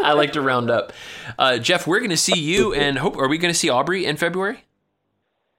I 0.00 0.12
like 0.12 0.32
to 0.34 0.40
round 0.40 0.70
up. 0.70 0.92
Uh, 1.38 1.58
Jeff, 1.58 1.86
we're 1.88 1.98
going 1.98 2.10
to 2.10 2.16
see 2.16 2.38
you 2.38 2.72
and 2.74 2.98
hope. 2.98 3.16
Are 3.16 3.28
we 3.28 3.38
going 3.38 3.52
to 3.52 3.58
see 3.58 3.68
Aubrey 3.70 4.04
in 4.06 4.16
February? 4.16 4.62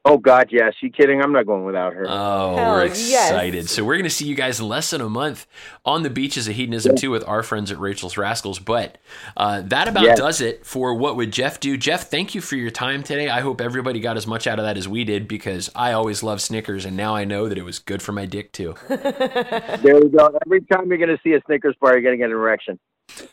Oh, 0.07 0.17
God, 0.19 0.49
yes. 0.51 0.73
You 0.81 0.91
kidding? 0.91 1.19
I'm 1.23 1.31
not 1.31 1.47
going 1.47 1.65
without 1.65 1.93
her. 1.93 2.05
Oh, 2.07 2.55
Hell 2.55 2.71
we're 2.73 2.85
yes. 2.85 3.31
excited. 3.31 3.67
So 3.67 3.83
we're 3.83 3.95
going 3.95 4.03
to 4.03 4.09
see 4.11 4.27
you 4.27 4.35
guys 4.35 4.59
in 4.59 4.67
less 4.67 4.91
than 4.91 5.01
a 5.01 5.09
month 5.09 5.47
on 5.83 6.03
the 6.03 6.11
beaches 6.11 6.47
of 6.47 6.53
Hedonism 6.55 6.95
II 7.01 7.09
with 7.09 7.27
our 7.27 7.41
friends 7.41 7.71
at 7.71 7.79
Rachel's 7.79 8.15
Rascals. 8.15 8.59
But 8.59 8.99
uh, 9.35 9.61
that 9.65 9.87
about 9.87 10.03
Yes. 10.03 10.17
does 10.19 10.41
it 10.41 10.63
for 10.63 10.93
what 10.93 11.15
would 11.15 11.31
Jeff 11.31 11.59
do. 11.59 11.75
Jeff, 11.75 12.11
thank 12.11 12.35
you 12.35 12.41
for 12.41 12.55
your 12.55 12.69
time 12.69 13.01
today. 13.01 13.29
I 13.29 13.41
hope 13.41 13.59
everybody 13.59 13.99
got 13.99 14.15
as 14.15 14.27
much 14.27 14.45
out 14.45 14.59
of 14.59 14.65
that 14.65 14.77
as 14.77 14.87
we 14.87 15.03
did 15.05 15.27
because 15.27 15.71
I 15.75 15.93
always 15.93 16.21
love 16.21 16.39
Snickers, 16.39 16.85
and 16.85 16.95
now 16.95 17.15
I 17.15 17.25
know 17.25 17.49
that 17.49 17.57
it 17.57 17.63
was 17.65 17.79
good 17.79 18.03
for 18.03 18.11
my 18.11 18.27
dick 18.27 18.51
too. 18.51 18.75
There 18.87 19.99
we 19.99 20.09
go. 20.09 20.37
Every 20.45 20.61
time 20.61 20.87
you're 20.89 20.97
going 20.99 21.09
to 21.09 21.19
see 21.23 21.33
a 21.33 21.41
Snickers 21.47 21.75
bar, 21.81 21.93
you're 21.93 22.01
going 22.01 22.13
to 22.13 22.17
get 22.17 22.25
an 22.27 22.31
erection. 22.31 22.79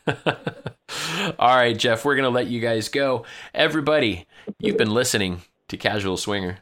All 1.39 1.55
right, 1.55 1.77
Jeff, 1.79 2.05
we're 2.05 2.15
going 2.17 2.25
to 2.25 2.31
let 2.31 2.47
you 2.47 2.61
guys 2.61 2.89
go. 2.89 3.25
Everybody, 3.55 4.27
you've 4.59 4.77
been 4.77 4.91
listening 4.91 5.43
to 5.69 5.77
Casual 5.77 6.17
Swinger. 6.17 6.59